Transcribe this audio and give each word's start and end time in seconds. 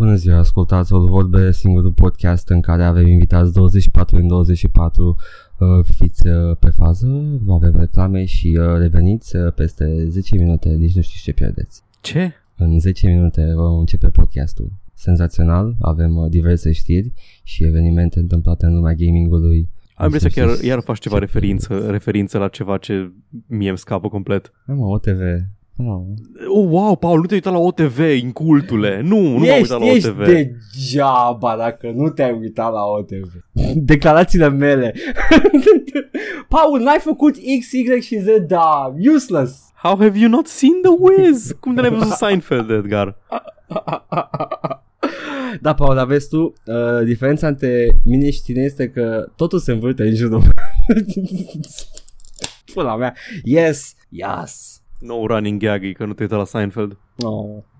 Bună 0.00 0.14
ziua, 0.14 0.38
ascultați 0.38 0.92
o 0.92 1.06
vorbe 1.06 1.52
singurul 1.52 1.92
podcast 1.92 2.48
în 2.48 2.60
care 2.60 2.84
avem 2.84 3.06
invitați 3.06 3.52
24 3.52 4.16
în 4.16 4.26
24 4.26 5.16
uh, 5.58 5.68
fiți 5.96 6.28
uh, 6.28 6.56
pe 6.58 6.70
fază, 6.70 7.22
avem 7.48 7.76
reclame 7.78 8.24
și 8.24 8.58
uh, 8.60 8.78
reveniți 8.78 9.36
uh, 9.36 9.52
peste 9.52 10.08
10 10.08 10.36
minute, 10.36 10.68
nici 10.68 10.94
nu 10.94 11.02
știți 11.02 11.22
ce 11.22 11.32
pierdeți. 11.32 11.82
Ce? 12.00 12.32
În 12.56 12.78
10 12.80 13.06
minute 13.06 13.52
vom 13.54 13.78
începe 13.78 14.08
podcastul. 14.08 14.72
Senzațional, 14.94 15.76
avem 15.80 16.16
uh, 16.16 16.30
diverse 16.30 16.72
știri 16.72 17.12
și 17.42 17.64
evenimente 17.64 18.18
întâmplate 18.18 18.66
în 18.66 18.74
lumea 18.74 18.94
gamingului. 18.94 19.68
Am 19.94 20.04
impresia 20.04 20.30
că 20.30 20.40
iar, 20.40 20.56
Să- 20.56 20.66
iar 20.66 20.80
faci 20.80 20.98
ceva 20.98 21.14
ce- 21.14 21.20
referință, 21.20 21.86
referință 21.90 22.38
la 22.38 22.48
ceva 22.48 22.76
ce 22.76 23.12
mie 23.46 23.68
îmi 23.68 23.78
scapă 23.78 24.08
complet. 24.08 24.52
Hai 24.66 24.74
mă, 24.74 24.86
OTV. 24.86 25.20
Oh. 25.86 26.02
Oh, 26.48 26.66
wow, 26.68 26.96
Paul, 26.96 27.16
nu 27.20 27.26
te-ai 27.26 27.40
uitat 27.44 27.52
la 27.52 27.58
OTV, 27.58 27.98
incultule. 28.22 29.00
Nu, 29.04 29.20
nu 29.20 29.28
m-am 29.30 29.42
ești, 29.42 29.60
uitat 29.60 29.78
la 29.80 29.86
ești 29.86 30.08
OTV. 30.08 30.24
degeaba 30.26 31.56
dacă 31.56 31.92
nu 31.94 32.08
te-ai 32.08 32.38
uitat 32.40 32.72
la 32.72 32.82
OTV. 32.82 33.32
Declarațiile 33.92 34.48
mele. 34.48 34.94
Paul, 36.48 36.80
n-ai 36.80 36.98
făcut 37.00 37.34
X, 37.34 37.72
Y 37.72 38.00
și 38.00 38.18
Z, 38.18 38.26
da, 38.46 38.94
useless. 39.14 39.72
How 39.82 39.96
have 39.98 40.18
you 40.18 40.30
not 40.30 40.46
seen 40.46 40.80
The 40.82 40.90
Wiz? 40.98 41.56
Cum 41.60 41.74
de 41.74 41.80
n-ai 41.80 41.90
văzut 41.90 42.12
Seinfeld, 42.12 42.70
Edgar? 42.70 43.16
Da, 45.60 45.74
Paul, 45.74 45.94
dar 45.94 46.06
vezi 46.06 46.28
tu, 46.28 46.52
uh, 46.66 47.04
diferența 47.04 47.46
între 47.46 48.00
mine 48.04 48.30
și 48.30 48.42
tine 48.42 48.62
este 48.62 48.88
că 48.88 49.32
totul 49.36 49.58
se 49.58 49.72
învârte 49.72 50.02
în 50.02 50.14
jurul 50.14 50.42
Pula 52.72 52.96
mea. 52.96 53.14
Yes, 53.44 53.94
yes. 54.08 54.79
No 55.00 55.26
running 55.26 55.60
gag 55.60 55.92
că 55.92 56.04
nu 56.04 56.12
te-ai 56.12 56.28
uitat 56.30 56.38
la 56.38 56.44
Seinfeld. 56.44 56.96
No. 57.16 57.30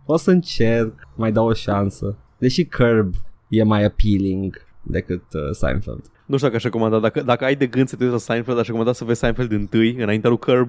O 0.07 0.17
să 0.17 0.31
încerc, 0.31 1.09
mai 1.17 1.33
dau 1.33 1.47
o 1.47 1.53
șansă. 1.53 2.17
Deși 2.39 2.65
Curb 2.65 3.15
e 3.49 3.63
mai 3.63 3.85
appealing 3.85 4.67
decât 4.83 5.23
uh, 5.33 5.41
Seinfeld. 5.53 6.03
Nu 6.27 6.35
știu 6.37 6.47
dacă 6.47 6.57
aș 6.57 6.63
recomanda, 6.63 6.99
dacă, 6.99 7.23
dacă 7.23 7.45
ai 7.45 7.57
de 7.57 7.67
gând 7.67 7.89
să 7.89 7.97
te 7.97 8.03
uiți 8.03 8.15
la 8.15 8.21
Seinfeld, 8.21 8.59
aș 8.59 8.67
recomanda 8.67 8.93
să 8.93 9.05
vezi 9.05 9.19
Seinfeld 9.19 9.53
întâi, 9.53 9.95
înaintea 9.95 10.31
lui 10.31 10.39
Curb. 10.39 10.69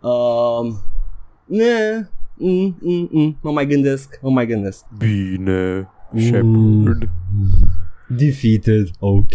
Um, 0.00 0.76
ne, 1.44 2.08
mm, 2.34 2.76
mm, 2.80 3.08
mm, 3.12 3.36
mă 3.42 3.50
mai 3.50 3.66
gândesc, 3.66 4.18
mă 4.22 4.30
mai 4.30 4.46
gândesc. 4.46 4.84
Bine, 4.98 5.88
Mm. 6.12 6.20
Shepard. 6.20 7.08
Defeated, 8.08 8.90
ok. 8.98 9.32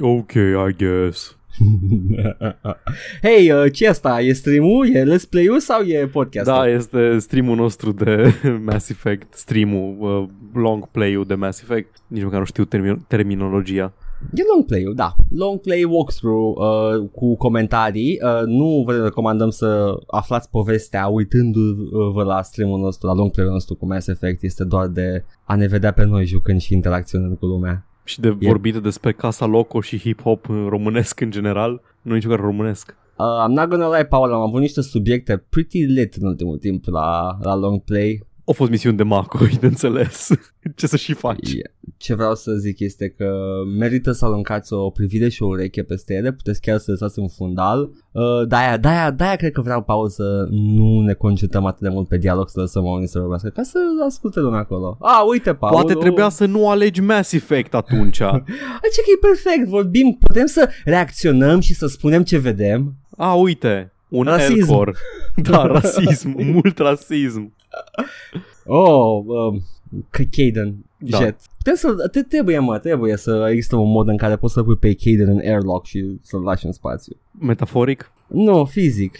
Ok, 0.00 0.32
I 0.32 0.74
guess. 0.76 1.37
Hei, 3.22 3.50
uh, 3.52 3.72
ce 3.72 3.88
asta? 3.88 4.20
E 4.20 4.32
stream-ul? 4.32 4.88
E 4.94 5.04
let's 5.04 5.28
play-ul 5.30 5.60
sau 5.60 5.82
e 5.82 6.06
podcast 6.06 6.46
Da, 6.46 6.68
este 6.68 7.18
streamul 7.18 7.56
nostru 7.56 7.92
de 7.92 8.34
Mass 8.70 8.88
Effect, 8.88 9.34
streamul, 9.34 9.96
uh, 10.00 10.28
long 10.62 10.88
play-ul 10.90 11.24
de 11.24 11.34
Mass 11.34 11.62
Effect. 11.62 11.96
Nici 12.06 12.22
măcar 12.22 12.38
nu 12.38 12.44
știu 12.44 12.64
termi- 12.64 13.06
terminologia. 13.06 13.92
E 14.34 14.42
long 14.52 14.64
play 14.64 14.92
da. 14.94 15.14
Long 15.30 15.60
play 15.60 15.84
walkthrough 15.84 16.58
uh, 16.58 17.08
cu 17.12 17.36
comentarii. 17.36 18.18
Uh, 18.22 18.46
nu 18.46 18.82
vă 18.86 18.92
recomandăm 18.92 19.50
să 19.50 19.94
aflați 20.06 20.50
povestea 20.50 21.06
uitându-vă 21.06 22.22
la 22.22 22.42
streamul 22.42 22.80
nostru, 22.80 23.06
la 23.06 23.14
long 23.14 23.30
play-ul 23.30 23.52
nostru 23.52 23.74
cu 23.74 23.86
Mass 23.86 24.06
Effect. 24.06 24.42
Este 24.42 24.64
doar 24.64 24.86
de 24.86 25.24
a 25.44 25.54
ne 25.54 25.66
vedea 25.66 25.92
pe 25.92 26.04
noi 26.04 26.24
jucând 26.26 26.60
și 26.60 26.74
interacționând 26.74 27.38
cu 27.38 27.46
lumea. 27.46 27.87
Și 28.08 28.20
de 28.20 28.28
E- 28.28 28.46
vorbit 28.46 28.74
despre 28.74 29.12
Casa 29.12 29.46
Loco 29.46 29.80
și 29.80 29.98
hip-hop 30.00 30.44
românesc 30.68 31.20
în 31.20 31.30
general. 31.30 31.80
Nu 32.02 32.14
nici 32.14 32.24
măcar 32.24 32.40
românesc. 32.40 32.96
Uh, 33.16 33.44
I'm 33.44 33.52
not 33.54 33.68
gonna 33.68 33.94
lie, 33.96 34.04
Paul, 34.04 34.32
am 34.32 34.40
avut 34.40 34.60
niște 34.60 34.80
subiecte 34.82 35.44
pretty 35.48 35.84
lit 35.84 36.14
în 36.14 36.26
ultimul 36.26 36.58
timp 36.58 36.84
la, 36.84 37.38
la 37.42 37.54
long 37.54 37.82
play. 37.82 38.26
Au 38.48 38.54
fost 38.54 38.70
misiuni 38.70 38.96
de 38.96 39.02
macoi, 39.02 39.56
de 39.60 39.66
înțeles. 39.66 40.30
Ce 40.76 40.86
să 40.86 40.96
și 40.96 41.12
faci? 41.12 41.52
Yeah. 41.52 41.70
Ce 41.96 42.14
vreau 42.14 42.34
să 42.34 42.52
zic 42.52 42.80
este 42.80 43.08
că 43.08 43.32
merită 43.78 44.12
să 44.12 44.24
aruncați 44.24 44.72
o 44.72 44.90
privire 44.90 45.28
și 45.28 45.42
o 45.42 45.46
ureche 45.46 45.82
peste 45.82 46.14
ele, 46.14 46.32
puteți 46.32 46.60
chiar 46.60 46.78
să 46.78 46.90
lăsați 46.90 47.18
un 47.18 47.28
fundal. 47.28 47.90
Uh, 48.12 48.22
de-aia, 48.48 48.76
de-aia, 48.76 49.10
de-aia 49.10 49.36
cred 49.36 49.52
că 49.52 49.60
vreau, 49.60 49.82
Paul, 49.82 50.08
să 50.08 50.46
nu 50.50 51.00
ne 51.00 51.12
concentrăm 51.12 51.64
atât 51.64 51.80
de 51.80 51.88
mult 51.88 52.08
pe 52.08 52.18
dialog, 52.18 52.48
să 52.48 52.60
lăsăm 52.60 52.84
oamenii 52.84 53.08
să 53.08 53.18
vorbească, 53.18 53.48
ca 53.48 53.62
să 53.62 53.78
asculte 54.06 54.40
lumea 54.40 54.58
acolo. 54.58 54.96
Ah, 55.00 55.22
uite, 55.28 55.54
Paul. 55.54 55.72
Poate 55.72 55.94
oh. 55.94 56.00
trebuia 56.00 56.28
să 56.28 56.46
nu 56.46 56.68
alegi 56.68 57.00
Mass 57.00 57.32
Effect 57.32 57.74
atunci. 57.74 58.20
Aici 58.82 58.98
că 59.04 59.10
e 59.14 59.26
perfect, 59.26 59.68
vorbim, 59.68 60.18
putem 60.20 60.46
să 60.46 60.68
reacționăm 60.84 61.60
și 61.60 61.74
să 61.74 61.86
spunem 61.86 62.22
ce 62.22 62.38
vedem. 62.38 62.94
A, 63.16 63.34
uite, 63.34 63.92
un 64.08 64.24
Rasism. 64.24 64.58
Elcor. 64.58 64.96
Da, 65.42 65.66
rasism, 65.66 66.34
mult 66.36 66.78
rasism. 66.78 67.52
Oh, 68.70 69.24
um, 69.26 69.62
că 70.10 70.22
Caden, 70.30 70.84
Da. 70.98 71.16
jet. 71.18 71.36
Putem 71.56 71.74
să, 71.74 72.08
te, 72.12 72.22
trebuie, 72.22 72.58
mă, 72.58 72.78
trebuie 72.78 73.16
să 73.16 73.46
există 73.50 73.76
un 73.76 73.90
mod 73.90 74.08
în 74.08 74.16
care 74.16 74.36
poți 74.36 74.52
să 74.52 74.62
pui 74.62 74.76
pe 74.76 74.94
Caden 74.94 75.28
în 75.28 75.38
airlock 75.38 75.84
și 75.86 76.18
să-l 76.22 76.40
lași 76.42 76.66
în 76.66 76.72
spațiu. 76.72 77.16
Metaforic? 77.38 78.12
Nu, 78.26 78.64
fizic. 78.64 79.16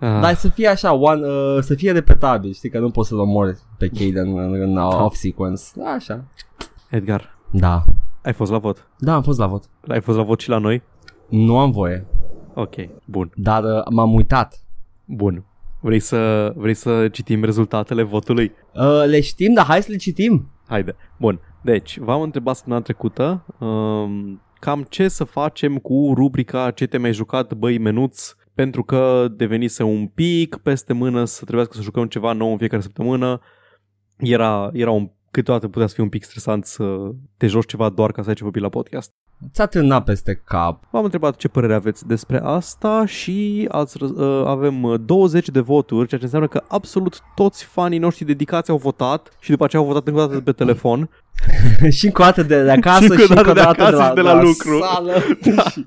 Ah. 0.00 0.20
Dar 0.20 0.34
să 0.34 0.48
fie 0.48 0.66
așa, 0.68 0.92
one, 0.92 1.26
uh, 1.26 1.58
să 1.60 1.74
fie 1.74 1.92
repetabil, 1.92 2.52
știi 2.52 2.70
că 2.70 2.78
nu 2.78 2.90
poți 2.90 3.08
să-l 3.08 3.18
omori 3.18 3.58
pe 3.78 3.88
Caden 3.88 4.38
în, 4.38 4.54
în 4.54 4.76
off-sequence. 4.76 5.62
Da, 5.74 5.84
așa. 5.90 6.24
Edgar, 6.90 7.38
Da. 7.50 7.84
ai 8.22 8.32
fost 8.32 8.50
la 8.50 8.58
vot. 8.58 8.88
Da, 8.98 9.14
am 9.14 9.22
fost 9.22 9.38
la 9.38 9.46
vot. 9.46 9.64
Ai 9.88 10.00
fost 10.00 10.18
la 10.18 10.24
vot 10.24 10.40
și 10.40 10.48
la 10.48 10.58
noi? 10.58 10.82
Nu 11.28 11.58
am 11.58 11.70
voie, 11.70 12.06
Ok, 12.54 12.74
bun, 13.04 13.32
dar 13.36 13.64
uh, 13.64 13.82
m-am 13.90 14.14
uitat. 14.14 14.60
bun. 15.04 15.44
Vrei 15.84 16.00
să, 16.00 16.52
vrei 16.56 16.74
să 16.74 17.08
citim 17.08 17.44
rezultatele 17.44 18.02
votului? 18.02 18.52
Uh, 18.74 19.04
le 19.06 19.20
știm, 19.20 19.52
dar 19.54 19.64
hai 19.64 19.82
să 19.82 19.90
le 19.90 19.96
citim. 19.96 20.50
Haide. 20.66 20.96
Bun. 21.18 21.40
Deci, 21.62 21.98
v-am 21.98 22.20
întrebat 22.20 22.56
săptămâna 22.56 22.82
trecută 22.82 23.46
um, 23.58 24.42
cam 24.58 24.86
ce 24.88 25.08
să 25.08 25.24
facem 25.24 25.78
cu 25.78 26.12
rubrica 26.14 26.70
ce 26.70 26.86
te-ai 26.86 27.02
mai 27.02 27.12
jucat, 27.12 27.54
băi, 27.54 27.78
menuț, 27.78 28.34
pentru 28.54 28.84
că 28.84 29.26
devenise 29.36 29.82
un 29.82 30.06
pic 30.06 30.56
peste 30.56 30.92
mână 30.92 31.24
să 31.24 31.44
trebuiască 31.44 31.74
să 31.76 31.82
jucăm 31.82 32.06
ceva 32.06 32.32
nou 32.32 32.50
în 32.50 32.58
fiecare 32.58 32.82
săptămână. 32.82 33.40
Era, 34.16 34.70
era 34.72 34.90
un, 34.90 35.10
câteodată 35.30 35.68
putea 35.68 35.86
să 35.86 35.94
fie 35.94 36.02
un 36.02 36.08
pic 36.08 36.24
stresant 36.24 36.64
să 36.64 37.10
te 37.36 37.46
joci 37.46 37.66
ceva 37.66 37.88
doar 37.88 38.12
ca 38.12 38.22
să 38.22 38.28
ai 38.28 38.34
ce 38.34 38.42
vorbi 38.42 38.60
la 38.60 38.68
podcast. 38.68 39.12
Ți-a 39.52 39.66
târnat 39.66 40.04
peste 40.04 40.42
cap. 40.44 40.84
V-am 40.90 41.04
întrebat 41.04 41.36
ce 41.36 41.48
părere 41.48 41.74
aveți 41.74 42.06
despre 42.06 42.40
asta 42.42 43.06
și 43.06 43.68
ați, 43.70 43.98
răz- 43.98 44.16
uh, 44.16 44.46
avem 44.46 44.82
uh, 44.82 45.00
20 45.04 45.48
de 45.48 45.60
voturi, 45.60 46.08
ceea 46.08 46.20
ce 46.20 46.26
înseamnă 46.26 46.48
că 46.48 46.62
absolut 46.68 47.20
toți 47.34 47.64
fanii 47.64 47.98
noștri 47.98 48.24
dedicați 48.24 48.70
au 48.70 48.76
votat 48.76 49.36
și 49.40 49.50
după 49.50 49.64
aceea 49.64 49.82
au 49.82 49.88
votat 49.88 50.06
încă 50.06 50.20
o 50.20 50.26
dată 50.26 50.40
pe 50.40 50.52
telefon. 50.52 51.08
și 51.96 52.06
încă 52.06 52.22
o 52.22 52.24
dată 52.24 52.42
de, 52.42 52.62
de 52.62 52.70
acasă 52.70 53.04
Și 53.04 53.10
încă 53.10 53.22
și 53.22 53.32
o 53.32 53.34
încă 53.36 53.50
o 53.50 53.52
dată 53.52 53.74
de 53.74 53.82
dată 53.82 53.90
de 53.90 53.96
acasă 53.96 53.96
la, 53.96 54.08
și 54.08 54.14
de 54.14 54.20
la 54.20 54.42
lucru. 54.42 54.78
sală. 54.80 55.12
Și 55.70 55.84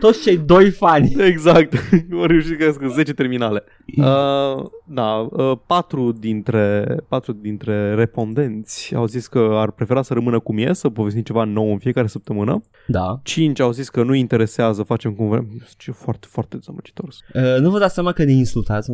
Toți 0.00 0.22
cei 0.22 0.36
doi 0.36 0.70
fani. 0.70 1.14
Exact, 1.18 1.74
au 2.12 2.24
reușit 2.24 2.48
să 2.48 2.54
găsesc 2.54 2.94
10 2.94 3.12
terminale. 3.12 3.62
Uh, 3.96 4.64
da, 4.84 5.28
uh, 5.30 5.52
patru, 5.66 6.12
dintre, 6.12 6.96
patru 7.08 7.32
dintre 7.32 7.94
respondenți 7.94 8.94
au 8.94 9.06
zis 9.06 9.26
că 9.26 9.48
ar 9.52 9.70
prefera 9.70 10.02
să 10.02 10.14
rămână 10.14 10.38
cum 10.38 10.58
e, 10.58 10.72
să 10.72 10.88
povestim 10.88 11.22
ceva 11.22 11.44
nou 11.44 11.70
în 11.72 11.78
fiecare 11.78 12.06
săptămână. 12.06 12.62
Da. 12.86 13.20
5 13.22 13.60
au 13.60 13.72
zis 13.72 13.88
că 13.88 14.02
nu 14.02 14.14
interesează, 14.14 14.82
facem 14.82 15.12
cum 15.12 15.28
vrem. 15.28 15.62
Ce 15.76 15.90
foarte, 15.90 16.26
foarte 16.30 16.56
dezamăgitor. 16.56 17.08
Uh, 17.34 17.60
nu 17.60 17.70
vă 17.70 17.78
dați 17.78 17.94
seama 17.94 18.12
că 18.12 18.24
ne 18.24 18.32
insultați? 18.32 18.90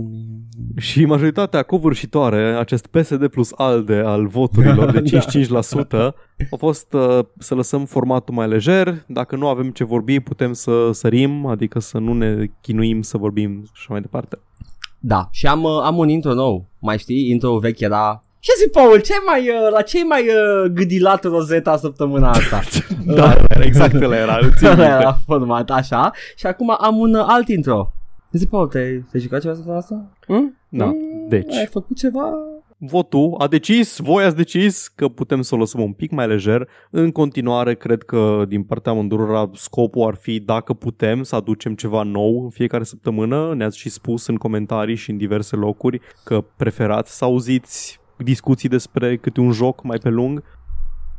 Și 0.76 1.04
majoritatea 1.04 1.62
covârșitoare, 1.62 2.42
acest 2.42 2.86
PSD 2.86 3.26
plus 3.26 3.52
ALDE 3.56 4.02
al 4.04 4.26
voturilor 4.26 4.90
de 4.90 5.02
55%, 5.79 5.79
a 6.50 6.56
fost 6.56 6.92
uh, 6.92 7.18
să 7.38 7.54
lăsăm 7.54 7.84
formatul 7.84 8.34
mai 8.34 8.48
lejer. 8.48 8.94
Dacă 9.06 9.36
nu 9.36 9.48
avem 9.48 9.70
ce 9.70 9.84
vorbi, 9.84 10.20
putem 10.20 10.52
să 10.52 10.90
sărim, 10.92 11.46
adică 11.46 11.78
să 11.80 11.98
nu 11.98 12.12
ne 12.12 12.50
chinuim 12.60 13.02
să 13.02 13.16
vorbim 13.18 13.62
și 13.64 13.70
așa 13.74 13.86
mai 13.88 14.00
departe. 14.00 14.38
Da. 14.98 15.28
Și 15.30 15.46
am, 15.46 15.62
uh, 15.62 15.80
am 15.82 15.98
un 15.98 16.08
intro 16.08 16.34
nou. 16.34 16.64
Mai 16.78 16.98
știi? 16.98 17.30
Intro 17.30 17.58
vechi 17.58 17.80
era... 17.80 18.22
Ce 18.38 18.50
zic, 18.62 18.70
Paul? 18.72 19.00
Ce 19.00 19.12
mai, 19.26 19.40
uh, 19.48 19.70
la 19.72 19.82
ce 19.82 20.04
mai 20.04 20.20
uh, 20.26 20.70
gâdilat 20.72 21.24
rozeta 21.24 21.76
săptămâna 21.76 22.30
asta? 22.30 22.60
Da, 23.14 23.34
exact 23.60 23.94
ăla 24.02 24.16
era, 24.16 24.38
îl 24.42 24.52
țin 24.52 24.68
minte. 24.76 24.82
era 24.82 25.18
format 25.26 25.70
așa. 25.70 26.10
Și 26.36 26.46
acum 26.46 26.76
am 26.80 26.98
un 26.98 27.14
uh, 27.14 27.24
alt 27.26 27.48
intro. 27.48 27.92
Zic, 28.32 28.48
Paul, 28.48 28.66
te-ai, 28.68 29.04
te-ai 29.10 29.22
jucat 29.22 29.40
ceva 29.40 29.54
săptămâna 29.54 29.80
asta? 29.80 30.06
Hm? 30.26 30.56
Da, 30.68 30.84
Hm? 30.84 31.28
deci. 31.28 31.54
Ai 31.56 31.66
făcut 31.66 31.96
ceva? 31.96 32.22
Votul 32.82 33.34
a 33.38 33.46
decis, 33.46 33.98
voi 33.98 34.24
ați 34.24 34.36
decis 34.36 34.88
că 34.88 35.08
putem 35.08 35.42
să 35.42 35.54
o 35.54 35.58
lăsăm 35.58 35.80
un 35.80 35.92
pic 35.92 36.10
mai 36.10 36.26
lejer. 36.26 36.68
În 36.90 37.10
continuare, 37.10 37.74
cred 37.74 38.02
că 38.02 38.44
din 38.48 38.62
partea 38.62 38.92
amândurora 38.92 39.50
scopul 39.54 40.06
ar 40.06 40.14
fi 40.14 40.40
dacă 40.40 40.72
putem 40.72 41.22
să 41.22 41.36
aducem 41.36 41.74
ceva 41.74 42.02
nou 42.02 42.42
în 42.42 42.50
fiecare 42.50 42.84
săptămână. 42.84 43.54
Ne-ați 43.54 43.78
și 43.78 43.88
spus 43.88 44.26
în 44.26 44.36
comentarii 44.36 44.94
și 44.94 45.10
în 45.10 45.16
diverse 45.16 45.56
locuri 45.56 46.00
că 46.24 46.44
preferați 46.56 47.16
să 47.16 47.24
auziți 47.24 48.00
discuții 48.16 48.68
despre 48.68 49.16
câte 49.16 49.40
un 49.40 49.52
joc 49.52 49.82
mai 49.82 49.98
pe 49.98 50.08
lung. 50.08 50.42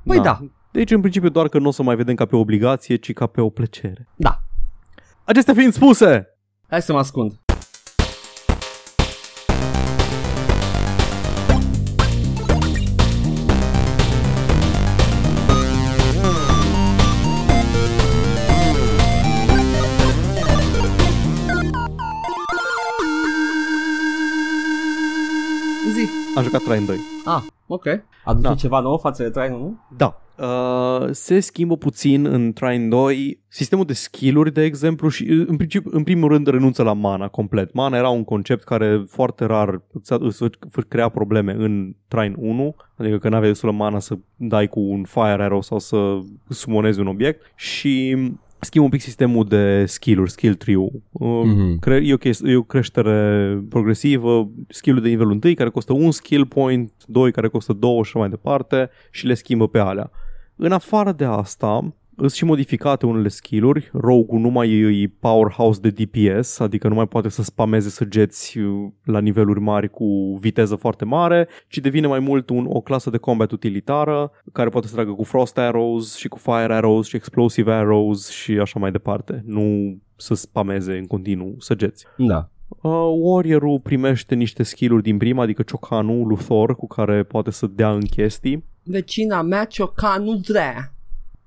Păi 0.03 0.19
da. 0.19 0.39
Deci, 0.71 0.91
în 0.91 0.99
principiu, 0.99 1.29
doar 1.29 1.47
că 1.47 1.59
nu 1.59 1.67
o 1.67 1.71
să 1.71 1.83
mai 1.83 1.95
vedem 1.95 2.15
ca 2.15 2.25
pe 2.25 2.35
o 2.35 2.39
obligație, 2.39 2.95
ci 2.95 3.13
ca 3.13 3.25
pe 3.25 3.41
o 3.41 3.49
plăcere. 3.49 4.07
Da. 4.15 4.43
Acestea 5.23 5.53
fiind 5.53 5.73
spuse, 5.73 6.31
Hai 6.71 6.81
să 6.81 6.93
mă 6.93 6.99
ascund. 6.99 7.40
Jucat 26.51 26.67
Trine 26.67 26.85
2. 26.85 26.97
Ah, 27.25 27.43
ok. 27.67 27.85
Aduce 28.23 28.47
Da. 28.47 28.55
ceva 28.55 28.79
nou 28.79 28.97
față 28.97 29.23
de 29.23 29.29
Trine 29.29 29.55
1? 29.55 29.79
Da. 29.97 30.21
Uh, 30.37 31.07
se 31.11 31.39
schimbă 31.39 31.77
puțin 31.77 32.25
în 32.25 32.53
Trine 32.53 32.87
2 32.87 33.39
sistemul 33.47 33.85
de 33.85 33.93
skill-uri, 33.93 34.53
de 34.53 34.63
exemplu, 34.63 35.07
și 35.09 35.27
uh, 35.29 35.45
în, 35.47 35.55
principiu, 35.57 35.89
în 35.93 36.03
primul 36.03 36.29
rând 36.29 36.47
renunță 36.47 36.83
la 36.83 36.93
mana 36.93 37.27
complet. 37.27 37.73
Mana 37.73 37.97
era 37.97 38.09
un 38.09 38.23
concept 38.23 38.63
care 38.63 39.03
foarte 39.07 39.45
rar 39.45 39.81
îți, 40.19 40.43
îți 40.43 40.49
crea 40.87 41.09
probleme 41.09 41.53
în 41.57 41.95
Trine 42.07 42.35
1, 42.37 42.75
adică 42.95 43.17
că 43.17 43.29
n-aveai 43.29 43.51
destulă 43.51 43.71
mana 43.71 43.99
să 43.99 44.17
dai 44.35 44.67
cu 44.67 44.79
un 44.79 45.03
fire 45.03 45.43
arrow 45.43 45.61
sau 45.61 45.79
să 45.79 46.19
sumonezi 46.49 46.99
un 46.99 47.07
obiect 47.07 47.41
și 47.55 48.17
schimbă 48.61 48.85
un 48.85 48.91
pic 48.91 49.01
sistemul 49.01 49.45
de 49.45 49.85
skill-uri, 49.85 50.31
skill 50.31 50.55
tree-ul. 50.55 50.91
Uh, 51.11 51.41
Mhm. 51.45 51.79
cre- 51.79 52.01
e, 52.05 52.13
o 52.13 52.17
chesti- 52.17 52.45
e 52.45 52.55
o 52.55 52.61
creștere 52.63 53.57
progresivă, 53.69 54.49
skill-ul 54.67 55.01
de 55.01 55.09
nivelul 55.09 55.39
1 55.43 55.53
care 55.55 55.69
costă 55.69 55.93
un 55.93 56.11
skill 56.11 56.45
point, 56.45 56.91
2 57.05 57.31
care 57.31 57.47
costă 57.47 57.73
2 57.73 57.93
și 57.93 57.99
așa 57.99 58.19
mai 58.19 58.29
departe 58.29 58.89
și 59.11 59.25
le 59.25 59.33
schimbă 59.33 59.67
pe 59.67 59.79
alea. 59.79 60.11
În 60.55 60.71
afară 60.71 61.11
de 61.11 61.23
asta, 61.25 61.93
sunt 62.27 62.39
și 62.39 62.45
modificate 62.45 63.05
unele 63.05 63.27
skill-uri. 63.27 63.89
Rogue 63.93 64.39
nu 64.39 64.49
mai 64.49 64.69
e 64.71 65.11
powerhouse 65.19 65.79
de 65.79 65.89
DPS, 65.89 66.59
adică 66.59 66.87
nu 66.87 66.95
mai 66.95 67.07
poate 67.07 67.29
să 67.29 67.43
spameze 67.43 67.89
săgeți 67.89 68.57
uh, 68.59 68.89
la 69.03 69.19
niveluri 69.19 69.59
mari 69.59 69.89
cu 69.89 70.37
viteză 70.39 70.75
foarte 70.75 71.05
mare, 71.05 71.47
ci 71.67 71.77
devine 71.77 72.07
mai 72.07 72.19
mult 72.19 72.49
un, 72.49 72.65
o 72.69 72.81
clasă 72.81 73.09
de 73.09 73.17
combat 73.17 73.51
utilitară 73.51 74.31
care 74.51 74.69
poate 74.69 74.87
să 74.87 74.93
tragă 74.93 75.11
cu 75.11 75.23
frost 75.23 75.57
arrows 75.57 76.15
și 76.15 76.27
cu 76.27 76.37
fire 76.37 76.73
arrows 76.73 77.07
și 77.07 77.15
explosive 77.15 77.73
arrows 77.73 78.29
și 78.29 78.51
așa 78.51 78.79
mai 78.79 78.91
departe. 78.91 79.43
Nu 79.45 79.97
să 80.15 80.33
spameze 80.33 80.97
în 80.97 81.05
continuu 81.05 81.55
săgeți. 81.59 82.05
Da. 82.17 82.49
Uh, 82.67 82.91
Warrior-ul 83.19 83.79
primește 83.79 84.35
niște 84.35 84.63
skill-uri 84.63 85.03
din 85.03 85.17
prima, 85.17 85.43
adică 85.43 85.61
ciocanul 85.61 86.27
lui 86.27 86.37
Thor, 86.37 86.75
cu 86.75 86.87
care 86.87 87.23
poate 87.23 87.51
să 87.51 87.67
dea 87.67 87.91
în 87.91 88.01
chestii. 88.01 88.63
Vecina 88.83 89.41
mea 89.41 89.65
cioca 89.65 90.17
nu 90.17 90.41
vrea. 90.47 90.93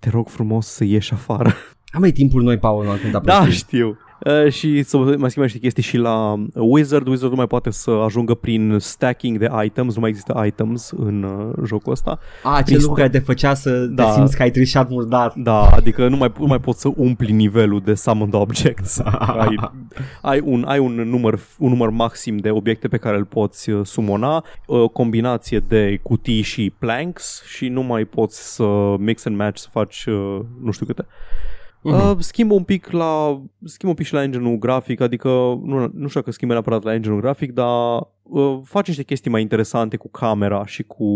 Te 0.04 0.10
rog 0.10 0.28
frumos 0.28 0.66
să 0.66 0.84
ieși 0.84 1.12
afară. 1.12 1.54
Am 1.92 2.00
mai 2.00 2.12
timpul 2.12 2.42
noi, 2.42 2.58
Paul, 2.58 2.84
când 2.84 3.00
cântat 3.00 3.24
Da, 3.24 3.48
știu. 3.48 3.98
Uh, 4.24 4.52
și 4.52 4.82
să 4.82 4.96
mai 4.96 5.14
schimbăm 5.14 5.42
niște 5.42 5.58
chestii 5.58 5.82
și 5.82 5.96
la 5.96 6.44
Wizard. 6.54 7.06
Wizard 7.06 7.30
nu 7.30 7.36
mai 7.36 7.46
poate 7.46 7.70
să 7.70 7.90
ajungă 7.90 8.34
prin 8.34 8.76
stacking 8.78 9.38
de 9.38 9.50
items, 9.64 9.94
nu 9.94 10.00
mai 10.00 10.08
există 10.10 10.42
items 10.46 10.90
în 10.90 11.22
uh, 11.22 11.54
jocul 11.66 11.92
ăsta. 11.92 12.18
A, 12.42 12.50
acel 12.50 12.64
Prin 12.64 12.78
lucru 12.78 12.94
care 12.94 13.08
te 13.08 13.18
făcea 13.18 13.54
să 13.54 13.70
Da. 13.70 14.04
te 14.04 14.12
simți 14.12 14.36
că 14.36 14.42
ai 14.42 14.50
trișat 14.50 14.88
murdar. 14.88 15.32
Da, 15.36 15.60
adică 15.66 16.08
nu 16.08 16.16
mai, 16.16 16.32
nu 16.38 16.46
mai 16.46 16.60
poți 16.60 16.80
să 16.80 16.90
umpli 16.96 17.32
nivelul 17.32 17.80
de 17.80 17.94
summoned 17.94 18.34
objects. 18.34 18.98
ai, 19.38 19.70
ai, 20.22 20.40
un, 20.44 20.64
ai 20.66 20.78
un, 20.78 20.92
număr, 20.94 21.38
un 21.58 21.68
număr 21.68 21.90
maxim 21.90 22.36
de 22.36 22.50
obiecte 22.50 22.88
pe 22.88 22.96
care 22.96 23.16
îl 23.16 23.24
poți 23.24 23.70
uh, 23.70 23.86
sumona, 23.86 24.44
o 24.66 24.88
combinație 24.88 25.58
de 25.58 26.00
cutii 26.02 26.42
și 26.42 26.72
planks 26.78 27.42
și 27.46 27.68
nu 27.68 27.82
mai 27.82 28.04
poți 28.04 28.54
să 28.54 28.64
mix 28.98 29.24
and 29.24 29.36
match, 29.36 29.60
să 29.60 29.68
faci 29.70 30.04
uh, 30.06 30.40
nu 30.62 30.70
știu 30.70 30.86
câte. 30.86 31.06
Mhm. 31.84 32.10
Uh, 32.10 32.16
schimbă 32.18 32.54
un 32.54 32.62
pic 32.62 32.90
la 32.90 33.42
schimbă 33.64 33.88
un 33.88 33.94
pic 33.94 34.06
și 34.06 34.12
la 34.12 34.22
engine-ul 34.22 34.58
grafic, 34.58 35.00
adică 35.00 35.28
nu, 35.62 35.90
nu 35.94 36.06
știu 36.06 36.20
dacă 36.20 36.30
schimbă 36.30 36.52
neapărat 36.54 36.82
la 36.82 36.94
engine-ul 36.94 37.20
grafic, 37.20 37.52
dar 37.52 38.08
uh, 38.22 38.58
face 38.64 38.88
niște 38.88 39.04
chestii 39.04 39.30
mai 39.30 39.40
interesante 39.40 39.96
cu 39.96 40.10
camera 40.10 40.66
și 40.66 40.82
cu 40.82 41.06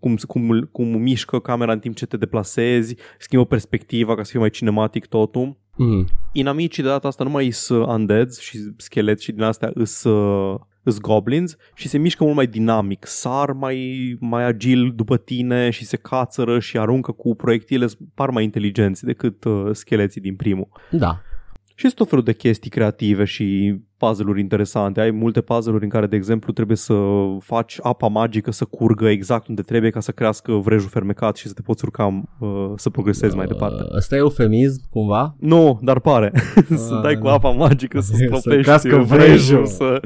cum, 0.00 0.16
cum, 0.26 0.68
cum 0.72 0.86
mișcă 0.86 1.38
camera 1.38 1.72
în 1.72 1.78
timp 1.78 1.96
ce 1.96 2.06
te 2.06 2.16
deplasezi, 2.16 2.96
schimbă 3.18 3.44
perspectiva 3.44 4.14
ca 4.14 4.22
să 4.22 4.30
fie 4.30 4.40
mai 4.40 4.50
cinematic 4.50 5.06
totul. 5.06 5.56
Mhm. 5.76 6.08
Inamicii 6.32 6.82
de 6.82 6.88
data 6.88 7.08
asta 7.08 7.24
nu 7.24 7.30
mai 7.30 7.50
sunt 7.50 7.86
undeads 7.86 8.40
și 8.40 8.58
scheleți 8.76 9.24
și 9.24 9.32
din 9.32 9.42
astea 9.42 9.70
îs, 9.74 10.04
uh, 10.04 10.60
îs 10.84 11.00
goblins 11.00 11.56
și 11.74 11.88
se 11.88 11.98
mișcă 11.98 12.24
mult 12.24 12.36
mai 12.36 12.46
dinamic, 12.46 13.06
sar 13.06 13.52
mai, 13.52 14.16
mai 14.20 14.44
agil 14.44 14.92
după 14.94 15.16
tine 15.16 15.70
și 15.70 15.84
se 15.84 15.96
cațără 15.96 16.58
și 16.58 16.78
aruncă 16.78 17.12
cu 17.12 17.34
proiectile, 17.34 17.86
par 18.14 18.30
mai 18.30 18.44
inteligenți 18.44 19.04
decât 19.04 19.44
uh, 19.44 19.68
scheleții 19.72 20.20
din 20.20 20.36
primul. 20.36 20.68
Da. 20.90 21.20
Și 21.74 21.80
sunt 21.84 21.94
tot 21.94 22.08
felul 22.08 22.24
de 22.24 22.32
chestii 22.32 22.70
creative 22.70 23.24
și 23.24 23.76
puzzle-uri 23.96 24.40
interesante. 24.40 25.00
Ai 25.00 25.10
multe 25.10 25.40
puzzle-uri 25.40 25.82
în 25.84 25.88
care, 25.90 26.06
de 26.06 26.16
exemplu, 26.16 26.52
trebuie 26.52 26.76
să 26.76 26.94
faci 27.40 27.78
apa 27.82 28.06
magică 28.08 28.50
să 28.50 28.64
curgă 28.64 29.08
exact 29.08 29.46
unde 29.48 29.62
trebuie 29.62 29.90
ca 29.90 30.00
să 30.00 30.12
crească 30.12 30.52
vrejul 30.52 30.88
fermecat 30.88 31.36
și 31.36 31.46
să 31.48 31.54
te 31.54 31.62
poți 31.62 31.84
urca 31.84 32.22
uh, 32.38 32.72
să 32.76 32.90
progresezi 32.90 33.36
mai 33.36 33.46
departe. 33.46 33.82
Uh, 33.82 33.96
Ăsta 33.96 34.14
e 34.14 34.18
eufemism, 34.18 34.80
cumva? 34.90 35.36
Nu, 35.38 35.78
dar 35.82 36.00
pare. 36.00 36.32
să 36.86 36.94
Ah, 36.94 37.02
dai 37.02 37.18
cu 37.18 37.26
da. 37.26 37.32
apa 37.32 37.50
magică 37.50 38.00
să 38.00 38.12
Să 38.16 38.24
stropești 38.24 38.62
crească 38.62 38.96
vrejul. 38.96 39.06
vrejul. 39.06 39.66
Să... 39.66 40.00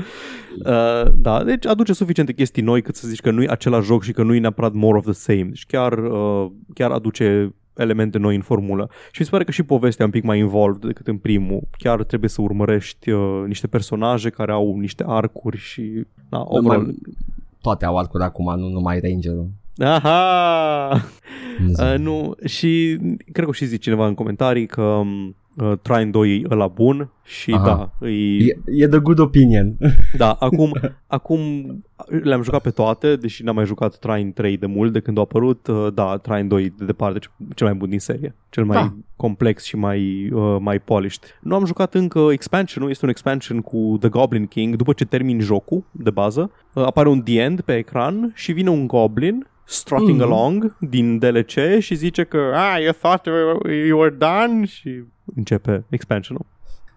Uh, 0.64 1.12
da, 1.16 1.44
deci 1.44 1.66
aduce 1.66 1.92
suficiente 1.92 2.32
chestii 2.32 2.62
noi 2.62 2.82
cât 2.82 2.96
să 2.96 3.08
zici 3.08 3.20
că 3.20 3.30
nu 3.30 3.42
e 3.42 3.46
același 3.50 3.86
joc 3.86 4.02
și 4.02 4.12
că 4.12 4.22
nu 4.22 4.34
e 4.34 4.38
neapărat 4.38 4.72
more 4.72 4.96
of 4.98 5.04
the 5.04 5.12
same. 5.12 5.42
Deci 5.42 5.66
chiar, 5.66 5.92
uh, 5.98 6.46
chiar 6.74 6.90
aduce 6.90 7.54
elemente 7.82 8.18
noi 8.18 8.34
în 8.34 8.42
formulă. 8.42 8.90
Și 9.10 9.20
mi 9.20 9.24
se 9.24 9.30
pare 9.30 9.44
că 9.44 9.50
și 9.50 9.62
povestea 9.62 10.04
e 10.04 10.08
un 10.08 10.12
pic 10.12 10.24
mai 10.24 10.38
involved 10.38 10.80
decât 10.80 11.06
în 11.06 11.16
primul. 11.16 11.60
Chiar 11.78 12.04
trebuie 12.04 12.30
să 12.30 12.42
urmărești 12.42 13.10
uh, 13.10 13.42
niște 13.46 13.66
personaje 13.66 14.30
care 14.30 14.52
au 14.52 14.76
niște 14.76 15.04
arcuri 15.06 15.56
și... 15.56 16.06
Na, 16.28 16.44
overall... 16.46 16.84
Mai- 16.84 16.98
Toate 17.60 17.84
au 17.84 17.98
arcuri 17.98 18.22
acum, 18.22 18.58
nu 18.58 18.68
numai 18.68 19.00
Ranger-ul. 19.00 19.48
Aha! 19.78 21.02
Uh, 21.78 21.94
nu, 21.98 22.34
și 22.44 22.98
cred 23.32 23.46
că 23.46 23.52
și 23.52 23.64
zice 23.64 23.82
cineva 23.82 24.06
în 24.06 24.14
comentarii 24.14 24.66
că 24.66 24.82
um, 24.82 25.36
uh, 25.62 25.72
Trine 25.82 26.10
2 26.10 26.36
e 26.36 26.42
ăla 26.50 26.66
bun 26.66 27.10
și 27.24 27.52
Aha. 27.52 27.64
da, 28.00 28.06
e, 28.08 28.44
E, 28.44 28.56
e 28.66 28.88
the 28.88 28.98
good 28.98 29.18
opinion. 29.18 29.76
da, 30.16 30.32
acum, 30.32 30.72
acum 31.06 31.40
le-am 32.22 32.42
jucat 32.42 32.62
pe 32.62 32.70
toate, 32.70 33.16
deși 33.16 33.42
n-am 33.44 33.54
mai 33.54 33.64
jucat 33.66 33.98
Trine 33.98 34.30
3 34.30 34.56
de 34.56 34.66
mult 34.66 34.92
de 34.92 35.00
când 35.00 35.18
a 35.18 35.20
apărut, 35.20 35.66
uh, 35.66 35.86
da, 35.94 36.16
Trine 36.16 36.44
2 36.44 36.62
e 36.64 36.72
de 36.78 36.84
departe 36.84 37.18
ce- 37.18 37.28
cel 37.54 37.66
mai 37.66 37.76
bun 37.76 37.88
din 37.88 37.98
serie, 37.98 38.34
cel 38.50 38.64
mai 38.64 38.76
Da. 38.76 38.94
complex 39.16 39.64
și 39.64 39.76
mai, 39.76 40.30
uh, 40.32 40.56
mai 40.60 40.78
polished. 40.78 41.22
Nu 41.40 41.54
am 41.54 41.64
jucat 41.64 41.94
încă 41.94 42.18
expansion 42.30 42.88
este 42.88 43.04
un 43.04 43.10
expansion 43.10 43.60
cu 43.60 43.96
The 44.00 44.08
Goblin 44.08 44.46
King, 44.46 44.76
după 44.76 44.92
ce 44.92 45.04
termin 45.04 45.40
jocul 45.40 45.84
de 45.90 46.10
bază, 46.10 46.50
uh, 46.74 46.84
apare 46.86 47.08
un 47.08 47.22
The 47.22 47.40
End 47.40 47.60
pe 47.60 47.76
ecran 47.76 48.32
și 48.34 48.52
vine 48.52 48.70
un 48.70 48.86
goblin 48.86 49.46
strutting 49.70 50.20
Mhm. 50.20 50.32
along 50.32 50.76
din 50.80 51.18
DLC 51.18 51.78
și 51.78 51.94
zice 51.94 52.24
că 52.24 52.52
ah, 52.54 52.82
you 52.82 52.92
thought 52.92 53.26
you 53.88 53.98
were 53.98 54.14
done 54.18 54.64
și 54.64 55.02
începe 55.36 55.84
expansionul. 55.88 56.46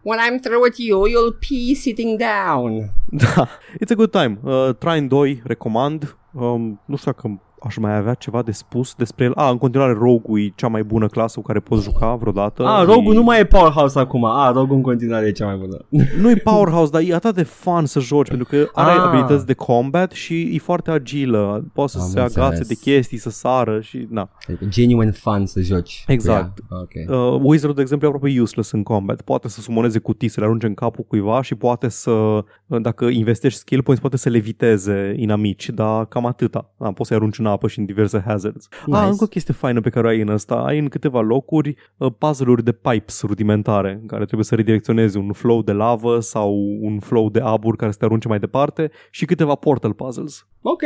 When 0.03 0.19
I'm 0.19 0.39
through 0.41 0.61
with 0.63 0.77
you, 0.77 1.07
you'll 1.07 1.37
pee 1.49 1.73
sitting 1.75 2.19
down. 2.19 2.89
Da, 3.09 3.47
it's 3.73 3.91
a 3.91 3.95
good 3.95 4.11
time. 4.11 4.39
Uh, 4.43 4.69
Trine 4.79 5.07
2, 5.07 5.41
recomand. 5.45 6.15
Um, 6.33 6.81
nu 6.85 6.95
știu 6.95 7.11
dacă 7.11 7.41
aș 7.63 7.77
mai 7.77 7.95
avea 7.97 8.13
ceva 8.13 8.41
de 8.41 8.51
spus 8.51 8.93
despre 8.95 9.25
el. 9.25 9.31
A, 9.35 9.49
în 9.49 9.57
continuare 9.57 9.93
Rogue 9.93 10.41
e 10.43 10.51
cea 10.55 10.67
mai 10.67 10.83
bună 10.83 11.07
clasă 11.07 11.39
cu 11.39 11.45
care 11.45 11.59
poți 11.59 11.83
juca 11.83 12.15
vreodată. 12.15 12.63
Ah, 12.65 12.81
E- 12.81 12.85
Rogue 12.85 13.13
nu 13.13 13.23
mai 13.23 13.39
e 13.39 13.45
powerhouse 13.45 13.99
acum. 13.99 14.25
Ah, 14.25 14.51
Rogue 14.53 14.75
în 14.75 14.81
continuare 14.81 15.25
e 15.27 15.31
cea 15.31 15.45
mai 15.45 15.55
bună. 15.55 15.77
Nu 16.21 16.29
e 16.29 16.35
powerhouse, 16.35 16.91
dar 16.91 17.01
e 17.05 17.13
atât 17.13 17.35
de 17.35 17.43
fun 17.43 17.85
să 17.85 17.99
joci 17.99 18.27
pentru 18.27 18.47
că 18.49 18.67
are 18.73 18.91
Ah. 18.91 19.03
abilități 19.07 19.45
de 19.45 19.53
combat 19.53 20.11
și 20.11 20.41
e 20.55 20.57
foarte 20.57 20.91
agilă. 20.91 21.65
Poate 21.73 21.91
să 21.91 21.97
Am 22.01 22.07
se 22.07 22.19
agațe 22.19 22.39
înțeles. 22.43 22.67
de 22.67 22.73
chestii, 22.75 23.17
să 23.17 23.29
sară 23.29 23.79
și 23.81 24.07
na. 24.09 24.29
Adică 24.47 24.65
genuine 24.65 25.11
fun 25.11 25.45
să 25.45 25.61
joci. 25.61 26.03
cu 26.05 26.11
Exact. 26.11 26.59
ea. 26.71 26.77
Ok. 26.81 27.35
Uh, 27.35 27.39
Wizard, 27.43 27.75
de 27.75 27.81
exemplu, 27.81 28.07
e 28.07 28.11
aproape 28.11 28.39
useless 28.41 28.71
în 28.71 28.83
combat. 28.83 29.21
Poate 29.21 29.47
să 29.49 29.61
sumoneze 29.61 29.99
cutii, 29.99 30.27
să 30.27 30.39
le 30.39 30.45
arunce 30.45 30.65
în 30.67 30.73
capul 30.73 31.03
cuiva 31.07 31.41
și 31.41 31.55
poate 31.55 31.89
să, 31.89 32.11
uh, 32.11 32.43
dacă 32.81 33.05
investești 33.05 33.59
skill 33.59 33.81
points, 33.83 34.01
poate 34.01 34.17
să 34.17 34.29
le 34.29 34.37
viteze 34.37 35.13
inamici, 35.17 35.69
dar 35.69 36.05
cam 36.05 36.25
atâta. 36.25 36.69
Da, 36.77 36.91
poți 36.91 37.07
să-i 37.07 37.17
arunci 37.17 37.39
în 37.39 37.45
apă 37.51 37.67
și 37.67 37.79
în 37.79 37.85
diverse 37.85 38.23
hazards. 38.25 38.67
Nice. 38.85 38.99
Ah, 38.99 39.07
încă 39.09 39.23
o 39.23 39.27
chestie 39.27 39.53
faină 39.53 39.81
pe 39.81 39.89
care 39.89 40.05
o 40.05 40.09
ai 40.09 40.21
în 40.21 40.27
ăsta. 40.29 40.55
Ai 40.55 40.79
în 40.79 40.87
câteva 40.87 41.21
locuri 41.21 41.75
uh, 41.97 42.11
puzzle-uri 42.17 42.63
de 42.63 42.71
pipes 42.71 43.21
rudimentare, 43.21 43.97
în 44.01 44.07
care 44.07 44.23
trebuie 44.25 44.45
să 44.45 44.55
redirecționezi 44.55 45.17
un 45.17 45.31
flow 45.31 45.61
de 45.61 45.71
lavă 45.71 46.19
sau 46.19 46.77
un 46.81 46.99
flow 46.99 47.29
de 47.29 47.39
abur 47.39 47.75
care 47.75 47.91
să 47.91 47.97
te 47.97 48.05
arunce 48.05 48.27
mai 48.27 48.39
departe 48.39 48.91
și 49.11 49.25
câteva 49.25 49.55
portal 49.55 49.93
puzzles. 49.93 50.47
Ok. 50.61 50.81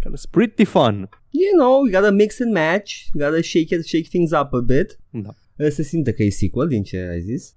Care 0.00 0.16
sunt 0.16 0.30
pretty 0.30 0.64
fun. 0.64 1.08
You 1.30 1.66
know, 1.66 1.84
you 1.84 2.00
gotta 2.00 2.10
mix 2.10 2.40
and 2.40 2.52
match. 2.52 2.92
You 3.12 3.28
gotta 3.28 3.42
shake 3.42 3.74
it, 3.74 3.84
shake 3.86 4.08
things 4.08 4.30
up 4.30 4.52
a 4.52 4.60
bit. 4.60 4.98
Da. 5.10 5.30
Se 5.70 5.82
simte 5.82 6.12
că 6.12 6.22
e 6.22 6.30
sequel 6.30 6.68
din 6.68 6.82
ce 6.82 7.08
ai 7.10 7.20
zis. 7.20 7.54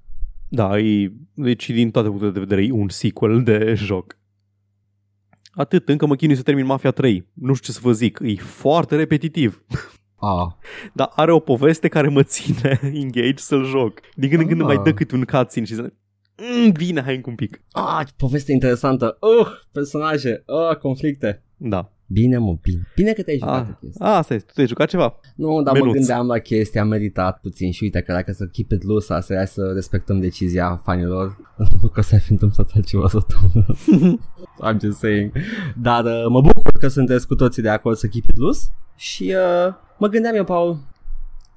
Da, 0.49 0.79
e, 0.79 1.13
deci 1.33 1.69
din 1.69 1.91
toate 1.91 2.07
punctele 2.07 2.31
de 2.31 2.39
vedere 2.39 2.63
e 2.63 2.71
un 2.71 2.89
sequel 2.89 3.43
de 3.43 3.73
joc. 3.87 4.17
Atât, 5.55 5.89
încă 5.89 6.05
mă 6.05 6.15
chinui 6.15 6.35
să 6.35 6.41
termin 6.41 6.65
Mafia 6.65 6.91
3. 6.91 7.27
Nu 7.33 7.53
știu 7.53 7.65
ce 7.73 7.79
să 7.79 7.79
vă 7.83 7.91
zic, 7.91 8.19
e 8.23 8.35
foarte 8.35 8.95
repetitiv. 8.95 9.63
Ah. 10.15 10.47
Dar 10.93 11.11
are 11.15 11.31
o 11.31 11.39
poveste 11.39 11.87
care 11.87 12.07
mă 12.07 12.23
ține 12.23 12.79
engage 13.03 13.33
să-l 13.35 13.65
joc. 13.65 13.99
Din 14.15 14.29
când 14.29 14.41
în 14.41 14.47
când 14.47 14.61
Ah. 14.61 14.65
mai 14.67 14.79
dă 14.83 14.93
câte 14.93 15.15
un 15.15 15.23
cutscene 15.23 15.65
și 15.65 15.73
zic, 15.73 15.93
mm, 16.63 16.71
bine, 16.71 17.01
hai 17.01 17.15
încă 17.15 17.29
un 17.29 17.35
pic. 17.35 17.61
Ah, 17.71 18.07
poveste 18.17 18.51
interesantă. 18.51 19.17
Uh, 19.39 19.47
personaje. 19.71 20.43
Uh, 20.69 20.77
conflicte. 20.77 21.43
Da. 21.57 21.91
Bine, 22.13 22.37
mă, 22.37 22.55
bine. 22.61 22.87
Bine 22.95 23.11
că 23.11 23.21
te-ai 23.23 23.37
jucat 23.37 23.61
Ah, 23.61 23.67
ah. 23.69 23.75
chestia. 23.81 24.05
ah, 24.07 24.17
asta 24.17 24.33
este, 24.33 24.47
tu 24.47 24.53
te-ai 24.53 24.67
jucat 24.67 24.87
ceva? 24.89 25.19
Nu, 25.35 25.61
dar 25.63 25.73
Menuț. 25.73 25.87
mă 25.89 25.93
gândeam 25.95 26.27
la 26.27 26.37
chestia, 26.37 26.81
am 26.81 26.87
meritat 26.87 27.39
puțin 27.39 27.71
și 27.71 27.83
uite 27.83 28.01
că 28.01 28.11
dacă 28.11 28.31
să 28.31 28.45
keep 28.45 28.71
it 28.71 28.83
loose, 28.83 29.13
asta 29.13 29.33
e 29.33 29.45
să 29.45 29.71
respectăm 29.73 30.19
decizia 30.19 30.81
fanilor. 30.83 31.37
Nu 31.81 31.87
că 31.87 32.01
s-ar 32.01 32.19
fi 32.19 32.31
întâmplat 32.31 32.69
altceva 32.75 33.07
săptămână. 33.07 33.65
I'm 34.67 34.79
just 34.81 34.97
saying. 34.97 35.31
Dar 35.81 36.03
uh, 36.05 36.25
mă 36.29 36.41
bucur 36.41 36.71
că 36.79 36.87
sunteți 36.87 37.27
cu 37.27 37.35
toții 37.35 37.61
de 37.61 37.69
acord 37.69 37.97
să 37.97 38.07
keep 38.07 38.23
it 38.29 38.37
loose 38.37 38.65
și 38.95 39.23
uh, 39.67 39.73
mă 39.97 40.07
gândeam 40.07 40.35
eu, 40.35 40.43
Paul, 40.43 40.77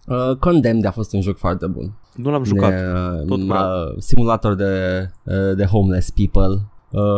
uh, 0.06 0.36
Condemned 0.38 0.84
a 0.84 0.90
fost 0.90 1.12
un 1.12 1.20
joc 1.20 1.36
foarte 1.36 1.66
bun. 1.66 1.98
Nu 2.14 2.30
l-am 2.30 2.44
jucat. 2.44 2.70
De, 2.70 2.84
uh, 3.20 3.26
Tot 3.26 3.40
vreau. 3.40 3.86
uh, 3.86 3.94
simulator 3.98 4.54
de, 4.54 4.64
uh, 5.24 5.56
de 5.56 5.64
homeless 5.64 6.10
people 6.10 6.42
uh, 6.46 6.58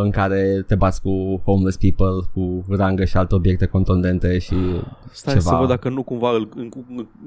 în 0.02 0.11
care 0.11 0.64
te 0.66 0.75
bați 0.75 1.00
cu 1.02 1.42
homeless 1.44 1.76
people, 1.76 2.26
cu 2.35 2.64
rangă 2.68 3.04
și 3.04 3.16
alte 3.16 3.35
obiecte 3.35 3.66
contundente 3.66 4.38
și 4.38 4.54
Stai 5.12 5.35
ceva. 5.35 5.44
să 5.50 5.56
văd 5.58 5.68
dacă 5.68 5.88
nu 5.88 6.02
cumva 6.02 6.30
îl, 6.30 6.49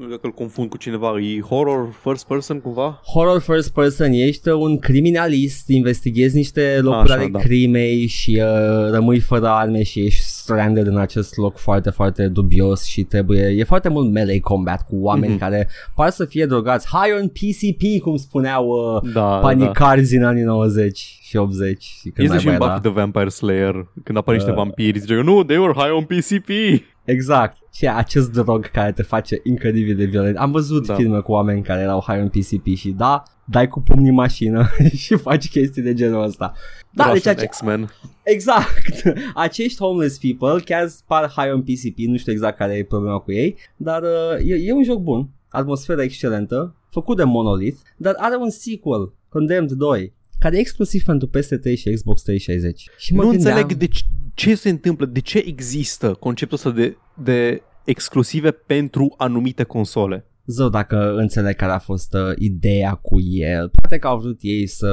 dacă 0.09 0.19
îl 0.21 0.31
confund 0.31 0.69
cu 0.69 0.77
cineva. 0.77 1.19
E 1.19 1.41
horror 1.41 1.89
first 2.03 2.27
person 2.27 2.59
cumva? 2.59 3.01
horror 3.13 3.39
first 3.41 3.73
person, 3.73 4.11
ești 4.11 4.49
un 4.49 4.77
criminalist, 4.79 5.67
investighezi 5.67 6.35
niște 6.35 6.79
locuri 6.81 7.01
Așa, 7.11 7.13
ale 7.13 7.27
da. 7.31 7.39
crimei 7.39 8.05
și 8.05 8.41
uh, 8.43 8.89
rămâi 8.91 9.19
fără 9.19 9.47
arme 9.47 9.83
și 9.83 9.99
ești 9.99 10.21
stranded 10.23 10.87
în 10.87 10.97
acest 10.97 11.37
loc 11.37 11.57
foarte, 11.57 11.89
foarte 11.89 12.27
dubios 12.27 12.83
și 12.83 13.03
trebuie, 13.03 13.41
e 13.57 13.63
foarte 13.63 13.89
mult 13.89 14.11
melee 14.11 14.39
combat 14.39 14.85
cu 14.87 14.95
oameni 15.01 15.29
Mhm. 15.31 15.39
care 15.41 15.69
par 15.95 16.09
să 16.09 16.25
fie 16.25 16.45
drogați 16.45 16.87
high 16.87 17.15
on 17.21 17.27
PCP, 17.27 18.01
cum 18.01 18.15
spuneau 18.17 18.67
uh, 18.67 19.11
Da, 19.13 19.19
da. 19.21 19.37
panicarzi 19.37 20.15
în 20.15 20.23
anii 20.23 20.43
90 20.43 21.19
și 21.31 21.37
80 21.37 21.83
și 21.83 22.09
când 22.09 22.17
Este 22.17 22.29
mai 22.29 22.39
și 22.39 22.47
în 22.47 22.53
era. 22.53 22.65
Buffy 22.65 22.81
the 22.81 22.89
Vampire 22.91 23.29
Slayer 23.29 23.87
când 24.03 24.17
apar 24.17 24.33
niște 24.35 24.49
Uh. 24.49 24.55
vampiri 24.55 24.99
zice 24.99 25.15
că 25.15 25.21
nu, 25.21 25.43
they 25.43 25.57
were 25.57 25.73
high 25.73 25.91
on 25.93 26.03
PCP. 26.03 26.49
Exact. 27.03 27.57
Și 27.73 27.87
acest 27.87 28.31
drog 28.31 28.65
care 28.71 28.91
te 28.91 29.03
face 29.03 29.39
incredibil 29.43 29.95
de 29.95 30.05
violent. 30.05 30.37
Am 30.37 30.51
văzut 30.51 30.87
Da. 30.87 30.93
filme 30.95 31.19
cu 31.19 31.31
oameni 31.31 31.63
care 31.63 31.81
erau 31.81 32.03
high 32.07 32.19
on 32.21 32.29
PCP 32.29 32.65
și 32.75 32.89
da, 32.89 33.23
dai 33.45 33.67
cu 33.67 33.81
pumnii 33.81 34.09
în 34.09 34.15
mașină 34.15 34.69
și 35.03 35.15
faci 35.17 35.49
chestii 35.49 35.81
de 35.81 35.93
genul 35.93 36.23
ăsta. 36.23 36.53
Da, 36.93 37.03
deci 37.03 37.13
Russian 37.13 37.35
ace- 37.35 37.45
X-Men. 37.45 37.89
exact. 38.23 39.03
Acești 39.35 39.79
homeless 39.83 40.17
people 40.17 40.61
chiar 40.65 40.87
par 41.07 41.29
high 41.35 41.53
on 41.53 41.61
PCP, 41.61 41.97
nu 41.97 42.17
știu 42.17 42.31
exact 42.31 42.57
care 42.57 42.73
e 42.73 42.83
problema 42.83 43.17
cu 43.19 43.31
ei, 43.31 43.57
dar 43.77 44.01
uh, 44.01 44.45
e, 44.49 44.55
e 44.67 44.73
un 44.73 44.83
joc 44.83 44.99
bun, 44.99 45.29
atmosfera 45.49 46.03
excelentă, 46.03 46.75
făcut 46.89 47.17
de 47.17 47.23
Monolith, 47.23 47.77
dar 47.97 48.13
are 48.17 48.35
un 48.35 48.49
sequel, 48.49 49.13
Condemned 49.29 49.71
2, 49.71 50.13
care 50.41 50.55
e 50.57 50.59
exclusiv 50.59 51.03
pentru 51.03 51.27
PS3 51.27 51.77
și 51.77 51.93
Xbox 51.93 52.21
360. 52.21 52.85
Și 52.97 53.13
mă 53.13 53.23
Nu 53.23 53.29
gândeam, 53.29 53.55
înțeleg 53.57 53.77
de 53.77 53.87
ce, 53.87 54.01
ce 54.33 54.55
se 54.55 54.69
întâmplă, 54.69 55.05
de 55.05 55.19
ce 55.19 55.37
există 55.45 56.13
conceptul 56.13 56.57
ăsta 56.57 56.69
de, 56.71 56.97
de 57.23 57.61
exclusive 57.85 58.51
pentru 58.51 59.13
anumite 59.17 59.63
console. 59.63 60.25
Zău 60.45 60.69
dacă 60.69 61.13
înțeleg 61.15 61.55
care 61.55 61.71
a 61.71 61.79
fost 61.79 62.13
uh, 62.13 62.31
ideea 62.37 62.93
cu 62.93 63.19
el. 63.19 63.69
Poate 63.69 63.97
că 63.97 64.07
au 64.07 64.19
vrut 64.19 64.37
ei 64.41 64.67
să... 64.67 64.87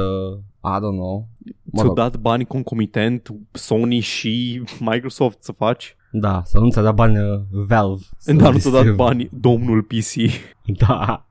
I 0.64 0.76
don't 0.76 0.96
know. 0.98 1.28
Mă 1.62 1.72
Ți-au 1.74 1.86
rog, 1.86 1.96
dat 1.96 2.16
bani 2.16 2.44
concomitent 2.44 3.28
Sony 3.52 4.00
și 4.00 4.62
Microsoft 4.80 5.42
să 5.42 5.52
faci? 5.52 5.96
da, 6.12 6.42
să 6.44 6.58
nu 6.58 6.70
ți-a 6.70 6.82
dat 6.82 6.94
bani 6.94 7.18
uh, 7.18 7.40
Valve. 7.50 8.02
să 8.18 8.32
Dar 8.32 8.52
nu 8.52 8.58
ți-au 8.58 8.72
dat 8.72 8.82
distribu- 8.82 9.02
bani 9.04 9.28
domnul 9.40 9.82
PC. 9.82 10.12
Da. 10.86 11.26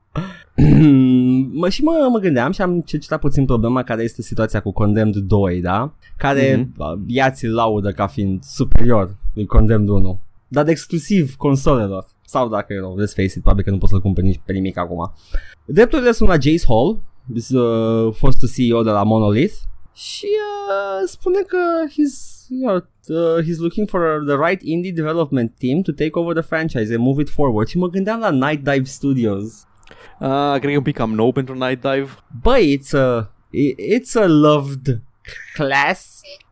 mă, 1.60 1.68
și 1.68 1.82
mă, 1.82 2.08
mă 2.10 2.18
gândeam 2.18 2.52
și 2.52 2.62
am 2.62 2.80
cercetat 2.80 3.20
puțin 3.20 3.44
problema 3.44 3.82
care 3.82 4.02
este 4.02 4.22
situația 4.22 4.60
cu 4.60 4.72
Condemned 4.72 5.16
2, 5.16 5.60
da? 5.60 5.94
Care 6.16 6.56
Mhm. 6.56 6.72
mm-hmm. 6.72 7.04
ea 7.06 7.30
ți 7.30 7.46
laudă 7.46 7.90
ca 7.92 8.06
fiind 8.06 8.42
superior 8.42 9.16
lui 9.34 9.46
Condemned 9.46 9.88
1. 9.88 10.20
Dar 10.48 10.64
de 10.64 10.70
exclusiv 10.70 11.34
consolelor. 11.34 12.06
Sau 12.24 12.48
dacă, 12.48 12.72
you 12.72 12.82
know, 12.82 13.04
let's 13.04 13.14
face 13.14 13.22
it, 13.22 13.40
probabil 13.40 13.64
că 13.64 13.70
nu 13.70 13.78
poți 13.78 13.92
să-l 13.92 14.00
cumperi 14.00 14.26
nici 14.26 14.40
pe 14.44 14.52
nimic 14.52 14.78
acum. 14.78 15.12
Drepturile 15.64 16.12
sunt 16.12 16.28
la 16.28 16.34
Jace 16.34 16.64
Hall, 16.68 17.02
uh, 17.34 18.14
fostul 18.14 18.48
CEO 18.56 18.82
de 18.82 18.90
la 18.90 19.02
Monolith. 19.02 19.54
Și 19.94 20.26
uh, 20.68 21.08
spune 21.08 21.38
că 21.46 21.58
he's, 21.88 22.46
you 22.48 22.68
know, 22.68 22.76
uh, 22.76 23.42
he's 23.42 23.58
looking 23.58 23.88
for 23.88 24.22
the 24.26 24.36
right 24.48 24.62
indie 24.62 24.92
development 24.92 25.52
team 25.58 25.80
to 25.80 25.92
take 25.92 26.10
over 26.12 26.34
the 26.34 26.42
franchise 26.42 26.94
and 26.94 27.04
move 27.04 27.20
it 27.20 27.28
forward. 27.28 27.68
Și 27.68 27.78
mă 27.78 27.88
gândeam 27.88 28.20
la 28.20 28.30
Night 28.30 28.64
Dive 28.64 28.84
Studios. 28.84 29.66
Uh, 30.20 30.50
cred 30.50 30.60
că 30.60 30.70
e 30.70 30.76
un 30.76 30.82
pic 30.82 30.96
cam 30.96 31.14
nou 31.14 31.32
pentru 31.32 31.54
Night 31.54 31.80
Dive. 31.80 32.08
Băi, 32.42 32.78
it's 32.80 32.98
a, 32.98 33.30
it's 33.96 34.22
a 34.22 34.26
loved 34.26 35.02
classic. 35.54 36.46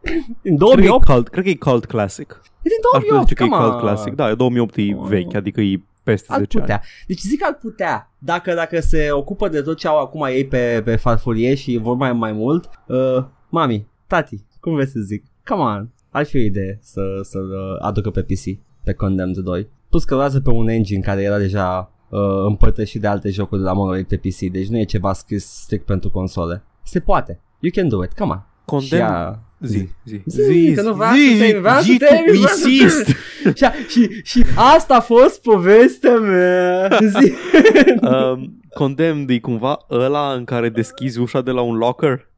În 0.00 0.10
Cred 0.32 0.42
că, 0.42 0.50
e 0.50 0.56
2008? 0.56 1.04
cult, 1.04 1.28
cred 1.28 1.44
că 1.44 1.50
e 1.50 1.54
cult 1.54 1.84
classic. 1.84 2.40
E 2.62 2.68
din 2.68 2.70
Aș 2.94 3.00
putea 3.02 3.16
2008, 3.16 3.28
zice 3.28 3.34
că 3.34 3.42
e 3.42 3.46
come 3.48 3.62
cult 3.62 3.74
on. 3.74 3.80
classic. 3.80 4.12
Da, 4.14 4.30
e 4.30 4.34
2008 4.34 4.74
e 4.76 4.82
vechi, 5.08 5.34
adică 5.34 5.60
e 5.60 5.82
peste 6.02 6.26
Ar 6.32 6.38
10 6.38 6.56
ani. 6.58 6.66
putea. 6.66 6.82
Deci 7.06 7.20
zic 7.20 7.44
ar 7.46 7.58
putea. 7.60 8.10
Dacă, 8.18 8.54
dacă 8.54 8.80
se 8.80 9.08
ocupă 9.12 9.48
de 9.48 9.60
tot 9.62 9.76
ce 9.78 9.88
au 9.88 9.98
acum 10.00 10.22
ei 10.24 10.46
pe, 10.46 10.82
pe 10.84 10.96
farfurie 10.96 11.54
și 11.54 11.76
vor 11.76 11.96
mai 11.96 12.12
mai 12.12 12.32
mult, 12.32 12.68
uh, 12.86 13.24
mami, 13.48 13.86
tati, 14.06 14.44
cum 14.60 14.74
vrei 14.74 14.86
să 14.86 14.98
zic? 15.00 15.24
Come 15.44 15.62
on. 15.62 15.88
Ar 16.10 16.24
fi 16.24 16.36
o 16.36 16.40
idee 16.40 16.78
să, 16.82 17.00
să 17.22 17.38
aducă 17.80 18.10
pe 18.10 18.22
PC, 18.22 18.58
pe 18.84 18.92
Condemned 18.92 19.36
2. 19.36 19.68
Plus 19.90 20.04
că 20.04 20.14
luează 20.14 20.40
pe 20.40 20.50
un 20.50 20.68
engine 20.68 21.00
care 21.00 21.22
era 21.22 21.38
deja 21.38 21.92
uh, 22.12 22.20
împărtășit 22.46 23.00
de 23.00 23.06
alte 23.06 23.30
jocuri 23.30 23.60
de 23.60 23.66
la 23.66 23.72
Monolith 23.72 24.08
pe 24.08 24.16
PC, 24.16 24.52
deci 24.52 24.68
nu 24.68 24.78
e 24.78 24.84
ceva 24.84 25.12
scris 25.12 25.44
strict 25.44 25.84
pentru 25.84 26.10
console. 26.10 26.62
Se 26.82 27.00
poate. 27.00 27.40
You 27.60 27.72
can 27.74 27.88
do 27.88 28.04
it, 28.04 28.12
come 28.12 28.30
on. 28.30 28.42
Condemn... 28.64 28.88
Și 28.88 29.12
ea- 29.12 29.38
Zi, 29.64 29.88
zi, 30.04 30.22
Zi, 30.26 30.72
că 30.74 30.82
nu 30.82 30.92
vreau 30.94 31.12
să 31.12 31.36
te- 31.38 31.58
vreau 31.58 31.76
să 31.76 31.82
zi, 31.82 31.96
te- 31.96 32.06
tu 32.06 32.30
vreau 32.30 32.46
să 32.46 32.62
te- 32.64 32.70
insist. 32.70 33.06
și, 33.58 33.64
și, 33.88 34.20
și 34.22 34.44
asta 34.54 34.94
a 34.94 35.00
fost 35.00 35.42
povestea 35.42 36.14
mea. 36.14 36.98
Zi. 37.00 37.32
um, 38.10 38.60
Condemned 38.74 39.30
e 39.30 39.38
cumva 39.38 39.84
ăla 39.90 40.32
în 40.32 40.44
care 40.44 40.68
deschizi 40.68 41.18
ușa 41.18 41.40
de 41.40 41.50
la 41.50 41.60
un 41.60 41.74
locker? 41.76 42.28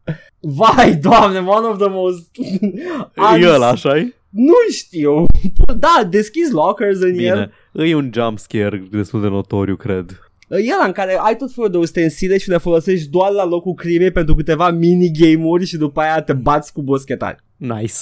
Vai, 0.40 0.94
doamne, 0.94 1.38
one 1.38 1.66
of 1.66 1.78
the 1.78 1.88
most... 1.90 2.28
E 3.40 3.48
ăla, 3.48 3.68
așa 3.68 3.98
-i? 3.98 4.06
Nu 4.34 4.54
știu. 4.72 5.24
Da, 5.78 6.06
deschizi 6.10 6.52
lockers 6.52 6.98
în 7.00 7.18
el. 7.18 7.52
Bine, 7.72 7.88
e 7.88 7.94
un 7.94 8.10
jump 8.14 8.38
scare 8.38 8.86
destul 8.90 9.20
de 9.20 9.28
notoriu, 9.28 9.76
cred. 9.76 10.18
E 10.48 10.72
ăla 10.74 10.86
în 10.86 10.92
care 10.92 11.16
ai 11.20 11.36
tot 11.36 11.52
felul 11.52 11.70
de 11.70 11.76
ustensile 11.76 12.38
și 12.38 12.48
le 12.48 12.56
folosești 12.56 13.08
doar 13.08 13.30
la 13.30 13.44
locul 13.44 13.74
crimei 13.74 14.10
pentru 14.10 14.34
câteva 14.34 14.70
minigame-uri 14.70 15.64
și 15.64 15.76
după 15.76 16.00
aia 16.00 16.22
te 16.22 16.32
bați 16.32 16.72
cu 16.72 16.82
boschetari. 16.82 17.36
Nice. 17.56 17.94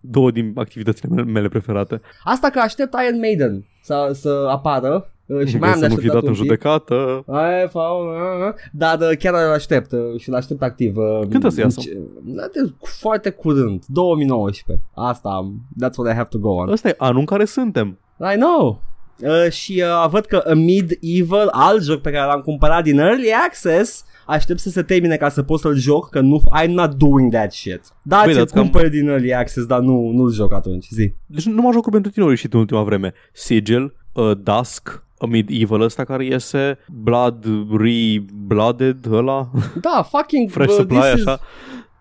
Două 0.00 0.30
din 0.30 0.52
activitățile 0.54 1.08
mele- 1.14 1.30
mele 1.30 1.48
preferate. 1.48 2.00
Asta 2.24 2.50
că 2.50 2.58
aștept 2.58 2.94
Iron 3.08 3.18
Maiden 3.18 3.66
să, 3.82 4.10
să 4.14 4.46
apară. 4.50 5.12
Uh, 5.28 5.46
Și 5.46 5.56
mai 5.56 5.68
Ca 5.68 5.74
am 5.74 5.80
să 5.80 5.86
de 5.86 5.86
nu 5.86 5.94
fi 5.94 6.06
așteptat 6.08 6.12
dat 6.14 6.22
în 6.22 6.28
un 6.28 6.34
pic. 6.34 6.42
judecată. 6.42 7.22
Ai, 7.26 7.68
fa, 7.68 7.80
uh, 7.80 8.48
uh, 8.48 8.54
Dar 8.72 8.98
uh, 9.00 9.16
chiar 9.18 9.34
îl 9.34 9.52
aștept 9.52 9.92
uh, 9.92 10.20
și 10.20 10.28
îl 10.28 10.34
aștept 10.34 10.62
activ. 10.62 10.96
uh, 10.96 11.20
Când 11.30 11.44
o 11.44 11.48
să 11.48 11.60
iasă? 11.60 11.80
uh, 11.86 12.70
Foarte 12.82 13.30
curând, 13.30 13.82
2019. 13.86 14.84
Asta, 14.94 15.28
am- 15.28 15.60
that's 15.84 15.94
what 15.96 16.12
I 16.12 16.16
have 16.16 16.28
to 16.30 16.38
go 16.38 16.48
on. 16.50 16.68
Ăsta 16.68 16.88
e 16.88 16.94
anul 16.98 17.18
în 17.18 17.24
care 17.26 17.44
suntem. 17.44 17.98
I 18.34 18.38
know. 18.38 18.82
Uh, 19.22 19.50
și 19.50 19.82
uh, 20.02 20.08
văd 20.10 20.24
că 20.24 20.36
A 20.36 20.54
Medieval, 20.54 21.48
alt 21.52 21.82
joc 21.82 22.00
pe 22.00 22.10
care 22.10 22.26
l-am 22.26 22.40
cumpărat 22.40 22.82
din 22.82 22.98
Early 22.98 23.30
Access, 23.46 24.04
aștept 24.26 24.58
să 24.58 24.68
se 24.70 24.82
termine 24.82 25.16
ca 25.16 25.28
să 25.28 25.42
pot 25.42 25.60
să-l 25.60 25.76
joc, 25.76 26.10
că 26.10 26.20
nu, 26.20 26.42
I'm 26.62 26.68
not 26.68 26.94
doing 26.94 27.32
that 27.32 27.52
shit. 27.52 27.80
Da, 28.02 28.16
Băi, 28.24 28.32
ți-l 28.32 28.36
dar-ți 28.38 28.52
cam- 28.54 28.56
cumpăr 28.60 28.88
din 28.88 29.08
Early 29.08 29.34
Access, 29.34 29.66
dar 29.66 29.80
nu, 29.80 30.10
nu-l 30.14 30.32
joc 30.32 30.52
atunci, 30.52 30.86
zi. 30.90 31.12
Deci 31.26 31.44
numai 31.46 31.72
jocuri 31.72 31.92
pentru 31.92 32.10
tine 32.10 32.24
au 32.24 32.30
ieșit 32.30 32.52
în 32.52 32.58
ultima 32.58 32.82
vreme. 32.82 33.12
Sigil, 33.32 33.94
uh, 34.12 34.30
Dusk, 34.42 35.04
A 35.18 35.26
Medieval 35.26 35.80
ăsta 35.80 36.04
care 36.04 36.24
iese, 36.24 36.78
Blood 37.02 37.44
Re-Blooded 37.78 39.06
ăla, 39.12 39.48
Da, 39.80 40.06
fucking... 40.10 40.50
Fresh 40.56 40.70
uh, 40.70 40.76
Supply, 40.78 40.98
this 40.98 41.20
is- 41.20 41.26
așa. 41.26 41.40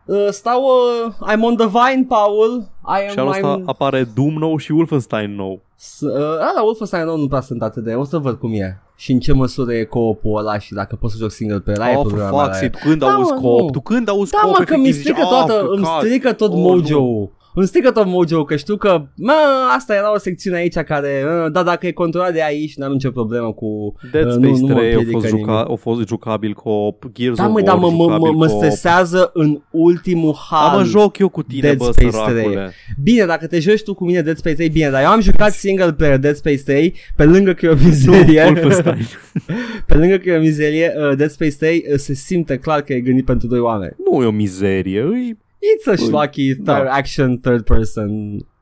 Uh, 0.05 0.27
stau, 0.29 0.62
uh, 0.63 1.13
I'm 1.33 1.39
on 1.41 1.55
the 1.55 1.67
vine, 1.67 2.05
Paul. 2.07 2.69
I 2.86 3.12
Și 3.12 3.19
am, 3.19 3.27
anul 3.27 3.31
ăsta 3.31 3.59
I'm... 3.62 3.65
apare 3.65 4.07
Doom 4.15 4.33
nou 4.33 4.57
și 4.57 4.71
Wolfenstein 4.71 5.36
nou. 5.36 5.62
S- 5.75 6.00
uh, 6.01 6.12
ala, 6.39 6.62
Wolfenstein 6.63 7.05
nou 7.05 7.17
nu 7.17 7.27
prea 7.27 7.41
sunt 7.41 7.62
atât 7.62 7.83
de... 7.83 7.93
O 7.93 8.03
să 8.03 8.17
văd 8.17 8.39
cum 8.39 8.51
e. 8.53 8.81
Și 8.95 9.12
în 9.12 9.19
ce 9.19 9.33
măsură 9.33 9.74
e 9.74 9.83
co-op-ul 9.83 10.38
ăla 10.38 10.59
și 10.59 10.74
dacă 10.74 10.95
pot 10.95 11.09
să 11.12 11.17
joc 11.19 11.31
single 11.31 11.59
player. 11.59 11.81
Aia 11.81 11.91
e 11.91 11.95
Oh, 11.95 12.01
for 12.01 12.12
problema 12.12 12.43
fuck's 12.43 12.50
mea. 12.50 12.53
sake, 12.53 12.69
tu 12.69 12.77
când 12.88 13.00
Da, 13.00 13.07
auzi 13.13 13.31
mă, 13.31 13.39
cop, 13.39 13.59
nu. 13.59 13.69
tu 13.69 13.79
când 13.81 14.09
auzi 14.09 14.31
Da, 14.31 14.38
cop, 14.41 14.57
mă, 14.57 14.63
că 14.63 14.77
mi 14.77 14.81
efectiv 14.88 15.01
strică 15.01 15.19
zici, 15.21 15.29
toată, 15.29 15.53
"Ah, 15.53 15.67
îmi 15.75 15.83
căcat." 15.83 16.01
strică 16.01 16.33
tot 16.33 16.51
Oh, 16.51 16.57
mojo 16.57 17.00
nu. 17.00 17.31
Îmi 17.59 17.67
strică 17.67 17.91
tot 17.91 18.05
mojo 18.05 18.43
că 18.43 18.55
știu 18.55 18.75
că 18.75 19.07
mă, 19.15 19.33
asta 19.77 19.95
era 19.95 20.13
o 20.13 20.17
secțiune 20.17 20.57
aici 20.57 20.75
care, 20.75 21.23
uh, 21.25 21.51
da, 21.51 21.63
dacă 21.63 21.87
e 21.87 21.91
controlat 21.91 22.33
de 22.33 22.43
aici, 22.43 22.75
n-am 22.75 22.91
nicio 22.91 23.11
problemă 23.11 23.53
cu 23.53 23.93
Dead 24.11 24.25
uh, 24.25 24.31
Space 24.31 24.47
nu, 24.47 24.67
nu 24.67 24.73
mă 24.73 24.79
3 24.79 24.93
a 24.93 24.97
împiedică 24.97 25.19
fost, 25.19 25.27
juca, 25.27 25.51
nimic. 25.51 25.69
a 25.71 25.75
fost 25.75 26.07
jucabil 26.07 26.53
co-op, 26.53 27.05
Gears 27.13 27.37
Da, 27.37 27.45
of 27.45 27.49
mă, 27.49 27.53
War 27.53 27.63
da, 27.63 27.73
mă, 27.73 27.89
mă, 27.89 27.95
mă, 27.95 28.03
jucabil 28.03 28.31
mă 28.31 28.45
co-op. 28.45 28.57
stresează 28.57 29.29
în 29.33 29.61
ultimul 29.71 30.35
hal. 30.49 30.71
Da, 30.71 30.77
mă, 30.77 30.83
joc 30.83 31.17
eu 31.17 31.29
cu 31.29 31.43
tine, 31.43 31.61
Dead 31.61 31.77
bă, 31.77 31.83
Space 31.91 32.09
săracule. 32.09 32.71
Bine, 33.03 33.25
dacă 33.25 33.47
te 33.47 33.59
joci 33.59 33.83
tu 33.83 33.93
cu 33.93 34.05
mine 34.05 34.21
Dead 34.21 34.37
Space 34.37 34.55
3, 34.55 34.69
bine, 34.69 34.89
dar 34.89 35.01
eu 35.01 35.09
am 35.09 35.21
jucat 35.21 35.51
single 35.51 35.93
player 35.93 36.17
Dead 36.17 36.35
Space 36.35 36.61
3, 36.65 36.95
pe 37.15 37.23
lângă 37.23 37.53
că 37.53 37.65
e 37.65 37.69
o 37.69 37.75
mizerie, 37.83 38.43
Wolfenstein. 38.43 39.07
pe 39.87 39.95
lângă 39.95 40.17
că 40.17 40.29
e 40.29 40.37
o 40.37 40.39
mizerie, 40.39 40.93
uh, 40.97 41.15
Dead 41.17 41.29
Space 41.29 41.55
3 41.59 41.83
uh, 41.91 41.97
se 41.97 42.13
simte 42.13 42.57
clar 42.57 42.81
că 42.81 42.93
e 42.93 42.99
gândit 42.99 43.25
pentru 43.25 43.47
doi 43.47 43.59
oameni. 43.59 43.95
nu 44.11 44.23
e 44.23 44.25
o 44.25 44.31
mizerie, 44.31 45.01
îi... 45.01 45.45
It's 45.57 45.87
a 45.87 45.93
Băi, 45.95 46.05
schlocky 46.05 46.55
da. 46.55 46.75
third 46.75 46.87
action 46.91 47.37
third 47.37 47.63
person 47.63 48.09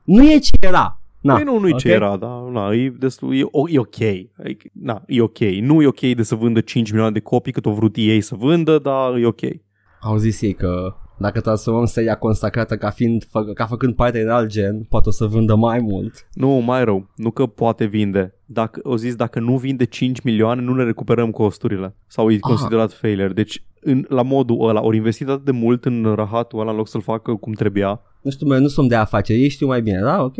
Nu 0.04 0.30
e 0.30 0.38
ce 0.38 0.50
era. 0.60 1.00
Na, 1.20 1.34
Păi 1.34 1.44
nu, 1.44 1.58
nu-i 1.58 1.72
ok? 1.72 1.78
ce 1.78 1.90
era, 1.90 2.16
dar 2.16 2.40
na, 2.50 2.74
e, 2.74 2.88
destul, 2.98 3.34
e, 3.34 3.42
o, 3.50 3.68
e 3.68 3.78
ok. 3.78 3.96
Adică, 4.38 4.68
na, 4.72 5.02
e 5.06 5.20
ok. 5.20 5.38
Nu 5.38 5.82
e 5.82 5.86
ok 5.86 6.00
de 6.00 6.22
să 6.22 6.34
vândă 6.34 6.60
5 6.60 6.88
milioane 6.90 7.12
de 7.12 7.20
copii 7.20 7.52
cât 7.52 7.66
o 7.66 7.72
vrut 7.72 7.96
ei 7.96 8.20
să 8.20 8.34
vândă, 8.34 8.78
dar 8.78 9.16
e 9.16 9.26
ok. 9.26 9.40
Au 10.00 10.16
zis 10.16 10.40
ei 10.40 10.52
că 10.54 10.94
dacă 11.18 11.40
transformăm 11.40 11.84
seria 11.84 12.14
consacrată 12.14 12.76
ca, 12.76 12.90
fiind, 12.90 13.24
fă, 13.24 13.44
ca 13.44 13.66
făcând 13.66 13.94
parte 13.94 14.18
din 14.18 14.28
alt 14.28 14.48
gen, 14.48 14.86
poate 14.88 15.08
o 15.08 15.12
să 15.12 15.26
vândă 15.26 15.54
mai 15.54 15.78
mult. 15.78 16.28
Nu, 16.32 16.48
mai 16.50 16.84
rău. 16.84 17.08
Nu 17.16 17.30
că 17.30 17.46
poate 17.46 17.84
vinde. 17.84 18.34
Dacă, 18.46 18.80
o 18.82 18.96
zis, 18.96 19.14
dacă 19.14 19.40
nu 19.40 19.56
vinde 19.56 19.84
5 19.84 20.20
milioane, 20.20 20.60
nu 20.62 20.74
ne 20.74 20.84
recuperăm 20.84 21.30
costurile. 21.30 21.94
Sau 22.06 22.30
e 22.30 22.38
Aha. 22.40 22.48
considerat 22.48 22.92
failure. 22.92 23.32
Deci, 23.32 23.62
în, 23.80 24.04
la 24.08 24.22
modul 24.22 24.68
ăla, 24.68 24.82
ori 24.82 24.96
investit 24.96 25.28
atât 25.28 25.44
de 25.44 25.50
mult 25.50 25.84
în 25.84 26.12
rahatul 26.14 26.60
ăla 26.60 26.70
în 26.70 26.76
loc 26.76 26.88
să-l 26.88 27.00
facă 27.00 27.34
cum 27.34 27.52
trebuia. 27.52 28.00
Nu 28.22 28.30
știu, 28.30 28.46
mă, 28.46 28.58
nu 28.58 28.68
sunt 28.68 28.88
de 28.88 28.94
afaceri, 28.94 29.40
ei 29.42 29.48
știu 29.48 29.66
mai 29.66 29.82
bine, 29.82 30.00
da, 30.00 30.22
ok? 30.22 30.34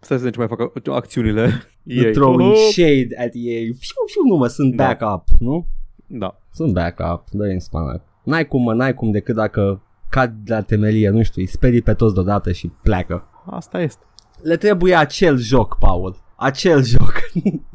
Stai 0.00 0.18
să 0.18 0.24
vedem 0.24 0.30
ce 0.30 0.38
mai 0.38 0.48
fac 0.48 0.88
acțiunile. 0.88 1.42
Ei. 1.82 2.04
ei. 2.04 2.12
Throwing 2.12 2.50
Oh, 2.50 2.56
shade 2.70 3.08
at 3.18 3.30
ei. 3.32 3.64
Fiu, 3.64 4.02
fiu, 4.06 4.22
nu 4.28 4.36
mă, 4.36 4.46
sunt 4.46 4.74
Da. 4.76 4.84
backup, 4.84 5.24
nu? 5.38 5.66
Da. 6.06 6.40
Sunt 6.52 6.72
backup, 6.72 7.24
dă 7.30 7.44
în 7.44 7.60
spanac. 7.60 8.02
N-ai 8.22 8.46
cum, 8.46 8.62
mă, 8.62 8.74
n-ai 8.74 8.94
cum 8.94 9.10
decât 9.10 9.34
dacă 9.34 9.82
cad 10.08 10.32
de 10.44 10.52
la 10.52 10.62
temelie, 10.62 11.08
nu 11.08 11.22
știu, 11.22 11.42
îi 11.42 11.48
sperii 11.48 11.82
pe 11.82 11.94
toți 11.94 12.14
deodată 12.14 12.52
și 12.52 12.70
pleacă. 12.82 13.24
Asta 13.50 13.80
este. 13.80 14.04
Le 14.42 14.56
trebuie 14.56 14.94
acel 14.94 15.36
joc, 15.36 15.76
Paul. 15.78 16.20
Acel 16.36 16.84
joc 16.84 17.12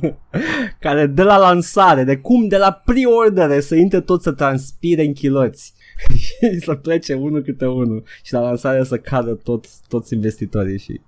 care 0.79 1.05
de 1.05 1.23
la 1.23 1.37
lansare, 1.37 2.03
de 2.03 2.17
cum 2.17 2.47
de 2.47 2.57
la 2.57 2.81
pre-ordere 2.85 3.59
să 3.59 3.75
intre 3.75 4.01
tot 4.01 4.21
să 4.21 4.31
transpire 4.31 5.05
în 5.05 5.13
chiloți 5.13 5.73
și 6.15 6.59
să 6.65 6.73
plece 6.73 7.13
unul 7.13 7.41
câte 7.41 7.65
unul 7.65 8.03
și 8.23 8.33
la 8.33 8.39
lansare 8.39 8.83
să 8.83 8.97
cadă 8.97 9.33
toți, 9.33 9.81
toți 9.87 10.13
investitorii 10.13 10.79
și 10.79 11.01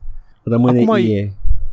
rămâne 0.44 0.80
Acum 0.80 0.90
Acum 0.94 1.06
e- 1.06 1.10
EA. 1.10 1.28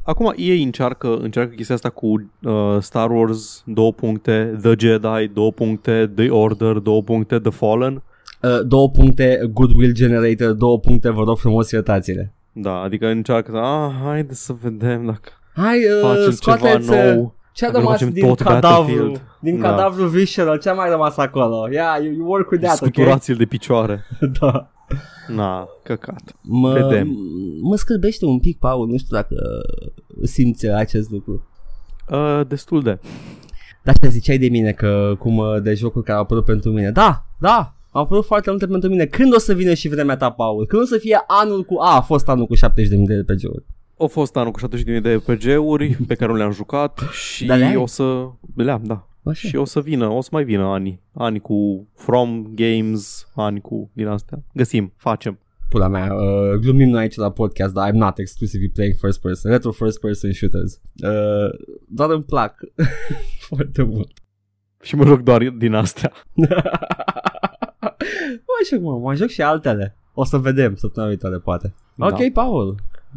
Acum 0.06 0.32
ei 0.36 0.62
încearcă, 0.62 1.16
încearcă 1.16 1.54
chestia 1.54 1.74
asta 1.74 1.88
cu 1.90 2.06
uh, 2.06 2.76
Star 2.80 3.10
Wars, 3.10 3.62
două 3.66 3.92
puncte, 3.92 4.58
The 4.62 4.74
Jedi, 4.78 5.30
două 5.32 5.52
puncte, 5.52 6.10
The 6.14 6.30
Order, 6.30 6.72
două 6.72 7.02
puncte, 7.02 7.38
The 7.38 7.50
Fallen. 7.50 8.02
Uh, 8.42 8.60
două 8.66 8.90
puncte 8.90 9.50
Goodwill 9.52 9.92
Generator, 9.92 10.52
două 10.52 10.78
puncte, 10.78 11.10
vă 11.10 11.22
rog 11.22 11.38
frumos 11.38 11.70
iertați-le. 11.70 12.32
Da, 12.52 12.80
adică 12.80 13.06
încearcă 13.06 13.50
să, 13.50 13.58
ah, 13.58 13.90
haide 14.04 14.34
să 14.34 14.54
vedem 14.62 15.04
dacă 15.06 15.30
Hai, 15.54 15.78
uh, 15.84 16.00
facem 16.00 16.30
scoateți 16.30 16.86
ceva 16.86 17.08
uh, 17.08 17.14
nou. 17.14 17.34
Ce 17.56 17.64
a 17.64 17.70
Dacă 17.70 17.78
nu 17.78 17.84
rămas 17.84 17.98
facem 17.98 18.12
din 18.14 18.26
tot 18.26 18.40
cadavru, 18.40 18.78
Battlefield. 18.78 19.20
din 19.40 19.60
Da. 19.60 19.68
cadavru 19.68 20.06
visceral, 20.06 20.58
ce 20.58 20.68
a 20.68 20.72
mai 20.72 20.90
rămas 20.90 21.16
acolo? 21.16 21.68
Yeah, 21.70 22.02
you, 22.04 22.12
you 22.12 22.26
work 22.28 22.50
with 22.50 22.62
that, 22.64 22.80
ok? 22.80 22.86
Scuturați-l 22.86 23.36
de 23.36 23.44
picioare. 23.44 24.04
da. 24.40 24.70
Na, 25.28 25.68
căcat. 25.82 26.22
Mă, 26.42 26.72
Vedem. 26.72 27.08
mă 27.62 27.76
scârbește 27.76 28.24
un 28.24 28.38
pic, 28.38 28.58
Paul, 28.58 28.86
nu 28.88 28.96
știu 28.96 29.16
dacă 29.16 29.34
simți 30.22 30.66
acest 30.68 31.10
lucru. 31.10 31.46
Uh, 32.10 32.40
destul 32.48 32.82
de. 32.82 32.98
Dar 33.82 33.94
ce 34.02 34.08
ziceai 34.08 34.38
de 34.38 34.48
mine, 34.48 34.72
că 34.72 35.14
cum 35.18 35.36
uh, 35.36 35.62
de 35.62 35.74
jocuri 35.74 36.04
care 36.04 36.16
au 36.16 36.22
apărut 36.22 36.44
pentru 36.44 36.70
mine. 36.70 36.90
Da, 36.90 37.24
da, 37.38 37.74
au 37.90 38.02
apărut 38.02 38.24
foarte 38.24 38.50
multe 38.50 38.66
pentru 38.66 38.88
mine. 38.88 39.04
Când 39.06 39.34
o 39.34 39.38
să 39.38 39.54
vină 39.54 39.74
și 39.74 39.88
vremea 39.88 40.16
ta, 40.16 40.30
Paul? 40.30 40.66
Când 40.66 40.82
o 40.82 40.84
să 40.84 40.96
fie 40.98 41.24
anul 41.26 41.62
cu... 41.64 41.74
A, 41.80 41.94
a 41.96 42.00
fost 42.00 42.28
anul 42.28 42.46
cu 42.46 42.56
70.000 42.56 42.60
de 43.06 43.14
RPG-uri. 43.14 43.64
A 43.98 44.04
fost 44.04 44.36
anul 44.36 44.52
cu 44.52 44.60
70.000 44.76 44.84
de 45.02 45.14
RPG-uri 45.14 45.96
pe 46.06 46.14
care 46.14 46.30
nu 46.30 46.36
le-am 46.36 46.52
jucat 46.52 46.98
și 47.12 47.46
Dar 47.46 47.58
le-ai? 47.58 47.76
o 47.76 47.86
să... 47.86 48.28
Le-am, 48.54 48.82
da. 48.84 49.08
Așa. 49.24 49.48
Și 49.48 49.56
o 49.56 49.64
să 49.64 49.80
vină, 49.80 50.06
o 50.08 50.20
să 50.20 50.28
mai 50.32 50.44
vină 50.44 50.64
ani. 50.64 51.00
Ani 51.12 51.40
cu 51.40 51.88
From 51.94 52.46
Games, 52.54 53.28
ani 53.34 53.60
cu 53.60 53.90
din 53.92 54.06
astea. 54.06 54.42
Găsim, 54.54 54.92
facem. 54.96 55.38
Pula 55.68 55.88
mea, 55.88 56.14
uh, 56.14 56.54
glumim 56.60 56.88
noi 56.88 57.00
aici 57.00 57.14
la 57.14 57.30
podcast, 57.30 57.74
dar 57.74 57.90
I'm 57.90 57.94
not 57.94 58.18
exclusively 58.18 58.68
playing 58.68 58.96
first 58.96 59.20
person, 59.20 59.50
retro 59.50 59.70
first 59.70 60.00
person 60.00 60.32
shooters. 60.32 60.80
Uh, 61.04 61.58
doar 61.88 62.10
îmi 62.10 62.22
plac 62.22 62.60
foarte 63.48 63.82
mult. 63.82 64.10
Și 64.82 64.96
mă 64.96 65.04
joc 65.04 65.20
doar 65.20 65.42
din 65.48 65.74
astea. 65.74 66.12
mă 66.34 66.46
joc, 68.70 68.80
mă, 68.80 68.98
mă 68.98 69.14
joc 69.14 69.28
și 69.28 69.42
altele. 69.42 69.96
O 70.14 70.24
să 70.24 70.38
vedem 70.38 70.74
săptămâna 70.76 71.10
viitoare, 71.12 71.38
poate. 71.38 71.74
Da. 71.94 72.06
Ok, 72.06 72.32
Paul. 72.32 72.74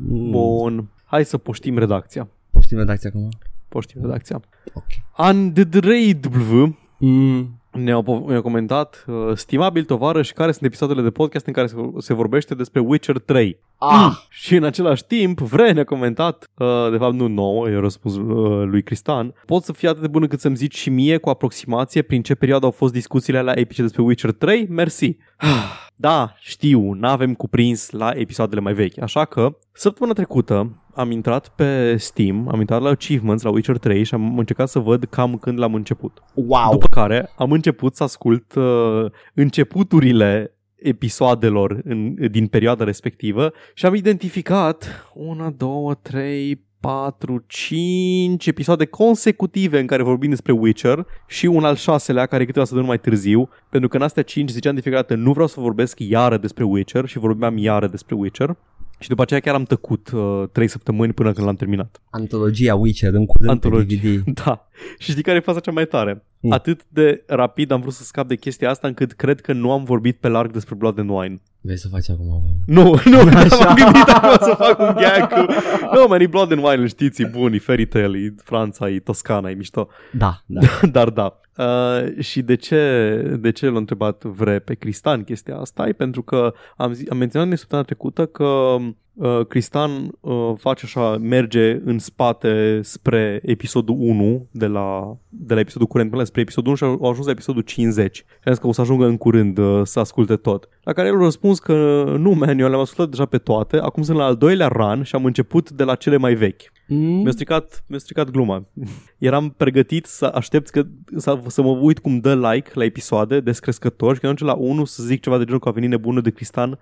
Mm, 0.07 0.31
Bun. 0.31 0.89
Hai 1.05 1.25
să 1.25 1.37
poștim 1.37 1.77
redacția. 1.77 2.27
Poftim 2.51 2.77
redacția 2.77 3.09
acum? 3.13 3.29
Poștim 3.69 4.01
redacția. 4.01 4.41
Ok. 4.73 4.85
Andrei.w 5.15 6.77
Mm, 7.01 7.61
ne-a, 7.71 8.01
po- 8.01 8.25
ne-a 8.27 8.41
comentat 8.41 9.05
uh, 9.07 9.35
Stimabil 9.35 9.83
tovarăș, 9.83 10.31
care 10.31 10.51
sunt 10.51 10.63
episoadele 10.63 11.01
de 11.01 11.09
podcast 11.09 11.45
în 11.45 11.53
care 11.53 11.67
se, 11.67 11.75
se 11.97 12.13
vorbește 12.13 12.55
despre 12.55 12.79
Witcher 12.79 13.19
3? 13.19 13.59
ah, 13.77 14.11
Și 14.29 14.55
în 14.55 14.63
același 14.63 15.05
timp, 15.05 15.39
Vre 15.39 15.71
ne-a 15.71 15.83
comentat, 15.83 16.49
uh, 16.57 16.67
de 16.91 16.97
fapt 16.97 17.13
nu 17.13 17.27
nouă, 17.27 17.69
i-a 17.69 17.79
răspuns 17.79 18.15
uh, 18.15 18.67
lui 18.67 18.83
Cristan, 18.83 19.33
pot 19.45 19.63
să 19.63 19.73
fie 19.73 19.89
atât 19.89 20.01
de 20.01 20.07
bună 20.07 20.27
cât 20.27 20.39
să-mi 20.39 20.55
zici 20.55 20.77
și 20.77 20.89
mie 20.89 21.17
cu 21.17 21.29
aproximație 21.29 22.01
prin 22.01 22.21
ce 22.21 22.35
perioadă 22.35 22.65
au 22.65 22.71
fost 22.71 22.93
discuțiile 22.93 23.39
alea 23.39 23.59
epice 23.59 23.81
despre 23.81 24.01
Witcher 24.01 24.31
3? 24.31 24.67
Mersi. 24.69 25.17
Da, 26.01 26.35
știu, 26.39 26.93
n-avem 26.93 27.33
cuprins 27.33 27.89
la 27.89 28.11
episoadele 28.15 28.61
mai 28.61 28.73
vechi, 28.73 29.01
așa 29.01 29.25
că 29.25 29.57
săptămâna 29.71 30.15
trecută 30.15 30.83
am 30.95 31.11
intrat 31.11 31.47
pe 31.47 31.97
Steam, 31.97 32.47
am 32.51 32.59
intrat 32.59 32.81
la 32.81 32.89
achievements 32.89 33.43
la 33.43 33.49
Witcher 33.49 33.77
3 33.77 34.03
și 34.03 34.13
am 34.13 34.37
încercat 34.37 34.69
să 34.69 34.79
văd 34.79 35.03
cam 35.03 35.37
când 35.37 35.59
l-am 35.59 35.73
început. 35.73 36.23
wow. 36.33 36.71
După 36.71 36.87
care 36.89 37.29
am 37.37 37.51
început 37.51 37.95
să 37.95 38.03
ascult 38.03 38.55
uh, 38.55 39.05
începuturile 39.33 40.57
episoadelor 40.75 41.81
în, 41.83 42.15
din 42.31 42.47
perioada 42.47 42.83
respectivă 42.83 43.53
și 43.73 43.85
am 43.85 43.95
identificat 43.95 45.09
una, 45.13 45.49
două, 45.49 45.93
trei, 45.93 46.67
patru, 46.79 47.43
cinci 47.47 48.47
episoade 48.47 48.85
consecutive 48.85 49.79
în 49.79 49.87
care 49.87 50.03
vorbim 50.03 50.29
despre 50.29 50.51
Witcher 50.51 51.05
și 51.27 51.45
un 51.45 51.63
al 51.63 51.75
șaselea 51.75 52.25
care 52.25 52.41
e 52.41 52.45
câteva 52.45 52.65
săptămâni 52.65 52.89
mai 52.89 52.99
târziu, 52.99 53.49
pentru 53.69 53.89
că 53.89 53.97
în 53.97 54.03
astea 54.03 54.23
cinci 54.23 54.49
ziceam 54.49 54.75
de 54.75 54.81
fiecare 54.81 55.05
dată 55.07 55.21
nu 55.21 55.31
vreau 55.31 55.47
să 55.47 55.59
vorbesc 55.59 55.99
iară 55.99 56.37
despre 56.37 56.63
Witcher 56.63 57.05
și 57.05 57.19
vorbeam 57.19 57.57
iară 57.57 57.87
despre 57.87 58.15
Witcher 58.15 58.57
și 58.99 59.09
după 59.09 59.21
aceea 59.21 59.39
chiar 59.39 59.55
am 59.55 59.63
tăcut 59.63 60.11
uh, 60.13 60.43
trei 60.51 60.67
săptămâni 60.67 61.13
până 61.13 61.31
când 61.31 61.45
l-am 61.45 61.55
terminat. 61.55 62.01
Antologia 62.09 62.75
Witcher 62.75 63.13
în 63.13 63.25
curând 63.25 63.49
Antologie. 63.51 63.99
pe 63.99 64.07
DVD. 64.07 64.33
Da. 64.43 64.67
Și 64.97 65.11
știi 65.11 65.23
care 65.23 65.37
e 65.37 65.41
faza 65.41 65.59
cea 65.59 65.71
mai 65.71 65.85
tare? 65.85 66.23
Mm. 66.39 66.51
Atât 66.51 66.85
de 66.87 67.23
rapid 67.27 67.71
am 67.71 67.81
vrut 67.81 67.93
să 67.93 68.03
scap 68.03 68.27
de 68.27 68.35
chestia 68.35 68.69
asta 68.69 68.87
încât 68.87 69.11
cred 69.11 69.41
că 69.41 69.53
nu 69.53 69.71
am 69.71 69.83
vorbit 69.83 70.17
pe 70.17 70.27
larg 70.27 70.51
despre 70.51 70.75
Blood 70.75 70.99
and 70.99 71.09
Wine. 71.09 71.41
Vrei 71.61 71.77
să 71.77 71.87
faci 71.87 72.09
acum? 72.09 72.27
Paul? 72.27 72.59
Nu, 72.65 72.83
nu, 73.11 73.19
Așa. 73.19 73.63
m-am 73.63 73.75
gândit 73.75 74.07
acum 74.07 74.47
să 74.47 74.55
fac 74.57 74.79
un 74.79 74.95
gag 74.95 75.27
cu... 75.27 75.53
Nu, 75.93 76.05
man, 76.07 76.21
e 76.21 76.27
Blood 76.27 76.51
and 76.51 76.63
Wine, 76.63 76.81
îl 76.81 76.87
știți, 76.87 77.21
e 77.21 77.25
bun, 77.25 77.53
e 77.53 77.59
fairy 77.59 77.85
tale, 77.85 78.17
e 78.17 78.33
Franța, 78.43 78.89
e 78.89 78.99
Toscana, 78.99 79.49
e 79.49 79.53
mișto. 79.53 79.87
Da, 80.11 80.41
da. 80.45 80.61
Dar 80.91 81.09
da. 81.09 81.39
Uh, 81.57 82.19
și 82.19 82.41
de 82.41 82.55
ce, 82.55 83.37
de 83.39 83.51
ce 83.51 83.69
l-a 83.69 83.77
întrebat 83.77 84.23
Vre 84.23 84.59
pe 84.59 84.73
Cristan 84.73 85.23
chestia 85.23 85.57
asta? 85.57 85.87
E 85.87 85.91
pentru 85.91 86.21
că 86.21 86.53
am, 86.77 86.93
zi, 86.93 87.05
am 87.09 87.17
menționat 87.17 87.49
de 87.49 87.55
săptămâna 87.55 87.87
trecută 87.87 88.25
că 88.25 88.77
uh, 89.19 89.45
Cristan 89.47 90.11
uh, 90.19 90.53
face 90.57 90.85
așa, 90.85 91.17
merge 91.17 91.81
în 91.85 91.99
spate 91.99 92.79
spre 92.83 93.39
episodul 93.43 93.95
1 93.99 94.47
de 94.51 94.67
la, 94.67 95.17
de 95.29 95.53
la 95.53 95.59
episodul 95.59 95.87
curent 95.87 96.09
până 96.09 96.23
spre 96.23 96.41
episodul 96.41 96.67
1 96.67 96.75
și 96.75 96.83
au 96.83 97.09
ajuns 97.09 97.25
la 97.25 97.31
episodul 97.31 97.61
50. 97.61 98.15
Și 98.15 98.23
am 98.43 98.51
zis 98.53 98.61
că 98.61 98.67
o 98.67 98.71
să 98.71 98.81
ajungă 98.81 99.05
în 99.05 99.17
curând 99.17 99.57
uh, 99.57 99.81
să 99.83 99.99
asculte 99.99 100.35
tot. 100.35 100.69
La 100.83 100.93
care 100.93 101.07
el 101.07 101.15
a 101.15 101.23
răspuns 101.23 101.59
că 101.59 102.03
nu, 102.17 102.31
man, 102.31 102.59
eu 102.59 102.69
le-am 102.69 102.81
ascultat 102.81 103.09
deja 103.09 103.25
pe 103.25 103.37
toate, 103.37 103.77
acum 103.77 104.03
sunt 104.03 104.17
la 104.17 104.23
al 104.23 104.35
doilea 104.35 104.67
run 104.67 105.03
și 105.03 105.15
am 105.15 105.25
început 105.25 105.71
de 105.71 105.83
la 105.83 105.95
cele 105.95 106.17
mai 106.17 106.33
vechi. 106.33 106.61
Mm? 106.87 106.97
Mi-a 106.97 107.31
stricat, 107.31 107.83
mi-a 107.87 107.99
stricat 107.99 108.29
gluma. 108.29 108.65
Eram 109.17 109.53
pregătit 109.57 110.05
să 110.05 110.25
aștept 110.25 110.69
că, 110.69 110.83
să, 111.15 111.39
să 111.47 111.61
mă 111.61 111.69
uit 111.69 111.99
cum 111.99 112.19
dă 112.19 112.35
like 112.35 112.71
la 112.73 112.83
episoade 112.83 113.39
descrescător 113.39 114.13
și 114.13 114.19
când 114.19 114.33
ajunge 114.33 114.53
la 114.53 114.59
1 114.69 114.85
să 114.85 115.03
zic 115.03 115.21
ceva 115.21 115.37
de 115.37 115.43
genul 115.43 115.59
că 115.59 115.69
a 115.69 115.71
venit 115.71 115.89
nebunul 115.89 116.21
de 116.21 116.29
Cristan. 116.29 116.79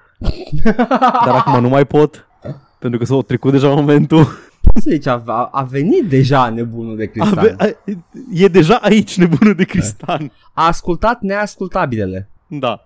Dar 1.26 1.36
acum 1.36 1.62
nu 1.62 1.70
mai 1.70 1.86
pot. 1.86 2.27
Pentru 2.80 3.00
că 3.00 3.06
s-a 3.06 3.20
trecut 3.20 3.52
deja 3.52 3.70
momentul. 3.70 4.26
Poți 4.74 4.84
să 4.86 4.90
zici, 4.90 5.06
a, 5.06 5.24
a, 5.26 5.50
a 5.52 5.64
venit 5.64 6.04
deja 6.10 6.50
nebunul 6.50 6.96
de 6.96 7.04
A, 7.04 7.08
cristal. 7.08 7.56
a, 7.58 7.66
e 8.34 8.48
deja 8.48 8.76
aici 8.76 9.18
nebunul 9.18 9.54
de 9.54 9.64
Cristan. 9.64 10.32
A 10.54 10.66
ascultat 10.66 11.22
neascultabilele. 11.22 12.30
Da. 12.48 12.82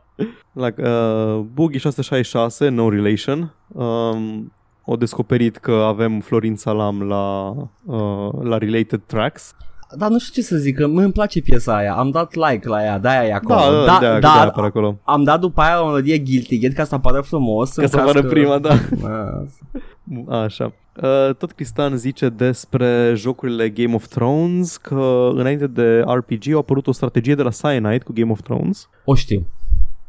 La 0.52 0.68
uh, 0.78 1.46
Boogie 1.54 1.80
666, 1.80 2.70
No 2.70 2.90
Relation, 2.90 3.54
um, 3.68 4.54
au 4.86 4.96
descoperit 4.96 5.58
că 5.58 5.72
avem 5.72 6.20
Florin 6.20 6.56
Salam 6.56 7.02
la, 7.04 7.50
uh, 7.86 8.30
la 8.42 8.58
Related 8.58 9.02
Tracks. 9.06 9.56
Dar 9.98 10.10
nu 10.10 10.20
știu 10.20 10.42
ce 10.42 10.48
să 10.48 10.56
zic, 10.58 10.76
că 10.76 10.88
mă 10.88 11.02
îmi 11.02 11.12
place 11.12 11.42
piesa 11.42 11.76
aia. 11.76 11.94
Am 11.94 12.10
dat 12.10 12.34
like 12.34 12.68
la 12.68 12.84
ea, 12.84 13.00
de-aia 13.00 13.28
e 13.28 13.34
acolo. 13.34 13.60
Da, 13.60 13.70
da, 13.70 13.92
da, 13.94 14.00
de-aia, 14.00 14.20
de-aia 14.20 14.42
apare 14.42 14.68
acolo. 14.68 15.00
am 15.04 15.24
dat 15.24 15.40
după 15.40 15.62
aia 15.62 15.84
o 15.84 15.86
melodie 15.86 16.18
Guilty 16.18 16.60
Gear 16.60 16.74
ca 16.74 16.84
să 16.84 16.96
apară 16.96 17.22
frumos. 17.22 17.72
Ca 17.72 17.88
să 17.88 17.98
apară 17.98 18.24
prima, 18.24 18.60
da. 18.60 18.74
da. 19.02 20.38
Așa. 20.44 20.74
Uh, 21.02 21.36
tot 21.36 21.52
Cristan 21.52 21.98
zice 21.98 22.30
despre 22.30 23.14
jocurile 23.16 23.70
Game 23.70 23.94
of 23.96 24.08
Thrones 24.08 24.78
că 24.78 25.30
înainte 25.34 25.68
de 25.68 26.04
RPG 26.08 26.54
a 26.54 26.58
apărut 26.58 26.88
o 26.88 26.92
strategie 26.92 27.36
de 27.36 27.42
la 27.42 27.50
Cyanide 27.50 28.04
cu 28.04 28.14
Game 28.14 28.32
of 28.32 28.42
Thrones. 28.42 28.90
O 29.06 29.16
știu. 29.16 29.48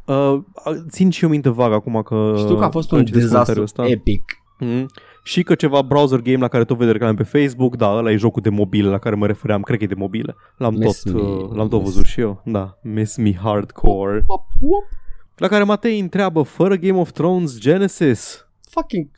Uh, 0.04 0.38
țin 0.88 1.10
și 1.10 1.24
eu 1.24 1.30
minte 1.30 1.48
vag 1.48 1.72
acum 1.72 2.02
că... 2.02 2.34
Știu 2.36 2.56
că 2.56 2.64
a 2.64 2.70
fost 2.70 2.92
un 2.92 2.98
am 2.98 3.04
citit 3.04 3.20
dezastru 3.20 3.54
comentariul 3.54 3.64
ăsta. 3.64 3.86
epic. 3.86 4.22
Mm. 4.58 4.88
Și 5.22 5.42
că 5.42 5.54
ceva 5.54 5.82
browser 5.82 6.20
game 6.20 6.36
la 6.38 6.48
care 6.48 6.64
tot 6.64 6.76
vede 6.76 6.90
reclame 6.90 7.14
pe 7.14 7.22
Facebook, 7.38 7.76
da, 7.76 7.88
ăla 7.96 8.10
e 8.10 8.16
jocul 8.16 8.42
de 8.42 8.48
mobile 8.48 8.88
la 8.88 8.98
care 8.98 9.14
mă 9.14 9.26
refeream, 9.26 9.62
cred 9.62 9.78
că 9.78 9.84
e 9.84 9.86
de 9.86 9.94
mobile. 9.94 10.34
L-am 10.56 10.74
Miss 10.74 11.02
tot, 11.02 11.12
me. 11.12 11.20
uh, 11.20 11.50
l-am 11.54 11.68
tot 11.68 11.80
Miss- 11.80 11.84
văzut 11.92 12.04
și 12.04 12.20
eu, 12.20 12.42
da, 12.44 12.78
Miss 12.82 13.16
Me 13.16 13.34
Hardcore. 13.34 14.24
Wop, 14.26 14.46
wop. 14.60 14.84
La 15.36 15.48
care 15.48 15.64
Matei 15.64 15.98
întreabă, 16.00 16.42
fără 16.42 16.76
Game 16.76 16.98
of 16.98 17.10
Thrones 17.12 17.58
Genesis? 17.58 18.46
Fucking... 18.70 19.08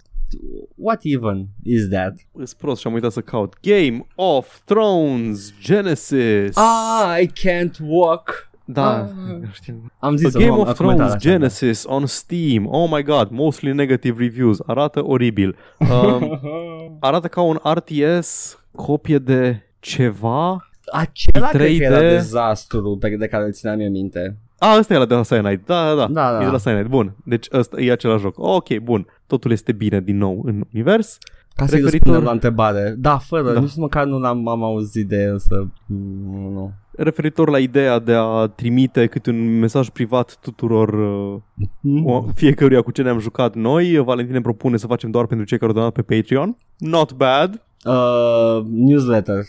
What 0.77 1.01
even 1.03 1.47
is 1.63 1.89
that? 1.89 2.15
Îs 2.33 2.55
prost 2.55 2.81
și 2.81 2.87
am 2.87 2.93
uitat 2.93 3.13
să 3.13 3.21
caut. 3.21 3.55
Game 3.63 4.07
of 4.15 4.59
Thrones 4.65 5.53
Genesis. 5.63 6.57
Ah, 6.57 7.17
I 7.23 7.27
can't 7.27 7.77
walk. 7.83 8.51
Da, 8.65 8.99
Ah. 8.99 9.09
știu. 9.53 9.75
Am 9.99 10.13
A 10.13 10.17
zis 10.17 10.37
Game 10.37 10.51
of 10.51 10.73
Thrones 10.75 11.17
Genesis 11.17 11.85
on 11.87 12.07
Steam. 12.07 12.67
Oh 12.67 12.91
my 12.91 13.03
god, 13.03 13.31
mostly 13.31 13.73
negative 13.73 14.23
reviews. 14.23 14.59
Arată 14.67 15.05
oribil. 15.05 15.57
Um, 15.79 16.41
arată 17.01 17.29
ca 17.29 17.41
un 17.41 17.59
RTS 17.75 18.59
copie 18.77 19.19
de 19.19 19.63
ceva. 19.81 20.69
Acela 20.93 21.49
cred 21.49 21.67
că 21.67 21.73
3D. 21.77 21.81
era 21.81 21.99
dezastru 22.01 22.97
pe 23.01 23.09
de 23.17 23.27
care 23.27 23.45
îl 23.45 23.53
țineam 23.53 23.81
eu 23.81 23.91
minte. 23.91 24.37
A, 24.59 24.77
ăsta 24.79 24.95
e 24.95 25.05
de 25.05 25.15
la 25.15 25.23
Cyanide. 25.23 25.63
Da, 25.67 25.89
da, 25.89 25.95
da. 25.95 26.07
Da, 26.07 26.31
da. 26.33 26.41
E 26.43 26.45
de 26.45 26.51
la 26.51 26.59
Cyanide. 26.59 26.89
Bun. 26.89 27.15
Deci 27.25 27.47
ăsta 27.53 27.81
e 27.81 27.93
același 27.93 28.21
joc. 28.23 28.35
Ok, 28.39 28.77
bun. 28.79 29.07
Totul 29.27 29.51
este 29.51 29.73
bine 29.73 30.01
din 30.01 30.17
nou 30.17 30.43
în 30.45 30.63
univers. 30.73 31.19
Ca 31.55 31.67
să-i 31.67 31.79
Referitor- 31.81 31.91
răspundem 31.91 32.23
la 32.23 32.31
întrebare. 32.31 32.95
Da, 32.99 33.19
fără, 33.19 33.53
Da. 33.53 33.61
nici 33.61 33.75
măcar 33.77 34.05
nu 34.05 34.25
am, 34.27 34.49
am 34.49 34.63
auzit 34.63 35.09
de 35.09 35.23
el 35.23 35.39
să... 35.39 35.55
Nu, 35.87 36.49
nu. 36.51 36.73
Referitor 36.97 37.49
la 37.51 37.59
ideea 37.59 37.99
de 37.99 38.13
a 38.15 38.47
trimite 38.47 39.07
câte 39.07 39.31
un 39.31 39.59
mesaj 39.59 39.89
privat 39.89 40.37
tuturor 40.41 40.89
uh, 40.89 41.41
Mm. 41.81 42.07
o- 42.07 42.27
fiecăruia 42.35 42.83
cu 42.83 42.91
ce 42.91 43.03
ne-am 43.03 43.19
jucat 43.19 43.55
noi, 43.55 43.97
Valentin 44.05 44.35
ne 44.35 44.41
propune 44.41 44.77
să 44.77 44.87
facem 44.87 45.11
doar 45.11 45.27
pentru 45.27 45.47
cei 45.47 45.59
care 45.59 45.71
au 45.71 45.77
donat 45.77 45.93
pe 45.93 46.03
Patreon. 46.17 46.57
Not 46.79 47.13
bad. 47.13 47.63
Uh, 47.85 48.65
newsletter. 48.71 49.45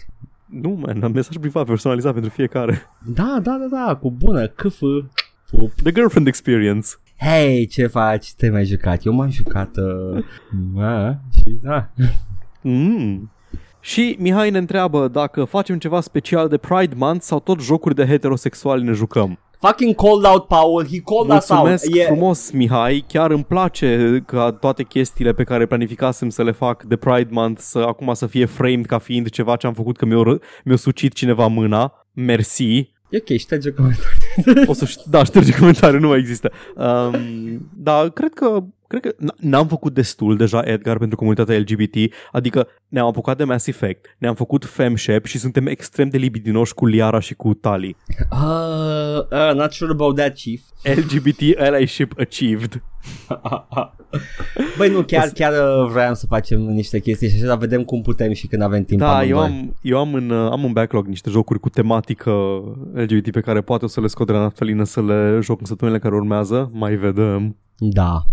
Nu, 0.46 0.70
man, 0.86 1.04
am 1.04 1.12
mesaj 1.12 1.36
privat 1.38 1.66
personalizat 1.66 2.14
pentru 2.14 2.32
fiecare. 2.32 2.82
Da, 3.06 3.40
da, 3.44 3.58
da, 3.70 3.86
da, 3.86 3.96
cu 3.96 4.12
bună, 4.12 4.48
câf. 4.48 4.80
Pup. 5.52 5.72
The 5.84 5.92
Girlfriend 5.92 6.28
Experience. 6.28 6.88
Hei, 7.20 7.66
ce 7.66 7.88
faci? 7.88 8.34
Te-ai 8.34 8.52
mai 8.52 8.66
jucat? 8.66 9.06
Eu 9.06 9.14
m-am 9.14 9.30
jucat 9.30 9.70
uh, 9.78 10.24
a, 10.84 11.20
și 11.32 11.58
da. 11.62 11.90
Mm. 12.62 13.32
Și 13.86 14.16
Mihai 14.20 14.50
ne 14.50 14.58
întreabă 14.58 15.08
dacă 15.08 15.44
facem 15.44 15.78
ceva 15.78 16.02
special 16.02 16.48
de 16.48 16.58
Pride 16.58 16.94
Month 16.98 17.24
sau 17.24 17.40
tot 17.40 17.62
jocuri 17.62 17.96
de 17.96 18.06
heterosexuali 18.06 18.84
ne 18.84 18.92
jucăm. 18.92 19.40
Fucking 19.60 19.96
called 19.96 20.26
out, 20.26 20.48
Paul. 20.48 20.86
He 20.92 21.00
called 21.00 21.38
us 21.38 21.50
out. 21.50 21.60
Mulțumesc 21.60 21.96
E- 21.96 22.04
frumos, 22.06 22.52
Mihai. 22.52 23.04
Chiar 23.08 23.32
îmi 23.32 23.44
place 23.44 24.24
ca 24.26 24.52
toate 24.52 24.84
chestiile 24.84 25.34
pe 25.34 25.44
care 25.44 25.66
planificasem 25.66 26.30
să 26.30 26.44
le 26.44 26.52
fac 26.52 26.84
de 26.84 26.96
Pride 26.96 27.30
Month 27.32 27.60
să 27.62 27.80
acum 27.80 28.14
să 28.14 28.26
fie 28.28 28.46
framed 28.46 28.86
ca 28.86 28.98
fiind 28.98 29.30
ceva 29.30 29.56
ce 29.56 29.68
am 29.68 29.74
făcut 29.74 29.98
că 29.98 30.06
mi-a, 30.06 30.24
ră- 30.36 30.42
mi-a 30.64 30.76
sucit 30.76 31.14
cineva 31.14 31.48
mâna. 31.48 31.94
Mersi. 32.14 32.94
E 33.10 33.18
ok, 33.18 33.38
șterge 33.38 33.72
comentarii. 33.72 34.68
O 34.68 34.74
să 34.74 34.86
șt- 34.86 35.04
da, 35.10 35.24
șterge 35.24 35.56
comentariu, 35.58 36.00
nu 36.00 36.08
mai 36.08 36.18
există. 36.20 36.52
Um, 36.76 37.70
da, 37.76 38.10
cred 38.14 38.34
că 38.34 38.64
cred 38.88 39.02
că 39.02 39.12
n- 39.14 39.36
n-am 39.40 39.68
făcut 39.68 39.94
destul 39.94 40.36
deja 40.38 40.62
Edgar 40.66 40.98
pentru 40.98 41.18
comunitatea 41.18 41.58
LGBT, 41.58 41.96
adică 42.32 42.68
ne-am 42.88 43.08
apucat 43.08 43.38
de 43.38 43.44
Mass 43.44 43.68
Effect, 43.68 44.16
ne-am 44.18 44.36
făcut 44.36 44.66
Femshep 44.66 45.26
și 45.26 45.38
suntem 45.38 45.66
extrem 45.68 46.10
de 46.10 46.18
libidinoși 46.18 46.74
cu 46.74 46.86
Liara 46.86 47.20
și 47.20 47.34
cu 47.36 47.54
Tali. 47.54 47.96
Uh, 48.32 48.38
uh, 49.32 49.54
not 49.56 49.72
sure 49.72 49.92
about 49.92 50.16
that, 50.16 50.34
Chief. 50.36 50.62
LGBT 50.96 51.60
allyship 51.60 52.14
achieved. 52.20 52.84
Băi, 54.78 54.90
nu, 54.90 55.02
chiar, 55.02 55.28
chiar 55.28 55.52
uh, 55.52 55.90
vreau 55.92 56.14
să 56.14 56.26
facem 56.26 56.62
niște 56.62 57.00
chestii 57.00 57.30
și 57.30 57.36
așa, 57.36 57.46
dar 57.46 57.58
vedem 57.58 57.84
cum 57.84 58.02
putem 58.02 58.34
și 58.34 58.48
când 58.48 58.62
avem 58.62 58.84
timp 58.84 59.00
Da, 59.00 59.24
eu 59.24 59.38
amândoi. 59.40 59.60
am, 59.68 59.76
eu 59.82 59.98
am 60.00 60.14
în, 60.14 60.30
uh, 60.30 60.52
am 60.52 60.64
în 60.66 60.72
backlog 60.72 61.08
niște 61.08 61.30
jocuri 61.30 61.60
cu 61.60 61.70
tematică 61.70 62.32
LGBT 62.94 63.32
pe 63.32 63.40
care 63.40 63.62
poate 63.62 63.86
o 63.86 63.88
să 63.88 64.02
le 64.02 64.08
scot 64.08 64.28
de 64.28 64.34
la 64.34 64.40
naftalină 64.40 64.84
să 64.84 65.02
le 65.02 65.40
joc 65.42 65.60
în 65.60 65.66
săptămânile 65.66 66.02
care 66.04 66.16
urmează. 66.16 66.70
Mai 66.74 66.96
vedem. 66.96 67.58
Da, 67.78 68.24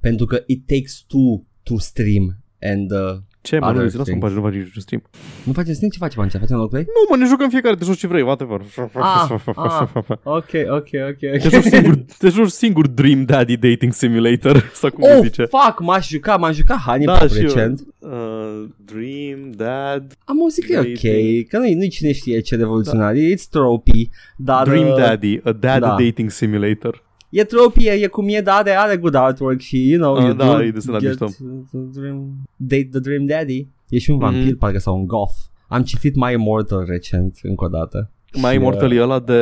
pentru 0.00 0.26
că 0.26 0.42
it 0.46 0.66
takes 0.66 1.04
two 1.06 1.44
to 1.62 1.78
stream 1.78 2.36
and 2.60 2.90
uh, 2.90 3.16
Ce 3.42 3.58
mă, 3.58 3.66
Other 3.66 3.76
nu, 3.76 3.82
lasă 3.82 3.96
mă 3.96 4.02
things. 4.04 4.22
faci, 4.22 4.32
nu 4.32 4.40
faci 4.42 4.52
niciun 4.54 4.80
stream. 4.82 5.02
nu 5.44 5.52
facem 5.52 5.72
stream? 5.74 5.90
Ce 5.90 5.98
facem 5.98 6.22
aici? 6.22 6.32
Facem 6.32 6.56
roleplay? 6.56 6.82
Nu, 6.82 7.06
mă, 7.10 7.16
ne 7.22 7.26
jucăm 7.28 7.48
fiecare, 7.48 7.74
te 7.76 7.84
joci 7.84 7.98
ce 7.98 8.06
vrei, 8.06 8.22
whatever. 8.22 8.60
Ah, 8.94 9.30
ah. 9.54 9.88
Ok, 10.22 10.50
ok, 10.70 10.88
ok, 11.08 11.18
Te 11.18 11.40
ok. 11.44 11.50
joci 11.52 11.62
singur, 11.64 11.94
te 12.18 12.28
joci 12.28 12.48
singur 12.50 12.86
Dream 12.86 13.24
Daddy 13.24 13.56
Dating 13.56 13.92
Simulator, 13.92 14.64
sau 14.80 14.90
cum 14.90 15.02
Oh, 15.04 15.10
se 15.10 15.20
zice. 15.22 15.42
fuck, 15.44 15.80
m-aș 15.80 16.08
juca, 16.08 16.36
m-am 16.36 16.52
jucat 16.52 16.76
Honeypop 16.78 17.18
Da, 17.18 17.26
și 17.26 17.36
eu. 17.36 17.42
recent. 17.42 17.86
Uh, 17.98 18.64
Dream 18.84 19.50
Dad, 19.56 20.16
Am 20.24 20.40
auzit 20.40 20.64
că 20.64 20.72
e 20.72 20.78
ok, 20.78 20.84
Dating. 20.86 21.46
că 21.48 21.58
nu-i, 21.58 21.74
nu 21.74 21.86
cine 21.86 22.12
știe 22.12 22.40
ce 22.40 22.56
revoluționar, 22.56 23.14
e 23.14 23.34
it's 23.34 23.48
trophy, 23.50 24.08
dar... 24.36 24.68
Dream 24.68 24.88
uh, 24.88 24.94
Daddy, 24.96 25.40
a 25.44 25.52
dad 25.52 25.80
da. 25.80 25.96
dating 25.98 26.30
simulator. 26.30 27.02
E 27.30 27.44
trophy, 27.44 27.86
e, 27.86 27.90
e 27.92 28.06
cum 28.06 28.28
e, 28.28 28.40
dar 28.40 28.56
are, 28.58 28.70
are 28.76 28.96
good 28.96 29.14
artwork 29.14 29.58
și, 29.58 29.88
you 29.90 30.00
know, 30.00 30.14
Ah, 30.14 30.24
you 30.24 30.32
da, 30.32 30.56
do 30.56 30.62
e 30.62 30.70
desenat 30.70 31.00
get 31.00 31.08
mișto. 31.20 31.26
the 31.70 32.00
dream, 32.00 32.48
date 32.56 32.88
the 32.90 32.98
dream 33.00 33.26
daddy. 33.26 33.68
E 33.88 33.98
și 33.98 34.10
un 34.10 34.18
vampir, 34.18 34.44
Mhm. 34.44 34.58
parcă 34.58 34.78
sau 34.78 34.96
un 34.96 35.06
goth. 35.06 35.32
Am 35.68 35.82
citit 35.82 36.14
My 36.14 36.32
Immortal 36.32 36.84
recent, 36.88 37.38
încă 37.42 37.64
o 37.64 37.68
dată. 37.68 38.10
Mai 38.40 38.50
Și, 38.50 38.56
immortal 38.56 38.92
e 38.92 39.02
ăla 39.02 39.18
de... 39.18 39.38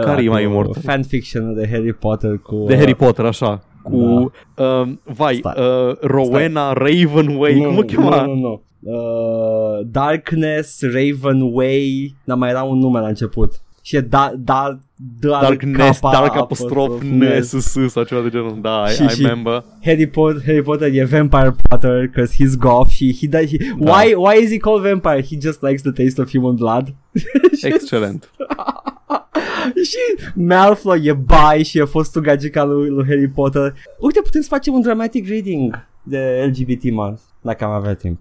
Care 0.00 0.22
e 0.22 0.28
mai 0.28 0.42
immortal? 0.42 0.82
Fanfiction 0.82 1.54
de 1.54 1.68
Harry 1.70 1.92
Potter 1.92 2.38
cu... 2.38 2.64
De 2.66 2.76
Harry 2.76 2.94
Potter, 2.94 3.24
așa. 3.24 3.62
Cu, 3.82 4.32
Da. 4.54 4.64
um, 4.64 5.00
vai, 5.04 5.34
Stai. 5.34 5.54
uh, 5.58 5.96
Rowena 6.00 6.72
Ravenway, 6.72 7.54
cum 7.66 7.76
o 7.78 7.80
chema? 7.82 8.24
Nu, 8.24 8.34
nu, 8.34 8.40
nu. 8.40 8.62
Uh, 8.92 9.86
Darkness, 9.90 10.82
Ravenway, 10.82 12.14
dar 12.24 12.36
mai 12.36 12.50
era 12.50 12.62
un 12.62 12.78
nume 12.78 13.00
la 13.00 13.06
început. 13.08 13.60
Și 13.84 13.96
e 13.96 14.00
da, 14.00 14.32
da, 14.38 14.78
da, 15.20 15.40
Darkness, 15.40 15.98
K- 15.98 16.12
Dark 16.12 16.36
apostrof 16.36 17.02
Ness. 17.02 17.52
NSS 17.52 17.92
sau 17.92 18.02
ceva 18.02 18.20
de 18.20 18.28
genul. 18.28 18.58
Da, 18.60 18.84
I, 18.88 18.94
Și- 18.94 19.02
I 19.02 19.08
și- 19.08 19.22
remember. 19.22 19.64
Harry 19.84 20.06
Potter, 20.06 20.42
Harry 20.46 20.62
Potter 20.62 20.88
e 20.94 21.04
Vampire 21.04 21.54
Potter 21.68 22.06
because 22.06 22.34
he's 22.34 22.56
goth 22.58 22.88
și 22.90 23.16
he, 23.20 23.26
does, 23.28 23.46
he 23.50 23.56
Da. 23.78 23.92
why, 23.92 24.14
why 24.14 24.42
is 24.42 24.50
he 24.50 24.56
called 24.56 24.82
vampire? 24.90 25.22
He 25.30 25.38
just 25.48 25.62
likes 25.62 25.82
the 25.82 25.90
taste 25.90 26.20
of 26.20 26.30
human 26.30 26.54
blood. 26.54 26.94
Și- 27.58 27.66
Excelent. 27.66 28.30
și 29.90 30.30
Malfoy 30.34 31.00
e 31.04 31.12
bai 31.12 31.62
și 31.62 31.78
e 31.78 31.84
fostul 31.84 32.22
gagica 32.22 32.64
lui, 32.64 32.88
lui 32.88 33.04
Harry 33.06 33.28
Potter. 33.28 33.74
Uite, 34.00 34.20
putem 34.20 34.40
să 34.40 34.48
facem 34.50 34.74
un 34.74 34.80
dramatic 34.80 35.28
reading 35.28 35.86
de 36.02 36.44
LGBT 36.46 36.90
month, 36.90 37.20
dacă 37.40 37.64
am 37.64 37.70
avea 37.70 37.94
timp. 37.94 38.20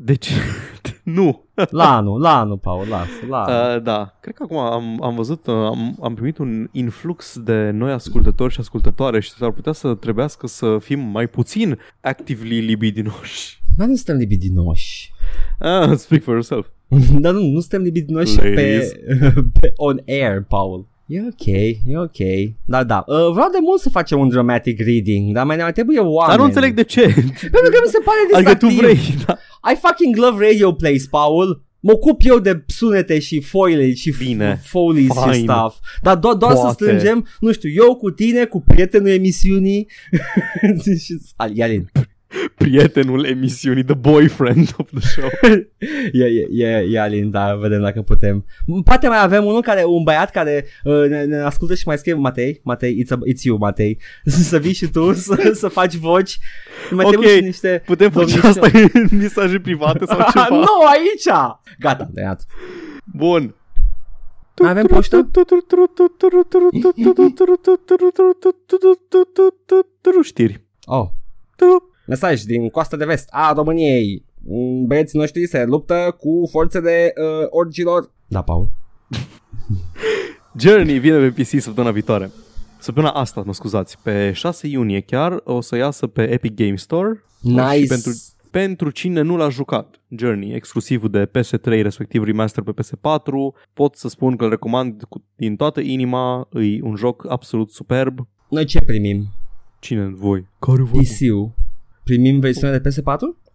Deci, 0.00 0.30
nu. 1.02 1.44
La 1.70 1.96
anul, 1.96 2.20
la 2.20 2.38
anul, 2.38 2.58
Paul, 2.58 2.88
lasă, 2.88 3.10
la 3.28 3.42
anul. 3.42 3.76
Uh, 3.76 3.82
da, 3.82 4.18
cred 4.20 4.34
că 4.34 4.42
acum 4.42 4.56
am, 4.56 5.02
am 5.02 5.14
văzut, 5.14 5.46
uh, 5.46 5.54
am, 5.54 5.98
am 6.02 6.14
primit 6.14 6.38
un 6.38 6.68
influx 6.72 7.38
de 7.38 7.70
noi 7.70 7.92
ascultători 7.92 8.52
și 8.52 8.60
ascultătoare 8.60 9.20
și 9.20 9.30
s-ar 9.30 9.50
putea 9.50 9.72
să 9.72 9.94
trebuiască 9.94 10.46
să 10.46 10.78
fim 10.80 11.00
mai 11.00 11.26
puțin 11.26 11.78
actively 12.00 12.60
libidinoși. 12.60 13.62
Dar 13.76 13.86
nu 13.86 13.94
suntem 13.94 14.16
libidinoși. 14.16 15.12
Ah, 15.58 15.96
speak 15.96 16.22
for 16.22 16.32
yourself. 16.32 16.66
Dar 17.22 17.32
nu, 17.32 17.40
nu 17.40 17.60
suntem 17.60 17.82
libidinoși 17.82 18.36
Ladies. 18.36 18.92
pe, 18.92 19.32
pe 19.60 19.72
on 19.76 20.00
air, 20.06 20.42
Paul. 20.42 20.86
E 21.10 21.20
ok, 21.20 21.46
e 21.86 21.96
ok. 21.98 22.16
Da, 22.64 22.84
da. 22.84 23.04
Uh, 23.06 23.16
vreau 23.32 23.48
de 23.52 23.58
mult 23.60 23.80
să 23.80 23.88
facem 23.90 24.18
un 24.20 24.28
dramatic 24.28 24.80
reading, 24.80 25.34
dar 25.34 25.46
mai 25.46 25.56
ne 25.56 25.62
mai 25.62 25.72
trebuie 25.72 25.98
oameni. 25.98 26.28
Dar 26.28 26.38
nu 26.38 26.44
înțeleg 26.44 26.74
de 26.74 26.82
ce. 26.84 27.00
Pentru 27.54 27.70
că 27.70 27.78
mi 27.84 27.90
se 27.90 27.98
pare 28.04 28.18
Adică 28.34 28.54
tu 28.54 28.66
distractiv. 28.66 28.78
vrei, 28.78 29.24
da. 29.26 29.38
I 29.72 29.76
fucking 29.82 30.16
love 30.16 30.46
radio 30.46 30.72
plays, 30.72 31.06
Paul. 31.06 31.62
Mă 31.80 31.92
ocup 31.92 32.20
eu 32.24 32.38
de 32.38 32.64
sunete 32.66 33.18
și 33.18 33.40
foile 33.40 33.94
și 33.94 34.14
Bine, 34.18 34.56
f- 34.56 34.62
folies 34.62 35.06
fine. 35.22 35.32
și 35.34 35.40
stuff. 35.40 35.76
Dar 36.02 36.16
do- 36.16 36.38
doar 36.38 36.52
să 36.54 36.60
Poate. 36.60 36.72
strângem, 36.84 37.26
nu 37.40 37.52
știu, 37.52 37.70
eu 37.86 37.94
cu 37.96 38.10
tine, 38.10 38.44
cu 38.44 38.60
prietenul 38.62 39.08
emisiunii 39.08 39.88
și 41.04 41.18
Alin. 41.36 41.90
Prietenul 42.58 43.24
emisiunii, 43.24 43.84
the 43.84 43.94
boyfriend 43.94 44.74
of 44.76 44.90
the 44.90 45.00
show. 45.00 45.28
E, 46.12 46.24
e, 46.24 46.48
e, 46.50 46.86
e 46.90 47.00
Alin, 47.00 47.30
da, 47.30 47.54
vedem 47.54 47.80
dacă 47.80 48.02
putem. 48.02 48.44
Poate 48.84 49.08
mai 49.08 49.22
avem 49.22 49.44
unul 49.44 49.62
care, 49.62 49.84
un 49.84 50.02
băiat 50.02 50.30
care 50.30 50.66
uh, 50.84 51.04
ne, 51.08 51.24
ne 51.24 51.36
ascultă 51.36 51.74
și 51.74 51.82
mai 51.86 51.98
scrie 51.98 52.14
Matei, 52.14 52.60
Matei, 52.64 53.04
it's, 53.04 53.10
a, 53.10 53.16
it's 53.16 53.42
you, 53.42 53.58
Matei, 53.58 53.98
să 54.50 54.58
vii 54.58 54.72
și 54.72 54.86
tu 54.86 55.12
să, 55.26 55.50
să 55.54 55.68
faci 55.68 55.94
voci. 55.94 56.38
Mai 56.90 57.04
Ok, 57.04 57.10
trebuie 57.10 57.36
și 57.36 57.42
niște 57.42 57.82
Putem 57.86 58.10
face 58.10 58.40
domnișoare. 58.40 58.78
asta 58.82 58.90
în 58.92 59.18
mesaje 59.18 59.58
private 59.58 60.04
sau 60.04 60.18
ceva? 60.32 60.48
nu, 60.48 60.86
aici! 60.90 61.54
Gata, 61.78 62.04
am 62.04 62.10
tăiat. 62.14 62.44
Bun. 63.04 63.54
Mai 64.60 64.70
avem 64.70 64.86
poștă? 64.86 65.28
Știri. 70.22 70.64
Oh, 70.84 71.06
mesaj 72.08 72.42
din 72.42 72.68
coasta 72.68 72.96
de 72.96 73.04
vest 73.04 73.28
a 73.30 73.52
României. 73.52 74.24
Mm, 74.44 74.86
Băieții 74.86 75.18
noștri 75.18 75.46
se 75.46 75.64
luptă 75.64 76.16
cu 76.18 76.48
forțele 76.50 77.12
uh, 77.16 77.46
orgilor. 77.50 78.10
Da, 78.26 78.42
Paul. 78.42 78.70
Journey 80.60 80.98
vine 80.98 81.18
pe 81.28 81.42
PC 81.42 81.60
săptămâna 81.60 81.92
viitoare. 81.92 82.30
Săptămâna 82.78 83.12
asta, 83.12 83.42
mă 83.46 83.52
scuzați, 83.52 83.98
pe 84.02 84.32
6 84.32 84.66
iunie 84.66 85.00
chiar 85.00 85.40
o 85.44 85.60
să 85.60 85.76
iasă 85.76 86.06
pe 86.06 86.30
Epic 86.30 86.54
Game 86.54 86.76
Store 86.76 87.24
Nice. 87.40 87.80
și 87.80 87.86
pentru, 87.86 88.10
pentru 88.50 88.90
cine 88.90 89.20
nu 89.20 89.36
l-a 89.36 89.48
jucat 89.48 90.00
Journey, 90.08 90.54
exclusiv 90.54 91.06
de 91.06 91.26
PS3, 91.26 91.64
respectiv 91.64 92.24
remaster 92.24 92.62
pe 92.62 92.82
PS4, 92.82 93.62
pot 93.72 93.96
să 93.96 94.08
spun 94.08 94.36
că 94.36 94.44
îl 94.44 94.50
recomand 94.50 95.02
cu, 95.08 95.24
din 95.36 95.56
toată 95.56 95.80
inima, 95.80 96.48
e 96.52 96.82
un 96.82 96.96
joc 96.96 97.26
absolut 97.30 97.70
superb. 97.70 98.28
Noi 98.48 98.64
ce 98.64 98.78
primim? 98.86 99.26
Cine 99.80 100.12
voi? 100.14 100.46
Care 100.58 100.82
voi? 100.82 101.02
PC-ul. 101.02 101.52
Primim 102.08 102.40
versiunea 102.40 102.78
de 102.78 102.88
PS4? 102.88 103.04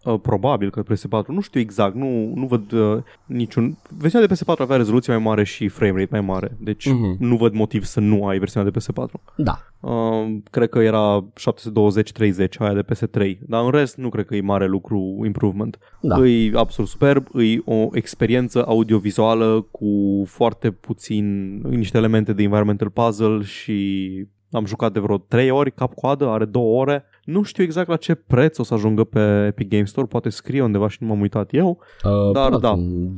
Uh, 0.04 0.20
probabil 0.22 0.70
că 0.70 0.82
PS4, 0.82 1.26
nu 1.26 1.40
știu 1.40 1.60
exact, 1.60 1.94
nu, 1.94 2.32
nu 2.34 2.46
văd 2.46 2.72
uh, 2.72 3.02
niciun... 3.26 3.76
Versiunea 3.98 4.26
de 4.28 4.34
PS4 4.34 4.56
avea 4.58 4.76
rezoluție 4.76 5.12
mai 5.12 5.22
mare 5.22 5.44
și 5.44 5.68
frame 5.68 5.98
rate 5.98 6.08
mai 6.10 6.20
mare, 6.20 6.56
deci 6.60 6.88
Mhm. 6.88 7.16
nu 7.18 7.36
văd 7.36 7.54
motiv 7.54 7.84
să 7.84 8.00
nu 8.00 8.26
ai 8.26 8.38
versiunea 8.38 8.70
de 8.70 8.78
PS4. 8.78 9.10
Da. 9.36 9.58
Uh, 9.80 10.36
cred 10.50 10.68
că 10.68 10.78
era 10.78 11.24
720-30 11.34 12.58
aia 12.58 12.74
de 12.74 12.82
PS3, 12.82 13.38
dar 13.40 13.64
în 13.64 13.70
rest 13.70 13.96
nu 13.96 14.08
cred 14.08 14.26
că 14.26 14.36
e 14.36 14.40
mare 14.40 14.66
lucru 14.66 15.22
improvement. 15.24 15.78
Da. 16.00 16.26
E 16.26 16.50
absolut 16.54 16.90
superb, 16.90 17.26
e 17.34 17.58
o 17.64 17.88
experiență 17.92 18.64
audiovizuală 18.66 19.66
cu 19.70 20.22
foarte 20.26 20.70
puțin, 20.70 21.56
niște 21.68 21.96
elemente 21.96 22.32
de 22.32 22.42
environmental 22.42 22.90
puzzle 22.90 23.42
și 23.42 24.08
am 24.50 24.66
jucat 24.66 24.92
de 24.92 25.00
vreo 25.00 25.18
3 25.18 25.50
ori 25.50 25.72
cap-coadă, 25.72 26.28
are 26.28 26.44
2 26.44 26.62
ore. 26.62 27.04
Nu 27.24 27.42
știu 27.42 27.62
exact 27.62 27.88
la 27.88 27.96
ce 27.96 28.14
preț 28.14 28.58
o 28.58 28.62
să 28.62 28.74
ajungă 28.74 29.04
pe 29.04 29.46
Epic 29.46 29.68
Game 29.68 29.84
Store, 29.84 30.06
poate 30.06 30.28
scrie 30.28 30.62
undeva 30.62 30.88
și 30.88 30.96
nu 31.00 31.06
m-am 31.06 31.20
uitat 31.20 31.48
eu. 31.54 31.78
Uh, 32.04 32.32
Dar 32.32 32.48
până 32.48 32.60
da. 32.60 32.68
acum 32.68 33.14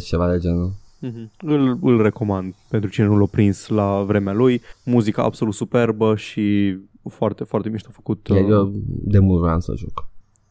25-30, 0.00 0.04
ceva 0.04 0.30
de 0.30 0.38
genul. 0.38 0.72
Mm-hmm. 1.06 1.30
Îl, 1.38 1.78
îl 1.82 2.02
recomand 2.02 2.54
pentru 2.68 2.90
cine 2.90 3.06
nu 3.06 3.18
l-a 3.18 3.26
prins 3.30 3.68
la 3.68 4.02
vremea 4.06 4.32
lui. 4.32 4.60
Muzica 4.84 5.22
absolut 5.22 5.54
superbă 5.54 6.16
și 6.16 6.76
foarte, 7.10 7.44
foarte 7.44 7.68
mișto 7.68 7.88
făcut. 7.92 8.26
Iar 8.28 8.42
Uh, 8.44 8.48
eu 8.50 8.72
de 8.86 9.18
mult 9.18 9.40
vreau 9.40 9.60
să 9.60 9.74
joc. 9.76 10.08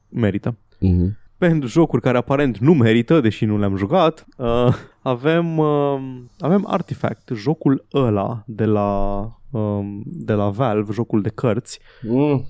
merită. 0.10 0.56
Mhm. 0.80 1.18
pentru 1.38 1.68
jocuri 1.70 2.02
care 2.02 2.18
aparent 2.18 2.58
nu 2.58 2.74
merită, 2.74 3.20
deși 3.22 3.46
nu 3.46 3.58
le-am 3.58 3.76
jucat, 3.76 4.26
uh, 4.38 4.68
avem, 5.02 5.58
uh, 5.58 6.00
avem 6.40 6.66
Artifact, 6.68 7.32
jocul 7.36 7.86
ăla 7.94 8.44
de 8.46 8.66
la, 8.66 9.22
um, 9.54 10.02
de 10.06 10.34
la 10.34 10.50
Valve, 10.50 10.94
jocul 10.94 11.22
de 11.22 11.30
cărți. 11.30 11.80
Mm. 12.02 12.46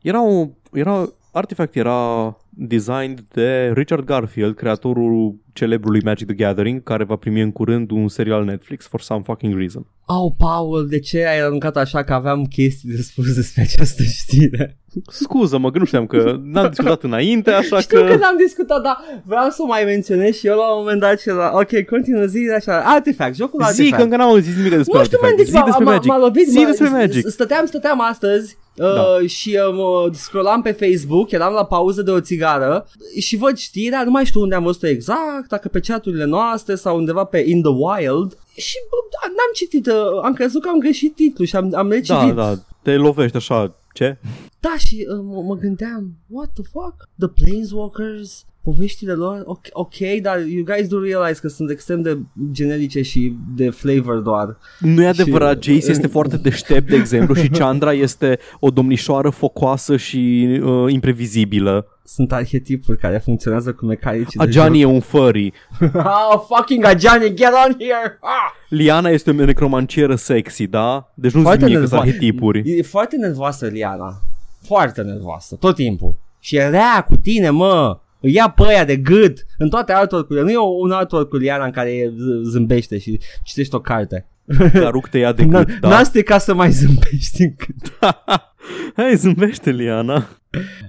Era, 0.00 0.22
o, 0.22 0.48
era 0.72 1.08
Artifact 1.34 1.74
era 1.76 2.36
designed 2.48 3.20
de 3.32 3.72
Richard 3.74 4.04
Garfield, 4.04 4.54
creatorul 4.54 5.34
celebrului 5.52 6.00
Magic 6.04 6.26
the 6.26 6.34
Gathering, 6.36 6.82
care 6.82 7.04
va 7.04 7.16
primi 7.16 7.40
în 7.40 7.52
curând 7.52 7.90
un 7.90 8.08
serial 8.08 8.44
Netflix 8.44 8.86
for 8.86 9.00
some 9.00 9.22
fucking 9.24 9.58
reason. 9.58 9.86
Au, 10.06 10.34
Paul, 10.38 10.86
de 10.88 10.98
ce 10.98 11.26
ai 11.26 11.40
aruncat 11.40 11.76
așa 11.76 12.02
că 12.04 12.12
aveam 12.12 12.44
chestii 12.44 12.90
de 12.94 13.02
spus 13.02 13.34
despre 13.34 13.62
această 13.62 14.02
știre? 14.02 14.78
Scuză-mă 15.06 15.70
că 15.70 15.78
nu 15.78 15.84
știam 15.84 16.06
că 16.06 16.36
n-am 16.42 16.68
discutat 16.68 17.02
înainte, 17.02 17.50
așa 17.50 17.80
Știu 17.80 17.98
că... 18.00 18.06
că 18.06 18.16
n-am 18.16 18.36
discutat, 18.36 18.82
dar 18.82 18.96
vreau 19.24 19.48
să 19.50 19.62
o 19.62 19.66
mai 19.66 19.84
menționez 19.84 20.34
și 20.34 20.46
eu 20.46 20.56
la 20.56 20.72
un 20.74 20.78
moment 20.78 21.00
dat 21.00 21.20
și 21.20 21.28
la... 21.28 21.50
Ok, 21.54 21.84
continuă, 21.90 22.24
zi 22.24 22.38
așa. 22.56 22.82
Artifact, 22.86 23.34
jocul 23.36 23.62
Artifact. 23.62 23.88
Zi 23.88 23.94
că 23.96 24.02
încă 24.02 24.16
n-am 24.16 24.40
zis 24.40 24.56
nimic 24.56 24.70
despre 24.72 24.98
Nu 24.98 25.04
știu, 25.04 25.18
man, 25.22 25.30
Artifact. 25.30 25.36
deci 25.36 25.46
Zi 25.46 25.52
m-a, 25.54 25.64
despre 25.64 25.84
m-a, 25.84 25.90
Magic. 25.92 26.10
m-a 26.10 26.18
lovit, 26.18 26.48
Zi 26.48 26.58
m-a- 26.58 26.66
despre 26.66 26.88
Magic. 26.88 27.28
Stăteam, 27.28 27.66
stăteam 27.66 28.00
astăzi 28.00 28.56
uh, 28.76 28.94
Da. 28.94 29.26
și 29.26 29.58
um, 29.70 29.78
uh, 29.78 30.12
scrollam 30.12 30.62
pe 30.62 30.72
Facebook, 30.72 31.30
eram 31.30 31.52
la 31.52 31.64
pauză 31.64 32.02
de 32.02 32.10
o 32.10 32.20
țigară 32.20 32.86
și 33.20 33.36
văd 33.36 33.56
știrea, 33.56 34.04
nu 34.04 34.10
mai 34.10 34.24
știu 34.24 34.40
unde 34.40 34.54
am 34.54 34.62
văzut 34.62 34.82
exact, 34.82 35.48
dacă 35.48 35.68
pe 35.68 35.80
chaturile 35.80 36.24
noastre 36.24 36.74
sau 36.74 36.96
undeva 36.96 37.24
pe 37.24 37.38
In 37.38 37.62
the 37.62 37.70
Wild 37.72 38.38
și 38.56 38.76
bă, 38.90 38.96
da, 39.10 39.26
n-am 39.28 39.50
citit, 39.54 39.86
uh, 39.86 40.22
am 40.22 40.32
crezut 40.34 40.62
că 40.62 40.68
am 40.68 40.78
greșit 40.78 41.14
titlul 41.14 41.46
și 41.46 41.56
am, 41.56 41.70
am 41.74 41.88
Da, 41.88 41.94
recitit. 41.94 42.34
da, 42.34 42.54
te 42.82 42.96
lovești 42.96 43.36
așa, 43.36 43.74
ce? 43.92 44.18
Da, 44.60 44.74
și 44.78 45.06
uh, 45.10 45.20
mă, 45.22 45.40
mă 45.42 45.54
gândeam, 45.54 46.12
what 46.28 46.48
the 46.54 46.62
fuck? 46.72 46.94
The 47.18 47.28
Planeswalkers, 47.28 48.44
poveștile 48.62 49.12
lor, 49.12 49.42
ok, 49.44 49.66
ok, 49.72 49.94
dar 50.22 50.40
you 50.40 50.64
guys 50.64 50.88
do 50.88 51.00
realize 51.00 51.40
că 51.40 51.48
sunt 51.48 51.70
extrem 51.70 52.02
de 52.02 52.18
generice 52.50 53.02
și 53.02 53.36
de 53.56 53.70
flavor 53.70 54.16
doar. 54.18 54.56
Nu 54.78 55.02
e 55.02 55.06
adevărat, 55.06 55.62
Și- 55.62 55.72
Jace 55.72 55.90
este 55.90 56.06
foarte 56.06 56.36
deștept, 56.36 56.88
de 56.88 56.96
exemplu, 56.96 57.34
și 57.34 57.48
Chandra 57.48 57.92
este 57.92 58.38
o 58.60 58.70
domnișoară 58.70 59.30
focoasă 59.30 59.96
și 59.96 60.48
uh, 60.62 60.92
imprevizibilă. 60.92 61.86
Sunt 62.04 62.32
arhetipuri 62.32 62.98
care 62.98 63.18
funcționează 63.18 63.72
cu 63.72 63.84
mecanici 63.84 64.32
de 64.34 64.42
Ajani 64.42 64.80
e 64.80 64.84
un 64.84 65.00
furry. 65.00 65.52
joc. 65.80 65.94
oh, 66.32 66.40
fucking 66.56 66.84
Ajani, 66.84 67.34
get 67.34 67.48
on 67.66 67.76
here! 67.78 68.18
Ah! 68.20 68.50
Liana 68.68 69.08
este 69.08 69.30
o 69.30 69.32
necromancieră 69.32 70.14
sexy, 70.14 70.66
da? 70.66 71.12
Deci 71.14 71.32
nu 71.32 71.50
zic 71.50 71.60
mie 71.60 71.78
că 71.78 71.86
sunt 71.86 71.92
nervo- 71.92 72.02
arhetipuri. 72.02 72.62
E 72.78 72.82
foarte 72.82 73.16
nervoasă 73.16 73.66
Liana. 73.66 74.20
Foarte 74.62 75.02
nervoasă, 75.02 75.56
tot 75.56 75.74
timpul. 75.74 76.14
Și 76.38 76.56
e 76.56 76.68
rea 76.68 77.04
cu 77.08 77.16
tine, 77.16 77.50
mă. 77.50 77.98
Îi 78.22 78.32
ia 78.32 78.48
pe 78.56 78.62
aia 78.66 78.84
de 78.84 78.96
gât 78.96 79.46
în 79.58 79.68
toate 79.68 79.92
artwork-urile. 79.92 80.44
Nu 80.44 80.50
e 80.50 80.56
un 80.80 80.90
artwork 80.90 81.28
cu 81.28 81.36
Liana 81.36 81.64
în 81.64 81.70
care 81.70 81.90
e 81.90 82.08
z- 82.08 82.42
zâmbește 82.50 82.98
și 82.98 83.20
citești 83.42 83.74
o 83.74 83.80
carte. 83.80 84.26
Caruc 84.72 85.08
te 85.08 85.18
ia 85.18 85.32
de 85.32 85.44
N- 85.46 85.48
gât, 85.48 85.78
da. 85.80 85.88
N-a 85.88 86.02
stricat 86.02 86.42
să 86.42 86.54
mai 86.54 86.70
zâmbești 86.70 87.42
în 87.42 87.54
gât. 87.56 87.98
Hai, 88.96 89.16
zâmbește, 89.16 89.70
Liana. 89.70 90.28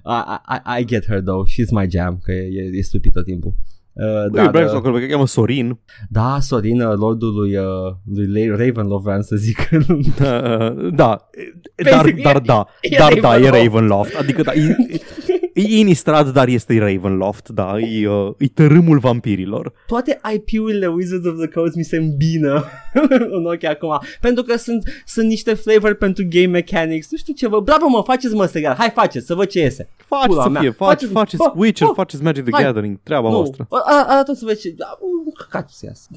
I, 0.06 0.40
I, 0.78 0.82
I 0.82 0.86
get 0.86 1.06
her 1.06 1.22
though, 1.22 1.46
she's 1.48 1.70
my 1.72 1.88
jam, 1.90 2.20
că 2.24 2.32
e, 2.32 2.70
e 2.78 2.82
stupid 2.82 3.12
tot 3.12 3.26
timpul. 3.26 3.54
Uh, 3.94 4.04
Da, 4.32 4.44
da, 4.44 4.50
Bram 4.50 4.64
da, 4.64 4.70
Stoker, 4.70 4.92
că 4.92 5.06
cheamă 5.06 5.28
Sorin. 5.28 5.80
da, 6.10 6.38
Sorin, 6.42 6.82
uh, 6.82 6.94
lordul 6.98 7.34
lui, 7.34 7.58
uh, 7.58 7.66
lui 8.16 8.48
La- 8.48 8.56
Ravenloft, 8.56 9.04
vreau 9.04 9.22
să 9.22 9.36
zic. 9.36 9.70
Uh, 9.70 10.90
da, 10.96 11.30
dar, 11.76 12.02
Basic, 12.02 12.22
dar 12.22 12.36
e- 12.36 12.40
da, 12.46 12.68
e 12.82 12.96
dar 12.98 13.14
da, 13.22 13.38
e 13.38 13.50
Ravenloft. 13.50 13.54
Ravenloft. 13.74 14.16
Adică 14.16 14.42
da, 14.42 14.54
e, 14.54 14.76
e 15.54 15.78
Innistrad, 15.80 16.30
dar 16.30 16.48
este 16.48 16.80
Ravenloft, 16.80 17.50
da, 17.50 17.80
e, 17.80 18.08
uh, 18.10 18.34
e 18.38 18.48
tărâmul 18.48 19.00
vampirilor. 19.00 19.74
Toate 19.88 20.20
IP-urile 20.36 20.88
Wizards 20.88 21.26
of 21.28 21.38
the 21.38 21.48
Coast 21.48 21.76
mi 21.76 21.84
se 21.84 21.98
îmbină 21.98 22.64
în 23.38 23.46
ochi 23.46 23.64
acum, 23.64 24.00
pentru 24.22 24.44
că 24.44 24.58
sunt, 24.58 24.84
sunt 25.06 25.28
niște 25.28 25.54
flavor 25.54 25.94
pentru 25.94 26.26
game 26.30 26.46
mechanics, 26.46 27.08
nu 27.12 27.18
știu 27.18 27.34
ce 27.34 27.48
vă, 27.48 27.60
bravo 27.60 27.88
mă, 27.88 28.02
faceți 28.06 28.34
mă 28.36 28.46
serial, 28.46 28.76
hai 28.78 28.90
faceți, 28.90 29.26
să 29.26 29.36
văd 29.36 29.48
ce 29.48 29.60
iese. 29.60 29.90
Faceți 30.06 30.28
Pula 30.28 30.44
să 30.44 30.50
mea. 30.50 30.62
fie, 30.62 30.70
faceți, 30.70 31.12
Faceți- 31.12 31.36
faceți 31.38 31.44
Fă, 31.56 31.60
Witcher, 31.60 31.88
fă. 31.88 31.94
faceți 31.94 32.24
Magic 32.24 32.44
the 32.44 32.54
Hai. 32.54 32.64
Gathering, 32.64 33.00
treaba 33.04 33.30
Nu, 33.30 33.36
voastră. 33.36 33.68
a- 33.70 34.06
arată 34.08 34.34
să 34.34 34.46
vezi 34.46 34.62
ce, 34.62 34.70
da, 34.78 34.98
uh, 35.00 35.34
căcatul 35.38 35.70
să 35.78 35.86
iasă. 35.86 36.08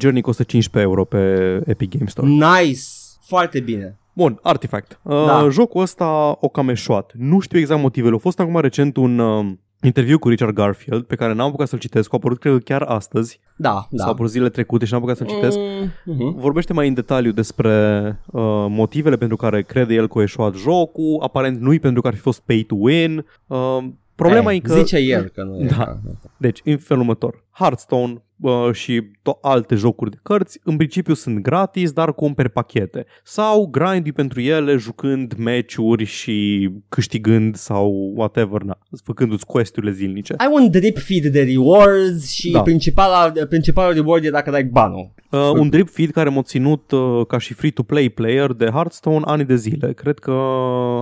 Journey 0.00 0.22
costă 0.22 0.42
15 0.42 0.90
euro 0.90 1.04
pe 1.04 1.18
Epic 1.66 1.90
Game 1.96 2.10
Store. 2.10 2.28
Nice, 2.28 2.80
foarte 3.26 3.60
bine. 3.60 3.98
Bun, 4.20 4.38
Artifact. 4.42 5.00
Uh, 5.02 5.26
Da. 5.26 5.48
Jocul 5.48 5.82
ăsta 5.82 6.36
o 6.40 6.48
cam 6.48 6.68
eșuat. 6.68 7.12
Nu 7.16 7.38
știu 7.38 7.58
exact 7.58 7.80
motivele. 7.80 8.14
A 8.14 8.18
fost 8.18 8.40
acum 8.40 8.60
recent 8.60 8.96
un 8.96 9.18
uh, 9.18 9.46
interviu 9.82 10.18
cu 10.18 10.28
Richard 10.28 10.54
Garfield 10.54 11.04
pe 11.04 11.14
care 11.14 11.32
n-am 11.32 11.46
apucat 11.48 11.68
să-l 11.68 11.78
citesc. 11.78 12.12
A 12.12 12.16
apărut, 12.16 12.38
cred 12.38 12.52
că 12.52 12.58
chiar 12.58 12.82
astăzi. 12.82 13.40
Da, 13.56 13.68
Da. 13.68 13.86
da. 13.90 14.02
Sau 14.02 14.12
apărut 14.12 14.30
zile 14.30 14.48
trecute 14.48 14.84
și 14.84 14.92
n-am 14.92 15.00
apucat 15.00 15.18
să-l 15.18 15.26
citesc. 15.26 15.58
Mm, 15.58 16.14
mhm. 16.14 16.38
Vorbește 16.38 16.72
mai 16.72 16.88
în 16.88 16.94
detaliu 16.94 17.30
despre 17.32 18.04
uh, 18.26 18.42
motivele 18.68 19.16
pentru 19.16 19.36
care 19.36 19.62
crede 19.62 19.94
el 19.94 20.08
că 20.08 20.18
a 20.18 20.22
eșuat 20.22 20.54
jocul. 20.54 21.18
Aparent 21.22 21.60
nu-i 21.60 21.78
pentru 21.78 22.00
că 22.00 22.08
ar 22.08 22.14
fi 22.14 22.20
fost 22.20 22.40
pay 22.40 22.64
to 22.68 22.74
win. 22.78 23.26
Uh, 23.46 23.78
problema 24.14 24.50
Eh, 24.50 24.56
e 24.56 24.60
că... 24.60 24.74
Zice 24.74 24.96
el 24.96 25.28
că 25.28 25.42
nu 25.42 25.60
e. 25.60 25.66
Da. 25.76 25.98
Deci, 26.36 26.60
în 26.64 26.76
felul 26.76 27.02
următor, 27.02 27.44
Hearthstone 27.52 28.22
uh, 28.40 28.68
și 28.72 29.00
to- 29.02 29.40
alte 29.42 29.74
jocuri 29.74 30.10
de 30.10 30.16
cărți, 30.22 30.60
în 30.64 30.76
principiu 30.76 31.14
sunt 31.14 31.38
gratis, 31.38 31.92
dar 31.92 32.14
cumperi 32.14 32.50
pachete. 32.50 33.06
Sau 33.24 33.66
grindui 33.66 34.12
pentru 34.12 34.40
ele 34.40 34.76
jucând 34.76 35.34
meciuri 35.38 36.04
și 36.04 36.68
câștigând 36.88 37.54
sau 37.56 38.12
whatever, 38.16 38.62
na, 38.62 38.78
făcându-ți 39.04 39.46
quest-urile 39.46 39.92
zilnice. 39.92 40.34
Ai 40.36 40.48
un 40.52 40.70
drip 40.70 40.98
feed 40.98 41.26
de 41.26 41.42
rewards 41.42 42.30
și 42.30 42.50
Da. 42.50 42.58
da. 42.58 42.64
principala, 42.64 43.32
principalul 43.48 43.94
reward 43.94 44.24
e 44.24 44.30
dacă 44.30 44.50
dai 44.50 44.64
banul. 44.64 45.12
Uh, 45.30 45.50
un 45.58 45.68
drip 45.68 45.88
feed 45.88 46.10
care 46.10 46.28
m-a 46.28 46.42
ținut 46.42 46.90
uh, 46.90 47.26
ca 47.26 47.38
și 47.38 47.54
free-to-play 47.54 48.08
player 48.08 48.52
de 48.52 48.64
Hearthstone 48.64 49.20
ani 49.24 49.44
de 49.44 49.56
zile. 49.56 49.92
Cred 49.92 50.18
că 50.18 50.32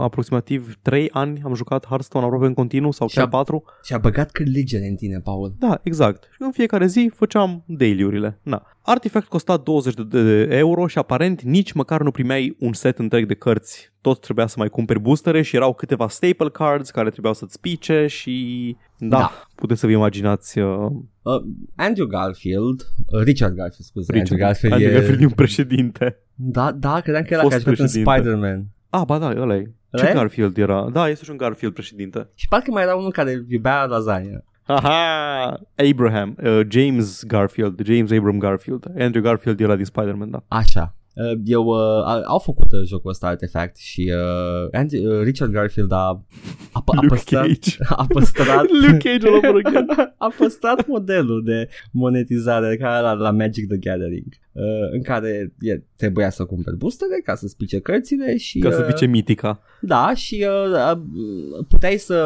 aproximativ 0.00 0.76
3 0.82 1.08
ani 1.12 1.40
am 1.44 1.54
jucat 1.54 1.86
Hearthstone 1.86 2.24
aproape 2.24 2.46
în 2.46 2.54
continuu 2.54 2.90
sau 2.90 3.08
Și 3.08 3.14
chiar 3.14 3.24
a- 3.24 3.28
4. 3.28 3.64
Și 3.84 3.92
a 3.92 3.98
băgat 3.98 4.30
religion 4.36 4.80
în 4.88 4.94
tine, 4.96 5.18
Paul. 5.24 5.54
Da, 5.58 5.80
exact. 5.82 6.28
Și 6.38 6.44
în 6.44 6.52
fiecare 6.52 6.86
zi 6.86 7.10
făceam 7.14 7.62
daily-urile. 7.66 8.38
Na. 8.42 8.66
Artifact 8.82 9.26
costa 9.26 9.56
20 9.56 9.94
de, 9.94 10.02
de 10.02 10.56
euro 10.56 10.86
și 10.86 10.98
aparent 10.98 11.42
nici 11.42 11.72
măcar 11.72 12.02
nu 12.02 12.10
primeai 12.10 12.56
un 12.58 12.72
set 12.72 12.98
întreg 12.98 13.26
de 13.26 13.34
cărți. 13.34 13.92
Tot 14.00 14.20
trebuia 14.20 14.46
să 14.46 14.54
mai 14.58 14.68
cumperi 14.68 15.00
boostere 15.00 15.42
și 15.42 15.56
erau 15.56 15.74
câteva 15.74 16.08
staple 16.08 16.50
cards 16.50 16.90
care 16.90 17.10
trebuiau 17.10 17.34
să-ți 17.34 17.60
pice 17.60 18.06
și... 18.06 18.76
Da, 18.98 19.08
da. 19.08 19.16
Da. 19.18 19.48
puteți 19.54 19.80
să 19.80 19.86
vă 19.86 19.92
imaginați... 19.92 20.58
Uh, 20.58 20.90
Uh, 21.22 21.42
Andrew 21.76 22.06
Garfield, 22.06 22.80
uh, 22.80 23.22
Richard 23.22 23.54
Garfield, 23.54 23.84
scuze, 23.84 24.12
Richard, 24.12 24.30
Andrew 24.30 24.46
Garfield, 24.46 24.74
Andrew 24.74 24.90
e... 24.90 24.94
Garfield 24.94 25.20
e 25.20 25.24
un 25.24 25.30
președinte. 25.30 26.18
Da, 26.34 26.72
da, 26.72 27.00
credeam 27.00 27.24
că 27.24 27.32
era 27.32 27.42
Fost 27.42 27.54
care 27.56 27.70
a 27.70 27.70
jucat 27.70 27.78
în 27.78 27.84
președinte. 27.84 28.10
Spider-Man. 28.10 28.66
Ah, 28.90 29.02
ba 29.06 29.18
da, 29.18 29.40
ăla 29.40 29.56
e. 29.56 29.62
Ce 29.62 30.02
Ăla 30.02 30.10
e? 30.10 30.12
Garfield 30.12 30.56
era? 30.58 30.88
Da, 30.92 31.08
este 31.08 31.24
și 31.24 31.30
un 31.30 31.36
Garfield 31.36 31.74
președinte. 31.74 32.28
Și 32.34 32.48
parcă 32.48 32.70
mai 32.70 32.82
era 32.82 32.94
unul 32.94 33.12
care 33.12 33.44
iubea 33.48 33.84
lasagna. 33.84 34.44
Aha! 34.68 35.60
Abraham, 35.76 36.36
uh, 36.42 36.60
James 36.68 37.22
Garfield, 37.24 37.84
James 37.84 38.10
Abram 38.12 38.38
Garfield. 38.38 38.86
Andrew 38.98 39.22
Garfield 39.22 39.60
era 39.60 39.76
din 39.76 39.84
Spider-Man, 39.84 40.30
da. 40.30 40.44
Așa. 40.48 40.94
Uh, 41.26 41.38
eu, 41.44 41.64
uh, 41.66 42.22
au 42.24 42.38
făcut 42.38 42.72
uh, 42.72 42.82
jocul 42.86 43.10
ăsta 43.10 43.26
Artifact 43.26 43.76
și 43.76 44.12
uh, 44.14 44.68
Andy, 44.72 45.06
uh, 45.06 45.20
Richard 45.22 45.52
Garfield 45.52 45.92
a, 45.92 45.96
a, 45.96 46.24
a, 46.72 46.82
Luke 46.94 47.06
păstrat, 47.06 47.42
Cage. 47.46 47.76
a 47.88 48.06
păstrat 48.08 48.64
Luke 48.86 48.96
Cage 49.10 49.26
all 49.26 49.34
over 49.36 49.62
again. 49.66 49.86
a 50.18 50.32
păstrat 50.38 50.86
modelul 50.86 51.42
de 51.44 51.68
monetizare 51.92 52.76
care 52.76 52.98
era 52.98 53.12
la 53.12 53.30
Magic 53.30 53.66
the 53.68 53.76
Gathering 53.76 54.26
uh, 54.52 54.64
în 54.92 55.02
care 55.02 55.52
e, 55.60 55.80
trebuia 55.96 56.30
să 56.30 56.44
cumperi 56.44 56.76
boostere 56.76 57.20
ca 57.24 57.34
să 57.34 57.46
spice 57.46 57.78
cărțile 57.80 58.36
și 58.36 58.58
Ca 58.58 58.70
să 58.70 58.80
uh, 58.80 58.86
zice 58.86 59.06
mitica. 59.06 59.60
da, 59.80 60.14
și 60.14 60.46
uh, 60.48 60.72
uh, 60.92 61.64
puteai 61.68 61.96
să, 61.96 62.24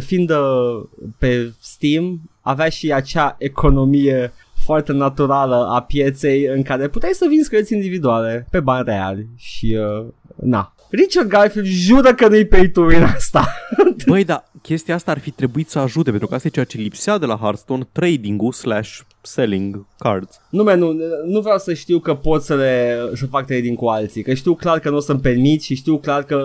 fiind 0.00 0.30
uh, 0.30 0.82
pe 1.18 1.52
Steam, 1.60 2.30
avea 2.40 2.68
și 2.68 2.92
acea 2.92 3.36
economie 3.38 4.32
foarte 4.64 4.92
naturală 4.92 5.68
a 5.70 5.82
pieței 5.82 6.44
în 6.44 6.62
care 6.62 6.88
puteai 6.88 7.12
să 7.12 7.26
vinzi 7.28 7.50
cărți 7.50 7.74
individuale 7.74 8.46
pe 8.50 8.60
bani 8.60 8.84
reali 8.84 9.26
și 9.36 9.78
uh, 10.00 10.06
na. 10.36 10.74
Richard 10.90 11.28
Garfield 11.28 11.66
jură 11.66 12.14
că 12.14 12.28
nu-i 12.28 12.46
pay 12.46 12.68
to 12.68 12.80
win 12.80 13.02
asta. 13.02 13.54
Băi, 14.06 14.24
dar 14.24 14.44
chestia 14.62 14.94
asta 14.94 15.10
ar 15.10 15.18
fi 15.18 15.30
trebuit 15.30 15.68
să 15.68 15.78
ajute, 15.78 16.10
pentru 16.10 16.28
că 16.28 16.34
asta 16.34 16.46
e 16.46 16.50
ceea 16.50 16.64
ce 16.64 16.78
lipsea 16.78 17.18
de 17.18 17.26
la 17.26 17.36
Hearthstone, 17.36 17.88
trading-ul 17.92 18.52
slash 18.52 18.98
selling 19.20 19.86
cards. 19.98 20.40
nu, 20.50 20.62
man, 20.62 20.78
nu, 20.78 20.92
nu 21.26 21.40
vreau 21.40 21.58
să 21.58 21.74
știu 21.74 21.98
că 21.98 22.14
pot 22.14 22.42
să, 22.42 22.54
le, 22.54 22.96
să 23.14 23.26
fac 23.26 23.46
trading 23.46 23.76
cu 23.76 23.86
alții, 23.86 24.22
că 24.22 24.34
știu 24.34 24.54
clar 24.54 24.78
că 24.78 24.90
nu 24.90 24.96
o 24.96 25.00
să-mi 25.00 25.20
permit 25.20 25.62
și 25.62 25.74
știu 25.74 25.98
clar 25.98 26.22
că 26.22 26.42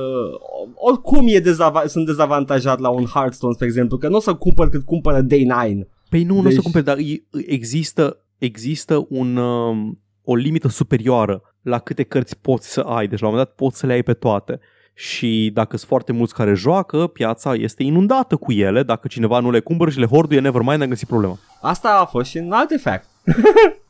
oricum 0.75 1.25
e 1.27 1.39
dezava- 1.39 1.87
sunt 1.87 2.05
dezavantajat 2.05 2.79
la 2.79 2.89
un 2.89 3.05
Hearthstone, 3.05 3.53
spre 3.53 3.65
exemplu, 3.65 3.97
că 3.97 4.07
nu 4.07 4.15
o 4.15 4.19
să 4.19 4.33
cumpăr 4.33 4.69
cât 4.69 4.85
cumpără 4.85 5.21
Day 5.21 5.43
9. 5.43 5.63
Păi 6.09 6.23
nu, 6.23 6.33
nu 6.33 6.39
o 6.39 6.43
Deci- 6.43 6.53
să 6.53 6.61
cumperi, 6.61 6.85
dar 6.85 6.97
e- 6.97 7.23
există, 7.47 8.17
există 8.37 9.05
un, 9.09 9.35
um, 9.35 9.97
o 10.23 10.35
limită 10.35 10.67
superioară 10.67 11.41
la 11.61 11.79
câte 11.79 12.03
cărți 12.03 12.37
poți 12.37 12.71
să 12.71 12.79
ai. 12.79 13.07
Deci 13.07 13.19
la 13.19 13.27
un 13.27 13.33
moment 13.33 13.49
dat 13.49 13.57
poți 13.57 13.77
să 13.79 13.85
le 13.85 13.93
ai 13.93 14.03
pe 14.03 14.13
toate. 14.13 14.59
Și 14.93 15.51
dacă 15.53 15.77
sunt 15.77 15.89
foarte 15.89 16.11
mulți 16.11 16.33
care 16.33 16.53
joacă, 16.53 17.07
piața 17.07 17.53
este 17.53 17.83
inundată 17.83 18.35
cu 18.35 18.51
ele. 18.51 18.83
Dacă 18.83 19.07
cineva 19.07 19.39
nu 19.39 19.51
le 19.51 19.59
cumpără 19.59 19.89
și 19.89 19.99
le 19.99 20.05
horduie, 20.05 20.39
nevermind, 20.39 20.81
am 20.81 20.89
găsit 20.89 21.07
problema. 21.07 21.37
Asta 21.61 21.99
a 22.01 22.05
fost 22.05 22.29
și 22.29 22.37
în 22.37 22.51
Artifact. 22.51 23.07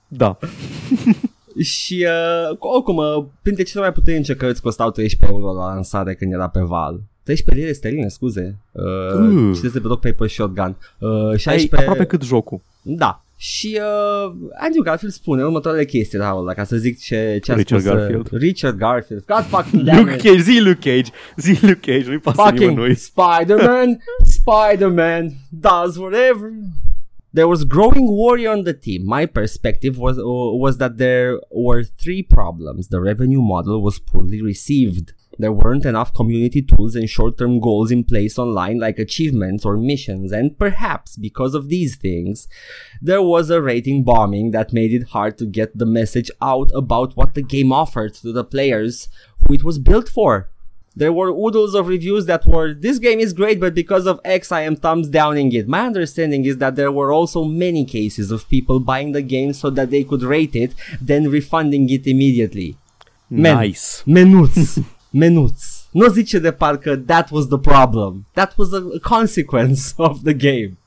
Da. 0.08 0.38
Și 1.63 2.06
uh, 2.51 2.58
oricum, 2.60 2.95
uh, 2.97 3.25
printre 3.41 3.63
cele 3.63 3.82
mai 3.82 3.91
puternice 3.91 4.36
cărți 4.36 4.62
costau 4.62 4.91
13 4.91 5.38
euro 5.39 5.53
la 5.53 5.65
lansare 5.73 6.15
când 6.15 6.34
era 6.34 6.49
pe 6.49 6.62
val. 6.62 7.01
13 7.36 7.56
lire 7.58 7.72
sterline, 7.74 8.08
scuze. 8.10 8.58
Uh, 8.72 8.84
Mm. 9.20 9.54
Citesc 9.54 9.74
de 9.74 9.80
pe 9.80 9.88
Rock 9.88 10.00
Paper 10.00 10.28
Shotgun. 10.30 10.76
Uh, 11.00 11.10
Ai 11.30 11.38
16... 11.38 11.76
aproape 11.76 12.06
cât 12.06 12.22
jocul. 12.24 12.62
Da. 12.82 13.22
Și 13.40 13.80
uh, 13.82 14.34
Andrew 14.60 14.84
Garfield 14.84 15.13
spune 15.13 15.44
următoarele 15.44 15.86
chestii, 15.86 16.18
Raul, 16.18 16.54
ca 16.56 16.63
să 16.63 16.78
zic 16.78 17.00
ce, 17.00 17.40
ce 17.44 17.52
a 17.52 17.56
Richard 17.56 17.82
spus 17.82 17.92
uh, 17.92 17.98
Garfield. 17.98 18.30
Richard 18.32 18.78
Garfield. 18.78 19.26
God 19.26 19.44
fucking 19.44 19.84
damn 19.88 19.98
Luke 20.06 20.13
it. 20.16 20.22
Cage, 20.22 20.42
zi 20.42 20.60
Luke 20.60 20.90
Cage, 20.90 21.12
zi 21.38 21.66
Luke 21.66 21.92
Cage, 21.92 22.08
nu-i 22.08 22.18
pasă 22.20 22.42
Fucking 22.42 22.70
nimănui. 22.70 22.96
Spider-Man, 22.96 24.00
Spider-Man 24.40 25.34
does 25.50 25.96
whatever. 25.98 26.52
There 27.34 27.48
was 27.48 27.63
growing 27.66 28.08
worry 28.10 28.48
on 28.48 28.63
the 28.63 28.74
team. 28.74 29.02
My 29.06 29.26
perspective 29.28 29.96
was 29.98 30.18
uh, 30.18 30.24
was 30.60 30.76
that 30.78 30.94
there 30.98 31.32
were 31.52 31.84
three 32.04 32.24
problems. 32.24 32.88
The 32.88 33.00
revenue 33.00 33.42
model 33.42 33.82
was 33.82 34.00
poorly 34.00 34.42
received. 34.42 35.13
There 35.39 35.52
weren't 35.52 35.86
enough 35.86 36.13
community 36.13 36.62
tools 36.62 36.95
and 36.95 37.10
short-term 37.10 37.60
goals 37.60 37.91
in 37.91 38.04
place 38.04 38.38
online 38.39 38.80
like 38.80 39.00
achievements 39.00 39.65
or 39.65 39.78
missions 39.78 40.32
and 40.32 40.58
perhaps 40.58 41.15
because 41.15 41.54
of 41.54 41.69
these 41.69 41.95
things 41.95 42.47
there 43.02 43.21
was 43.21 43.50
a 43.50 43.62
rating 43.62 44.04
bombing 44.04 44.52
that 44.52 44.73
made 44.73 44.93
it 44.93 45.10
hard 45.10 45.38
to 45.38 45.45
get 45.45 45.78
the 45.78 45.86
message 45.86 46.32
out 46.41 46.71
about 46.73 47.15
what 47.15 47.34
the 47.34 47.41
game 47.41 47.71
offered 47.71 48.13
to 48.15 48.32
the 48.32 48.43
players 48.43 49.08
who 49.47 49.54
it 49.54 49.63
was 49.63 49.80
built 49.80 50.10
for. 50.10 50.50
There 50.95 51.13
were 51.13 51.30
oodles 51.30 51.76
of 51.76 51.88
reviews 51.88 52.26
that 52.26 52.47
were, 52.47 52.73
this 52.73 52.97
game 52.97 53.19
is 53.19 53.32
great, 53.32 53.60
but 53.60 53.76
because 53.76 54.08
of 54.08 54.19
X, 54.26 54.52
I 54.52 54.62
am 54.62 54.76
thumbs 54.76 55.10
downing 55.10 55.52
it. 55.54 55.67
My 55.67 55.86
understanding 55.86 56.43
is 56.45 56.58
that 56.58 56.76
there 56.76 56.91
were 56.91 57.12
also 57.12 57.43
many 57.43 57.86
cases 57.86 58.32
of 58.32 58.50
people 58.50 58.80
buying 58.80 59.12
the 59.12 59.21
game 59.21 59.54
so 59.54 59.69
that 59.69 59.91
they 59.91 60.04
could 60.04 60.23
rate 60.23 60.56
it, 60.56 60.73
then 61.00 61.30
refunding 61.30 61.88
it 61.91 62.08
immediately. 62.08 62.78
Man. 63.30 63.58
Nice. 63.58 64.04
Menuț. 64.08 64.84
Menuț. 65.10 65.63
Nu 65.91 66.08
zice 66.08 66.39
de 66.39 66.52
parcă 66.52 66.96
that 66.96 67.30
was 67.32 67.46
the 67.48 67.58
problem. 67.60 68.26
That 68.34 68.54
was 68.58 68.67
a 68.74 68.82
consequence 69.02 69.82
of 69.96 70.20
the 70.24 70.34
game. 70.34 70.78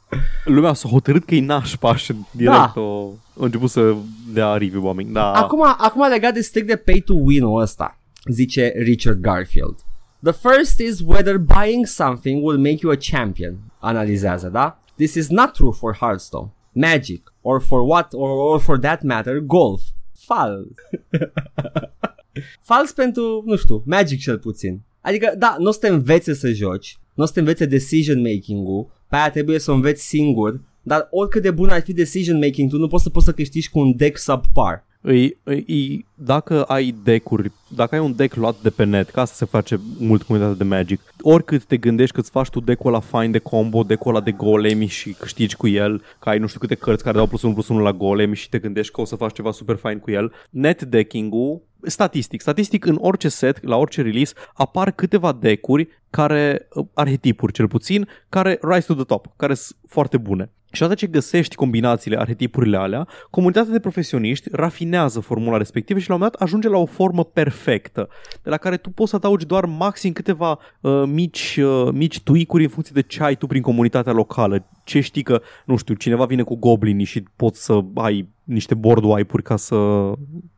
Lumea 0.44 0.72
s-a 0.72 0.88
hotărât 0.88 1.24
că 1.24 1.34
e 1.34 1.40
nașpa 1.40 1.96
și 1.96 2.14
direct 2.30 2.56
Da. 2.56 2.72
o, 2.80 3.08
a 3.40 3.44
început 3.44 3.70
să 3.70 3.94
dea 4.32 4.52
review 4.56 4.80
bombing. 4.80 5.12
Da. 5.12 5.32
Acum, 5.32 5.62
acum 5.78 6.08
legat 6.08 6.34
de 6.34 6.40
strict 6.40 6.66
de 6.66 6.76
pay 6.76 7.02
to 7.04 7.14
win-ul 7.14 7.60
ăsta, 7.60 7.98
zice 8.32 8.72
Richard 8.76 9.20
Garfield. 9.20 9.74
The 10.22 10.32
first 10.32 10.78
is 10.78 11.00
whether 11.04 11.38
buying 11.38 11.86
something 11.86 12.44
will 12.44 12.58
make 12.58 12.78
you 12.82 12.92
a 12.92 12.96
champion. 12.96 13.56
Analizează, 13.78 14.48
da? 14.48 14.78
This 14.96 15.14
is 15.14 15.28
not 15.28 15.52
true 15.52 15.72
for 15.72 15.96
Hearthstone, 16.00 16.48
Magic, 16.72 17.32
or 17.40 17.60
for 17.60 17.80
what, 17.88 18.08
or, 18.12 18.52
or 18.52 18.60
for 18.60 18.78
that 18.78 19.02
matter, 19.02 19.38
golf. 19.40 19.80
Fals. 20.26 20.66
Fals 22.62 22.92
pentru, 22.92 23.42
nu 23.46 23.56
știu, 23.56 23.82
Magic 23.86 24.20
cel 24.20 24.38
puțin. 24.38 24.80
Adică, 25.00 25.34
da, 25.38 25.56
nu 25.58 25.68
o 25.68 25.70
să 25.70 25.78
te 25.78 25.88
învețe 25.88 26.34
să 26.34 26.52
joci, 26.52 26.98
nu 27.14 27.22
o 27.22 27.26
să 27.26 27.32
te 27.32 27.38
învețe 27.38 27.66
decision 27.66 28.20
making-ul, 28.20 28.90
pe 29.08 29.16
aia 29.16 29.30
trebuie 29.30 29.58
să 29.58 29.70
o 29.70 29.74
înveți 29.74 30.06
singur, 30.06 30.60
dar 30.82 31.08
oricât 31.10 31.42
de 31.42 31.50
bun 31.50 31.68
ar 31.68 31.82
fi 31.82 31.92
decision 31.92 32.38
making, 32.38 32.70
tu 32.70 32.78
nu 32.78 32.88
poți 32.88 33.02
să 33.02 33.10
poți 33.10 33.24
să 33.24 33.32
câștigi 33.32 33.70
cu 33.70 33.78
un 33.78 33.96
deck 33.96 34.18
subpar. 34.18 34.84
Îi, 35.02 35.38
îi, 35.42 36.06
dacă 36.14 36.62
ai 36.62 36.94
deck-uri, 37.02 37.52
dacă 37.68 37.94
ai 37.94 38.00
un 38.00 38.16
deck 38.16 38.34
luat 38.34 38.56
de 38.62 38.70
pe 38.70 38.84
net, 38.84 39.10
ca 39.10 39.20
asta 39.20 39.34
se 39.34 39.44
face 39.44 39.80
mult 39.98 40.22
comunitatea 40.22 40.58
de 40.58 40.74
Magic, 40.74 41.00
oricât 41.20 41.64
te 41.64 41.76
gândești 41.76 42.14
că 42.14 42.20
îți 42.20 42.30
faci 42.30 42.48
tu 42.48 42.60
deck-ul 42.60 42.94
ăla 42.94 43.00
fine 43.00 43.28
de 43.28 43.38
combo, 43.38 43.82
deck-ul 43.82 44.14
ăla 44.14 44.24
de 44.24 44.32
golemi 44.32 44.86
și 44.86 45.12
câștigi 45.12 45.56
cu 45.56 45.68
el, 45.68 46.02
că 46.18 46.28
ai 46.28 46.38
nu 46.38 46.46
știu 46.46 46.60
câte 46.60 46.74
cărți 46.74 47.02
care 47.02 47.16
dau 47.16 47.26
plus 47.26 47.42
1 47.42 47.52
plus 47.52 47.68
1 47.68 47.78
la 47.78 47.92
golemi 47.92 48.36
și 48.36 48.48
te 48.48 48.58
gândești 48.58 48.92
că 48.92 49.00
o 49.00 49.04
să 49.04 49.16
faci 49.16 49.34
ceva 49.34 49.50
super 49.50 49.76
fine 49.76 49.96
cu 49.96 50.10
el, 50.10 50.32
net 50.50 50.82
decking-ul 50.82 51.62
statistic, 51.82 52.40
statistic 52.40 52.84
în 52.84 52.96
orice 53.00 53.28
set, 53.28 53.64
la 53.64 53.76
orice 53.76 54.02
release, 54.02 54.34
apar 54.54 54.90
câteva 54.90 55.32
deck-uri 55.32 55.88
care, 56.10 56.68
uh, 56.74 56.86
arhetipuri 56.94 57.52
cel 57.52 57.68
puțin, 57.68 58.08
care 58.28 58.58
rise 58.62 58.86
to 58.86 58.94
the 58.94 59.04
top, 59.04 59.26
care 59.36 59.54
sunt 59.54 59.78
foarte 59.86 60.16
bune. 60.16 60.50
Și 60.72 60.82
odată 60.82 60.98
ce 60.98 61.06
găsești 61.06 61.54
combinațiile, 61.54 62.18
arhetipurile 62.18 62.76
alea, 62.76 63.06
comunitatea 63.30 63.72
de 63.72 63.80
profesioniști 63.80 64.48
rafinează 64.52 65.20
formula 65.20 65.56
respectivă 65.56 65.98
și 65.98 66.08
la 66.08 66.14
un 66.14 66.20
moment 66.20 66.38
dat 66.38 66.48
ajunge 66.48 66.68
la 66.68 66.78
o 66.78 66.84
formă 66.84 67.24
perfectă, 67.24 68.08
de 68.42 68.50
la 68.50 68.56
care 68.56 68.76
tu 68.76 68.90
poți 68.90 69.10
să 69.10 69.16
adaugi 69.16 69.46
doar 69.46 69.64
maxim 69.64 70.12
câteva 70.12 70.58
uh, 70.80 71.02
mici, 71.06 71.58
uh, 71.62 71.88
mici 71.92 72.20
tweak-uri 72.20 72.62
în 72.62 72.68
funcție 72.68 72.94
de 72.94 73.02
ce 73.02 73.22
ai 73.22 73.36
tu 73.36 73.46
prin 73.46 73.62
comunitatea 73.62 74.12
locală. 74.12 74.66
Ce 74.84 75.00
știi 75.00 75.22
că, 75.22 75.40
nu 75.64 75.76
știu, 75.76 75.94
cineva 75.94 76.24
vine 76.24 76.42
cu 76.42 76.56
goblinii 76.56 77.04
și 77.04 77.24
poți 77.36 77.64
să 77.64 77.80
ai 77.94 78.28
niște 78.44 78.74
board 78.74 79.04
wipe-uri 79.04 79.42
ca 79.42 79.56
să, 79.56 79.76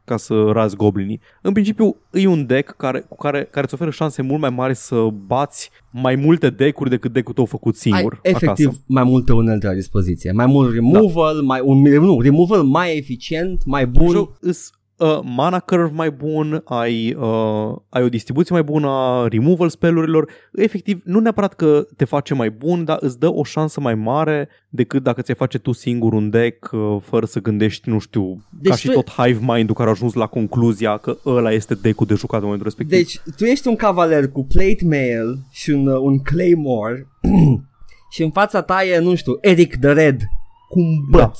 ca 0.04 0.16
să 0.16 0.34
razi 0.52 0.76
goblinii. 0.76 1.20
În 1.42 1.52
principiu, 1.52 1.96
e 2.10 2.26
un 2.26 2.46
deck 2.46 2.76
care, 2.76 3.00
cu 3.00 3.16
care, 3.16 3.48
care 3.50 3.64
îți 3.64 3.74
oferă 3.74 3.90
șanse 3.90 4.22
mult 4.22 4.40
mai 4.40 4.50
mari 4.50 4.74
să 4.74 5.08
bați 5.26 5.70
mai 5.90 6.14
multe 6.14 6.50
deck-uri 6.50 6.90
decât 6.90 7.12
deck-ul 7.12 7.34
tău 7.34 7.44
făcut 7.44 7.76
singur 7.76 8.12
ai 8.12 8.30
efectiv 8.30 8.66
acasă. 8.66 8.82
mai 8.86 9.04
multe 9.04 9.32
unelte 9.32 9.66
la 9.66 9.72
dispoziție. 9.72 10.32
Mai 10.32 10.46
mult 10.46 10.74
removal, 10.74 11.34
da. 11.34 11.42
mai 11.42 11.60
un 11.64 11.82
nu, 11.82 12.20
removal 12.20 12.62
mai 12.62 12.96
eficient, 12.96 13.64
mai 13.64 13.86
bun. 13.86 14.08
Joc, 14.08 14.36
îs, 14.40 14.70
uh, 15.02 15.20
mana 15.22 15.58
curve 15.58 15.90
mai 15.94 16.10
bun, 16.10 16.62
ai, 16.64 17.14
uh, 17.18 17.76
ai 17.88 18.02
o 18.02 18.08
distribuție 18.08 18.54
mai 18.54 18.62
bună 18.62 18.88
a 18.88 19.28
removal 19.28 19.68
spellurilor. 19.68 20.30
Efectiv, 20.52 21.02
nu 21.04 21.20
neapărat 21.20 21.54
că 21.54 21.86
te 21.96 22.04
face 22.04 22.34
mai 22.34 22.50
bun, 22.50 22.84
dar 22.84 22.96
îți 23.00 23.18
dă 23.18 23.32
o 23.34 23.44
șansă 23.44 23.80
mai 23.80 23.94
mare 23.94 24.48
decât 24.68 25.02
dacă 25.02 25.22
ți-ai 25.22 25.36
face 25.36 25.58
tu 25.58 25.72
singur 25.72 26.12
un 26.12 26.30
deck 26.30 26.70
uh, 26.72 26.96
fără 27.02 27.26
să 27.26 27.40
gândești, 27.40 27.88
nu 27.88 27.98
știu, 27.98 28.42
deci 28.60 28.70
ca 28.70 28.76
și 28.76 28.86
tu- 28.86 28.92
tot 28.92 29.10
Hive 29.10 29.38
Mind-ul 29.52 29.74
care 29.74 29.88
a 29.88 29.92
ajuns 29.92 30.12
la 30.12 30.26
concluzia 30.26 30.96
că 30.96 31.16
ăla 31.26 31.52
este 31.52 31.74
deck-ul 31.74 32.06
de 32.06 32.14
jucat 32.14 32.38
în 32.38 32.44
momentul 32.44 32.66
respectiv. 32.66 32.96
Deci, 32.98 33.20
tu 33.36 33.44
ești 33.44 33.68
un 33.68 33.76
cavaler 33.76 34.28
cu 34.28 34.44
plate 34.44 34.84
mail 34.84 35.38
și 35.50 35.70
un, 35.70 35.86
uh, 35.86 36.00
un 36.00 36.18
claymore 36.18 37.06
și 38.14 38.22
în 38.22 38.30
fața 38.30 38.62
ta 38.62 38.84
e, 38.84 38.98
nu 38.98 39.14
știu, 39.14 39.38
Eric 39.40 39.76
the 39.76 39.92
Red 39.92 40.20
cu 40.68 40.80
un 40.80 40.94
băț. 41.10 41.38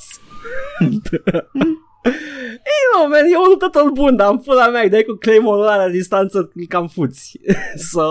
Ei, 2.73 2.83
nu, 2.93 3.07
man, 3.07 3.25
e 3.31 3.37
un 3.37 3.49
luptător 3.49 3.89
bun, 3.89 4.15
dar 4.15 4.31
în 4.31 4.37
pula 4.37 4.67
mea, 4.67 4.81
îi 4.81 4.89
dai 4.89 5.03
cu 5.03 5.13
claymore 5.13 5.61
ăla 5.61 5.75
la 5.75 5.89
distanță, 5.89 6.51
îl 6.53 6.65
cam 6.67 6.87
fuți. 6.87 7.39
so... 7.91 8.07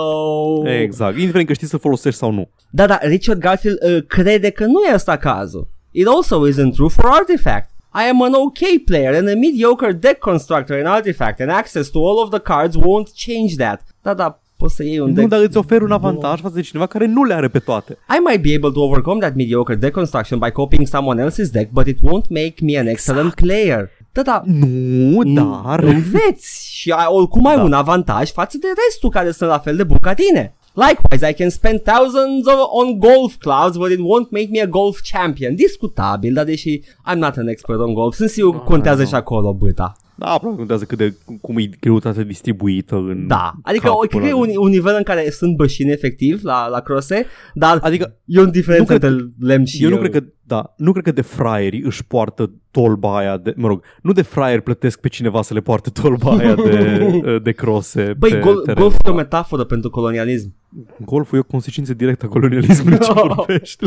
Exact, 0.69 1.17
indiferent 1.17 1.47
că 1.47 1.53
știi 1.53 1.67
să 1.67 1.77
folosești 1.77 2.19
sau 2.19 2.31
nu. 2.31 2.49
Da, 2.69 2.85
da, 2.85 2.99
Richard 3.01 3.39
Garfield 3.39 3.77
uh, 3.83 4.03
crede 4.07 4.49
că 4.49 4.65
nu 4.65 4.81
e 4.81 4.91
asta 4.91 5.17
cazul. 5.17 5.67
It 5.91 6.07
also 6.07 6.47
isn't 6.49 6.73
true 6.73 6.89
for 6.89 7.09
Artifact. 7.11 7.69
I 7.95 8.09
am 8.09 8.21
an 8.23 8.33
okay 8.33 8.81
player 8.85 9.15
and 9.15 9.27
a 9.27 9.35
mediocre 9.35 9.91
deck 9.91 10.19
constructor 10.19 10.79
in 10.79 10.85
Artifact 10.85 11.39
and 11.39 11.51
access 11.51 11.89
to 11.89 11.99
all 11.99 12.17
of 12.23 12.29
the 12.29 12.39
cards 12.39 12.75
won't 12.75 13.13
change 13.15 13.55
that. 13.55 13.81
Da, 14.01 14.13
da, 14.13 14.42
poți 14.63 14.75
să 14.75 14.83
iei 14.83 14.99
un 14.99 15.07
Nu, 15.07 15.13
deck. 15.13 15.27
dar 15.29 15.39
îți 15.41 15.57
ofer 15.57 15.81
un 15.81 15.91
avantaj 15.91 16.39
față 16.41 16.55
de 16.55 16.61
cineva 16.61 16.85
care 16.87 17.05
nu 17.05 17.23
le 17.23 17.33
are 17.33 17.47
pe 17.47 17.59
toate. 17.59 17.91
I 17.91 18.17
might 18.27 18.41
be 18.41 18.55
able 18.55 18.71
to 18.71 18.81
overcome 18.87 19.19
that 19.19 19.35
mediocre 19.35 19.75
deck 19.75 19.93
construction 19.93 20.39
by 20.39 20.49
copying 20.51 20.87
someone 20.87 21.25
else's 21.25 21.49
deck, 21.51 21.69
but 21.71 21.87
it 21.87 21.97
won't 21.97 22.27
make 22.29 22.53
me 22.61 22.79
an 22.79 22.87
excellent 22.87 23.33
player. 23.33 23.89
Da, 24.11 24.21
da, 24.21 24.41
Nu, 24.45 25.23
dar... 25.23 25.79
înveți 25.83 26.67
și 26.71 26.89
ai, 26.91 27.05
oricum 27.09 27.45
ai 27.45 27.55
Da. 27.55 27.63
un 27.63 27.73
avantaj 27.73 28.31
față 28.31 28.57
de 28.57 28.67
restul 28.87 29.09
care 29.09 29.31
sunt 29.31 29.49
la 29.49 29.57
fel 29.59 29.75
de 29.75 29.83
buni 29.83 29.99
ca 29.99 30.13
tine. 30.13 30.55
Likewise, 30.73 31.29
I 31.29 31.33
can 31.33 31.49
spend 31.49 31.79
thousands 31.81 32.45
of, 32.47 32.59
on 32.81 32.99
golf 32.99 33.35
clubs, 33.35 33.77
but 33.77 33.89
it 33.91 33.99
won't 33.99 34.29
make 34.29 34.47
me 34.51 34.61
a 34.61 34.65
golf 34.65 34.99
champion. 35.11 35.55
Discutabil, 35.55 36.33
dar 36.33 36.45
deși 36.45 36.79
I'm 37.11 37.17
not 37.17 37.35
an 37.37 37.47
expert 37.47 37.79
on 37.79 37.93
golf, 37.93 38.15
sunt 38.15 38.29
sigur 38.29 38.51
că 38.51 38.57
Ah, 38.61 38.65
contează 38.67 39.01
nu. 39.01 39.07
și 39.07 39.15
acolo 39.15 39.53
băta. 39.53 39.93
Da, 40.15 40.27
probabil 40.27 40.57
contează 40.57 40.85
cât 40.85 40.97
de, 40.97 41.15
cum 41.41 41.57
e 41.57 41.69
greutatea 41.79 42.23
distribuită 42.23 42.95
în 42.95 43.27
Da, 43.27 43.53
adică 43.63 43.87
cap 43.87 43.95
o, 43.95 43.97
cred 43.97 44.21
că 44.21 44.27
e 44.27 44.29
până- 44.29 44.35
un, 44.41 44.49
un 44.57 44.69
nivel 44.69 44.95
în 44.97 45.03
care 45.03 45.29
sunt 45.29 45.55
bășini 45.55 45.91
efectiv 45.91 46.43
la, 46.43 46.67
la 46.67 46.79
crose, 46.79 47.25
dar 47.53 47.79
Adică 47.81 48.15
e 48.25 48.39
un 48.39 48.51
diferență 48.51 48.91
nu 48.93 48.99
cred 48.99 49.11
între 49.11 49.27
lemn 49.39 49.65
și 49.65 49.83
eu 49.83 49.89
nu 49.89 49.97
cred 49.97 50.11
că, 50.11 50.23
da, 50.45 50.73
nu 50.77 50.91
cred 50.91 51.03
că 51.03 51.11
de 51.11 51.21
fraieri 51.21 51.81
își 51.83 52.05
poartă 52.05 52.51
tolba 52.71 53.17
aia 53.17 53.37
de, 53.37 53.53
mă 53.57 53.67
rog, 53.67 53.83
nu 54.01 54.11
de 54.11 54.21
fraieri 54.21 54.61
plătesc 54.61 54.99
pe 54.99 55.07
cineva 55.07 55.41
să 55.41 55.53
le 55.53 55.59
poarte 55.59 55.89
tolba 55.89 56.37
aia 56.37 56.55
de, 56.55 57.39
de 57.43 57.51
crose 57.51 58.13
Băi, 58.17 58.29
pe 58.31 58.39
gol, 58.39 58.55
teren. 58.55 58.83
golf 58.83 58.95
e 59.05 59.09
o 59.09 59.13
metaforă 59.13 59.63
pentru 59.63 59.89
colonialism. 59.89 60.53
Golful 60.99 61.37
e 61.37 61.41
o 61.41 61.43
consecință 61.51 61.93
directă 61.93 62.25
a 62.25 62.29
colonialismului 62.29 62.99
ce 62.99 63.11
vorbești. 63.35 63.85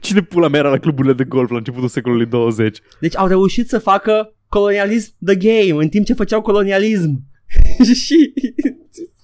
Cine 0.00 0.20
pula 0.22 0.48
mea 0.48 0.60
era 0.60 0.68
la 0.70 0.78
cluburile 0.78 1.12
de 1.14 1.24
golf 1.24 1.50
la 1.50 1.56
începutul 1.56 1.88
secolului 1.88 2.26
20? 2.26 2.78
Deci 3.00 3.16
au 3.16 3.26
reușit 3.26 3.68
să 3.68 3.78
facă 3.78 4.34
colonialism 4.50 5.12
the 5.24 5.36
game 5.36 5.82
în 5.82 5.88
timp 5.88 6.06
ce 6.06 6.12
făceau 6.12 6.40
colonialism. 6.40 7.22
și 8.04 8.32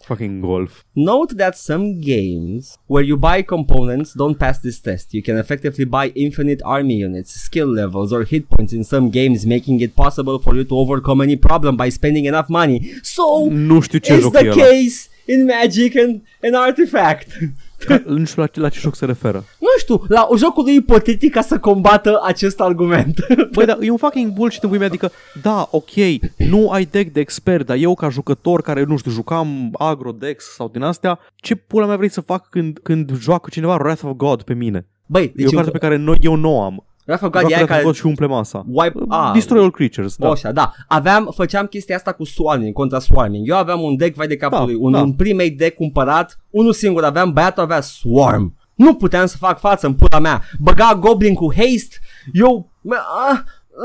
Fucking 0.07 0.41
golf. 0.41 0.85
Note 0.93 1.35
that 1.35 1.57
some 1.57 1.99
games 2.01 2.79
where 2.87 3.05
you 3.05 3.17
buy 3.17 3.43
components 3.43 4.13
don't 4.15 4.39
pass 4.39 4.61
this 4.61 4.79
test. 4.81 5.13
You 5.13 5.23
can 5.23 5.37
effectively 5.37 5.85
buy 5.85 6.13
infinite 6.15 6.61
army 6.63 7.03
units, 7.03 7.33
skill 7.43 7.73
levels, 7.73 8.13
or 8.13 8.25
hit 8.25 8.49
points 8.49 8.73
in 8.73 8.85
some 8.85 9.11
games, 9.11 9.45
making 9.45 9.81
it 9.81 9.95
possible 9.95 10.39
for 10.39 10.55
you 10.55 10.65
to 10.65 10.77
overcome 10.77 11.21
any 11.21 11.37
problem 11.37 11.75
by 11.77 11.89
spending 11.91 12.25
enough 12.27 12.49
money. 12.49 12.93
So, 13.03 13.49
Nu 13.51 13.81
știu 13.81 13.99
ce 13.99 14.15
is 14.15 14.31
the 14.31 14.49
case 14.49 15.09
in 15.25 15.45
Magic 15.45 15.97
and, 15.97 16.23
and 16.43 16.55
Artifact. 16.55 17.27
Ca- 17.79 18.03
Nu 18.07 18.25
știu 18.25 18.43
la, 18.43 18.49
la 18.55 18.69
ce 18.69 18.79
joc 18.81 18.95
se 18.97 19.05
referă. 19.05 19.45
nu 19.59 19.67
știu, 19.79 20.03
la 20.09 20.29
jocul 20.37 20.65
lui 20.65 20.75
ipotetic 20.75 21.33
ca 21.33 21.41
să 21.41 21.59
combată 21.59 22.21
acest 22.25 22.61
argument. 22.61 23.27
Băi, 23.55 23.65
dar 23.67 23.79
e 23.81 23.91
un 23.91 23.97
fucking 23.97 24.33
bullshit 24.33 24.63
în 24.63 24.69
pui 24.69 24.79
mea, 24.79 24.87
adică, 24.87 25.11
da, 25.43 25.69
ok, 25.71 25.91
nu 26.37 26.71
ai 26.71 26.85
deck 26.85 27.13
de 27.13 27.21
expert, 27.21 27.67
dar 27.67 27.77
eu 27.77 27.95
ca 27.95 28.09
jucător 28.09 28.63
care, 28.63 28.85
nu 28.85 28.97
știu, 28.97 29.11
jucam 29.11 29.71
agro 29.79 30.13
decks 30.13 30.55
sau 30.55 30.69
din 30.69 30.83
astea, 30.83 31.19
ce 31.37 31.55
pula 31.55 31.87
mea 31.87 31.97
vrei 31.97 32.09
să 32.11 32.21
fac 32.21 32.49
când, 32.49 32.79
când 32.83 33.19
joacă 33.19 33.49
cineva 33.51 33.75
Wrath 33.75 34.03
of 34.05 34.13
God 34.13 34.43
pe 34.43 34.55
mine? 34.55 34.87
Băi, 35.07 35.23
Deci 35.27 35.33
deci 35.35 35.45
e 35.45 35.49
o 35.55 35.57
carte 35.57 35.71
pe 35.71 35.79
care 35.79 35.97
noi, 35.97 36.17
eu 36.21 36.35
nu 36.35 36.57
o 36.57 36.63
am. 36.63 36.85
Rafa 37.07 37.19
Joacă 37.33 37.39
God 37.41 37.51
e 37.51 37.55
aia 37.55 37.57
Wrath 37.57 37.63
of 37.63 37.69
care 37.69 37.83
God 37.83 37.95
și 37.95 38.07
umple 38.07 38.27
masa. 38.27 38.65
wipe, 38.69 38.99
ah, 39.09 39.31
Destroy 39.33 39.61
all 39.61 39.71
creatures, 39.71 40.17
da. 40.17 40.27
Da. 40.27 40.33
Așa, 40.33 40.53
da. 40.53 40.73
Aveam, 40.89 41.33
făceam 41.35 41.67
chestia 41.67 41.97
asta 41.97 42.13
cu 42.13 42.25
swarming, 42.25 42.73
contra 42.73 42.99
swarming. 42.99 43.49
Eu 43.49 43.57
aveam 43.57 43.81
un 43.81 43.97
deck, 43.97 44.15
vai 44.17 44.27
de 44.27 44.37
capul 44.37 44.59
Da, 44.59 44.65
lui, 44.65 44.75
un, 44.75 44.93
da. 44.93 45.01
un 45.01 45.13
primate 45.13 45.55
deck 45.57 45.77
cumpărat, 45.77 46.39
unul 46.51 46.73
singur 46.73 47.05
aveam, 47.05 47.33
băiatul 47.33 47.63
avea 47.63 47.81
swarm. 47.81 48.55
Nu 48.75 48.95
puteam 48.95 49.27
să 49.27 49.37
fac 49.37 49.59
față 49.59 49.87
în 49.87 49.95
pula 49.95 50.19
mea. 50.19 50.43
Băga 50.61 50.99
goblin 51.01 51.35
cu 51.35 51.53
haste, 51.55 51.97
eu 52.33 52.71
ah, 52.89 53.39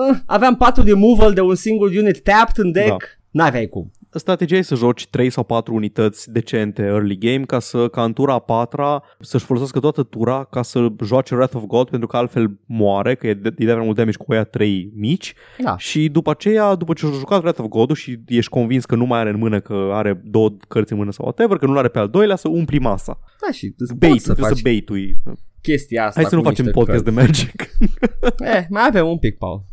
ah, 0.09 0.17
aveam 0.26 0.55
patru 0.55 0.84
removal 0.84 1.34
de 1.34 1.41
un 1.41 1.55
singur 1.55 1.89
unit 1.89 2.24
tapped 2.24 2.57
în 2.65 2.72
deck. 2.72 2.88
Da. 2.88 2.95
N-aveai 3.43 3.67
cum. 3.67 3.91
Strategia 4.14 4.55
e 4.55 4.62
să 4.62 4.76
joci 4.76 5.07
3 5.07 5.30
sau 5.30 5.43
4 5.43 5.74
unități 5.74 6.32
decente 6.32 6.82
early 6.82 7.18
game 7.18 7.45
ca 7.45 7.59
să 7.59 7.88
ca 7.88 8.03
în 8.03 8.14
tura 8.14 8.34
a 8.34 8.39
patra 8.39 9.03
să-și 9.20 9.45
folosească 9.45 9.80
toată 9.80 10.03
tura 10.03 10.43
ca 10.43 10.62
să 10.62 10.88
joace 11.05 11.36
Wrath 11.36 11.55
of 11.55 11.64
God 11.64 11.89
pentru 11.89 12.07
că 12.07 12.18
altfel 12.18 12.59
moare, 12.66 13.16
că 13.16 13.28
e 13.28 13.34
de, 13.34 13.53
e 13.57 13.66
de 13.66 13.74
mult 13.74 13.95
damage 13.95 14.18
cu 14.18 14.32
aia 14.32 14.43
3 14.43 14.91
mici 14.95 15.34
Da. 15.64 15.78
și 15.78 16.09
după 16.09 16.30
aceea, 16.30 16.76
după 16.76 16.93
ce 16.93 17.05
a 17.05 17.09
jucat 17.09 17.41
Wrath 17.41 17.59
of 17.59 17.66
God 17.68 17.95
și 17.95 18.20
ești 18.28 18.49
convins 18.49 18.86
că 18.86 18.95
nu 18.95 19.05
mai 19.05 19.20
are 19.20 19.30
în 19.30 19.38
mână, 19.38 19.59
că 19.59 19.89
are 19.93 20.22
două 20.26 20.49
cărți 20.68 20.91
în 20.91 20.97
mână 20.97 21.12
sau 21.12 21.26
whatever, 21.26 21.57
că 21.57 21.66
nu 21.66 21.78
are 21.78 21.88
pe 21.88 21.99
al 21.99 22.09
doilea, 22.09 22.36
să 22.36 22.47
umpli 22.49 22.80
masa. 22.80 23.20
Da, 23.45 23.51
și 23.51 23.74
îți 23.78 23.95
Bait, 23.95 24.12
poți 24.12 24.24
să 24.26 24.34
trebuie 24.34 24.49
faci 24.49 24.57
să 24.57 24.64
baitui. 24.70 25.18
chestia 25.62 26.05
asta 26.05 26.20
Hai 26.22 26.30
să 26.30 26.36
nu 26.36 26.41
cu 26.41 26.47
facem 26.47 26.66
niște 26.66 26.80
podcast 26.80 27.03
de 27.03 27.12
cărți. 27.14 27.28
Magic. 27.28 27.70
Eh, 28.55 28.64
mai 28.70 28.84
avem 28.88 29.07
un 29.07 29.18
pic, 29.18 29.38
Paul. 29.38 29.64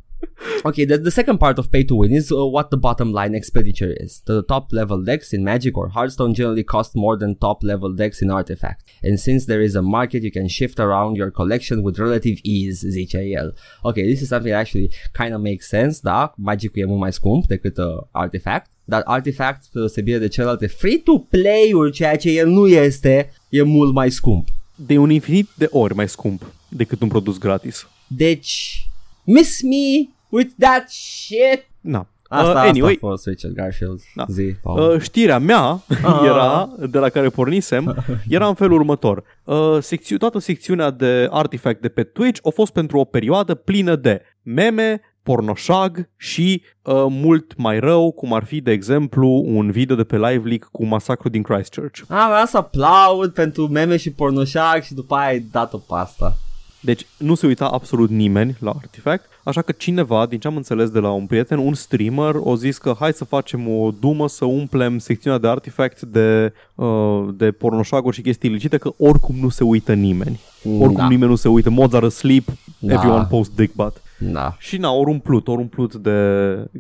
Okay, 0.65 0.85
the, 0.85 0.99
the 0.99 1.11
second 1.11 1.39
part 1.39 1.59
of 1.59 1.71
pay 1.71 1.85
to 1.85 1.95
win 1.95 2.13
is 2.13 2.33
uh, 2.33 2.45
what 2.45 2.71
the 2.71 2.77
bottom 2.77 3.13
line 3.13 3.35
expenditure 3.35 3.95
is. 4.01 4.23
The 4.27 4.43
top 4.43 4.73
level 4.73 5.03
decks 5.03 5.33
in 5.33 5.45
Magic 5.45 5.77
or 5.79 5.89
Hearthstone 5.89 6.35
generally 6.35 6.65
cost 6.65 6.97
more 6.97 7.17
than 7.17 7.37
top 7.37 7.63
level 7.63 7.93
decks 7.93 8.21
in 8.23 8.31
Artifact. 8.31 8.83
And 9.03 9.21
since 9.21 9.47
there 9.47 9.61
is 9.61 9.77
a 9.77 9.83
market, 9.83 10.23
you 10.23 10.33
can 10.33 10.49
shift 10.49 10.81
around 10.81 11.17
your 11.17 11.31
collection 11.31 11.83
with 11.83 11.99
relative 11.99 12.39
ease, 12.43 12.85
zice 12.85 13.35
el. 13.37 13.53
Okay, 13.85 14.05
this 14.11 14.21
is 14.21 14.29
something 14.29 14.51
that 14.51 14.59
actually 14.59 14.91
kind 15.13 15.35
of 15.35 15.41
makes 15.41 15.69
sense, 15.69 16.01
da? 16.01 16.33
Magic 16.37 16.77
e 16.77 16.85
mult 16.85 17.01
mai 17.01 17.13
scump 17.13 17.47
decât 17.47 17.79
uh, 17.79 18.03
Artifact. 18.11 18.71
Dar 18.85 19.03
Artifact, 19.05 19.65
spre 19.65 19.79
deosebire 19.81 20.19
de 20.19 20.29
celelalte 20.29 20.67
free-to-play-uri, 20.67 21.93
ceea 21.93 22.17
ce 22.17 22.39
el 22.39 22.49
nu 22.49 22.67
este, 22.67 23.31
e 23.49 23.63
mult 23.63 23.93
mai 23.95 24.11
scump. 24.11 24.49
De 24.75 24.99
un 24.99 25.11
infinit 25.11 25.49
de 25.55 25.69
ori 25.71 25.95
mai 25.95 26.09
scump 26.09 26.53
decât 26.69 27.01
un 27.01 27.09
produs 27.09 27.39
gratis. 27.39 27.89
Deci, 28.07 28.88
miss 29.33 29.63
me 29.63 30.09
with 30.29 30.51
that 30.59 30.91
shit. 30.91 31.67
Na. 31.81 32.07
Asta, 32.31 32.49
uh, 32.51 32.55
asta 32.57 32.69
anyway, 32.69 32.93
a 33.03 33.07
fost 33.07 33.27
Richard 33.27 33.55
Garfield. 33.55 34.01
Da. 34.15 34.25
Zi, 34.29 34.43
Paul. 34.63 34.91
Uh, 34.95 35.01
știrea 35.01 35.39
mea 35.39 35.81
Ah. 36.03 36.21
era, 36.31 36.71
de 36.91 36.99
la 36.99 37.09
care 37.09 37.29
pornisem, 37.29 38.05
era 38.29 38.47
în 38.49 38.55
felul 38.55 38.79
următor. 38.79 39.23
Uh, 39.45 39.77
secțiu, 39.81 40.17
toată 40.17 40.39
secțiunea 40.39 40.91
de 40.91 41.29
artifact 41.31 41.81
de 41.81 41.89
pe 41.89 42.03
Twitch 42.03 42.41
a 42.45 42.51
fost 42.51 42.73
pentru 42.73 42.99
o 42.99 43.05
perioadă 43.05 43.55
plină 43.55 43.97
de 43.97 44.23
meme, 44.43 45.01
pornoșag 45.23 46.09
și 46.17 46.63
uh, 46.83 47.07
mult 47.09 47.57
mai 47.57 47.79
rău, 47.79 48.11
cum 48.13 48.33
ar 48.33 48.45
fi, 48.45 48.61
de 48.61 48.71
exemplu, 48.71 49.43
un 49.47 49.71
video 49.71 49.97
de 49.97 50.05
pe 50.05 50.17
Live 50.17 50.49
Leak 50.49 50.69
cu 50.73 50.85
masacru 50.85 51.29
din 51.29 51.43
Christchurch. 51.43 52.01
A, 52.09 52.29
vreau 52.31 52.47
să 52.47 52.57
aplaud 52.57 53.33
pentru 53.33 53.67
meme 53.67 53.97
și 53.97 54.11
pornoșac 54.13 54.83
și 54.83 54.95
după 54.95 55.15
aia 55.15 55.29
ai 55.29 55.45
dat-o 55.53 55.77
pe 55.77 55.95
asta. 55.95 56.37
Deci 56.81 57.07
nu 57.19 57.35
se 57.35 57.47
uita 57.47 57.67
absolut 57.67 58.11
nimeni 58.11 58.57
la 58.61 58.71
Artifact, 58.71 59.25
așa 59.45 59.63
că 59.63 59.73
cineva, 59.73 60.27
din 60.27 60.39
ce 60.39 60.47
am 60.47 60.57
înțeles 60.57 60.91
de 60.91 60.99
la 60.99 61.11
un 61.11 61.27
prieten, 61.27 61.59
un 61.59 61.75
streamer, 61.75 62.35
o 62.39 62.57
zis 62.57 62.79
că 62.79 62.95
hai 62.99 63.13
să 63.13 63.25
facem 63.25 63.69
o 63.69 63.91
dumă 64.01 64.29
să 64.29 64.45
umplem 64.45 64.99
secțiunea 64.99 65.39
de 65.39 65.49
Artifact 65.49 66.03
de, 66.03 66.53
uh, 66.75 67.29
de 67.37 67.51
pornoșaguri 67.51 68.17
și 68.17 68.23
chestii 68.23 68.51
ilicite, 68.51 68.77
că 68.77 68.91
oricum 68.99 69.37
nu 69.41 69.49
se 69.49 69.65
uită 69.65 69.93
nimeni. 69.95 70.41
Oricum 70.65 70.95
da. 70.97 71.09
nimeni 71.09 71.31
nu 71.31 71.37
se 71.37 71.49
uită, 71.49 71.71
mods 71.71 71.95
are 71.95 72.07
asleep, 72.07 72.49
Da. 72.79 72.93
everyone 72.95 73.27
post 73.31 73.55
dick 73.57 73.75
butt. 73.75 74.03
Da. 74.19 74.57
Și 74.59 74.77
na, 74.77 74.93
ori 74.93 75.11
umplut, 75.11 75.49
ori 75.49 75.61
umplut 75.61 75.95
de 75.95 76.11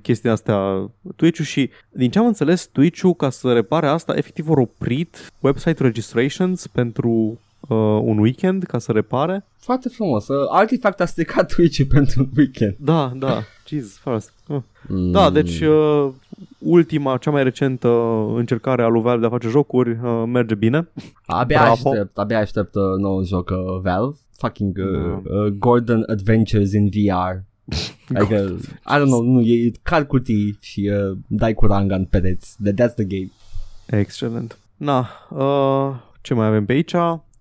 chestia 0.02 0.32
astea 0.32 0.90
Twitch-ul 1.16 1.44
și 1.44 1.70
din 1.90 2.10
ce 2.10 2.18
am 2.18 2.26
înțeles 2.26 2.66
Twitch-ul 2.72 3.14
ca 3.14 3.30
să 3.30 3.52
repare 3.52 3.86
asta 3.86 4.14
efectiv 4.16 4.48
au 4.48 4.60
oprit 4.60 5.32
website 5.40 5.82
registrations 5.82 6.66
pentru 6.66 7.40
uh, 7.68 7.76
un 8.02 8.18
weekend 8.18 8.62
ca 8.62 8.78
să 8.78 8.92
repare. 8.92 9.44
Foarte 9.58 9.88
frumos. 9.88 10.28
Uh, 10.28 10.36
Artifact 10.50 11.00
a 11.00 11.04
stricat 11.06 11.48
Twitch 11.54 11.80
pentru 11.88 12.20
un 12.22 12.28
weekend. 12.36 12.76
Da, 12.78 13.12
da, 13.16 13.42
Jesus 13.66 13.96
first. 13.98 14.32
Uh. 14.46 14.56
Mm. 14.88 15.10
Da, 15.10 15.30
deci 15.30 15.60
uh, 15.60 16.08
ultima, 16.58 17.16
cea 17.16 17.30
mai 17.30 17.42
recentă 17.42 17.88
încercare 18.34 18.82
a 18.82 18.86
lui 18.86 19.00
Valve 19.02 19.20
de 19.20 19.26
a 19.26 19.30
face 19.30 19.48
jocuri 19.48 19.90
uh, 19.90 20.22
merge 20.26 20.54
bine. 20.54 20.88
Abia 21.26 21.58
Bravo. 21.60 21.90
aștept, 21.90 22.18
abia 22.18 22.38
aștept 22.38 22.74
uh, 22.74 22.82
nou 22.98 23.24
joc 23.24 23.50
uh, 23.50 23.80
Valve. 23.82 24.16
Fucking 24.36 24.76
uh, 24.78 25.20
Da. 25.24 25.34
uh, 25.34 25.46
Gordon 25.46 26.04
Adventures 26.10 26.72
in 26.72 26.88
VR. 26.88 27.36
Adică, 28.18 28.56
I 28.86 28.98
don't 28.98 29.04
know, 29.06 29.22
nu, 29.22 29.40
e 29.40 29.72
car 29.82 30.06
cutii 30.06 30.58
și 30.60 30.90
uh, 31.10 31.16
dai 31.26 31.54
cu 31.54 31.66
ranga 31.66 31.94
în 31.94 32.04
pereți. 32.04 32.56
That, 32.64 32.74
that's 32.90 32.94
the 32.94 33.04
game. 33.04 33.30
Excelent. 33.86 34.58
Na, 34.76 35.08
uh, 35.30 35.94
ce 36.20 36.34
mai 36.34 36.46
avem 36.46 36.64
pe 36.64 36.72
aici? 36.72 36.94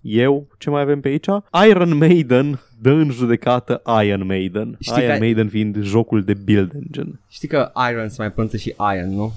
Eu, 0.09 0.47
ce 0.57 0.69
mai 0.69 0.81
avem 0.81 0.99
pe 1.01 1.07
aici? 1.07 1.25
Iron 1.69 1.97
Maiden 1.97 2.59
dă 2.81 2.89
în 2.89 3.09
judecată 3.11 3.81
Iron 4.03 4.25
Maiden. 4.25 4.77
Știi 4.79 5.03
Iron 5.03 5.13
că- 5.13 5.19
Maiden 5.19 5.49
fiind 5.49 5.77
jocul 5.81 6.23
de 6.23 6.33
build 6.33 6.71
engine. 6.73 7.19
Știi 7.27 7.47
că 7.47 7.71
Iron 7.91 8.09
se 8.09 8.15
mai 8.17 8.31
pronunță 8.31 8.57
și 8.57 8.75
Iron, 8.95 9.15
nu? 9.15 9.33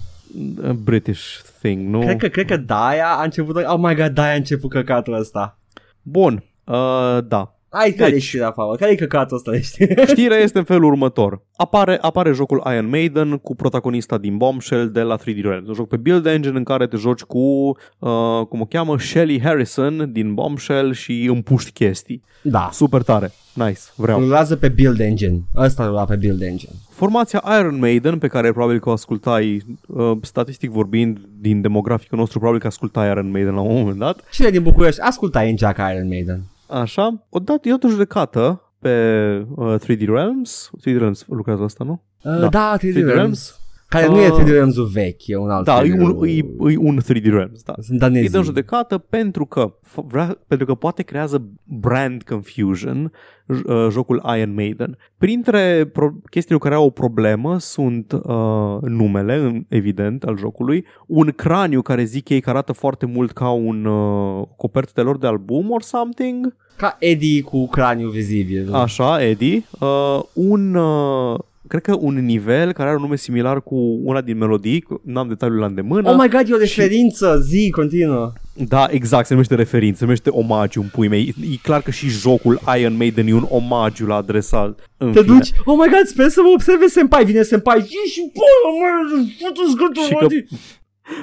A 0.69 0.73
British 0.73 1.23
thing, 1.61 1.89
nu? 1.89 2.01
Cred 2.01 2.17
că, 2.17 2.29
cred 2.29 2.47
că 2.47 2.57
Daia 2.57 3.07
a 3.09 3.23
început, 3.23 3.57
oh 3.57 3.79
my 3.79 3.95
god, 3.95 4.09
Daia 4.09 4.33
a 4.33 4.37
început 4.37 4.71
căcatul 4.71 5.13
ăsta. 5.15 5.59
Bun, 6.03 6.43
uh, 6.65 7.19
da. 7.29 7.55
Ai 7.71 7.91
care 7.93 8.11
Deci- 8.11 8.23
e 8.23 8.27
știrea, 8.27 8.51
Paul? 8.51 8.77
Care 8.77 8.91
e 8.91 8.95
căcatul 8.95 9.37
ăsta, 9.37 9.59
știi? 9.61 9.89
Știrea 10.07 10.37
este 10.37 10.59
în 10.59 10.65
felul 10.65 10.85
următor. 10.85 11.43
Apare, 11.57 11.99
apare 12.01 12.33
jocul 12.33 12.63
Iron 12.73 12.89
Maiden 12.89 13.37
cu 13.37 13.55
protagonista 13.55 14.19
din 14.19 14.37
Bombshell 14.37 14.91
de 14.91 15.01
la 15.01 15.19
3D 15.19 15.41
Realms. 15.43 15.69
Un 15.69 15.75
joc 15.75 15.89
pe 15.89 15.97
Build 15.97 16.27
Engine 16.27 16.57
în 16.57 16.65
care 16.65 16.87
te 16.87 16.97
joci 16.97 17.23
cu, 17.23 17.39
uh, 17.39 18.47
cum 18.49 18.61
o 18.61 18.65
cheamă, 18.65 18.99
Shelly 18.99 19.41
Harrison 19.43 20.11
din 20.13 20.35
Bombshell 20.35 20.93
și 20.93 21.25
împuști 21.25 21.71
chestii. 21.71 22.23
Da. 22.43 22.69
Super 22.73 23.03
tare. 23.03 23.33
Nice. 23.55 23.81
Vreau. 23.97 24.21
Rulează 24.21 24.57
pe 24.57 24.69
Build 24.69 25.01
Engine. 25.01 25.41
Ăsta 25.57 25.87
rula 25.87 26.05
pe 26.05 26.17
Build 26.17 26.43
Engine. 26.43 26.73
Formația 26.91 27.43
Iron 27.59 27.79
Maiden, 27.79 28.19
pe 28.19 28.27
care 28.27 28.53
probabil 28.53 28.81
că 28.81 28.89
o 28.89 28.93
ascultai, 28.93 29.63
uh, 29.87 30.13
statistic 30.23 30.71
vorbind, 30.71 31.19
din 31.41 31.61
demograficul 31.61 32.19
nostru, 32.19 32.39
probabil 32.39 32.61
că 32.61 32.67
ascultai 32.67 33.11
Iron 33.11 33.31
Maiden 33.31 33.55
la 33.55 33.61
un 33.61 33.79
moment 33.79 33.99
dat. 33.99 34.21
Cine 34.33 34.51
din 34.51 34.63
București 34.63 35.01
asculta 35.01 35.41
în 35.41 35.57
Jack 35.57 35.79
Iron 35.93 36.09
Maiden? 36.09 36.43
Așa, 36.71 37.27
odată 37.29 37.69
eu 37.69 37.77
de 37.77 37.89
judecată 37.89 38.63
pe 38.79 39.47
uh, 39.55 39.75
3D 39.85 40.05
Realms. 40.07 40.71
3D 40.81 40.97
Realms 40.99 41.25
lucrează 41.29 41.63
asta, 41.63 41.85
nu? 41.85 42.03
Uh, 42.23 42.39
Da. 42.41 42.49
da, 42.49 42.77
3D, 42.77 42.81
3D 42.81 42.93
Realms. 42.95 43.13
Realms. 43.15 43.61
Care 43.91 44.07
nu 44.07 44.13
Uh, 44.15 44.25
e 44.25 44.43
3D 44.43 44.47
Realms-ul 44.47 44.87
vechi, 44.93 45.27
e 45.27 45.37
un 45.37 45.51
alt 45.51 45.65
Da, 45.65 45.81
3D 45.83 45.85
e 45.87 45.93
un, 45.93 45.99
Realms. 45.99 46.23
e, 46.29 46.73
e 46.73 46.77
un 46.79 46.99
3D 47.05 47.25
Realms, 47.25 47.63
da. 47.63 47.75
Sunt 47.81 47.99
danezi. 47.99 48.25
Îi 48.25 48.31
dă 48.31 48.37
în 48.39 48.45
judecată 48.45 48.99
pentru 48.99 49.45
că, 49.45 49.75
f- 49.89 50.05
vrea, 50.07 50.39
pentru 50.47 50.67
că 50.67 50.75
poate 50.75 51.03
creează 51.03 51.43
brand 51.65 52.23
confusion 52.23 53.13
j- 53.55 53.65
uh, 53.67 53.87
jocul 53.91 54.23
Iron 54.37 54.55
Maiden. 54.55 54.99
Printre 55.19 55.91
pro- 55.93 56.15
chestiile 56.31 56.61
care 56.61 56.75
au 56.75 56.85
o 56.85 56.91
problemă 56.91 57.59
sunt 57.59 58.13
uh, 58.13 58.77
numele, 58.83 59.35
în- 59.37 59.65
evident, 59.69 60.23
al 60.25 60.37
jocului, 60.37 60.85
un 61.07 61.27
craniu 61.37 61.83
care 61.83 62.05
zic 62.05 62.29
ei 62.29 62.41
că 62.41 62.51
arată 62.51 62.73
foarte 62.73 63.07
mult 63.07 63.31
ca 63.33 63.51
un 63.51 63.85
uh, 63.85 64.43
copertă 64.57 64.91
de 64.95 65.01
lor 65.01 65.19
de 65.19 65.27
album 65.27 65.71
or 65.71 65.83
something, 65.83 66.57
Ca 66.77 66.97
Eddie 66.99 67.43
cu 67.43 67.69
craniu 67.69 68.09
vizibil. 68.09 68.75
așa, 68.75 69.23
Eddie, 69.25 69.63
uh, 69.81 70.21
un... 70.35 70.75
Uh, 70.75 71.39
Cred 71.71 71.83
că 71.83 71.97
un 72.01 72.15
nivel 72.25 72.73
care 72.73 72.89
are 72.89 72.97
un 72.97 73.03
nume 73.03 73.17
similar 73.17 73.63
cu 73.63 73.77
una 74.05 74.21
din 74.21 74.39
melodii, 74.39 74.81
cu- 74.81 75.01
n-am 75.05 75.29
detaliul 75.29 75.59
la 75.59 75.67
îndemână. 75.67 76.11
Oh 76.11 76.17
my 76.21 76.29
god, 76.29 76.49
e 76.51 76.53
o 76.55 76.57
referință, 76.59 77.41
zi, 77.49 77.71
continuă. 77.71 78.33
Da, 78.55 78.87
exact, 78.91 79.27
se 79.27 79.33
numește 79.33 79.55
referință, 79.55 79.97
se 79.99 80.05
numește 80.05 80.31
omagiu 80.31 80.81
în 80.81 80.89
pui 80.93 81.09
mei. 81.09 81.35
E, 81.41 81.53
e 81.53 81.57
clar 81.63 81.83
că 81.83 81.91
și 81.91 82.09
jocul 82.09 82.61
Iron 82.79 82.97
Maiden 82.97 83.27
e 83.27 83.33
un 83.35 83.47
omagiu 83.49 84.07
la 84.07 84.15
adresat. 84.15 84.81
În 84.97 85.13
Te 85.13 85.21
fine. 85.23 85.35
duci, 85.35 85.51
oh 85.65 85.77
my 85.79 85.89
god, 85.93 86.05
sper 86.07 86.29
să 86.29 86.41
mă 86.45 86.51
observe 86.55 86.87
senpai, 86.87 87.25
vine 87.25 87.43
senpai, 87.43 87.77
ești 87.79 88.21
bună, 88.21 88.77
mă, 88.81 89.25
putu-ți 89.47 89.77
gâtul, 89.77 90.03
Și 90.03 90.13
mă, 90.13 90.19
că- 90.21 90.27
di- 90.27 90.45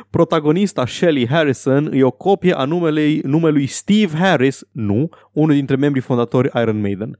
Protagonista 0.09 0.85
Shelly 0.85 1.27
Harrison 1.27 1.89
e 1.93 2.03
o 2.03 2.11
copie 2.11 2.53
a 2.53 2.63
numelui, 2.65 3.19
numelui 3.23 3.65
Steve 3.65 4.17
Harris, 4.17 4.61
nu, 4.71 5.09
unul 5.31 5.53
dintre 5.55 5.75
membrii 5.75 6.01
fondatori 6.03 6.49
Iron 6.61 6.79
Maiden. 6.81 7.19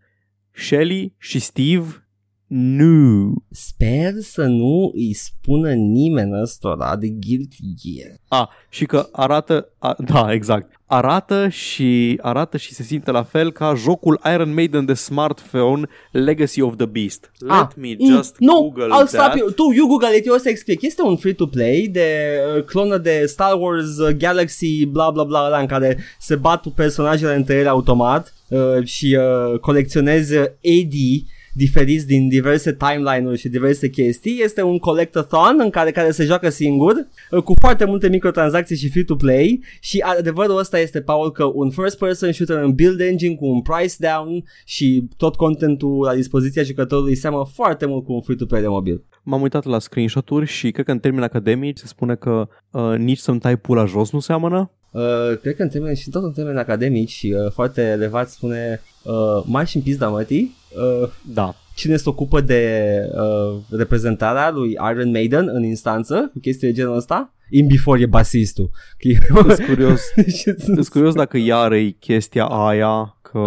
Shelly 0.52 1.14
și 1.18 1.40
Steve, 1.40 2.07
nu. 2.48 3.34
Sper 3.52 4.14
să 4.22 4.44
nu 4.44 4.92
îi 4.96 5.14
spună 5.14 5.74
nimeni 5.74 6.42
ăstora 6.42 6.96
de 6.96 7.08
Guilty 7.10 7.58
Gear. 7.76 8.12
A, 8.28 8.50
și 8.70 8.86
că 8.86 9.08
arată, 9.12 9.70
a, 9.80 9.96
da, 10.12 10.34
exact, 10.34 10.72
arată 10.86 11.48
și 11.50 12.20
arată 12.22 12.58
și 12.58 12.74
se 12.74 12.84
simte 12.84 13.12
la 13.12 13.24
fel 13.24 13.52
ca 13.52 13.74
jocul 13.76 14.20
Iron 14.34 14.54
Maiden 14.54 14.86
de 14.86 14.94
smartphone 14.94 15.88
Legacy 16.12 16.62
of 16.62 16.76
the 16.76 16.86
Beast. 16.86 17.32
Let 17.40 17.52
Ah, 17.52 17.68
me 17.76 17.96
mm, 18.00 18.16
just 18.16 18.36
no, 18.40 18.54
Google 18.54 18.86
I'll 18.86 18.90
that. 18.90 19.10
stop 19.10 19.36
you. 19.36 19.50
Tu, 19.50 19.64
you 19.76 19.88
Google 19.88 20.16
it, 20.18 20.26
eu 20.26 20.34
o 20.34 20.38
să 20.38 20.50
explic. 20.50 20.82
Este 20.82 21.02
un 21.02 21.18
free-to-play 21.18 21.88
de 21.92 22.38
uh, 22.58 22.64
clonă 22.64 22.98
de 22.98 23.24
Star 23.26 23.54
Wars 23.60 23.98
uh, 23.98 24.16
Galaxy, 24.18 24.86
bla 24.86 25.10
bla 25.10 25.24
bla, 25.24 25.46
ăla 25.46 25.60
în 25.60 25.66
care 25.68 25.98
se 26.20 26.36
bat 26.36 26.68
personajele 26.68 27.36
între 27.36 27.56
ele 27.56 27.68
automat 27.70 28.34
uh, 28.48 28.84
și 28.86 29.18
uh, 29.20 29.60
colecționezi 29.60 30.36
uh, 30.38 30.46
Eddie 30.62 31.24
diferiți 31.58 32.08
din 32.08 32.28
diverse 32.28 32.74
timeline-uri 32.74 33.38
și 33.38 33.50
diverse 33.50 33.90
chestii. 33.90 34.42
Este 34.44 34.62
un 34.62 34.78
collectathon 34.78 35.56
în 35.60 35.70
care, 35.70 35.92
care 35.92 36.12
se 36.12 36.24
joacă 36.24 36.50
singur, 36.50 37.08
uh, 37.32 37.44
cu 37.44 37.54
foarte 37.60 37.86
multe 37.86 38.10
microtransacții 38.10 38.76
și 38.76 38.90
free-to-play 38.90 39.64
și 39.80 40.00
adevărul 40.00 40.58
ăsta 40.58 40.80
este, 40.80 41.02
Paul, 41.02 41.32
că 41.32 41.44
un 41.54 41.70
first-person 41.70 42.32
shooter 42.32 42.58
în 42.58 42.74
build 42.74 43.00
engine 43.00 43.36
cu 43.36 43.46
un 43.46 43.62
price 43.62 43.96
down 43.98 44.44
și 44.66 45.08
tot 45.18 45.36
contentul 45.36 46.04
la 46.04 46.16
dispoziția 46.16 46.64
jucătorului 46.64 47.16
seamă 47.16 47.46
foarte 47.54 47.86
mult 47.86 48.06
cu 48.06 48.14
un 48.14 48.22
free-to-play 48.22 48.62
de 48.62 48.68
mobil. 48.68 49.04
M-am 49.24 49.42
uitat 49.42 49.66
la 49.66 49.80
screenshot-uri 49.80 50.46
și 50.46 50.72
cred 50.72 50.86
că 50.86 50.92
în 50.92 51.00
termeni 51.00 51.24
academici 51.24 51.78
se 51.78 51.88
spune 51.88 52.16
că 52.16 52.48
uh, 52.72 52.96
nici 52.98 53.18
să-mi 53.18 53.40
tai 53.40 53.58
pula 53.58 53.86
jos 53.86 54.12
nu 54.12 54.20
seamănă. 54.20 54.72
Uh, 54.92 55.38
cred 55.42 55.56
că 55.56 55.64
în 55.64 55.70
termeni 55.70 55.96
și 55.96 56.10
tot 56.10 56.24
în 56.24 56.32
termeni 56.32 56.58
academici 56.58 57.10
și 57.10 57.36
uh, 57.38 57.52
foarte 57.52 57.82
elevat 57.82 58.30
spune 58.30 58.82
uh, 59.04 59.44
mai 59.46 59.66
și 59.66 59.76
în 59.76 59.82
pizda 59.82 60.08
mătii 60.08 60.56
uh, 61.02 61.10
Da. 61.34 61.56
cine 61.76 61.96
se 61.96 62.10
ocupă 62.10 62.42
de 62.42 62.92
uh, 63.14 63.58
reprezentarea 63.70 64.52
lui 64.52 64.78
Iron 64.92 65.12
Maiden 65.12 65.50
în 65.54 65.64
instanță 65.64 66.30
cu 66.34 66.40
chestii 66.40 66.68
de 66.68 66.74
genul 66.74 66.96
ăsta 66.96 67.32
in 67.50 67.68
before 67.68 68.02
e 68.02 68.06
basistul 68.06 68.70
Că 68.98 69.08
e- 69.08 69.18
Sunt 69.56 69.66
curios, 69.70 70.02
sunt 70.64 70.88
curios 70.88 71.14
dacă 71.14 71.38
iar 71.38 71.72
e 71.72 71.90
chestia 71.90 72.46
aia 72.46 73.16
că 73.22 73.40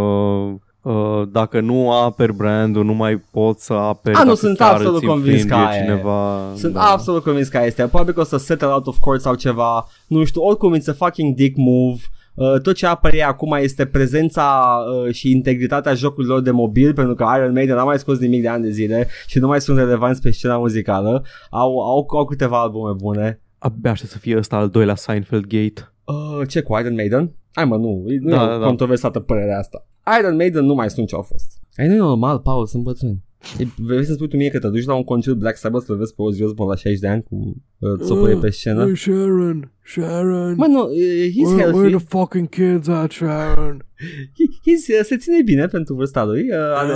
uh, 0.82 1.22
dacă 1.32 1.60
nu 1.60 1.92
aperi 1.92 2.34
brandul, 2.34 2.84
nu 2.84 2.92
mai 2.92 3.16
poți 3.30 3.64
să 3.64 3.72
aperi 3.72 4.16
A, 4.16 4.18
nu, 4.18 4.24
dacă 4.24 4.36
sunt 4.38 4.56
chiar 4.56 4.72
absolut 4.72 4.96
îți 4.96 5.06
convins 5.06 5.42
că 5.42 5.54
infringe 5.54 5.68
aia 5.68 5.78
e. 5.78 5.80
cineva. 5.80 6.38
Sunt 6.56 6.72
da. 6.72 6.80
absolut 6.80 7.22
convins 7.22 7.48
că 7.48 7.62
este. 7.64 7.82
Probabil 7.82 8.14
că 8.14 8.20
o 8.20 8.24
să 8.24 8.36
settle 8.36 8.66
out 8.66 8.86
of 8.86 8.98
court 8.98 9.20
sau 9.20 9.34
ceva. 9.34 9.88
Nu 10.06 10.24
știu, 10.24 10.42
oricum 10.42 10.78
it's 10.78 10.88
a 10.88 10.92
fucking 10.92 11.34
dick 11.34 11.56
move. 11.56 12.00
Uh, 12.40 12.60
tot 12.60 12.74
ce 12.74 12.86
apare 12.86 13.22
acum 13.22 13.52
este 13.60 13.86
prezența 13.86 14.76
uh, 15.06 15.14
și 15.14 15.30
integritatea 15.30 15.94
jocurilor 15.94 16.40
de 16.40 16.50
mobil 16.50 16.94
pentru 16.94 17.14
că 17.14 17.26
Iron 17.36 17.52
Maiden 17.52 17.76
n-a 17.76 17.84
mai 17.84 17.98
scos 17.98 18.18
nimic 18.18 18.42
de 18.42 18.48
ani 18.48 18.62
de 18.62 18.70
zile 18.70 19.08
și 19.26 19.38
nu 19.38 19.46
mai 19.46 19.60
sunt 19.60 19.78
relevanți 19.78 20.22
pe 20.22 20.30
scena 20.30 20.58
muzicală. 20.58 21.24
Au, 21.50 21.80
au, 21.80 22.06
au 22.10 22.24
câteva 22.24 22.60
albume 22.60 22.92
bune. 22.92 23.40
Abia 23.58 23.90
aștept 23.90 24.10
să 24.10 24.18
fie 24.18 24.36
ăsta 24.36 24.56
al 24.56 24.68
doilea 24.68 24.94
Seinfeld 24.94 25.46
Gate. 25.46 25.92
Uh, 26.04 26.48
ce 26.48 26.60
cu 26.60 26.78
Iron 26.78 26.94
Maiden? 26.94 27.34
Hai 27.52 27.64
mă, 27.64 27.76
nu, 27.76 28.04
nu 28.20 28.30
Da, 28.30 28.42
e 28.42 28.46
da, 28.46 28.54
o 28.54 28.58
da. 28.58 28.66
controversată 28.66 29.20
părerea 29.20 29.58
asta. 29.58 29.86
Iron 30.20 30.36
Maiden 30.36 30.64
nu 30.64 30.74
mai 30.74 30.90
sunt 30.90 31.08
ce 31.08 31.14
au 31.14 31.22
fost. 31.22 31.60
Ai 31.76 31.86
nu 31.86 31.94
e 31.94 31.96
normal, 31.96 32.38
Paul, 32.38 32.66
sunt 32.66 32.82
bătrâni. 32.82 33.22
E, 33.58 33.66
vrei 33.76 34.04
să 34.04 34.12
spui 34.12 34.28
tu 34.28 34.36
mie 34.36 34.48
că 34.48 34.58
te 34.58 34.68
duci 34.68 34.84
la 34.84 34.94
un 34.94 35.04
concert 35.04 35.36
Black 35.36 35.56
Sabbath 35.56 35.84
să-l 35.84 35.96
vezi 35.96 36.14
pe 36.14 36.22
Ozzy 36.22 36.42
Osbourne 36.42 36.72
la 36.72 36.78
60 36.80 37.00
de 37.00 37.08
ani 37.08 37.22
cum 37.22 37.62
uh, 37.78 38.00
ți-o 38.04 38.14
pune 38.14 38.34
pe 38.34 38.50
scenă? 38.50 38.84
Hey 38.84 38.96
Sharon, 38.96 39.72
Sharon. 39.84 40.54
Mă, 40.56 40.66
nu, 40.66 40.82
uh, 40.82 41.28
he's 41.28 41.58
healthy. 41.58 42.04
fucking 42.08 42.48
kids 42.48 42.88
at, 42.88 43.10
Sharon? 43.10 43.84
He, 44.36 44.44
he's, 44.70 44.98
uh, 44.98 45.04
se 45.04 45.16
ține 45.16 45.42
bine 45.42 45.66
pentru 45.66 45.94
vârsta 45.94 46.24
lui. 46.24 46.48
Uh, 46.50 46.56
are... 46.56 46.92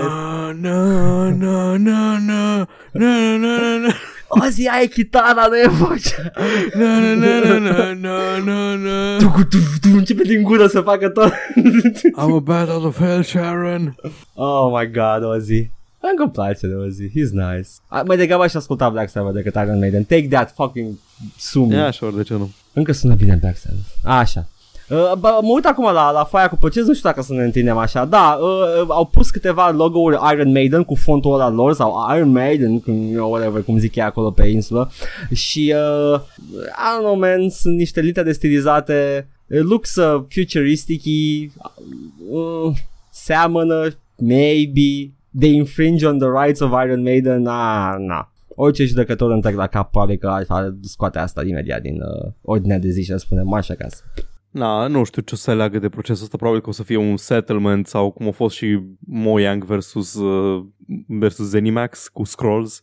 no, 0.61 0.97
no, 1.33 1.77
no, 1.77 2.19
no, 2.19 2.67
no, 2.93 3.39
no, 3.39 3.79
no, 3.79 3.89
Ozzy, 4.29 4.67
ai 4.67 4.87
chitara, 4.87 5.47
nu 5.49 5.57
e 5.57 5.69
vocea. 5.69 6.33
no, 6.75 7.01
no, 7.01 7.15
no, 7.15 7.59
no, 7.59 7.95
no, 7.95 8.39
no, 8.45 8.77
no. 8.77 9.17
Tu, 9.19 9.45
tu, 9.49 9.57
tu, 9.81 9.89
începe 9.97 10.23
din 10.23 10.43
gură 10.43 10.67
să 10.67 10.81
facă 10.81 11.09
tot. 11.09 11.33
I'm 12.21 12.35
a 12.35 12.39
bat 12.39 12.69
out 12.69 12.85
of 12.85 12.99
hell, 12.99 13.23
Sharon. 13.23 13.97
oh 14.35 14.79
my 14.79 14.91
god, 14.91 15.37
Ozzy. 15.37 15.71
Încă 16.11 16.23
îmi 16.23 16.33
place 16.33 16.67
de 16.67 16.75
Ozzy, 16.75 17.09
he's 17.09 17.31
nice. 17.31 17.69
A, 17.89 18.03
mai 18.03 18.17
degrabă 18.17 18.43
aș 18.43 18.55
asculta 18.55 18.89
Black 18.89 19.11
Sabbath 19.11 19.35
decât 19.35 19.55
Iron 19.55 19.79
Maiden. 19.79 20.05
Take 20.05 20.29
that 20.29 20.53
fucking 20.55 20.95
sumi. 21.39 21.73
Ia 21.73 21.87
așa, 21.87 22.07
ori 22.07 22.17
de 22.17 22.23
ce 22.23 22.33
nu? 22.35 22.51
Încă 22.73 22.93
sună 22.93 23.15
bine 23.15 23.39
Black 23.41 23.57
Sabbath. 23.57 24.21
Așa. 24.21 24.47
Uh, 24.89 25.13
bă, 25.19 25.39
mă 25.43 25.53
uit 25.55 25.65
acum 25.65 25.85
la, 25.85 26.11
la 26.11 26.25
foaia 26.25 26.49
cu 26.49 26.57
proces, 26.57 26.87
nu 26.87 26.95
știu 26.95 27.09
dacă 27.09 27.23
să 27.23 27.33
ne 27.33 27.45
întindem 27.45 27.77
așa. 27.77 28.05
Da, 28.05 28.39
uh, 28.41 28.87
au 28.89 29.07
pus 29.07 29.31
câteva 29.31 29.71
logo-uri 29.71 30.19
Iron 30.33 30.53
Maiden 30.53 30.83
cu 30.83 30.95
fontul 30.95 31.35
ăla 31.35 31.49
lor 31.49 31.75
sau 31.75 32.15
Iron 32.17 32.31
Maiden, 32.31 32.81
cum, 32.81 32.95
you 32.95 33.15
know, 33.15 33.31
whatever, 33.31 33.63
cum 33.63 33.79
zic 33.79 33.95
ei 33.95 34.03
acolo 34.03 34.31
pe 34.31 34.47
insulă. 34.47 34.91
Și, 35.33 35.75
uh, 35.77 36.21
I 36.61 36.99
don't 36.99 37.03
know, 37.03 37.19
man, 37.19 37.51
sunt 37.51 37.77
niște 37.77 38.01
litere 38.01 38.33
stilizate. 38.33 39.29
It 39.51 39.63
looks 39.63 39.97
uh, 39.97 40.23
futuristic 40.29 41.03
uh, 42.31 42.73
seamănă, 43.11 43.89
maybe, 44.17 45.13
they 45.39 45.55
infringe 45.55 46.07
on 46.07 46.19
the 46.19 46.29
rights 46.29 46.61
of 46.61 46.71
Iron 46.85 47.03
Maiden, 47.03 47.43
na, 47.43 47.97
na. 47.99 48.29
Orice 48.57 48.85
judecător 48.85 49.31
întreg 49.31 49.55
la 49.55 49.67
cap 49.67 49.91
probabil 49.91 50.17
că 50.17 50.29
ar 50.49 50.75
scoate 50.81 51.19
asta 51.19 51.43
imediat 51.45 51.81
din 51.81 52.01
uh, 52.01 52.33
ordinea 52.43 52.79
de 52.79 52.89
zi 52.89 53.05
și 53.05 53.13
ar 53.13 53.19
spune 53.19 53.43
marș 53.43 53.69
acasă. 53.69 54.03
Na, 54.51 54.87
nu 54.87 55.05
știu 55.05 55.23
ce 55.23 55.35
o 55.35 55.37
să 55.37 55.55
leagă 55.55 55.79
de 55.79 55.89
procesul 55.89 56.25
ăsta, 56.25 56.37
probabil 56.37 56.63
că 56.63 56.69
o 56.69 56.73
să 56.73 56.83
fie 56.83 56.97
un 56.97 57.17
settlement 57.17 57.87
sau 57.87 58.11
cum 58.11 58.27
a 58.27 58.31
fost 58.31 58.57
și 58.57 58.81
Mojang 58.99 59.65
versus, 59.65 60.15
uh, 60.15 60.65
versus 61.07 61.47
Zenimax 61.47 62.09
cu 62.09 62.25
Scrolls. 62.25 62.83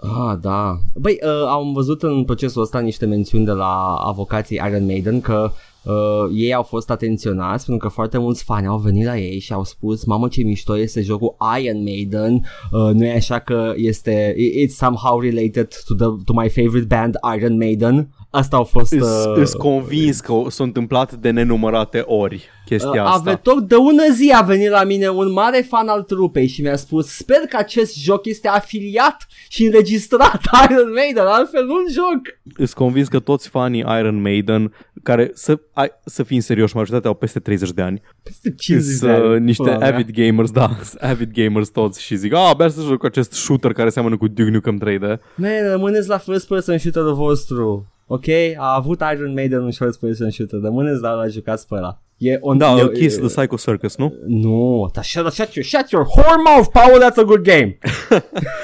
Ah, 0.00 0.38
da. 0.40 0.78
Băi, 0.94 1.18
uh, 1.22 1.48
am 1.48 1.72
văzut 1.72 2.02
în 2.02 2.24
procesul 2.24 2.62
ăsta 2.62 2.78
niște 2.78 3.06
mențiuni 3.06 3.44
de 3.44 3.50
la 3.50 3.94
avocații 3.94 4.60
Iron 4.68 4.84
Maiden 4.84 5.20
că 5.20 5.50
uh, 5.86 6.30
ei 6.34 6.54
au 6.54 6.62
fost 6.62 6.90
atenționați 6.90 7.66
pentru 7.66 7.88
că 7.88 7.94
foarte 7.94 8.18
mulți 8.18 8.44
fani 8.44 8.66
au 8.66 8.78
venit 8.78 9.04
la 9.04 9.18
ei 9.18 9.38
și 9.38 9.52
au 9.52 9.64
spus 9.64 10.04
mamă 10.04 10.28
ce 10.28 10.42
mișto 10.42 10.78
este 10.78 11.00
jocul 11.00 11.36
Iron 11.60 11.82
Maiden. 11.82 12.34
Uh, 12.34 12.94
nu 12.94 13.04
e 13.04 13.14
așa 13.14 13.38
că 13.38 13.72
este 13.76 14.34
it's 14.64 14.74
somehow 14.74 15.20
related 15.20 15.68
to, 15.86 15.94
the, 15.94 16.06
to 16.24 16.32
my 16.32 16.48
favorite 16.48 16.86
band 16.94 17.14
Iron 17.36 17.56
Maiden. 17.56 18.08
Asta 18.30 18.56
au 18.56 18.64
fost... 18.64 18.92
Îs 19.34 19.52
uh, 19.52 19.58
convins 19.58 20.20
că 20.20 20.34
s-a 20.48 20.64
întâmplat 20.64 21.14
de 21.14 21.30
nenumărate 21.30 22.02
ori 22.06 22.48
chestia 22.68 23.02
uh, 23.02 23.08
asta. 23.08 23.30
Avetor 23.30 23.60
de 23.60 23.74
ună 23.74 24.02
zi 24.12 24.32
a 24.34 24.40
venit 24.42 24.68
la 24.70 24.84
mine 24.84 25.08
un 25.08 25.32
mare 25.32 25.60
fan 25.68 25.88
al 25.88 26.02
trupei 26.02 26.46
și 26.46 26.62
mi-a 26.62 26.76
spus 26.76 27.06
sper 27.06 27.36
că 27.48 27.56
acest 27.56 27.98
joc 27.98 28.26
este 28.26 28.48
afiliat 28.48 29.26
și 29.48 29.64
înregistrat 29.64 30.40
Iron 30.70 30.92
Maiden, 30.94 31.24
altfel 31.26 31.64
nu 31.64 31.74
joc. 31.90 32.20
Îs 32.56 32.72
convins 32.72 33.08
că 33.08 33.18
toți 33.18 33.48
fanii 33.48 33.84
Iron 33.98 34.20
Maiden, 34.20 34.72
care 35.02 35.30
să, 35.34 35.58
ai, 35.72 35.90
să 36.04 36.22
fim 36.22 36.40
serioși, 36.40 36.74
majoritatea 36.76 37.10
au 37.10 37.16
peste 37.16 37.38
30 37.40 37.70
de 37.70 37.82
ani. 37.82 38.02
Peste 38.22 38.54
50 38.54 38.92
Îs, 38.92 39.00
de 39.00 39.10
ani. 39.10 39.34
uh, 39.34 39.40
niște 39.40 39.62
pula 39.62 39.76
mea. 39.78 39.92
avid 39.92 40.10
gamers, 40.10 40.50
da, 40.50 40.70
avid 41.00 41.32
gamers 41.32 41.68
toți 41.68 42.02
și 42.02 42.16
zic, 42.16 42.34
a, 42.34 42.38
abia 42.48 42.68
să 42.68 42.80
joc 42.80 43.04
acest 43.04 43.32
shooter 43.32 43.72
care 43.72 43.88
seamănă 43.88 44.16
cu 44.16 44.28
Duke 44.28 44.50
Nukem 44.50 44.80
3D. 44.84 45.20
Man, 45.36 45.70
rămâneți 45.70 46.08
la 46.08 46.18
first 46.18 46.46
person 46.48 46.78
shooter-ul 46.78 47.14
vostru. 47.14 47.86
Ok? 48.06 48.24
A 48.56 48.74
avut 48.74 49.02
Iron 49.14 49.32
Maiden 49.32 49.62
un 49.62 49.72
first 49.72 50.00
person 50.00 50.30
shooter. 50.30 50.60
Rămâneți 50.62 51.00
la 51.00 51.12
la 51.12 51.26
jucați 51.26 51.66
pe 51.66 51.74
ăla. 51.74 52.00
E 52.18 52.38
on, 52.40 52.58
Da, 52.58 52.76
e, 52.78 52.88
Kiss 52.88 53.16
e, 53.16 53.20
the 53.20 53.28
Psycho 53.28 53.56
Circus, 53.56 53.96
nu? 53.96 54.14
Nu, 54.26 54.90
dar 54.92 55.04
shut, 55.04 55.32
shut, 55.32 55.54
your, 55.54 55.64
shut 55.64 55.90
your 55.90 56.06
whore 56.06 56.42
mouth, 56.44 56.68
Paul, 56.72 57.00
that's 57.00 57.18
a 57.18 57.24
good 57.24 57.44
game. 57.44 57.78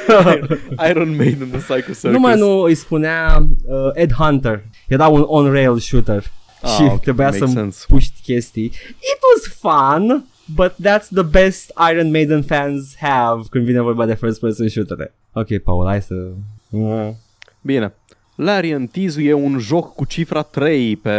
Iron 0.91 1.17
Maiden 1.17 1.51
the 1.51 1.59
Psycho 1.59 1.93
Circus. 1.93 2.03
nu 2.03 2.19
mai 2.19 2.39
nu, 2.39 2.61
îi 2.61 2.75
spunea 2.75 3.47
uh, 3.65 3.91
Ed 3.93 4.13
Hunter. 4.13 4.65
Era 4.89 5.09
un 5.09 5.25
on-rail 5.27 5.79
shooter. 5.79 6.25
Ah, 6.63 6.71
și 6.71 6.83
ok, 6.83 7.01
trebuia 7.01 7.27
makes 7.29 7.49
să 7.49 7.55
sense. 7.55 7.85
puști 7.89 8.21
chestii. 8.23 8.65
It 8.65 9.19
was 9.35 9.55
fun, 9.61 10.25
but 10.55 10.73
that's 10.73 11.09
the 11.15 11.23
best 11.23 11.73
Iron 11.93 12.11
Maiden 12.11 12.43
fans 12.43 12.97
have 13.01 13.43
când 13.51 13.65
vine 13.65 13.81
vorba 13.81 14.07
de 14.07 14.15
first 14.15 14.41
person 14.41 14.69
shooter. 14.69 15.13
Ok, 15.33 15.59
Paul, 15.59 15.87
hai 15.87 16.03
să... 16.03 16.15
Mm. 16.69 17.17
Bine. 17.61 17.95
Larian 18.35 18.87
tizuie 18.87 19.33
un 19.33 19.59
joc 19.59 19.95
cu 19.95 20.05
cifra 20.05 20.43
3 20.43 20.97
pe... 20.97 21.11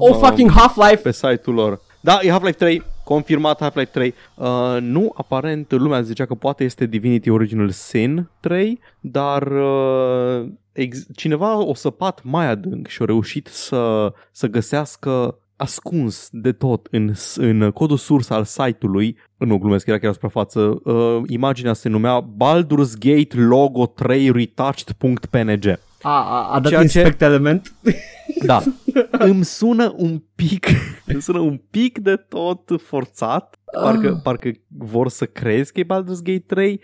Oh, 0.00 0.10
uh, 0.16 0.16
fucking 0.26 0.50
Half-Life! 0.50 0.96
pe 1.02 1.10
site-ul 1.12 1.54
lor. 1.54 1.80
Da, 2.00 2.18
e 2.22 2.30
Half-Life 2.30 2.56
3, 2.56 2.82
confirmat 3.04 3.60
Half-Life 3.60 3.90
3. 3.92 4.14
Uh, 4.34 4.46
nu, 4.80 5.12
aparent, 5.16 5.70
lumea 5.72 6.00
zicea 6.02 6.26
că 6.26 6.34
poate 6.34 6.64
este 6.64 6.86
Divinity 6.86 7.30
Original 7.30 7.70
Sin 7.70 8.28
3, 8.40 8.80
dar 9.00 9.42
uh, 9.46 10.48
ex- 10.72 11.06
cineva 11.16 11.64
o 11.64 11.74
săpat 11.74 12.20
mai 12.22 12.46
adânc 12.50 12.86
și 12.86 13.02
a 13.02 13.04
reușit 13.04 13.46
să, 13.46 14.12
să 14.32 14.46
găsească 14.46 15.38
ascuns 15.56 16.28
de 16.32 16.52
tot 16.52 16.86
în, 16.90 17.12
în 17.36 17.70
codul 17.70 17.96
surs 17.96 18.30
al 18.30 18.44
site-ului, 18.44 19.16
nu 19.36 19.58
glumesc, 19.58 19.86
era 19.86 19.98
chiar 19.98 20.10
o 20.10 20.12
suprafață, 20.12 20.60
uh, 20.84 21.20
imaginea 21.26 21.72
se 21.72 21.88
numea 21.88 22.20
Baldur's 22.36 22.92
Gate 22.98 23.36
Logo 23.36 23.86
3 23.86 24.30
Retouched.png. 24.30 25.66
A, 26.02 26.10
a, 26.10 26.48
a 26.52 26.60
dat 26.60 26.68
Ceea 26.70 26.86
ce- 26.86 26.98
inspect 26.98 27.22
element? 27.22 27.72
Da. 28.46 28.62
îmi 29.28 29.44
sună 29.44 29.94
un 29.96 30.22
pic, 30.34 30.66
îmi 31.12 31.22
sună 31.22 31.38
un 31.38 31.60
pic 31.70 31.98
de 31.98 32.16
tot 32.16 32.80
forțat. 32.82 33.58
Parcă, 33.82 34.20
parcă 34.22 34.50
vor 34.68 35.08
să 35.08 35.24
crezi 35.24 35.72
că 35.72 35.80
e 35.80 35.84
Baldur's 35.84 36.22
Gate 36.22 36.44
3. 36.46 36.80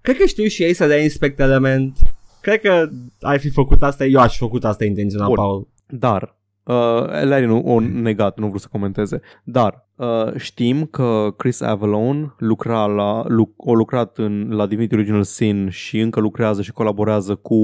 Cred 0.00 0.16
că 0.16 0.24
știu 0.24 0.44
și 0.46 0.62
ei 0.62 0.72
să 0.74 0.86
dea 0.86 1.02
inspect 1.02 1.38
element. 1.40 1.98
Cred 2.40 2.60
că 2.60 2.88
ai 3.20 3.38
fi 3.38 3.50
făcut 3.50 3.82
asta, 3.82 4.04
eu 4.04 4.20
aș 4.20 4.32
fi 4.32 4.38
făcut 4.38 4.64
asta 4.64 4.84
intenționat, 4.84 5.26
Bun. 5.26 5.36
Paul. 5.36 5.68
Dar, 5.86 6.36
uh, 6.64 6.74
Larry 7.24 7.46
nu 7.46 7.62
o 7.64 7.80
negat, 7.80 8.36
nu 8.36 8.44
vreau 8.44 8.58
să 8.58 8.68
comenteze, 8.70 9.20
dar 9.44 9.88
uh, 9.96 10.34
știm 10.36 10.84
că 10.84 11.34
Chris 11.36 11.60
Avalon 11.60 12.34
lucra 12.38 12.86
la, 12.86 13.24
lu- 13.26 13.54
a 13.66 13.70
lucrat 13.72 14.18
în, 14.18 14.48
la 14.50 14.66
Divinity 14.66 14.94
Original 14.94 15.22
Sin 15.22 15.68
și 15.68 15.98
încă 15.98 16.20
lucrează 16.20 16.62
și 16.62 16.72
colaborează 16.72 17.34
cu 17.34 17.56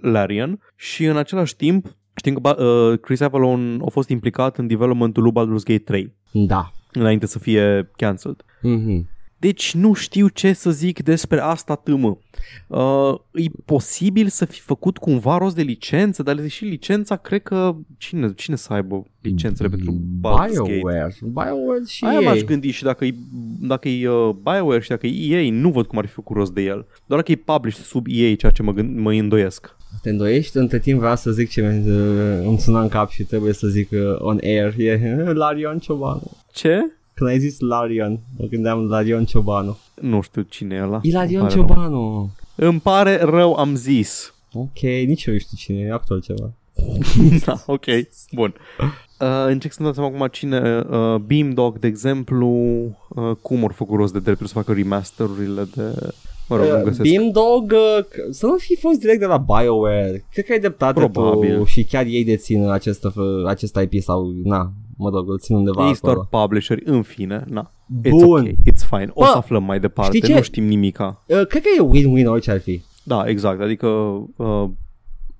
Larian 0.00 0.60
și 0.76 1.04
în 1.04 1.16
același 1.16 1.56
timp 1.56 1.86
știm 2.20 2.34
că 2.34 2.40
ba- 2.40 2.56
uh, 2.64 2.98
Chris 2.98 3.20
Avalon 3.20 3.82
a 3.86 3.88
fost 3.90 4.08
implicat 4.08 4.58
în 4.58 4.66
developmentul 4.66 5.22
lui 5.22 5.32
Baldur's 5.32 5.64
Gate 5.64 5.78
3 5.78 6.12
Da. 6.32 6.72
înainte 6.92 7.26
să 7.26 7.38
fie 7.38 7.90
cancelled. 7.96 8.42
Mm-hmm. 8.42 9.18
Deci 9.38 9.74
nu 9.74 9.92
știu 9.92 10.28
ce 10.28 10.52
să 10.52 10.70
zic 10.70 11.02
despre 11.02 11.40
asta 11.40 11.74
tâmă. 11.74 12.18
Uh, 12.66 13.14
e 13.32 13.44
posibil 13.64 14.28
să 14.28 14.44
fi 14.44 14.60
făcut 14.60 14.98
cumva 14.98 15.38
rost 15.38 15.54
de 15.54 15.62
licență, 15.62 16.22
dar 16.22 16.48
și 16.48 16.64
licența, 16.64 17.16
cred 17.16 17.42
că 17.42 17.76
cine, 17.98 18.32
cine 18.34 18.56
să 18.56 18.72
aibă 18.72 19.02
licențele 19.20 19.68
pentru 19.68 19.92
Baldur's 20.20 20.54
Gate? 20.56 20.70
BioWare. 20.76 21.16
BioWare 21.22 21.80
și 21.86 22.04
Aia 22.04 22.18
ei. 22.18 22.24
m-aș 22.24 22.40
gândi 22.40 22.70
și 22.70 22.82
dacă 22.82 23.04
e, 23.04 23.14
dacă 23.60 23.88
e 23.88 24.08
uh, 24.08 24.34
BioWare 24.42 24.80
și 24.80 24.88
dacă 24.88 25.06
e 25.06 25.34
EA, 25.36 25.50
nu 25.52 25.70
văd 25.70 25.86
cum 25.86 25.98
ar 25.98 26.06
fi 26.06 26.12
făcut 26.12 26.36
rost 26.36 26.52
de 26.52 26.62
el. 26.62 26.86
Doar 27.06 27.20
dacă 27.20 27.32
e 27.32 27.36
published 27.36 27.84
sub 27.84 28.06
EA, 28.08 28.34
ceea 28.34 28.52
ce 28.52 28.62
mă, 28.62 28.72
gând, 28.72 28.98
mă 28.98 29.12
îndoiesc. 29.12 29.76
Te 30.02 30.10
îndoiești? 30.10 30.56
Între 30.56 30.78
timp 30.78 30.98
vreau 30.98 31.16
să 31.16 31.30
zic 31.30 31.50
ce 31.50 31.60
mi- 31.60 31.90
uh, 31.90 32.46
îmi 32.46 32.58
suna 32.58 32.80
în 32.80 32.88
cap 32.88 33.10
și 33.10 33.22
trebuie 33.24 33.52
să 33.52 33.66
zic 33.66 33.90
uh, 33.90 33.98
on 34.18 34.38
air. 34.42 34.74
E 34.78 35.00
Larion 35.32 35.78
Ciobanu. 35.78 36.22
Ce? 36.52 36.78
Când 37.14 37.30
ai 37.30 37.38
zis 37.38 37.58
Larion, 37.58 38.20
mă 38.38 38.46
gândeam 38.46 38.88
Larion 38.88 39.24
Ciobanu. 39.24 39.78
Nu 40.00 40.20
știu 40.20 40.42
cine 40.42 40.74
e 40.74 40.82
ăla. 40.82 41.00
E 41.02 41.12
Larion 41.12 41.40
Îmi 41.42 41.50
pare 41.50 41.54
rău. 41.60 41.66
Ciobanu. 41.66 42.30
Îmi 42.54 42.80
pare 42.80 43.16
rău, 43.22 43.54
am 43.54 43.74
zis. 43.74 44.34
Ok, 44.52 44.78
nici 44.80 45.24
eu 45.24 45.32
nu 45.32 45.38
știu 45.38 45.56
cine 45.56 45.78
e, 45.78 45.92
actor 45.92 46.20
ceva. 46.20 46.52
da, 47.46 47.62
ok, 47.66 47.84
bun. 48.32 48.54
Uh, 49.20 49.26
încerc 49.46 49.72
să-mi 49.72 49.86
dau 49.86 49.92
seama 49.94 50.16
acum 50.16 50.28
cine, 50.32 50.84
uh, 50.90 51.14
Beamdog, 51.16 51.78
de 51.78 51.86
exemplu, 51.86 52.48
uh, 53.08 53.36
cum 53.42 53.62
au 53.62 53.68
făcut 53.74 53.96
rost 53.98 54.12
de 54.12 54.18
drepturi 54.18 54.48
să 54.48 54.54
facă 54.54 54.72
remasterurile 54.72 55.68
de... 55.74 55.82
Mă 56.50 56.56
rog, 56.56 56.66
nu 56.66 56.76
Uh, 56.76 56.82
găsesc. 56.82 57.02
Beamdog, 57.10 57.72
uh, 57.72 58.04
c- 58.04 58.30
să 58.30 58.46
nu 58.46 58.56
fi 58.56 58.76
fost 58.76 58.98
direct 59.00 59.20
de 59.20 59.26
la 59.26 59.36
BioWare. 59.36 60.24
Cred 60.32 60.44
că 60.44 60.52
ai 60.52 60.58
dreptate 60.58 60.92
Probabil. 61.08 61.56
tu 61.58 61.64
și 61.64 61.84
chiar 61.84 62.04
ei 62.06 62.24
dețin 62.24 62.68
acest, 62.68 63.04
uh, 63.04 63.12
acest 63.46 63.76
IP 63.90 64.02
sau, 64.02 64.32
na, 64.44 64.72
mă 64.96 65.10
rog, 65.10 65.30
îl 65.30 65.38
țin 65.38 65.56
undeva 65.56 65.86
Ei 65.86 65.94
sunt 65.94 66.10
acolo. 66.10 66.26
doar 66.30 66.42
publisheri, 66.44 66.82
în 66.84 67.02
fine, 67.02 67.44
na. 67.48 67.70
It's 68.06 68.10
Bun. 68.10 68.40
ok, 68.40 68.46
it's 68.48 68.88
fine. 68.90 69.10
O 69.14 69.20
Bă, 69.20 69.26
să 69.30 69.36
aflăm 69.36 69.64
mai 69.64 69.80
departe, 69.80 70.16
știi 70.16 70.28
ce? 70.28 70.34
nu 70.34 70.42
știm 70.42 70.64
nimica. 70.64 71.24
Uh, 71.26 71.46
cred 71.46 71.62
că 71.62 71.68
e 71.78 71.98
win-win 72.00 72.26
orice 72.26 72.50
ar 72.50 72.60
fi. 72.60 72.82
Da, 73.02 73.24
exact, 73.26 73.60
adică 73.60 73.86
uh, 74.36 74.64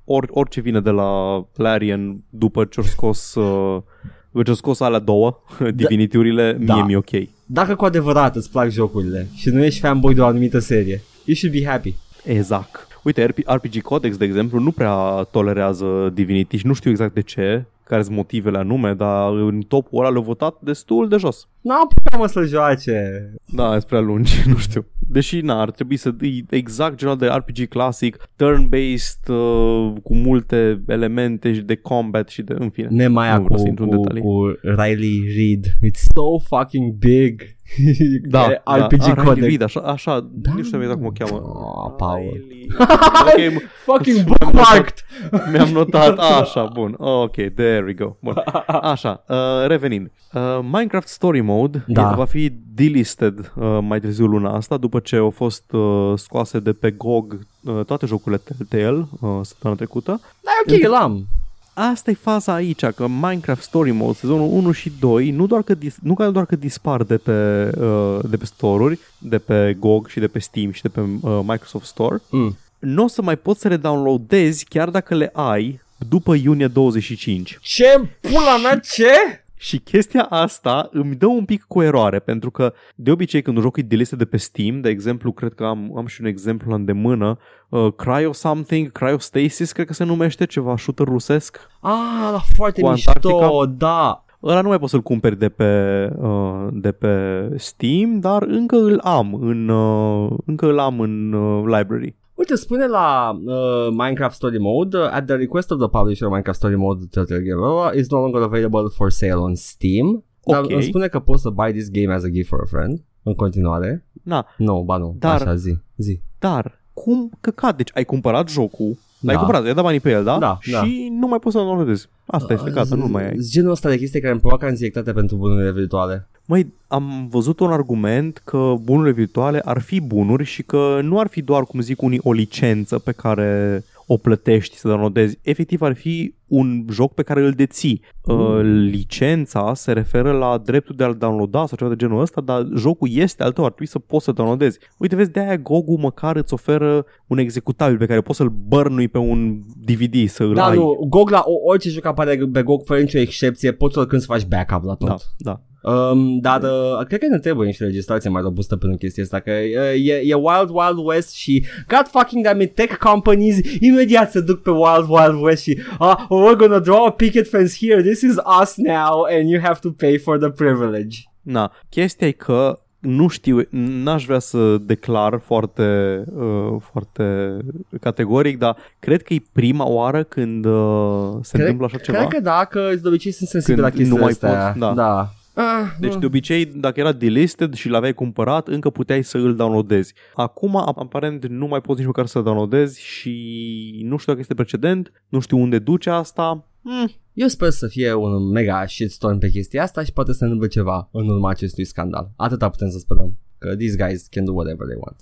or, 0.04 0.28
orice 0.30 0.60
vine 0.60 0.80
de 0.80 0.90
la 0.90 1.42
Larian 1.54 2.22
după 2.30 2.64
ce-au 2.64 2.86
scos, 2.86 3.34
uh, 3.34 3.82
după 4.30 4.42
ce-au 4.44 4.56
scos 4.56 4.80
alea 4.80 4.98
două, 4.98 5.40
Divinity-urile, 5.74 6.52
Da. 6.60 6.74
mie 6.74 6.84
mi-e 6.84 6.96
ok. 6.96 7.28
Dacă 7.46 7.74
cu 7.74 7.84
adevărat 7.84 8.36
îți 8.36 8.50
plac 8.50 8.68
jocurile 8.70 9.28
și 9.34 9.48
nu 9.48 9.64
ești 9.64 9.80
fanboy 9.80 10.14
de 10.14 10.20
o 10.20 10.26
anumită 10.26 10.58
serie, 10.58 11.00
you 11.24 11.36
should 11.36 11.56
be 11.56 11.64
happy. 11.66 11.94
Exact. 12.24 12.86
Uite, 13.02 13.26
RP- 13.26 13.46
RPG 13.54 13.80
Codex, 13.82 14.16
de 14.16 14.24
exemplu, 14.24 14.58
nu 14.58 14.70
prea 14.70 14.94
tolerează 15.30 16.10
Divinity 16.14 16.56
și 16.56 16.66
nu 16.66 16.72
știu 16.72 16.90
exact 16.90 17.14
de 17.14 17.20
ce, 17.20 17.64
care 17.84 18.02
sunt 18.02 18.16
motivele 18.16 18.58
anume, 18.58 18.94
dar 18.94 19.32
în 19.32 19.60
topul 19.60 19.98
ăla 20.00 20.10
le-au 20.10 20.22
votat 20.22 20.54
destul 20.60 21.08
de 21.08 21.16
jos. 21.16 21.48
N-am 21.60 21.88
putea 21.94 22.18
mă 22.18 22.26
să 22.26 22.42
joace. 22.42 23.30
Da, 23.44 23.70
sunt 23.70 23.84
prea 23.84 24.00
lungi, 24.00 24.42
nu 24.52 24.56
știu. 24.56 24.84
Deși, 25.12 25.40
na, 25.40 25.60
ar 25.60 25.70
trebui 25.70 25.96
să 25.96 26.14
e 26.20 26.56
exact 26.56 26.94
genul 26.96 27.16
de 27.16 27.26
RPG 27.26 27.68
clasic, 27.68 28.16
turn-based, 28.16 29.28
uh, 29.28 29.92
cu 30.02 30.14
multe 30.14 30.82
elemente 30.86 31.54
și 31.54 31.60
de 31.60 31.74
combat 31.76 32.28
și 32.28 32.42
de, 32.42 32.54
în 32.58 32.70
fine. 32.70 32.88
Nemaia 32.90 33.32
nu 33.34 33.38
cu, 33.40 33.44
vreau 33.44 33.60
să 33.60 33.68
intru 33.68 33.84
în 33.84 33.90
cu, 33.90 33.96
detalii. 33.96 34.22
cu 34.22 34.58
Riley 34.62 35.22
Reid. 35.36 35.66
It's 35.66 36.00
so 36.14 36.38
fucking 36.56 36.92
big. 36.92 37.42
Da, 38.28 38.46
RPG 38.48 38.62
da. 38.64 38.74
Ah, 38.74 38.88
Riley 38.90 39.24
Codex. 39.24 39.46
Reid, 39.46 39.62
așa, 39.62 39.80
așa 39.80 40.30
Da. 40.32 40.52
nu 40.56 40.62
știu 40.62 40.80
exact 40.80 40.98
cum 40.98 41.06
o 41.06 41.10
cheamă. 41.10 41.40
Oh, 41.42 41.92
Paul. 41.96 42.20
Riley. 42.46 42.66
ok, 43.22 43.54
m- 43.62 43.68
Fucking 43.84 44.24
bookmarked. 44.24 44.94
Mi-am 45.52 45.68
notat, 45.68 46.18
așa, 46.18 46.64
bun, 46.72 46.94
ok, 46.98 47.32
there 47.34 47.82
we 47.86 47.92
go. 47.92 48.16
Bun. 48.20 48.34
Așa, 48.92 49.24
uh, 49.28 49.36
revenind. 49.66 50.10
Uh, 50.32 50.58
Minecraft 50.62 51.08
Story 51.08 51.40
Mode 51.40 51.84
Da. 51.86 52.10
e- 52.12 52.16
va 52.16 52.24
fi 52.24 52.52
delisted 52.74 53.52
uh, 53.56 53.78
mai 53.80 54.00
târziu 54.00 54.26
luna 54.26 54.54
asta, 54.56 54.76
după 54.76 54.98
ce 54.98 55.16
au 55.16 55.30
fost 55.30 55.72
uh, 55.72 56.12
scoase 56.16 56.58
de 56.60 56.72
pe 56.72 56.90
GOG 56.90 57.38
uh, 57.64 57.84
toate 57.84 58.06
jocurile 58.06 58.40
Telltale 58.44 59.06
uh, 59.20 59.30
săptămâna 59.42 59.78
trecută. 59.78 60.20
Da, 60.40 60.74
e 60.74 60.84
ok, 60.86 60.90
l-am. 60.90 61.26
Asta 61.74 62.10
e 62.10 62.14
faza 62.14 62.52
aici, 62.52 62.84
că 62.84 63.06
Minecraft 63.08 63.62
Story 63.62 63.90
Mode, 63.90 64.12
sezonul 64.18 64.48
1 64.52 64.72
și 64.72 64.92
2, 65.00 65.30
nu 65.30 65.46
doar 65.46 65.62
că, 65.62 65.74
dis- 65.74 65.98
nu 66.02 66.14
că 66.14 66.30
doar 66.30 66.46
că 66.46 66.56
dispar 66.56 67.02
de 67.02 67.16
pe, 67.16 67.70
uh, 67.80 68.18
de 68.30 68.36
pe 68.36 68.44
store-uri, 68.44 68.98
de 69.18 69.38
pe 69.38 69.76
GOG 69.78 70.06
și 70.08 70.18
de 70.20 70.26
pe 70.26 70.38
Steam 70.38 70.70
și 70.70 70.82
de 70.82 70.88
pe 70.88 71.00
uh, 71.00 71.38
Microsoft 71.46 71.84
Store, 71.86 72.20
Mm. 72.30 72.56
Nu 72.80 73.04
o 73.04 73.06
să 73.06 73.22
mai 73.22 73.36
poți 73.36 73.60
să 73.60 73.68
le 73.68 73.76
downloadezi 73.76 74.64
chiar 74.64 74.90
dacă 74.90 75.14
le 75.14 75.30
ai 75.32 75.80
după 76.08 76.34
iunie 76.34 76.66
25. 76.66 77.58
Ce 77.60 78.08
pula 78.20 78.56
mea, 78.62 78.78
ce? 78.78 79.10
Și 79.56 79.78
chestia 79.78 80.22
asta 80.22 80.88
îmi 80.92 81.14
dă 81.14 81.26
un 81.26 81.44
pic 81.44 81.64
cu 81.68 81.82
eroare, 81.82 82.18
pentru 82.18 82.50
că 82.50 82.72
de 82.94 83.10
obicei 83.10 83.42
când 83.42 83.56
un 83.56 83.62
joc 83.62 83.76
e 83.76 83.82
delistă 83.82 84.16
de 84.16 84.24
pe 84.24 84.36
Steam, 84.36 84.80
de 84.80 84.88
exemplu, 84.88 85.32
cred 85.32 85.52
că 85.54 85.64
am, 85.64 85.96
am 85.96 86.06
și 86.06 86.20
un 86.20 86.26
exemplu 86.26 86.70
la 86.70 86.76
îndemână, 86.76 87.38
uh, 87.68 87.92
Cryo 87.96 88.32
Something, 88.32 88.92
Cryostasis, 88.92 89.72
cred 89.72 89.86
că 89.86 89.92
se 89.92 90.04
numește 90.04 90.46
ceva 90.46 90.76
shooter 90.76 91.06
rusesc. 91.06 91.60
Ah, 91.80 92.28
la 92.32 92.40
foarte 92.54 92.80
Cu 92.80 92.88
mișto, 92.88 93.10
Antarctica? 93.10 93.74
da. 93.76 94.24
Ăla 94.42 94.60
nu 94.60 94.68
mai 94.68 94.78
poți 94.78 94.90
să-l 94.90 95.02
cumperi 95.02 95.38
de 95.38 95.48
pe, 95.48 96.08
uh, 96.16 96.66
de 96.72 96.92
pe 96.92 97.08
Steam, 97.56 98.20
dar 98.20 98.42
încă 98.42 98.76
îl 98.76 99.00
am 99.04 99.34
în, 99.34 99.68
uh, 99.68 100.30
încă 100.46 100.66
îl 100.66 100.78
am 100.78 101.00
în 101.00 101.32
uh, 101.32 101.62
library. 101.64 102.14
Uite, 102.40 102.54
spune 102.54 102.86
la 102.86 103.38
uh, 103.44 103.88
Minecraft 103.90 104.34
Story 104.34 104.58
Mode, 104.58 104.96
uh, 104.98 105.08
at 105.12 105.24
the 105.26 105.34
request 105.34 105.70
of 105.70 105.78
the 105.78 105.88
publisher, 105.88 106.28
Minecraft 106.28 106.56
Story 106.58 106.76
Mode 106.76 107.04
Telltale 107.10 107.40
Guerrilla 107.40 107.92
is 107.94 108.08
no 108.10 108.18
longer 108.20 108.42
available 108.42 108.88
for 108.94 109.10
sale 109.10 109.32
on 109.34 109.54
Steam. 109.54 110.24
Dar 110.46 110.62
Ok. 110.62 110.70
îmi 110.70 110.82
spune 110.82 111.06
că 111.06 111.18
poți 111.18 111.42
să 111.42 111.50
buy 111.50 111.72
this 111.72 111.90
game 111.90 112.14
as 112.14 112.24
a 112.24 112.28
gift 112.28 112.48
for 112.48 112.60
a 112.62 112.66
friend 112.68 113.04
în 113.22 113.34
continuare. 113.34 114.06
Na, 114.22 114.46
Nu, 114.56 114.82
ba 114.86 114.96
nu, 114.96 115.16
Dar- 115.18 115.40
așa 115.40 115.54
zi, 115.54 115.76
zi. 115.96 116.20
Dar, 116.38 116.80
cum 116.92 117.30
căcat? 117.40 117.76
Deci 117.76 117.90
ai 117.94 118.04
cumpărat 118.04 118.48
jocul, 118.48 118.96
l-ai 119.20 119.34
Da. 119.34 119.40
cumpărat, 119.40 119.64
ai 119.64 119.74
dat 119.74 119.84
banii 119.84 120.00
pe 120.00 120.10
el, 120.10 120.24
da? 120.24 120.38
Da, 120.38 120.56
și 120.60 120.70
da. 120.70 120.82
nu 121.20 121.26
mai 121.26 121.38
poți 121.38 121.54
să-l 121.56 121.64
downloadezi. 121.64 122.08
Asta 122.26 122.52
este, 122.52 122.70
gata, 122.70 122.94
nu 122.94 123.06
mai 123.06 123.28
ai. 123.28 123.36
Z- 123.38 123.50
Genul 123.50 123.70
ăsta 123.70 123.88
de 123.88 123.96
chestii 123.96 124.20
care 124.20 124.32
îmi 124.32 124.40
provoacă 124.40 124.66
anxietate 124.66 125.12
pentru 125.12 125.36
bunurile 125.36 125.72
virtuale. 125.72 126.28
Măi, 126.50 126.72
am 126.88 127.28
văzut 127.30 127.60
un 127.60 127.70
argument 127.70 128.42
că 128.44 128.74
bunurile 128.82 129.12
virtuale 129.14 129.60
ar 129.64 129.80
fi 129.80 130.00
bunuri 130.00 130.44
și 130.44 130.62
că 130.62 130.98
nu 131.02 131.18
ar 131.18 131.26
fi 131.28 131.42
doar, 131.42 131.62
cum 131.62 131.80
zic 131.80 132.02
unii, 132.02 132.20
o 132.22 132.32
licență 132.32 132.98
pe 132.98 133.12
care 133.12 133.82
o 134.06 134.16
plătești 134.16 134.76
să 134.76 134.88
downloadezi. 134.88 135.38
Efectiv 135.42 135.82
ar 135.82 135.94
fi 135.94 136.34
un 136.46 136.84
joc 136.90 137.14
pe 137.14 137.22
care 137.22 137.40
îl 137.44 137.50
deții. 137.52 138.02
Uh, 138.24 138.60
licența 138.90 139.74
se 139.74 139.92
referă 139.92 140.32
la 140.32 140.58
dreptul 140.64 140.94
de 140.96 141.04
a-l 141.04 141.14
downloada 141.16 141.66
sau 141.66 141.76
ceva 141.76 141.90
de 141.90 141.96
genul 141.96 142.20
ăsta, 142.20 142.40
dar 142.40 142.66
jocul 142.76 143.08
este 143.12 143.42
al 143.42 143.52
tău, 143.52 143.64
ar 143.64 143.70
trebui 143.70 143.86
să 143.92 143.98
poți 143.98 144.24
să 144.24 144.32
downloadezi. 144.32 144.78
Uite, 144.96 145.16
vezi, 145.16 145.30
de-aia 145.30 145.56
GOG-ul 145.56 145.98
măcar 145.98 146.36
îți 146.36 146.52
oferă 146.52 147.04
un 147.26 147.38
executabil 147.38 147.98
pe 147.98 148.06
care 148.06 148.20
poți 148.20 148.38
să-l 148.38 148.52
bărnui 148.68 149.08
pe 149.08 149.18
un 149.18 149.60
DVD, 149.84 150.28
să 150.28 150.42
îl 150.42 150.54
Da, 150.54 150.64
ai. 150.64 150.76
nu, 150.76 151.06
GOG 151.08 151.30
la 151.30 151.42
o- 151.46 151.68
orice 151.70 151.88
joc 151.90 152.04
apare 152.04 152.38
pe 152.52 152.62
GOG 152.62 152.84
fără 152.84 153.00
nicio 153.00 153.18
excepție, 153.18 153.72
poți 153.72 153.94
să 153.94 154.06
când 154.06 154.20
să 154.20 154.26
faci 154.30 154.46
backup 154.46 154.84
la 154.84 154.94
tot. 154.94 155.08
Da, 155.08 155.16
da. 155.38 155.60
Um, 155.82 156.38
dar 156.38 156.62
uh, 156.62 157.06
cred 157.06 157.20
că 157.20 157.26
ne 157.26 157.38
trebuie 157.38 157.66
niște 157.66 157.84
legislație 157.84 158.30
mai 158.30 158.42
robustă 158.42 158.76
pentru 158.76 158.98
chestia 158.98 159.22
asta, 159.22 159.40
că 159.40 159.50
uh, 159.50 160.06
e, 160.06 160.14
e 160.24 160.34
Wild 160.34 160.68
Wild 160.68 160.98
West 161.06 161.32
și 161.34 161.64
God 161.88 162.06
fucking 162.10 162.44
damn 162.44 162.60
it, 162.60 162.74
tech 162.74 162.96
companies 162.96 163.56
imediat 163.80 164.30
se 164.30 164.40
duc 164.40 164.62
pe 164.62 164.70
Wild 164.70 165.06
Wild 165.08 165.42
West 165.42 165.62
și 165.62 165.78
ah, 165.98 166.16
we're 166.24 166.56
gonna 166.56 166.78
draw 166.78 167.04
a 167.04 167.10
picket 167.10 167.48
fence 167.48 167.86
here, 167.86 168.02
this 168.02 168.20
is 168.20 168.34
us 168.62 168.74
now 168.76 169.22
and 169.38 169.48
you 169.50 169.60
have 169.62 169.78
to 169.82 169.90
pay 169.90 170.18
for 170.18 170.38
the 170.38 170.50
privilege. 170.50 171.18
Na, 171.42 171.72
chestia 171.88 172.26
e 172.26 172.30
că 172.30 172.78
nu 172.98 173.28
știu, 173.28 173.60
n-aș 173.70 174.24
vrea 174.24 174.38
să 174.38 174.76
declar 174.78 175.40
foarte, 175.44 176.22
uh, 176.36 176.76
foarte 176.92 177.56
categoric, 178.00 178.58
dar 178.58 178.76
cred 178.98 179.22
că 179.22 179.34
e 179.34 179.42
prima 179.52 179.88
oară 179.88 180.22
când 180.22 180.64
uh, 180.64 181.30
se 181.40 181.50
Cred- 181.56 181.60
întâmplă 181.60 181.84
așa 181.86 181.98
ceva. 181.98 182.18
Cred 182.18 182.28
că 182.28 182.40
da, 182.40 182.64
că 182.64 182.90
de 183.02 183.08
obicei 183.08 183.32
sunt 183.32 183.48
sensibil 183.48 183.82
la 183.82 183.88
Când 183.90 184.06
nu 184.08 184.16
chestiile 184.16 184.22
mai 184.24 184.30
astea. 184.52 184.66
poți, 184.68 184.78
da. 184.78 184.92
da. 184.94 185.30
Ah, 185.54 185.86
Deci 186.00 186.12
nu. 186.12 186.18
de 186.18 186.26
obicei, 186.26 186.64
dacă 186.64 187.00
era 187.00 187.12
delisted 187.12 187.74
și 187.74 187.88
l-aveai 187.88 188.14
cumpărat, 188.14 188.68
încă 188.68 188.90
puteai 188.90 189.22
să 189.22 189.38
îl 189.38 189.56
downloadezi. 189.56 190.14
Acum, 190.34 190.76
aparent, 190.76 191.46
nu 191.46 191.66
mai 191.66 191.80
poți 191.80 191.98
nici 191.98 192.06
măcar 192.06 192.26
să 192.26 192.40
downloadezi 192.40 193.00
și 193.00 194.00
nu 194.04 194.16
știu 194.16 194.32
dacă 194.32 194.40
este 194.40 194.54
precedent, 194.54 195.12
nu 195.28 195.40
știu 195.40 195.58
unde 195.58 195.78
duce 195.78 196.10
asta. 196.10 196.64
Hmm. 196.82 197.10
Eu 197.32 197.48
sper 197.48 197.70
să 197.70 197.86
fie 197.86 198.12
un 198.12 198.50
mega 198.50 198.86
shitstorm 198.86 199.38
pe 199.38 199.48
chestia 199.48 199.82
asta 199.82 200.04
și 200.04 200.12
poate 200.12 200.32
să 200.32 200.46
ne 200.46 200.66
ceva 200.66 201.08
în 201.12 201.28
urma 201.28 201.50
acestui 201.50 201.84
scandal. 201.84 202.30
Atâta 202.36 202.68
putem 202.68 202.90
să 202.90 202.98
sperăm. 202.98 203.36
Că 203.58 203.76
these 203.76 203.96
guys 203.96 204.26
can 204.26 204.44
do 204.44 204.52
whatever 204.52 204.86
they 204.86 204.98
want. 205.00 205.16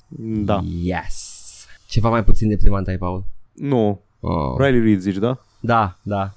Da. 0.44 0.64
Yes. 0.82 1.36
Ceva 1.86 2.08
mai 2.08 2.24
puțin 2.24 2.48
deprimant 2.48 2.88
ai, 2.88 2.98
Paul? 2.98 3.24
Nu. 3.52 4.00
Oh. 4.20 4.56
Riley 4.58 4.80
Reid 4.80 5.00
zici, 5.00 5.16
da? 5.16 5.38
Da, 5.60 5.98
da. 6.02 6.34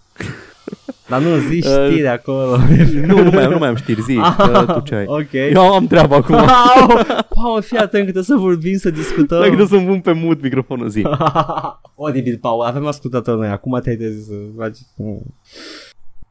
Dar 1.10 1.22
nu 1.22 1.38
zici 1.38 1.66
Uh, 1.66 1.72
știri 1.90 2.08
acolo. 2.08 2.58
nu, 3.06 3.24
nu 3.24 3.30
mai, 3.32 3.44
am, 3.44 3.52
nu 3.52 3.58
mai 3.58 3.68
am 3.70 3.76
știri, 3.76 4.02
zi. 4.02 4.16
că 4.38 4.66
tu 4.74 4.80
ce 4.80 4.96
ai. 4.96 5.06
ok. 5.08 5.34
Eu 5.34 5.74
am 5.74 5.88
treaba 5.88 6.16
acum. 6.16 6.36
Au! 6.80 6.88
Paul, 7.30 7.62
fii 7.62 7.78
atent 7.78 7.92
că 8.06 8.12
trebuie 8.12 8.24
să 8.24 8.36
vorbim, 8.36 8.78
să 8.78 8.90
discutăm. 8.90 9.38
Dacă 9.38 9.46
trebuie 9.56 9.68
să-mi 9.68 9.86
pun 9.86 10.00
pe 10.00 10.12
mut 10.12 10.42
microfonul 10.42 10.90
zi. 10.90 11.04
Oribil, 11.96 12.38
Paul, 12.42 12.62
avem 12.66 12.86
ascultători 12.86 13.40
noi. 13.40 13.48
Acum 13.48 13.80
te-ai 13.84 13.96
trezit 13.96 14.24
să 14.24 14.34
faci... 14.58 14.78
Mm. 14.96 15.36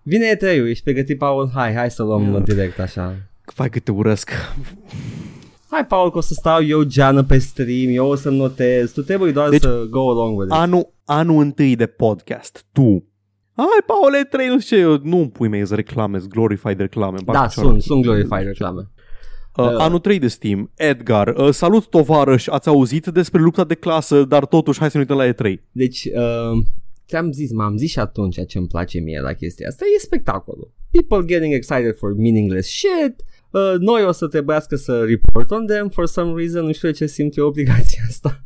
Vine 0.03 0.39
e 0.41 0.47
ești 0.69 0.85
pregătit, 0.85 1.19
Paul? 1.19 1.51
Hai, 1.55 1.75
hai 1.75 1.91
să 1.91 2.03
luăm 2.03 2.23
Yeah. 2.23 2.43
direct 2.43 2.79
așa. 2.81 3.15
Vai 3.55 3.69
cât 3.69 3.85
te 3.85 3.91
urăsc. 3.91 4.31
Hai, 5.71 5.87
Paul, 5.87 6.11
că 6.11 6.19
o 6.19 6.21
să 6.21 6.35
stau 6.35 6.63
eu 6.65 6.83
geană 6.83 7.23
pe 7.23 7.39
stream, 7.39 7.89
eu 7.91 8.07
o 8.07 8.15
să 8.15 8.31
notez, 8.31 8.93
tu 8.93 9.03
trebuie 9.03 9.33
doar 9.33 9.49
Deci, 9.49 9.61
să 9.61 9.87
go 9.91 10.11
along 10.11 10.39
with 10.39 10.51
it. 10.53 10.61
Anul, 10.61 10.93
anul 11.05 11.41
întâi 11.43 11.77
de 11.77 11.87
podcast, 11.87 12.65
tu. 12.73 13.05
Hai, 13.63 13.83
Paule, 13.87 14.25
3, 14.25 14.49
nu 14.49 14.61
știu 14.61 14.77
ce, 14.77 14.83
eu 14.83 14.99
nu 15.03 15.29
pui 15.29 15.49
mei 15.49 15.67
să 15.67 15.75
reclame, 15.75 16.19
glorified 16.29 16.79
reclame. 16.79 17.17
îmi 17.17 17.25
bag 17.25 17.35
da, 17.37 17.43
picioarele. 17.43 17.73
sunt, 17.81 17.83
sunt 17.83 18.03
glorified 18.03 18.47
reclame. 18.47 18.81
Uh, 18.81 19.65
Uh. 19.67 19.75
anul 19.79 19.99
3 19.99 20.19
de 20.19 20.29
Steam, 20.29 20.71
Edgar, 20.77 21.29
uh, 21.37 21.49
salut 21.51 21.87
tovarăș, 21.87 22.47
ați 22.47 22.69
auzit 22.69 23.07
despre 23.07 23.41
lupta 23.41 23.65
de 23.65 23.75
clasă, 23.75 24.25
dar 24.25 24.45
totuși 24.47 24.79
hai 24.79 24.91
să 24.91 24.97
ne 24.99 25.03
uităm 25.09 25.17
la 25.27 25.33
E3. 25.33 25.55
Deci, 25.73 26.05
uh, 26.05 26.65
ți-am 27.09 27.33
zis, 27.33 27.53
m-am 27.53 27.77
zis 27.77 27.91
și 27.91 27.99
atunci 27.99 28.47
ce 28.47 28.59
îmi 28.59 28.67
place 28.67 28.99
mie 29.01 29.21
la 29.21 29.33
chestia 29.33 29.69
asta, 29.69 29.85
e 29.97 29.99
spectacolul. 29.99 30.73
People 30.91 31.25
getting 31.35 31.55
excited 31.55 31.97
for 31.97 32.15
meaningless 32.17 32.69
shit, 32.69 33.15
uh, 33.19 33.40
noi 33.79 34.05
o 34.05 34.13
să 34.13 34.27
trebuiască 34.27 34.77
să 34.77 35.05
report 35.07 35.51
on 35.51 35.67
them 35.67 35.89
for 35.89 36.07
some 36.07 36.33
reason, 36.37 36.65
nu 36.65 36.73
știu 36.73 36.89
de 36.91 36.95
ce 36.95 37.07
simt 37.07 37.37
eu 37.37 37.47
obligația 37.47 38.03
asta. 38.09 38.41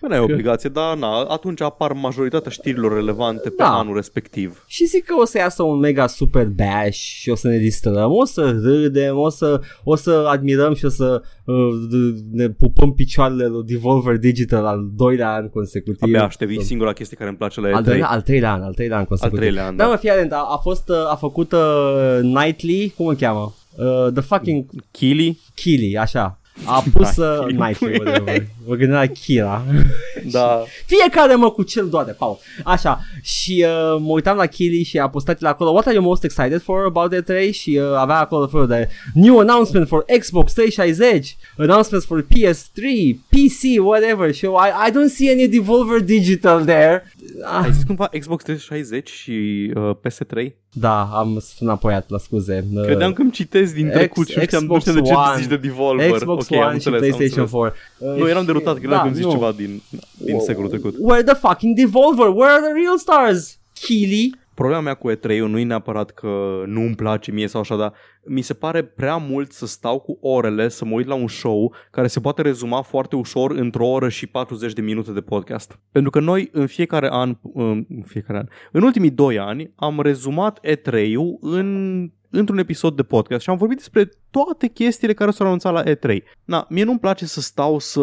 Nu 0.00 0.08
ai 0.14 0.18
obligație, 0.18 0.68
dar 0.68 0.96
na, 0.96 1.06
atunci 1.22 1.60
apar 1.60 1.92
majoritatea 1.92 2.50
știrilor 2.50 2.94
relevante 2.94 3.48
pe 3.48 3.54
Da. 3.58 3.78
anul 3.78 3.94
respectiv. 3.94 4.64
Și 4.66 4.84
zic 4.86 5.04
că 5.04 5.14
o 5.20 5.24
să 5.24 5.38
iasă 5.38 5.62
un 5.62 5.78
mega 5.78 6.06
super 6.06 6.46
bash 6.46 6.96
și 6.98 7.30
o 7.30 7.34
să 7.34 7.48
ne 7.48 7.56
distrăm, 7.58 8.12
o 8.12 8.24
să 8.24 8.58
râdem, 8.62 9.18
o 9.18 9.28
să, 9.28 9.60
o 9.84 9.94
să 9.96 10.10
admirăm 10.28 10.74
și 10.74 10.84
o 10.84 10.88
să 10.88 11.22
uh, 11.44 11.54
d- 11.88 12.30
ne 12.32 12.48
pupăm 12.50 12.92
picioarele 12.92 13.46
lui 13.46 13.62
Devolver 13.66 14.16
Digital 14.16 14.66
al 14.66 14.80
doilea 14.96 15.32
an 15.32 15.48
consecutiv. 15.48 16.02
Abia 16.02 16.24
aștept, 16.24 16.50
e 16.50 16.60
singura 16.62 16.92
chestie 16.92 17.16
care 17.16 17.28
îmi 17.28 17.38
place 17.38 17.60
la 17.60 17.68
Al, 17.76 17.82
E3. 17.82 17.86
doilea, 17.86 18.08
al 18.08 18.22
treilea 18.22 18.52
an, 18.52 18.62
al 18.62 18.74
treilea 18.74 18.98
an 18.98 19.04
consecutiv. 19.04 19.38
treilea 19.40 19.66
an, 19.66 19.76
da. 19.76 19.84
da. 19.84 19.90
mă, 19.90 19.96
fii 19.96 20.10
atent, 20.10 20.32
a, 20.32 20.46
a 20.50 20.56
fost, 20.56 20.88
uh, 20.88 20.96
a 21.10 21.14
făcut 21.16 21.52
uh, 21.52 22.18
Nightly, 22.22 22.92
cum 22.96 23.06
îl 23.06 23.14
cheamă? 23.14 23.54
Uh, 23.80 24.10
the 24.10 24.20
fucking 24.20 24.66
Kili, 24.90 25.36
Killy, 25.54 25.96
așa. 25.96 26.38
A 26.66 26.82
pus 26.92 27.16
Da, 27.16 27.22
uh, 27.22 27.38
Killy. 27.38 27.56
Nightly, 27.56 27.98
whatever. 27.98 28.46
Mă 28.70 28.76
gândeam 28.76 29.00
la 29.00 29.06
Kira. 29.06 29.64
da. 30.36 30.62
Fiecare 30.86 31.34
mă 31.34 31.50
cu 31.50 31.62
cel 31.62 31.88
doare, 31.88 32.12
Paul. 32.12 32.38
Așa, 32.64 33.00
și 33.22 33.64
uh, 33.66 33.98
mă 34.00 34.12
uitam 34.12 34.36
la 34.36 34.46
Killy 34.46 34.82
și 34.82 34.98
a 34.98 35.08
postat 35.08 35.40
el 35.42 35.48
acolo 35.48 35.70
What 35.70 35.86
are 35.86 35.94
you 35.94 36.04
most 36.04 36.24
excited 36.24 36.62
for 36.62 36.84
about 36.84 37.10
the 37.10 37.20
3 37.20 37.52
Și 37.52 37.78
uh, 37.82 37.96
avea 37.96 38.18
acolo 38.18 38.46
felul 38.46 38.66
de 38.66 38.88
New 39.14 39.38
announcement 39.38 39.88
for 39.88 40.04
Xbox 40.18 40.52
360 40.52 41.36
Announcements 41.56 42.06
for 42.06 42.22
PS3 42.22 42.80
PC, 43.28 43.84
whatever 43.84 44.34
Și 44.34 44.44
eu, 44.44 44.52
I, 44.52 44.88
I 44.88 44.90
don't 44.92 45.12
see 45.14 45.30
any 45.32 45.48
Devolver 45.48 46.00
Digital 46.00 46.64
there 46.64 47.12
ah, 47.44 47.60
Ai 47.64 47.72
zis 47.72 47.82
cumva 47.82 48.08
Xbox 48.18 48.42
360 48.42 49.08
și 49.08 49.72
uh, 49.76 49.90
PS3? 50.08 50.52
Da, 50.72 51.02
am 51.02 51.28
sunt 51.28 51.58
înapoiat, 51.58 52.10
la 52.10 52.18
scuze 52.18 52.64
uh, 52.74 52.82
Credeam 52.84 53.12
că 53.12 53.20
îmi 53.22 53.30
citesc 53.30 53.74
din 53.74 53.88
trecut 53.88 54.24
X- 54.24 54.30
și 54.30 54.38
nu 54.38 54.44
știam, 54.44 54.64
nu 54.64 54.76
Xbox 54.76 54.80
știam 54.80 54.96
de 54.96 55.08
ce 55.08 55.14
One. 55.14 55.36
zici 55.36 55.46
de 55.48 55.56
Devolver. 55.56 56.10
Xbox 56.10 56.48
ok, 56.50 56.56
am 56.56 56.66
One 56.66 56.78
și 56.78 56.86
înțeles, 56.86 57.00
am 57.02 57.16
PlayStation 57.16 57.42
înțeles. 57.42 57.72
4 57.98 58.12
uh, 58.14 58.18
Nu, 58.18 58.28
eram 58.28 58.40
și- 58.40 58.46
derutat, 58.62 58.78
credeam 58.78 58.96
da, 58.96 59.02
că 59.02 59.06
îmi 59.06 59.16
zici 59.16 59.24
nu. 59.24 59.30
ceva 59.30 59.52
din, 59.52 59.82
din 60.16 60.40
secolul 60.40 60.68
trecut. 60.68 60.94
Where 60.98 61.22
the 61.22 61.34
fucking 61.34 61.76
Devolver? 61.76 62.26
Where 62.26 62.52
are 62.52 62.62
the 62.62 62.72
real 62.72 62.98
stars? 62.98 63.58
Killy? 63.72 64.38
Problema 64.54 64.80
mea 64.80 64.94
cu 64.94 65.12
E3 65.12 65.38
nu 65.38 65.58
e 65.58 65.64
neapărat 65.64 66.10
că 66.10 66.62
nu 66.66 66.80
îmi 66.80 66.94
place 66.94 67.30
mie 67.30 67.46
sau 67.46 67.60
așa, 67.60 67.76
dar 67.76 67.92
mi 68.24 68.40
se 68.40 68.54
pare 68.54 68.82
prea 68.82 69.16
mult 69.16 69.52
să 69.52 69.66
stau 69.66 69.98
cu 69.98 70.18
orele 70.20 70.68
să 70.68 70.84
mă 70.84 70.94
uit 70.94 71.06
la 71.06 71.14
un 71.14 71.28
show 71.28 71.74
care 71.90 72.06
se 72.06 72.20
poate 72.20 72.42
rezuma 72.42 72.82
foarte 72.82 73.16
ușor 73.16 73.50
într-o 73.50 73.88
oră 73.88 74.08
și 74.08 74.26
40 74.26 74.72
de 74.72 74.80
minute 74.80 75.12
de 75.12 75.20
podcast. 75.20 75.78
Pentru 75.92 76.10
că 76.10 76.20
noi 76.20 76.48
în 76.52 76.66
fiecare 76.66 77.08
an, 77.10 77.36
în 77.54 78.02
fiecare 78.06 78.38
an, 78.38 78.46
în 78.72 78.82
ultimii 78.82 79.10
2 79.10 79.38
ani 79.38 79.72
am 79.76 80.00
rezumat 80.00 80.60
E3-ul 80.66 81.36
în 81.40 82.10
într-un 82.30 82.58
episod 82.58 82.96
de 82.96 83.02
podcast 83.02 83.42
și 83.42 83.50
am 83.50 83.56
vorbit 83.56 83.76
despre 83.76 84.08
toate 84.30 84.66
chestiile 84.66 85.14
care 85.14 85.30
s-au 85.30 85.46
anunțat 85.46 85.72
la 85.72 85.82
E3. 85.82 86.18
Na, 86.44 86.66
mie 86.68 86.84
nu-mi 86.84 86.98
place 86.98 87.26
să 87.26 87.40
stau 87.40 87.78
să, 87.78 88.00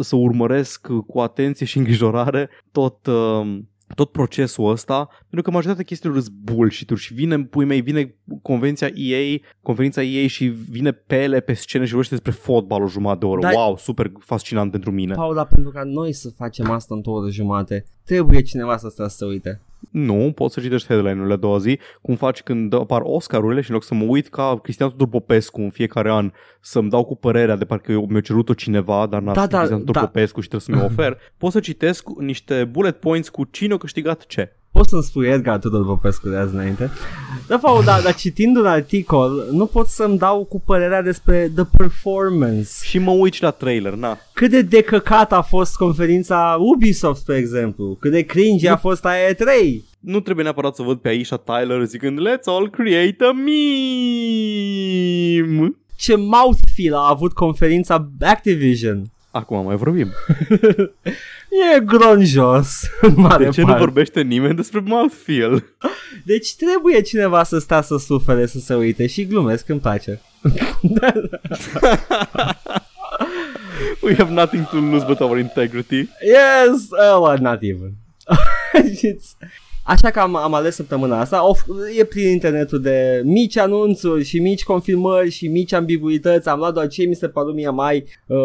să 0.00 0.16
urmăresc 0.16 0.86
cu 1.06 1.18
atenție 1.20 1.66
și 1.66 1.78
îngrijorare 1.78 2.48
tot, 2.72 3.06
uh, 3.06 3.58
tot 3.94 4.10
procesul 4.12 4.70
ăsta, 4.70 5.08
pentru 5.18 5.42
că 5.42 5.50
majoritatea 5.50 5.84
chestiilor 5.84 6.20
sunt 6.20 6.34
bullshit 6.34 6.90
și 6.96 7.14
vine, 7.14 7.44
pui 7.44 7.64
mei, 7.64 7.80
vine 7.80 8.14
convenția 8.42 8.90
EA, 8.94 9.38
conferința 9.62 10.02
EA 10.02 10.26
și 10.26 10.46
vine 10.46 10.92
pele 10.92 11.40
pe 11.40 11.52
scenă 11.52 11.84
și 11.84 11.90
vorbește 11.90 12.14
despre 12.14 12.32
fotbal 12.42 12.82
o 12.82 12.86
jumătate 12.88 13.18
de 13.18 13.26
oră. 13.26 13.40
Dar- 13.40 13.52
Wow, 13.54 13.76
super 13.76 14.12
fascinant 14.18 14.70
pentru 14.70 14.90
mine. 14.90 15.14
Paula, 15.14 15.44
pentru 15.44 15.70
ca 15.70 15.82
noi 15.84 16.12
să 16.12 16.30
facem 16.36 16.70
asta 16.70 16.94
într-o 16.94 17.12
oră 17.12 17.30
jumate, 17.30 17.84
trebuie 18.04 18.42
cineva 18.42 18.76
să 18.76 18.88
stea 18.88 19.08
să 19.08 19.16
se 19.16 19.24
uite. 19.24 19.60
Nu, 19.90 20.32
poți 20.34 20.54
să 20.54 20.60
citești 20.60 20.86
headline-urile 20.86 21.34
a 21.34 21.36
doua 21.36 21.58
zi, 21.58 21.78
cum 22.02 22.16
faci 22.16 22.42
când 22.42 22.74
apar 22.74 23.00
Oscarurile 23.04 23.60
și 23.60 23.68
în 23.70 23.74
loc 23.74 23.84
să 23.84 23.94
mă 23.94 24.04
uit 24.04 24.28
ca 24.28 24.58
Cristian 24.62 24.90
Tudor 24.90 25.08
Popescu 25.08 25.60
în 25.60 25.70
fiecare 25.70 26.10
an 26.10 26.32
să-mi 26.60 26.90
dau 26.90 27.04
cu 27.04 27.16
părerea 27.16 27.56
de 27.56 27.64
parcă 27.64 27.92
eu, 27.92 28.06
mi-a 28.08 28.20
cerut-o 28.20 28.54
cineva, 28.54 29.06
dar 29.06 29.20
n-a 29.20 29.32
Da, 29.32 29.40
da, 29.40 29.46
da, 29.46 29.56
Cristian 29.56 29.78
Tudor 29.78 29.94
da. 29.94 30.00
Popescu 30.00 30.40
și 30.40 30.48
trebuie 30.48 30.76
să 30.76 30.82
mi-o 30.82 30.92
ofer, 30.92 31.18
pot 31.36 31.52
să 31.52 31.60
citesc 31.60 32.08
niște 32.18 32.64
bullet 32.64 33.00
points 33.00 33.28
cu 33.28 33.44
cine 33.44 33.74
a 33.74 33.76
câștigat 33.76 34.26
ce. 34.26 34.56
Poți 34.76 34.88
să-mi 34.88 35.02
spui 35.02 35.26
Edgar 35.26 35.58
Tudor 35.58 35.86
Popescu 35.86 36.28
de 36.28 36.36
azi 36.36 36.54
înainte? 36.54 36.90
Da, 37.46 37.58
Paul, 37.58 37.84
dar, 37.84 38.02
dar 38.02 38.14
citind 38.14 38.56
un 38.56 38.66
articol, 38.66 39.48
nu 39.52 39.66
pot 39.66 39.86
să-mi 39.86 40.18
dau 40.18 40.44
cu 40.44 40.60
părerea 40.60 41.02
despre 41.02 41.52
the 41.54 41.64
performance. 41.76 42.68
Și 42.82 42.98
mă 42.98 43.10
uit 43.10 43.32
și 43.32 43.42
la 43.42 43.50
trailer, 43.50 43.92
na. 43.92 44.18
Cât 44.32 44.50
de 44.50 44.62
decăcat 44.62 45.32
a 45.32 45.42
fost 45.42 45.76
conferința 45.76 46.56
Ubisoft, 46.58 47.20
spre 47.20 47.36
exemplu. 47.36 47.96
Cât 48.00 48.10
de 48.10 48.22
cringe 48.22 48.68
a 48.68 48.76
fost 48.76 49.04
aia 49.04 49.34
3 49.34 49.84
Nu 50.00 50.20
trebuie 50.20 50.44
neapărat 50.44 50.74
să 50.74 50.82
văd 50.82 50.98
pe 50.98 51.08
Aisha 51.08 51.36
Tyler 51.36 51.84
zicând 51.84 52.18
Let's 52.18 52.44
all 52.44 52.70
create 52.70 53.24
a 53.24 53.32
meme. 53.32 53.56
Ce 55.96 56.16
mouthfeel 56.16 56.94
a 56.94 57.08
avut 57.10 57.32
conferința 57.32 58.10
Activision. 58.20 59.10
Acum 59.36 59.64
mai 59.64 59.76
vorbim. 59.76 60.12
E 61.76 61.80
gronjos, 61.80 62.80
în 63.00 63.14
mare 63.20 63.44
De 63.44 63.50
ce 63.50 63.60
nu 63.60 63.66
parte. 63.66 63.80
vorbește 63.82 64.22
nimeni 64.22 64.54
despre 64.54 64.80
mouthfeel? 64.84 65.64
Deci 66.24 66.54
trebuie 66.54 67.00
cineva 67.00 67.42
să 67.42 67.58
stea 67.58 67.80
să 67.80 67.96
sufere, 67.96 68.46
să 68.46 68.58
se 68.58 68.74
uite 68.74 69.06
și 69.06 69.26
glumesc, 69.26 69.68
îmi 69.68 69.80
place. 69.80 70.20
We 74.02 74.14
have 74.14 74.32
nothing 74.32 74.66
to 74.68 74.76
lose 74.76 75.04
but 75.06 75.20
our 75.20 75.38
integrity. 75.38 75.96
Yes, 76.22 76.88
uh, 76.90 77.18
well, 77.20 77.38
not 77.40 77.58
even. 77.62 77.92
Așa 79.86 80.10
că 80.10 80.20
am, 80.20 80.36
am 80.36 80.54
ales 80.54 80.74
săptămâna 80.74 81.20
asta, 81.20 81.48
of, 81.48 81.64
e 81.98 82.04
plin 82.04 82.28
internetul 82.28 82.80
de 82.80 83.22
mici 83.24 83.56
anunțuri 83.56 84.24
și 84.24 84.38
mici 84.38 84.64
confirmări 84.64 85.30
și 85.30 85.48
mici 85.48 85.72
ambiguități, 85.72 86.48
am 86.48 86.58
luat 86.58 86.74
doar 86.74 86.88
ce 86.88 87.04
mi 87.04 87.14
se 87.14 87.28
pare 87.28 87.52
mie 87.52 87.68
mai, 87.68 88.04
uh, 88.26 88.38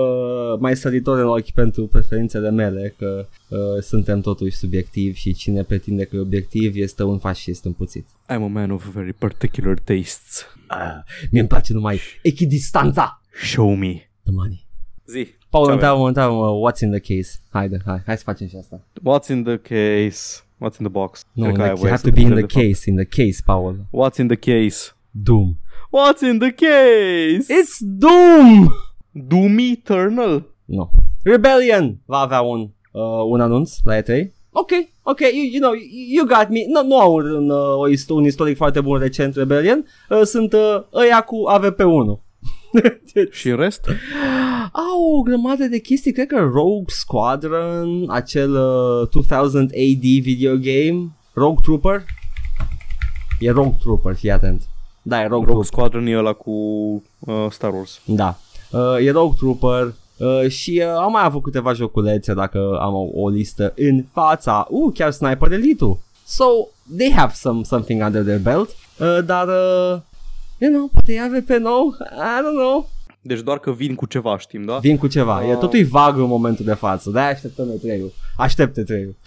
mai 0.59 0.75
săritor 0.75 1.19
în 1.19 1.27
ochi 1.27 1.51
pentru 1.51 1.87
preferințele 1.87 2.49
mele, 2.51 2.95
că 2.97 3.25
uh, 3.47 3.57
suntem 3.81 4.21
totuși 4.21 4.57
subiectivi 4.57 5.19
și 5.19 5.33
cine 5.33 5.63
pretinde 5.63 6.03
că 6.03 6.15
e 6.15 6.19
obiectiv 6.19 6.75
este 6.75 7.03
un 7.03 7.17
fascist 7.17 7.65
împuțit. 7.65 8.05
I'm 8.07 8.43
a 8.43 8.47
man 8.47 8.71
of 8.71 8.85
very 8.93 9.13
particular 9.13 9.79
tastes. 9.83 10.45
Uh, 10.69 11.03
mie 11.31 11.39
îmi 11.39 11.49
place 11.49 11.73
numai 11.73 11.99
echidistanța. 12.21 13.21
Show 13.43 13.73
me. 13.75 14.09
The 14.23 14.31
money. 14.31 14.65
Zi. 15.05 15.27
Paul, 15.49 15.65
Ce 15.65 15.71
întreabă, 15.71 15.93
avem? 15.93 16.01
mă 16.01 16.07
întreabă, 16.07 16.33
mă, 16.33 16.71
what's 16.71 16.79
in 16.79 16.91
the 16.91 17.15
case? 17.15 17.31
Haide, 17.49 17.81
hai, 17.85 18.01
hai 18.05 18.17
să 18.17 18.23
facem 18.25 18.47
și 18.47 18.55
asta. 18.55 18.81
What's 18.99 19.29
in 19.29 19.43
the 19.43 19.57
case? 19.57 20.43
What's 20.61 20.77
in 20.79 20.85
the 20.85 20.89
box? 20.91 21.25
No, 21.33 21.43
Cred 21.45 21.55
că 21.55 21.61
like, 21.61 21.61
aia 21.61 21.69
you 21.71 21.77
voie 21.79 21.89
have 21.91 22.01
să 22.01 22.07
to 22.09 22.13
be 22.13 22.21
in 22.21 22.27
the 22.29 22.39
întreb, 22.39 22.61
de 22.61 22.67
case, 22.67 22.89
in 22.89 22.95
the 22.95 23.05
case, 23.05 23.41
Paul. 23.45 23.75
fapt. 23.91 24.05
What's 24.13 24.17
in 24.19 24.27
the 24.27 24.35
case? 24.51 24.91
Doom. 25.11 25.57
What's 25.89 26.21
in 26.31 26.37
the 26.39 26.51
case? 26.51 27.53
It's 27.61 27.77
Doom! 27.79 28.69
Doom 29.11 29.57
Eternal. 29.59 30.43
No. 30.65 30.89
Rebellion 31.23 31.97
va 32.05 32.17
avea 32.17 32.41
un, 32.41 32.59
uh, 32.91 33.01
un 33.29 33.41
anunț 33.41 33.77
la 33.83 33.97
E3. 34.01 34.31
Ok, 34.53 34.71
ok, 35.03 35.19
you, 35.19 35.43
you 35.51 35.59
know, 35.59 35.73
you 36.15 36.25
got 36.25 36.49
me. 36.49 36.59
No, 36.67 36.83
nu 36.83 36.97
au 36.99 37.13
un, 37.15 37.49
uh, 37.49 37.77
o 37.77 37.87
ist- 37.87 38.09
un 38.09 38.23
istoric 38.25 38.55
foarte 38.55 38.81
bun 38.81 38.99
recent 38.99 39.35
Rebellion. 39.35 39.85
Uh, 40.09 40.21
sunt 40.23 40.53
uh, 40.53 40.83
ăia 40.93 41.21
cu 41.21 41.35
AVP1. 41.59 42.19
Și 43.39 43.49
în 43.49 43.55
rest? 43.55 43.85
Au 44.71 45.17
o 45.17 45.21
grămadă 45.21 45.63
de 45.63 45.79
chestii, 45.79 46.11
cred 46.11 46.27
că 46.27 46.39
Rogue 46.39 46.83
Squadron, 46.87 48.09
acel 48.09 48.51
uh, 49.11 49.25
2000 49.27 49.61
AD 49.61 50.23
video 50.23 50.51
game, 50.55 51.09
Rogue 51.33 51.61
Trooper. 51.61 52.03
E 53.39 53.51
Rogue 53.51 53.77
Trooper, 53.79 54.15
fii 54.15 54.31
atent. 54.31 54.61
Da, 55.01 55.21
e 55.21 55.27
Rogue, 55.27 55.45
Rogue 55.45 55.45
Trooper. 55.45 55.65
Squadron 55.65 56.05
e 56.07 56.17
ăla 56.17 56.33
cu 56.33 56.51
uh, 57.19 57.45
Star 57.49 57.73
Wars. 57.73 58.01
Da. 58.05 58.37
Uh, 58.71 59.05
e 59.05 59.11
Rogue 59.11 59.35
Trooper 59.37 59.93
uh, 60.17 60.49
și 60.49 60.83
uh, 60.85 60.93
am 60.97 61.11
mai 61.11 61.23
avut 61.23 61.43
câteva 61.43 61.73
joculețe 61.73 62.33
dacă 62.33 62.77
am 62.81 62.93
o, 62.93 63.07
o 63.13 63.29
listă 63.29 63.73
în 63.75 64.05
fața. 64.11 64.67
Uh, 64.69 64.93
chiar 64.93 65.11
Sniper 65.11 65.51
Elite-ul. 65.51 65.99
So, 66.25 66.45
they 66.97 67.11
have 67.11 67.31
some 67.35 67.63
something 67.63 68.01
under 68.03 68.23
their 68.23 68.39
belt. 68.39 68.75
Uh, 68.99 69.25
dar, 69.25 69.47
uh, 69.47 69.99
you 70.61 70.71
know, 70.71 70.87
poate 70.93 71.13
e 71.13 71.21
AVP 71.21 71.49
nou. 71.49 71.95
I 71.99 72.39
don't 72.41 72.57
know. 72.59 72.89
Deci 73.21 73.39
doar 73.39 73.59
că 73.59 73.71
vin 73.71 73.95
cu 73.95 74.05
ceva, 74.05 74.37
știm, 74.37 74.65
da? 74.65 74.77
Vin 74.77 74.97
cu 74.97 75.07
ceva. 75.07 75.45
E 75.47 75.51
Ah. 75.51 75.57
totul 75.57 75.83
vag 75.83 76.17
în 76.17 76.27
momentul 76.27 76.65
de 76.65 76.73
față. 76.73 77.09
De-aia 77.09 77.29
așteptăm 77.29 77.67
E3-ul. 77.71 78.13
Aștept 78.37 78.77
E3-ul. 78.79 79.15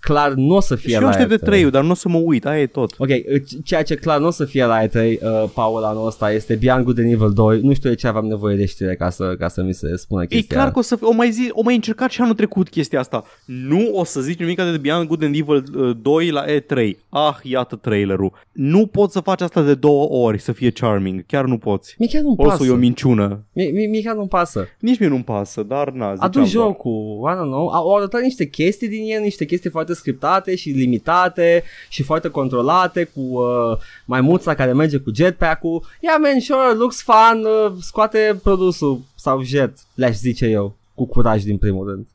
clar 0.00 0.32
nu 0.32 0.54
o 0.56 0.60
să 0.60 0.74
fie 0.74 0.88
și 0.88 0.94
eu 0.94 1.00
la 1.02 1.08
aștept 1.08 1.28
de 1.28 1.36
E3. 1.36 1.40
trei 1.40 1.70
dar 1.70 1.82
nu 1.84 1.90
o 1.90 1.94
să 1.94 2.08
mă 2.08 2.18
uit, 2.18 2.46
aia 2.46 2.60
e 2.60 2.66
tot. 2.66 2.94
Ok, 2.98 3.08
c- 3.08 3.62
ceea 3.64 3.82
ce 3.82 3.94
clar 3.94 4.20
nu 4.20 4.26
o 4.26 4.30
să 4.30 4.44
fie 4.44 4.64
la 4.64 4.82
E3, 4.86 4.94
uh, 4.94 5.44
Paul, 5.54 5.82
anul 5.84 6.06
ăsta 6.06 6.32
este 6.32 6.54
Beyond 6.54 6.84
Good 6.84 6.98
and 6.98 7.12
Evil 7.12 7.30
2. 7.32 7.60
Nu 7.60 7.72
știu 7.74 7.88
de 7.88 7.94
ce 7.94 8.06
aveam 8.06 8.26
nevoie 8.26 8.56
de 8.56 8.64
știre 8.64 8.94
ca 8.96 9.10
să, 9.10 9.34
ca 9.38 9.48
să 9.48 9.62
mi 9.62 9.74
se 9.74 9.96
spună 9.96 10.22
E 10.22 10.26
chestia 10.26 10.56
clar 10.56 10.70
că 10.72 10.78
o 10.78 10.82
să 10.82 10.98
o 11.00 11.12
mai 11.12 11.30
zi, 11.30 11.48
o 11.52 11.62
mai 11.62 11.74
încercat 11.74 12.10
și 12.10 12.20
anul 12.20 12.34
trecut 12.34 12.68
chestia 12.68 13.00
asta. 13.00 13.24
Nu 13.44 13.90
o 13.92 14.04
să 14.04 14.20
zici 14.20 14.38
nimic 14.38 14.56
de 14.56 14.78
Beyond 14.80 15.06
Good 15.06 15.22
and 15.22 15.34
Evil 15.34 15.64
uh, 15.76 15.96
2 16.02 16.30
la 16.30 16.44
E3. 16.44 16.90
Ah, 17.08 17.34
iată 17.42 17.76
trailerul. 17.76 18.32
Nu 18.52 18.86
poți 18.86 19.12
să 19.12 19.20
faci 19.20 19.40
asta 19.40 19.62
de 19.62 19.74
două 19.74 20.08
ori 20.26 20.38
să 20.40 20.52
fie 20.52 20.70
charming. 20.70 21.24
Chiar 21.26 21.44
nu 21.44 21.58
poți. 21.58 21.94
Mie 21.98 22.08
chiar 22.12 22.22
nu-mi 22.22 22.34
O 22.38 22.42
să 22.42 22.48
pasă. 22.48 22.64
e 22.64 22.70
o 22.70 22.76
minciună. 22.76 23.44
Mie, 23.52 23.70
mie, 23.70 23.86
mie 23.86 24.02
chiar 24.02 24.14
nu-mi 24.14 24.28
pasă. 24.28 24.66
Nici 24.78 24.98
mie 24.98 25.08
nu-mi 25.08 25.24
pasă, 25.24 25.62
dar 25.62 25.90
na, 25.90 26.10
ziceam 26.12 26.18
Adu 26.26 26.38
doar. 26.38 26.48
jocul, 26.48 27.30
I 27.32 27.34
don't 27.34 27.50
know. 27.50 27.68
Au 27.68 27.96
arătat 27.96 28.20
niște 28.22 28.46
chestii 28.48 28.88
din 28.88 29.04
el, 29.14 29.22
niște 29.22 29.44
chestii 29.44 29.70
foarte 29.70 29.89
scriptate 29.94 30.56
și 30.56 30.70
limitate 30.70 31.62
și 31.88 32.02
foarte 32.02 32.28
controlate 32.28 33.04
cu 33.04 33.20
uh, 33.20 33.76
maimuța 34.04 34.54
care 34.54 34.72
merge 34.72 34.98
cu 34.98 35.10
jetpack-ul. 35.14 35.84
Yeah, 36.00 36.16
man, 36.20 36.40
sure, 36.40 36.74
looks 36.74 37.02
fun, 37.02 37.44
uh, 37.66 37.72
scoate 37.80 38.40
produsul 38.42 39.00
sau 39.14 39.42
jet, 39.42 39.72
le-aș 39.94 40.16
zice 40.16 40.46
eu, 40.46 40.76
cu 40.94 41.06
curaj 41.06 41.42
din 41.42 41.58
primul 41.58 41.88
rând. 41.88 42.06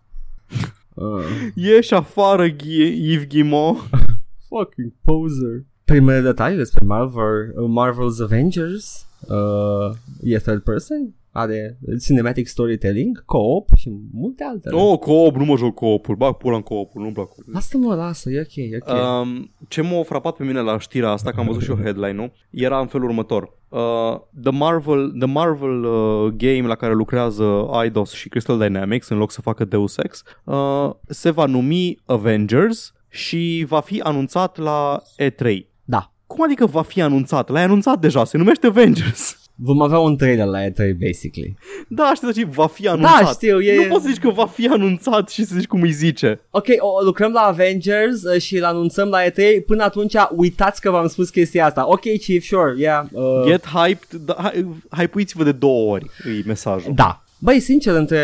Uh. 0.94 1.24
Ieși 1.56 1.94
afară, 1.94 2.48
Ghi- 2.48 2.96
Yves 2.98 3.28
Guillemot. 3.28 3.78
Fucking 4.50 4.92
poser. 5.02 5.64
Primele 5.86 6.20
detalii 6.22 6.58
despre 6.58 6.86
Marvel, 6.86 7.54
uh, 7.56 7.70
Marvel's 7.70 8.22
Avengers 8.24 9.08
uh, 9.28 9.96
e 10.24 10.38
third 10.38 10.62
person, 10.64 11.14
are 11.36 11.78
cinematic 12.02 12.48
storytelling, 12.48 13.26
co-op 13.26 13.70
și 13.76 13.92
multe 14.14 14.44
altele. 14.44 14.76
Oh, 14.76 15.00
co-op, 15.00 15.36
nu 15.36 15.46
mă 15.46 15.58
joc 15.58 15.74
co-op-uri. 15.74 16.18
Bag 16.18 16.36
pula 16.36 16.56
în 16.56 16.62
co-op 16.62 16.94
nu-mi 16.94 17.12
plac. 17.12 17.30
Lasă 17.54 17.78
mă, 17.78 17.96
lasă, 17.96 18.30
e 18.30 18.40
ok, 18.40 18.56
e 18.56 18.78
ok. 18.82 19.22
Um, 19.22 19.52
ce 19.68 19.82
m-a 19.82 20.04
frapat 20.04 20.36
pe 20.36 20.44
mine 20.44 20.60
la 20.60 20.80
știrea 20.80 21.10
asta, 21.10 21.32
că 21.32 21.40
am 21.40 21.46
văzut 21.46 21.62
și 21.62 21.70
eu 21.70 21.78
headline-ul, 21.78 22.32
era 22.50 22.80
în 22.80 22.88
felul 22.88 23.08
următor. 23.08 23.54
Uh, 23.70 24.20
the 24.42 24.52
Marvel, 24.52 25.12
the 25.20 25.28
Marvel 25.28 25.84
uh, 25.84 26.34
game 26.38 26.68
la 26.68 26.76
care 26.76 26.94
lucrează 26.94 27.70
Eidos 27.84 28.12
și 28.12 28.30
Crystal 28.30 28.58
Dynamics, 28.58 29.10
în 29.10 29.18
loc 29.18 29.32
să 29.32 29.42
facă 29.42 29.66
Deus 29.66 29.98
Ex, 29.98 30.24
uh, 30.44 30.90
se 31.08 31.30
va 31.30 31.46
numi 31.46 31.98
Avengers 32.06 32.94
și 33.10 33.66
va 33.68 33.80
fi 33.80 34.00
anunțat 34.00 34.58
la 34.58 35.02
E3. 35.22 35.58
Da. 35.84 36.14
Cum 36.28 36.44
adică 36.44 36.66
va 36.66 36.82
fi 36.82 37.02
anunțat? 37.02 37.50
L-ai 37.50 37.64
anunțat 37.64 38.00
deja, 38.00 38.26
se 38.26 38.38
numește 38.38 38.68
Avengers. 38.68 39.45
Vom 39.58 39.82
avea 39.82 40.00
un 40.00 40.18
trailer 40.18 40.46
la 40.46 40.66
E3, 40.66 40.76
basically. 41.06 41.58
Da, 41.88 42.12
știu, 42.16 42.32
dar 42.32 42.46
va 42.50 42.68
fi 42.68 42.88
anunțat. 42.88 43.24
Da, 43.24 43.30
știu, 43.32 43.62
e... 43.62 43.76
Nu 43.76 43.88
poți 43.88 44.04
să 44.04 44.10
zici 44.10 44.22
că 44.22 44.30
va 44.30 44.46
fi 44.46 44.68
anunțat 44.68 45.30
și 45.30 45.46
să 45.46 45.56
zici 45.56 45.68
cum 45.68 45.82
îi 45.82 45.92
zice. 45.92 46.40
Ok, 46.50 46.66
o, 46.78 47.04
lucrăm 47.04 47.32
la 47.32 47.42
Avengers 47.42 48.24
uh, 48.24 48.42
și 48.42 48.58
îl 48.58 48.64
anunțăm 48.64 49.10
la 49.10 49.24
E3. 49.24 49.66
Până 49.66 49.84
atunci, 49.84 50.14
uitați 50.36 50.82
că 50.82 50.92
v-am 50.92 51.08
spus 51.08 51.30
chestia 51.30 51.66
asta. 51.66 51.90
Ok, 51.90 52.02
Chief, 52.02 52.44
sure, 52.44 52.74
yeah. 52.78 53.06
Uh, 53.12 53.44
Get 53.46 53.66
hyped, 53.66 54.20
da, 54.26 54.36
hai, 54.38 54.66
hypuiți-vă 54.98 55.44
de 55.44 55.52
două 55.52 55.92
ori, 55.92 56.06
e 56.26 56.44
mesajul. 56.46 56.94
Da. 56.96 57.24
Băi, 57.40 57.60
sincer, 57.60 57.96
între... 57.96 58.20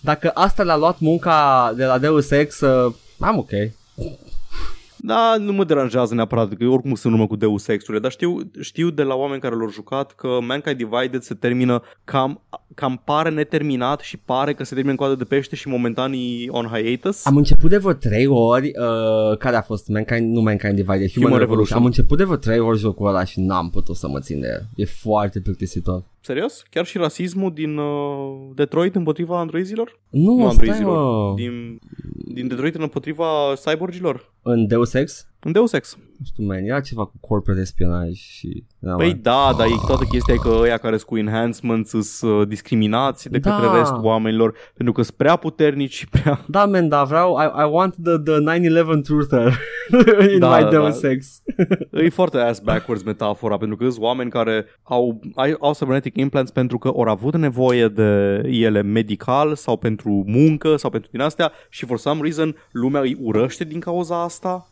Dacă 0.00 0.30
asta 0.34 0.62
le-a 0.62 0.76
luat 0.76 0.98
munca 0.98 1.72
de 1.76 1.84
la 1.84 1.98
Deus 1.98 2.30
Ex, 2.30 2.60
uh, 2.60 2.94
am 3.18 3.38
ok. 3.38 3.50
Da, 5.06 5.36
nu 5.38 5.52
mă 5.52 5.64
deranjează 5.64 6.14
neapărat, 6.14 6.54
că 6.54 6.64
oricum 6.64 6.94
sunt 6.94 7.12
numai 7.12 7.26
cu 7.28 7.36
Deus 7.36 7.68
Ex-urile, 7.68 8.02
dar 8.02 8.10
știu, 8.10 8.36
știu 8.60 8.90
de 8.90 9.02
la 9.02 9.14
oameni 9.14 9.40
care 9.40 9.54
l-au 9.54 9.70
jucat 9.70 10.12
că 10.12 10.28
Mankind 10.40 10.76
Divided 10.76 11.22
se 11.22 11.34
termină 11.34 11.82
cam, 12.04 12.42
cam 12.74 13.02
pare 13.04 13.30
neterminat 13.30 14.00
și 14.00 14.16
pare 14.16 14.54
că 14.54 14.64
se 14.64 14.74
termină 14.74 14.90
în 14.90 14.96
coadă 14.96 15.14
de 15.14 15.24
pește 15.24 15.56
și 15.56 15.68
momentan 15.68 16.12
e 16.12 16.48
on 16.48 16.66
hiatus. 16.66 17.26
Am 17.26 17.36
început 17.36 17.70
de 17.70 17.76
vreo 17.76 17.92
3 17.92 18.26
ori, 18.26 18.66
uh, 18.66 19.36
care 19.38 19.56
a 19.56 19.62
fost 19.62 19.88
Mankind, 19.88 20.34
nu 20.34 20.40
Mankind 20.40 20.74
Divided, 20.74 21.10
Human, 21.10 21.30
Human 21.30 21.38
Revolution. 21.38 21.38
Revolution. 21.38 21.78
Am 21.78 21.84
început 21.84 22.18
de 22.18 22.24
vreo 22.24 22.36
3 22.36 22.58
ori 22.58 22.78
jocul 22.78 23.08
ăla 23.08 23.24
și 23.24 23.40
n-am 23.40 23.70
putut 23.70 23.96
să 23.96 24.08
mă 24.08 24.20
țin 24.20 24.40
de 24.40 24.46
el. 24.46 24.66
E 24.74 24.84
foarte 24.84 25.40
plictisitor. 25.40 26.02
Serios? 26.24 26.62
Chiar 26.70 26.86
și 26.86 26.98
rasismul 26.98 27.52
din 27.52 27.76
uh, 27.76 28.50
Detroit 28.54 28.94
împotriva 28.94 29.38
androizilor? 29.38 30.00
Nu, 30.10 30.34
Nu 30.34 30.36
stai, 30.38 30.48
androizilor, 30.48 30.96
mă. 31.28 31.34
din, 31.36 31.78
din 32.34 32.48
Detroit 32.48 32.74
împotriva 32.74 33.52
cyborgilor? 33.64 34.32
În 34.42 34.66
Deus 34.66 34.94
Ex? 34.94 35.26
În 35.44 35.52
Deus 35.52 35.72
Ex. 35.72 35.96
Nu 36.18 36.24
știu, 36.24 36.44
man, 36.44 36.64
era 36.64 36.80
ceva 36.80 37.04
cu 37.04 37.12
corporate 37.20 37.60
espionaj 37.62 38.12
și... 38.12 38.64
Da, 38.78 38.94
Păi 38.94 39.06
man. 39.08 39.18
da, 39.22 39.54
dar 39.58 39.66
e 39.66 39.70
toată 39.86 40.04
chestia 40.04 40.34
e 40.34 40.36
că 40.36 40.48
ăia 40.60 40.76
care 40.76 40.96
sunt 40.96 41.08
cu 41.08 41.16
enhancements 41.16 41.88
sunt 41.90 42.32
uh, 42.32 42.48
discriminați 42.48 43.28
de 43.30 43.38
Da. 43.38 43.50
către 43.60 43.78
restul 43.78 44.04
oamenilor 44.04 44.54
pentru 44.74 44.94
că 44.94 45.02
sunt 45.02 45.16
prea 45.16 45.36
puternici 45.36 45.94
și 45.94 46.08
prea... 46.14 46.44
Da, 46.48 46.64
man, 46.66 46.88
da, 46.88 47.04
vreau, 47.04 47.36
I, 47.38 47.44
I 47.62 47.68
want 47.70 47.94
the, 48.02 48.18
the 48.18 48.58
9-11 48.98 49.02
truther 49.02 49.58
in 50.32 50.38
Da, 50.38 50.56
my 50.56 50.62
da, 50.62 50.68
Deus 50.70 51.00
da. 51.00 51.10
Ex. 51.10 51.42
E 52.04 52.08
foarte 52.08 52.38
ass 52.38 52.60
backwards 52.60 53.02
metafora 53.02 53.56
pentru 53.56 53.76
că 53.76 53.88
sunt 53.88 54.02
oameni 54.04 54.30
care 54.30 54.64
au, 54.82 55.20
ai- 55.34 55.56
au 55.60 55.72
cybernetic 55.72 56.16
implants 56.16 56.50
pentru 56.50 56.78
că 56.78 56.88
au 56.88 57.00
avut 57.00 57.36
nevoie 57.36 57.88
de 57.88 58.40
ele 58.50 58.82
medical 58.82 59.54
sau 59.54 59.76
pentru 59.76 60.22
muncă 60.26 60.76
sau 60.76 60.90
pentru 60.90 61.10
din 61.12 61.20
astea 61.20 61.52
și 61.70 61.86
for 61.86 61.98
some 61.98 62.20
reason 62.22 62.56
lumea 62.70 63.00
îi 63.00 63.16
urăște 63.20 63.64
din 63.64 63.80
cauza 63.80 64.22
asta. 64.22 64.68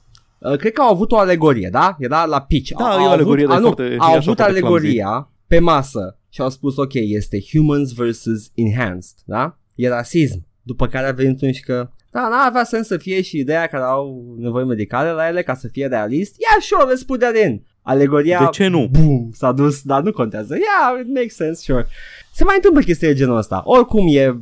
Uh, 0.51 0.57
cred 0.57 0.72
că 0.72 0.80
au 0.82 0.93
avut 0.93 1.12
o 1.12 1.18
alegorie, 1.18 1.68
da? 1.72 1.97
Era 1.99 2.24
la 2.24 2.40
pitch. 2.40 2.70
Da, 2.78 2.84
au, 2.84 2.99
e 2.99 3.03
o 3.03 3.07
au 3.07 3.12
alegorie, 3.12 3.45
avut, 3.45 3.55
dar 3.55 3.57
a, 3.57 3.61
e 3.61 3.68
nu, 3.68 3.74
foarte- 3.74 3.93
e 3.93 3.97
au 3.99 4.07
așa 4.07 4.12
avut 4.12 4.24
foarte 4.24 4.43
alegoria 4.43 5.30
pe 5.47 5.59
masă 5.59 6.18
și 6.28 6.40
au 6.40 6.51
spus, 6.51 6.76
ok, 6.76 6.93
este 6.95 7.38
humans 7.53 7.93
versus 7.93 8.51
enhanced, 8.55 9.16
da? 9.24 9.57
E 9.74 9.88
rasism. 9.88 10.47
După 10.62 10.86
care 10.86 11.07
a 11.07 11.12
venit 11.12 11.40
unul 11.40 11.55
și 11.55 11.62
că 11.62 11.90
da, 12.11 12.20
n-ar 12.20 12.47
avea 12.47 12.64
sens 12.64 12.86
să 12.86 12.97
fie 12.97 13.22
și 13.22 13.38
ideea 13.38 13.66
care 13.66 13.82
au 13.82 14.34
nevoi 14.38 14.64
medicale 14.64 15.11
la 15.11 15.28
ele 15.28 15.43
ca 15.43 15.55
să 15.55 15.68
fie 15.68 15.86
realist. 15.86 16.34
Yeah, 16.38 16.62
sure, 16.62 16.95
let's 16.95 17.07
put 17.07 17.20
that 17.20 17.36
in. 17.47 17.62
Alegoria, 17.82 18.38
De 18.38 18.49
ce 18.51 18.66
nu? 18.66 18.88
Boom, 18.90 19.30
s-a 19.32 19.53
dus, 19.53 19.82
dar 19.82 20.03
nu 20.03 20.12
contează. 20.12 20.55
Yeah, 20.55 21.01
it 21.07 21.14
makes 21.14 21.34
sense, 21.34 21.62
sure. 21.62 21.86
Se 22.32 22.45
mai 22.45 22.55
întâmplă 22.57 22.80
chestia 22.82 23.09
de 23.09 23.14
genul 23.14 23.36
ăsta. 23.36 23.62
Oricum 23.64 24.07
e 24.09 24.40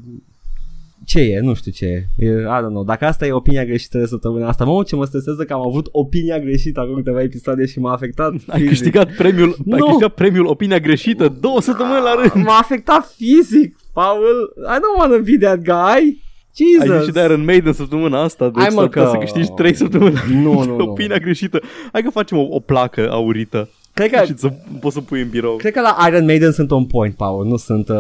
ce 1.11 1.21
e, 1.21 1.41
nu 1.41 1.55
știu 1.55 1.71
ce 1.71 1.85
e, 2.17 2.25
e 2.27 2.29
I 2.31 2.61
don't 2.63 2.69
know. 2.69 2.85
Dacă 2.85 3.05
asta 3.05 3.27
e 3.27 3.33
opinia 3.33 3.65
greșită 3.65 3.99
de 3.99 4.07
săptămâna 4.07 4.49
asta, 4.49 4.65
mă, 4.65 4.83
ce 4.83 4.97
mă 4.97 5.05
stresează 5.05 5.45
că 5.45 5.53
am 5.53 5.67
avut 5.67 5.89
opinia 5.93 6.39
greșită 6.39 6.81
acum 6.81 6.95
câteva 6.95 7.23
episoade 7.23 7.67
și 7.67 7.79
m-a 7.79 7.93
afectat 7.93 8.31
Ai 8.33 8.41
fizic. 8.61 8.69
câștigat 8.69 9.11
premiul, 9.17 9.49
ai 9.49 9.79
Nu. 9.79 9.85
câștigat 9.85 10.15
premiul 10.15 10.47
Opinia 10.47 10.79
Greșită 10.79 11.37
două 11.41 11.61
săptămâni 11.61 12.03
la 12.03 12.15
rând. 12.15 12.45
M-a 12.47 12.59
afectat 12.59 13.15
fizic, 13.17 13.77
Paul. 13.93 14.55
I 14.75 14.77
don't 14.79 14.99
wanna 14.99 15.17
be 15.25 15.37
that 15.47 15.59
guy. 15.63 16.23
Jesus! 16.57 16.91
Ai 16.91 16.97
zis 16.99 17.07
și 17.07 17.13
de 17.13 17.21
Iron 17.23 17.45
Maiden 17.45 17.73
săptămâna 17.73 18.23
asta, 18.23 18.45
deci 18.49 18.63
Hai, 18.63 18.69
mă, 18.75 18.81
s-ar 18.81 18.87
putea 18.89 19.03
că- 19.05 19.11
să 19.11 19.17
câștigi 19.17 19.51
3 19.57 19.75
săptămâni. 19.75 20.15
Nu, 20.43 20.53
nu, 20.65 20.77
nu. 20.77 20.85
Opinia 20.91 21.17
greșită. 21.19 21.61
Hai 21.93 22.03
că 22.03 22.11
facem 22.11 22.39
o, 22.39 22.47
o 22.51 22.59
placă 22.59 23.11
aurită 23.11 23.69
Cred 24.09 24.21
că, 24.21 24.27
și 24.27 24.37
să 24.37 24.49
poți 24.81 24.95
să 24.95 25.01
pui 25.01 25.21
în 25.21 25.29
birou. 25.29 25.57
cred 25.57 25.73
că 25.73 25.81
la 25.81 26.07
Iron 26.07 26.25
Maiden 26.25 26.53
sunt 26.53 26.71
on 26.71 26.87
point, 26.87 27.15
Paul, 27.15 27.47
nu 27.47 27.57
sunt 27.57 27.89
uh, 27.89 27.97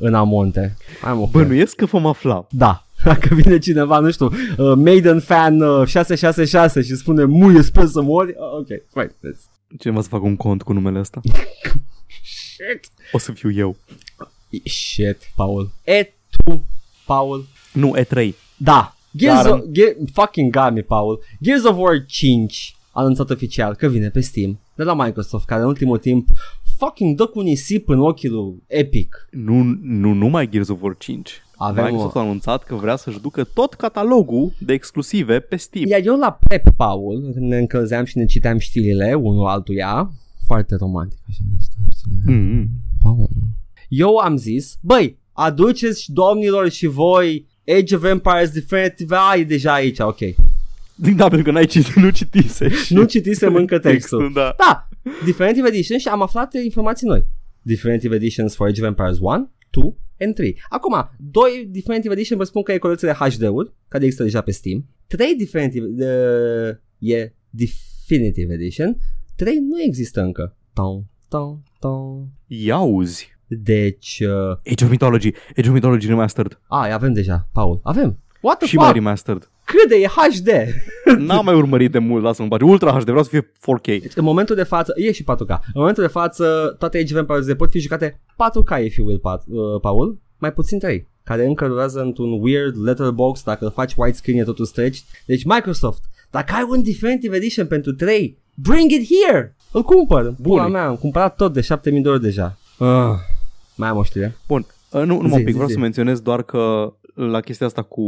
în 0.00 0.14
amonte. 0.14 0.76
Hai 1.00 1.14
mă, 1.14 1.28
Bănuiesc 1.30 1.76
că 1.76 1.84
vom 1.84 2.06
afla. 2.06 2.46
Da. 2.50 2.86
Dacă 3.04 3.34
vine 3.34 3.58
cineva, 3.58 3.98
nu 3.98 4.10
știu, 4.10 4.26
uh, 4.26 4.72
Maiden 4.76 5.20
fan 5.20 5.60
uh, 5.60 5.86
666 5.86 6.82
și 6.82 6.94
spune 6.96 7.24
muie, 7.24 7.62
sper 7.62 7.86
să 7.86 8.02
mori, 8.02 8.28
uh, 8.30 8.58
ok, 8.58 8.66
fine. 8.90 9.06
That's... 9.08 9.50
Cineva 9.78 10.00
să 10.02 10.08
facă 10.08 10.24
un 10.24 10.36
cont 10.36 10.62
cu 10.62 10.72
numele 10.72 10.98
ăsta. 10.98 11.20
Shit. 12.24 12.90
O 13.12 13.18
să 13.18 13.32
fiu 13.32 13.50
eu. 13.50 13.76
Shit, 14.64 15.18
Paul. 15.34 15.70
E 15.84 16.12
tu, 16.44 16.64
Paul. 17.06 17.46
Nu, 17.72 17.94
E3. 17.98 18.28
Da. 18.56 18.96
Gears 19.16 19.42
Dar- 19.42 19.52
of, 19.52 19.60
Ge- 19.72 19.96
fucking 20.12 20.52
got 20.52 20.72
me, 20.72 20.80
Paul. 20.80 21.20
Gears 21.42 21.64
of 21.64 21.76
War 21.76 22.04
5 22.06 22.76
a 22.90 23.00
anunțat 23.00 23.30
oficial 23.30 23.74
că 23.74 23.86
vine 23.88 24.08
pe 24.08 24.20
Steam 24.20 24.58
de 24.74 24.82
la 24.82 24.94
Microsoft, 25.04 25.44
care 25.46 25.60
în 25.60 25.66
ultimul 25.66 25.98
timp 25.98 26.28
fucking 26.78 27.16
dă 27.16 27.26
cu 27.26 27.40
nisip 27.40 27.88
în 27.88 28.00
ochii 28.00 28.28
lui 28.28 28.62
Epic. 28.66 29.28
Nu, 29.30 29.62
nu 29.82 30.12
numai 30.12 30.48
Gears 30.48 30.68
of 30.68 30.82
War 30.82 30.96
5. 30.98 31.42
Avem 31.56 31.84
Microsoft 31.84 32.14
o- 32.14 32.18
a 32.18 32.22
anunțat 32.22 32.64
că 32.64 32.74
vrea 32.74 32.96
să-și 32.96 33.20
ducă 33.20 33.44
tot 33.44 33.74
catalogul 33.74 34.52
de 34.58 34.72
exclusive 34.72 35.40
pe 35.40 35.56
Steam. 35.56 35.86
Iar 35.86 36.00
eu 36.04 36.18
la 36.18 36.38
prep, 36.48 36.68
Paul, 36.76 37.30
când 37.32 37.48
ne 37.48 37.58
încălzeam 37.58 38.04
și 38.04 38.18
ne 38.18 38.24
citeam 38.24 38.58
știrile 38.58 39.14
unul 39.14 39.46
altuia, 39.46 40.12
foarte 40.46 40.74
romantic 40.76 41.18
așa 41.28 41.38
ne 41.50 41.56
citeam 41.62 41.86
știrile. 41.96 42.32
Mm-hmm. 42.32 42.68
Paul. 43.02 43.28
Eu 43.88 44.16
am 44.16 44.36
zis, 44.36 44.78
băi, 44.80 45.18
aduceți 45.32 46.12
domnilor 46.12 46.68
și 46.68 46.86
voi 46.86 47.46
Age 47.78 47.94
of 47.96 48.04
Empires 48.04 48.50
Definitive, 48.50 49.16
a, 49.18 49.36
e 49.36 49.44
deja 49.44 49.72
aici, 49.72 49.98
ok. 49.98 50.18
Da, 51.16 51.28
pentru 51.28 51.42
că 51.42 51.50
n-ai 51.50 51.66
citit, 51.66 51.94
nu 51.94 52.10
citise. 52.10 52.68
și- 52.68 52.94
Nu 52.94 53.04
citisem 53.04 53.54
încă 53.54 53.78
textul. 53.78 54.30
da. 54.34 54.54
Da, 54.58 54.88
Definitive 55.24 55.68
Edition 55.68 55.98
și 55.98 56.08
am 56.08 56.22
aflat 56.22 56.54
informații 56.54 57.06
noi. 57.06 57.24
Definitive 57.62 58.14
Editions 58.14 58.54
for 58.54 58.66
Age 58.68 58.80
of 58.80 58.86
Empires 58.86 59.18
1, 59.20 59.50
2 59.70 59.96
and 60.20 60.34
3. 60.34 60.62
Acum, 60.68 61.10
2 61.30 61.68
Definitive 61.70 62.12
Edition 62.14 62.38
vă 62.38 62.44
spun 62.44 62.62
că 62.62 62.72
e 62.72 62.78
colecție 62.78 63.08
de 63.08 63.14
HD-uri, 63.14 63.72
care 63.88 64.04
există 64.04 64.22
deja 64.24 64.40
pe 64.40 64.50
Steam. 64.50 64.84
3 65.06 65.34
Definitive 65.38 65.86
uh, 65.86 66.76
e 67.12 67.32
Definitive 67.50 68.52
Edition. 68.54 68.96
3 69.36 69.58
nu 69.58 69.82
există 69.82 70.20
încă. 70.20 70.56
Tom, 70.72 71.02
tom, 71.28 71.62
tom. 71.78 72.26
Iauzi. 72.46 73.30
Deci, 73.46 74.22
uh, 74.26 74.56
Age 74.72 74.84
of 74.84 74.90
Mythology. 74.90 75.32
Age 75.56 75.68
of 75.68 75.74
Mythology 75.74 76.06
Remastered. 76.06 76.60
a, 76.68 76.92
avem 76.92 77.12
deja, 77.12 77.48
Paul, 77.52 77.80
avem. 77.82 78.18
What 78.40 78.58
the 78.58 78.66
și 78.66 78.76
mai 78.76 78.84
fuck? 78.84 78.96
remastered. 78.96 79.50
Cât 79.64 79.88
de 79.88 79.96
e 79.96 80.06
HD? 80.06 80.48
N-am 81.26 81.44
mai 81.44 81.54
urmărit 81.54 81.90
de 81.90 81.98
mult, 81.98 82.22
lasă-mă 82.22 82.48
bagi. 82.48 82.64
Ultra 82.64 82.90
HD, 82.90 83.04
vreau 83.04 83.22
să 83.22 83.28
fie 83.28 83.40
4K. 83.40 83.84
Deci, 83.84 84.12
în 84.14 84.24
momentul 84.24 84.56
de 84.56 84.62
față, 84.62 84.92
e 84.96 85.12
și 85.12 85.22
4K. 85.22 85.48
În 85.48 85.72
momentul 85.74 86.02
de 86.02 86.08
față, 86.08 86.76
toate 86.78 86.98
Age 86.98 87.14
of 87.14 87.20
Empires 87.20 87.56
pot 87.56 87.70
fi 87.70 87.78
jucate 87.78 88.20
4K, 88.32 88.84
if 88.84 88.96
you 88.96 89.06
will, 89.06 89.18
Pat, 89.18 89.44
uh, 89.48 89.80
Paul. 89.80 90.18
Mai 90.38 90.52
puțin 90.52 90.78
3, 90.78 91.08
care 91.24 91.46
încă 91.46 91.66
durează 91.66 92.00
într-un 92.00 92.42
weird 92.42 92.84
letterbox, 92.84 93.42
dacă 93.42 93.64
îl 93.64 93.70
faci 93.70 93.94
widescreen 93.96 94.38
e 94.38 94.42
totul 94.44 94.64
stretch. 94.64 94.98
Deci 95.26 95.44
Microsoft, 95.44 96.02
dacă 96.30 96.52
ai 96.54 96.66
un 96.68 96.82
Definitive 96.82 97.36
Edition 97.36 97.66
pentru 97.66 97.92
3, 97.92 98.38
bring 98.54 98.90
it 98.90 99.08
here! 99.08 99.56
Îl 99.72 99.82
cumpăr. 99.82 100.34
Buna 100.40 100.68
mea, 100.68 100.86
am 100.86 100.96
cumpărat 100.96 101.36
tot 101.36 101.52
de 101.52 101.60
7000 101.60 102.02
de 102.02 102.08
ori 102.08 102.20
deja. 102.20 102.58
Uh, 102.78 102.88
mai 103.74 103.88
am 103.88 103.96
o 103.96 104.02
știre. 104.02 104.36
Bun, 104.48 104.66
uh, 104.90 105.02
nu, 105.02 105.20
nu 105.20 105.28
Zi, 105.28 105.28
mă 105.28 105.36
pic, 105.36 105.46
zi, 105.46 105.52
vreau 105.52 105.66
zi. 105.68 105.72
să 105.74 105.78
menționez 105.80 106.20
doar 106.20 106.42
că 106.42 106.92
la 107.14 107.40
chestia 107.40 107.66
asta 107.66 107.82
cu 107.82 108.02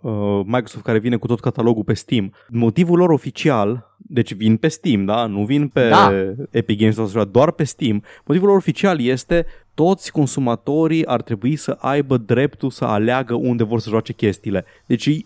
uh, 0.00 0.40
Microsoft 0.44 0.84
care 0.84 0.98
vine 0.98 1.16
cu 1.16 1.26
tot 1.26 1.40
catalogul 1.40 1.84
pe 1.84 1.94
Steam, 1.94 2.32
motivul 2.48 2.98
lor 2.98 3.10
oficial, 3.10 3.94
deci 3.96 4.34
vin 4.34 4.56
pe 4.56 4.68
Steam, 4.68 5.04
da? 5.04 5.26
Nu 5.26 5.44
vin 5.44 5.68
pe 5.68 5.88
Da. 5.88 6.12
Epic 6.50 6.78
Games 6.78 6.94
sau 6.94 7.04
așa, 7.04 7.24
doar 7.24 7.50
pe 7.50 7.64
Steam. 7.64 8.02
Motivul 8.26 8.48
lor 8.48 8.56
oficial 8.56 9.00
este 9.00 9.46
toți 9.74 10.12
consumatorii 10.12 11.06
ar 11.06 11.22
trebui 11.22 11.56
să 11.56 11.76
aibă 11.80 12.16
dreptul 12.16 12.70
să 12.70 12.84
aleagă 12.84 13.34
unde 13.34 13.64
vor 13.64 13.80
să 13.80 13.88
joace 13.88 14.12
chestiile. 14.12 14.64
Deci 14.86 15.06
e 15.06 15.18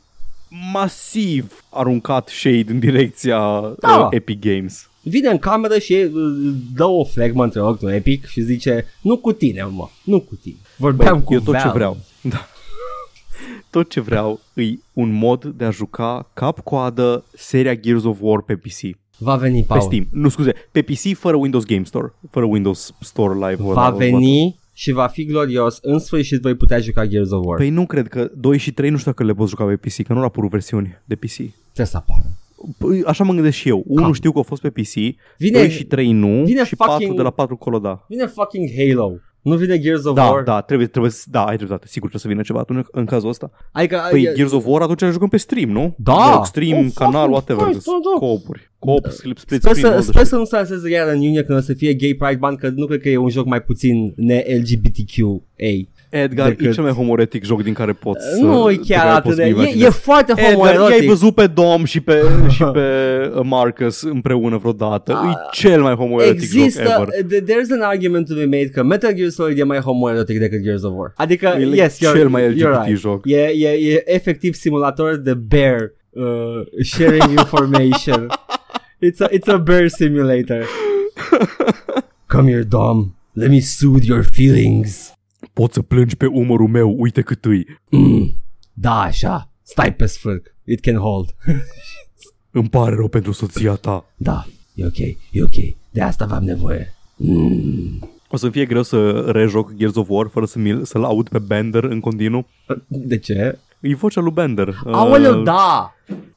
masiv 0.73 1.65
aruncat 1.71 2.29
shade 2.29 2.65
în 2.69 2.79
direcția 2.79 3.39
Da. 3.81 3.97
uh, 3.99 4.07
Epic 4.11 4.41
Games. 4.41 4.87
Vine 5.03 5.29
în 5.29 5.39
cameră 5.39 5.79
și 5.79 5.93
uh, 5.93 6.11
dă 6.75 6.85
o 6.85 7.05
flegmă 7.05 7.45
între 7.45 7.61
ochi 7.61 7.81
lui 7.81 7.95
Epic 7.95 8.27
și 8.27 8.41
zice 8.41 8.87
Nu 9.03 9.17
cu 9.17 9.33
tine, 9.33 9.63
mă, 9.71 9.89
nu 10.05 10.21
cu 10.21 10.35
tine. 10.35 10.57
Vorbeam 10.77 11.15
Băi, 11.15 11.25
cu 11.25 11.33
eu 11.33 11.39
tot 11.41 11.55
ce 11.55 11.61
Valve. 11.61 11.77
vreau. 11.79 11.97
Da. 12.21 12.47
Tot 13.73 13.91
ce 13.91 14.01
vreau 14.01 14.41
e 14.55 14.63
un 14.93 15.13
mod 15.13 15.45
de 15.45 15.65
a 15.65 15.71
juca 15.71 16.31
cap-coadă 16.35 17.25
seria 17.35 17.75
Gears 17.75 18.05
of 18.05 18.17
War 18.21 18.43
pe 18.43 18.57
PC. 18.57 18.97
Va 19.19 19.37
veni, 19.37 19.59
Pe 19.61 19.65
Paul. 19.69 19.81
Steam. 19.81 20.07
Nu, 20.11 20.29
scuze, 20.29 20.53
pe 20.73 20.83
PC 20.83 21.17
fără 21.17 21.37
Windows 21.37 21.65
Game 21.65 21.85
Store. 21.85 22.13
Fără 22.31 22.47
Windows 22.47 22.95
Store 23.01 23.35
Live. 23.35 23.63
Va 23.63 23.91
veni 23.91 24.59
și 24.73 24.93
va 24.93 25.07
fi 25.07 25.25
glorios. 25.25 25.79
În 25.83 25.99
sfârșit 25.99 26.41
voi 26.41 26.55
putea 26.55 26.79
juca 26.79 27.07
Gears 27.07 27.31
of 27.31 27.45
War. 27.47 27.57
Păi 27.57 27.71
nu 27.71 27.87
cred 27.87 28.09
că 28.09 28.31
2 28.37 28.59
și 28.59 28.73
3 28.73 28.91
nu 28.91 28.97
știu 28.97 29.11
dacă 29.11 29.25
le 29.25 29.33
poți 29.33 29.51
juca 29.51 29.65
pe 29.65 29.77
PC, 29.77 30.03
că 30.07 30.13
nu 30.13 30.19
au 30.19 30.25
apărut 30.25 30.51
versiuni 30.51 30.99
de 31.05 31.15
PC. 31.15 31.35
Trebuie 31.35 31.87
să 31.87 31.97
apară. 31.97 32.25
Păi, 32.79 33.03
așa 33.07 33.25
mă 33.25 33.33
gândesc 33.33 33.57
și 33.57 33.69
eu. 33.69 33.83
Unul 33.87 34.03
Cam. 34.05 34.13
știu 34.13 34.33
că 34.33 34.39
a 34.39 34.43
fost 34.43 34.63
pe 34.63 34.71
PC, 34.71 34.93
Vine- 35.39 35.59
2 35.59 35.71
și 35.71 35.85
3 35.85 36.13
nu 36.13 36.43
vine 36.45 36.65
și 36.65 36.75
fucking- 36.75 36.99
4 37.09 37.15
de 37.15 37.23
la 37.23 37.31
4 37.31 37.57
colo 37.57 37.79
da. 37.79 38.05
Vine 38.09 38.27
fucking 38.27 38.69
Halo. 38.77 39.13
Nu 39.43 39.57
vine 39.57 39.79
Gears 39.79 40.05
of 40.05 40.15
Da, 40.15 40.25
War. 40.25 40.43
da, 40.43 40.61
trebuie, 40.61 40.87
trebuie, 40.87 41.11
să- 41.13 41.25
da, 41.31 41.45
ai 41.45 41.57
dreptate. 41.57 41.87
Sigur 41.87 42.09
trebuie 42.09 42.21
să 42.21 42.29
vină 42.29 42.43
ceva 42.43 42.59
atunci 42.61 42.87
în 42.91 43.05
cazul 43.05 43.29
ăsta. 43.29 43.51
Adică, 43.73 44.01
Păi 44.11 44.23
e- 44.23 44.33
Gears 44.35 44.53
of 44.53 44.65
War 44.67 44.83
atunci 44.83 45.01
le 45.01 45.11
jucăm 45.11 45.29
pe 45.29 45.37
stream, 45.37 45.71
nu? 45.71 45.95
Da. 45.99 46.43
Stream, 46.45 46.79
Oh, 46.85 46.91
canal, 46.95 47.13
fucking 47.13 47.33
whatever. 47.33 47.65
Christ, 47.65 47.85
da, 47.87 47.93
da. 48.13 48.19
Coopuri. 48.19 48.71
Coop, 48.79 49.07
split 49.09 49.39
Sper 49.39 49.59
screen, 49.59 49.75
să, 49.81 49.87
all 49.87 49.95
the 49.95 50.03
sper 50.03 50.17
shit. 50.21 50.27
să 50.33 50.37
nu 50.37 50.45
se 50.45 50.57
lanseze 50.57 50.91
iar 50.91 51.09
în 51.09 51.21
iunie 51.21 51.43
când 51.45 51.59
o 51.59 51.61
să 51.61 51.73
fie 51.75 51.95
Gay 51.95 52.15
Pride 52.15 52.39
Month, 52.41 52.61
că 52.61 52.69
nu 52.75 52.87
cred 52.87 53.01
că 53.01 53.09
e 53.09 53.17
un 53.17 53.29
joc 53.29 53.47
mai 53.47 53.63
puțin 53.63 54.13
ne-LGBTQA. 54.17 55.89
Edgar, 56.15 56.49
decât- 56.49 56.67
e 56.67 56.71
cel 56.71 56.83
mai 56.83 56.93
homoretic 56.93 57.45
joc 57.45 57.63
din 57.63 57.73
care 57.73 57.93
poți 57.93 58.25
să... 58.25 58.43
Nu 58.45 58.71
e 58.71 58.75
pe 58.75 58.81
chiar 58.87 58.99
care 59.01 59.11
atât 59.11 59.23
poți 59.25 59.37
de... 59.37 59.43
să-mi 59.43 59.55
E, 59.55 59.61
e 59.61 59.65
imaginezi. 59.65 59.99
foarte 59.99 60.33
Edgar, 60.33 60.49
i-ai 60.49 60.55
homoerotic. 60.75 61.09
văzut 61.09 61.35
pe 61.35 61.47
Dom 61.47 61.85
și 61.85 62.01
pe, 62.01 62.23
și 62.55 62.63
pe 62.65 62.81
uh, 63.35 63.41
Marcus 63.45 64.03
împreună 64.03 64.57
vreodată. 64.57 65.21
E 65.31 65.35
cel 65.53 65.83
mai 65.83 65.95
homoerotic 65.95 66.41
joc 66.41 66.63
Există, 66.65 66.83
ever. 66.83 67.09
th- 67.09 67.45
there's 67.45 67.71
an 67.73 67.81
argument 67.83 68.27
to 68.27 68.35
be 68.35 68.45
made 68.45 68.69
că 68.69 68.83
Metal 68.83 69.13
Gear 69.15 69.29
Solid 69.29 69.59
e 69.59 69.63
mai 69.63 69.79
homoerotic 69.79 70.39
decât 70.39 70.63
Gears 70.63 70.83
of 70.83 70.93
War. 70.97 71.13
Adică, 71.17 71.47
E 71.61 71.65
yes, 71.65 71.97
you're, 71.97 72.13
cel 72.17 72.29
mai 72.29 72.43
you're 72.43 72.55
LGBT 72.57 72.85
right. 72.87 72.99
joc. 72.99 73.27
E, 73.27 73.37
e, 73.55 73.69
e 73.93 74.03
efectiv 74.07 74.55
simulator 74.55 75.17
de 75.17 75.35
bear 75.35 75.93
uh, 76.11 76.25
sharing 76.85 77.31
information. 77.39 78.27
it's, 78.99 79.21
a, 79.21 79.29
it's 79.31 79.49
a 79.49 79.57
bear 79.57 79.89
simulator. 79.89 80.65
Come 82.27 82.51
here, 82.51 82.63
Dom. 82.65 83.15
Let 83.35 83.49
me 83.51 83.61
soothe 83.61 84.05
your 84.05 84.25
feelings. 84.33 85.13
Poți 85.53 85.75
să 85.75 85.83
plângi 85.83 86.17
pe 86.17 86.27
umărul 86.27 86.69
meu, 86.69 86.95
uite 86.99 87.21
cât 87.23 87.45
îi. 87.45 87.67
Mm. 87.91 88.35
Da, 88.73 89.01
așa. 89.01 89.49
Stai 89.63 89.95
pe 89.95 90.07
sfârc. 90.07 90.55
It 90.65 90.81
can 90.81 90.97
hold. 90.97 91.35
Îmi 92.51 92.69
pare 92.69 92.95
rău 92.95 93.09
pentru 93.09 93.33
soția 93.33 93.75
ta. 93.75 94.05
da, 94.17 94.45
e 94.75 94.85
ok, 94.87 94.99
e 95.31 95.43
ok. 95.43 95.75
De 95.91 96.01
asta 96.01 96.25
aveam 96.25 96.45
nevoie. 96.45 96.95
Mm. 97.17 98.09
O 98.31 98.37
să 98.37 98.49
fie 98.51 98.65
greu 98.65 98.83
să 98.83 99.11
rejoc 99.31 99.73
Gears 99.75 99.95
of 99.95 100.07
War 100.11 100.27
fără 100.29 100.47
să 100.47 100.59
mi- 100.59 100.81
să-l 100.87 101.05
aud 101.05 101.29
pe 101.29 101.39
Bender 101.39 101.85
în 101.85 102.01
continuu. 102.01 102.47
De 102.87 103.19
ce? 103.19 103.59
E 103.81 103.95
vocea 103.95 104.21
lui 104.21 104.33
Bender. 104.33 104.75
Aoleu, 104.85 105.39
Uh, 105.39 105.45
da! 105.45 105.95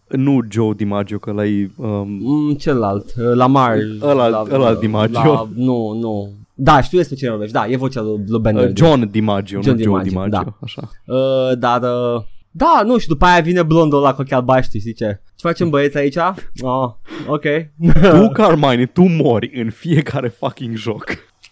Nu 0.09 0.39
Joe 0.49 0.73
DiMaggio, 0.73 1.17
că 1.17 1.29
ăla 1.29 1.45
e... 1.45 1.69
Um, 1.75 2.07
Mm, 2.21 2.53
celălalt, 2.53 3.05
uh, 3.17 3.33
Lamar. 3.33 3.77
Ăla- 4.01 4.29
la, 4.29 4.43
ăla 4.51 4.75
DiMaggio. 4.75 5.19
La, 5.33 5.49
nu, 5.55 5.91
nu. 5.99 6.31
Da, 6.57 6.81
știu 6.81 6.97
despre 6.97 7.15
cine 7.15 7.29
vorbești. 7.29 7.53
Da, 7.53 7.67
e 7.67 7.75
vocea 7.77 8.01
lui, 8.01 8.23
lui 8.27 8.39
Bender. 8.39 8.67
uh, 8.69 8.75
John 8.75 9.09
DiMaggio, 9.11 9.61
John 9.61 9.77
nu 9.77 9.83
Joe 9.83 10.01
DiMaggio, 10.03 10.09
DiMaggio. 10.09 10.29
da. 10.37 10.57
Așa. 10.61 10.89
Uh, 11.05 11.57
dar, 11.57 11.81
uh, 11.81 12.21
da, 12.51 12.81
nu 12.85 12.97
și 12.97 13.07
după 13.07 13.25
aia 13.25 13.41
vine 13.41 13.63
blondul 13.63 13.97
ăla 13.97 14.13
cu 14.13 14.21
ochii 14.21 14.35
albaștri, 14.35 14.79
știi 14.79 14.93
ce? 14.93 15.21
Ce 15.35 15.47
facem 15.47 15.69
băieți 15.69 15.97
aici? 15.97 16.17
Oh, 16.61 16.89
ok. 17.27 17.43
Tu, 18.01 18.29
Carmine, 18.33 18.85
tu 18.85 19.03
mori 19.03 19.51
în 19.61 19.69
fiecare 19.69 20.27
fucking 20.27 20.75
joc. 20.75 21.03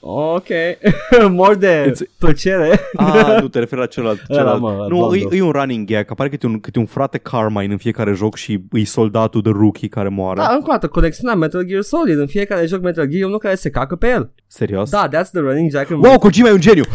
Ok. 0.05 0.47
Mor 1.29 1.55
de 1.55 1.91
It's- 1.91 2.17
plăcere. 2.19 2.79
Ah, 2.95 3.37
nu 3.41 3.47
te 3.47 3.59
referi 3.59 3.81
la 3.81 3.87
celălalt. 3.87 4.19
Ăla, 4.29 4.37
celălalt. 4.39 4.61
mă, 4.61 4.71
nu, 4.71 4.87
blondul. 4.87 5.17
e, 5.31 5.35
e, 5.37 5.41
un 5.41 5.51
running 5.51 5.87
gag. 5.87 6.05
Apare 6.09 6.29
câte 6.29 6.45
un, 6.45 6.59
câte 6.59 6.79
un 6.79 6.85
frate 6.85 7.17
Carmine 7.17 7.71
în 7.71 7.77
fiecare 7.77 8.13
joc 8.13 8.35
și 8.35 8.63
e 8.71 8.83
soldatul 8.83 9.41
de 9.41 9.49
rookie 9.49 9.87
care 9.87 10.07
moare. 10.07 10.39
da, 10.39 10.47
încă 10.53 10.65
o 10.67 10.71
dată, 10.71 10.87
conexiunea 10.87 11.35
Metal 11.35 11.63
Gear 11.63 11.81
Solid. 11.81 12.17
În 12.17 12.27
fiecare 12.27 12.65
joc 12.65 12.81
Metal 12.81 13.05
Gear 13.05 13.21
e 13.21 13.25
unul 13.25 13.37
care 13.37 13.55
se 13.55 13.69
cacă 13.69 13.95
pe 13.95 14.07
el. 14.07 14.31
Serios? 14.47 14.89
Da, 14.89 15.07
that's 15.07 15.29
the 15.31 15.39
running 15.39 15.71
jack. 15.71 15.89
Wow, 15.89 16.17
Kojima 16.17 16.47
e 16.47 16.51
un 16.51 16.61
geniu! 16.61 16.83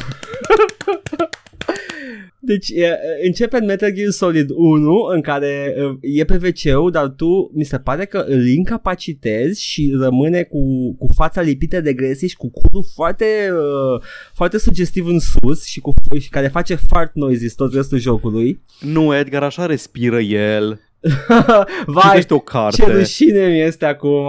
Deci 2.41 2.69
e, 2.69 2.99
începe 3.25 3.57
în 3.57 3.64
Metal 3.64 3.93
Gear 3.93 4.11
Solid 4.11 4.51
1 4.51 4.93
în 5.14 5.21
care 5.21 5.75
e 6.01 6.25
pe 6.25 6.41
wc 6.43 6.91
dar 6.91 7.09
tu 7.09 7.51
mi 7.55 7.64
se 7.64 7.79
pare 7.79 8.05
că 8.05 8.25
îl 8.29 8.47
incapacitezi 8.47 9.64
și 9.64 9.95
rămâne 10.01 10.43
cu, 10.43 10.95
cu 10.99 11.09
fața 11.14 11.41
lipită 11.41 11.81
de 11.81 11.93
gresie 11.93 12.29
și 12.29 12.37
cu 12.37 12.51
cudul 12.51 12.85
foarte, 12.95 13.25
uh, 13.53 14.03
foarte 14.35 14.59
sugestiv 14.59 15.07
în 15.07 15.19
sus 15.19 15.64
și, 15.64 15.81
cu, 15.81 15.93
și 16.21 16.29
care 16.29 16.49
face 16.49 16.75
fart 16.75 17.14
noises 17.14 17.55
tot 17.55 17.75
restul 17.75 17.99
jocului. 17.99 18.62
Nu, 18.81 19.16
Edgar, 19.16 19.43
așa 19.43 19.66
respiră 19.66 20.21
el. 20.21 20.81
Vai, 21.86 22.03
Citește 22.09 22.34
o 22.34 22.38
carte. 22.38 22.82
ce 22.82 22.92
rușine 22.92 23.46
mi 23.46 23.61
este 23.61 23.84
acum. 23.84 24.26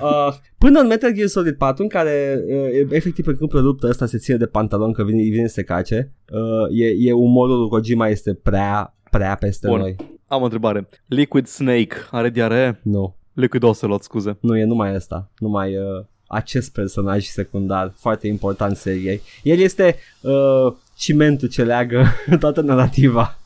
Uh, 0.00 0.32
până 0.58 0.80
în 0.80 0.86
Metal 0.86 1.12
Gear 1.12 1.28
Solid 1.28 1.54
4, 1.56 1.82
în 1.82 1.88
care 1.88 2.40
uh, 2.48 2.86
efectiv 2.90 3.24
pe 3.24 3.34
când 3.34 3.52
luptă 3.64 3.86
ăsta 3.88 4.06
se 4.06 4.18
ține 4.18 4.36
de 4.36 4.46
pantalon 4.46 4.92
că 4.92 5.04
vine, 5.04 5.22
vine 5.22 5.46
să 5.46 5.52
se 5.52 5.62
cace, 5.62 6.12
uh, 6.30 6.78
e, 6.80 7.08
e 7.08 7.12
umorul 7.12 7.58
lui 7.58 7.68
Kojima 7.68 8.08
este 8.08 8.34
prea, 8.34 8.94
prea 9.10 9.34
peste 9.34 9.68
Bun. 9.68 9.78
noi. 9.78 9.96
Am 10.26 10.40
o 10.40 10.44
întrebare. 10.44 10.88
Liquid 11.06 11.46
Snake 11.46 11.96
are 12.10 12.30
diaree? 12.30 12.80
Nu, 12.82 13.16
Liquid 13.32 13.62
Ocelot, 13.62 14.02
scuze. 14.02 14.36
nu 14.40 14.56
e 14.56 14.64
numai 14.64 14.94
ăsta, 14.94 15.30
numai 15.38 15.76
uh, 15.76 16.04
acest 16.26 16.72
personaj 16.72 17.24
secundar, 17.24 17.92
foarte 17.96 18.26
important 18.26 18.76
seriei. 18.76 19.20
El 19.42 19.58
este 19.58 19.96
uh, 20.20 20.72
cimentul 20.96 21.48
ce 21.48 21.64
leagă 21.64 22.04
toată 22.40 22.60
narrativa. 22.60 23.38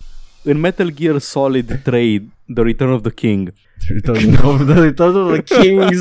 În 0.46 0.58
Metal 0.60 0.90
Gear 0.94 1.18
Solid 1.18 1.80
3, 1.82 2.32
The 2.54 2.62
Return 2.62 2.90
of 2.92 3.00
the 3.02 3.10
King, 3.12 3.52
Return 3.88 4.34
of 4.44 4.64
the, 4.66 4.80
Return 4.80 5.16
of 5.16 5.32
the 5.40 5.60
Kings. 5.60 6.00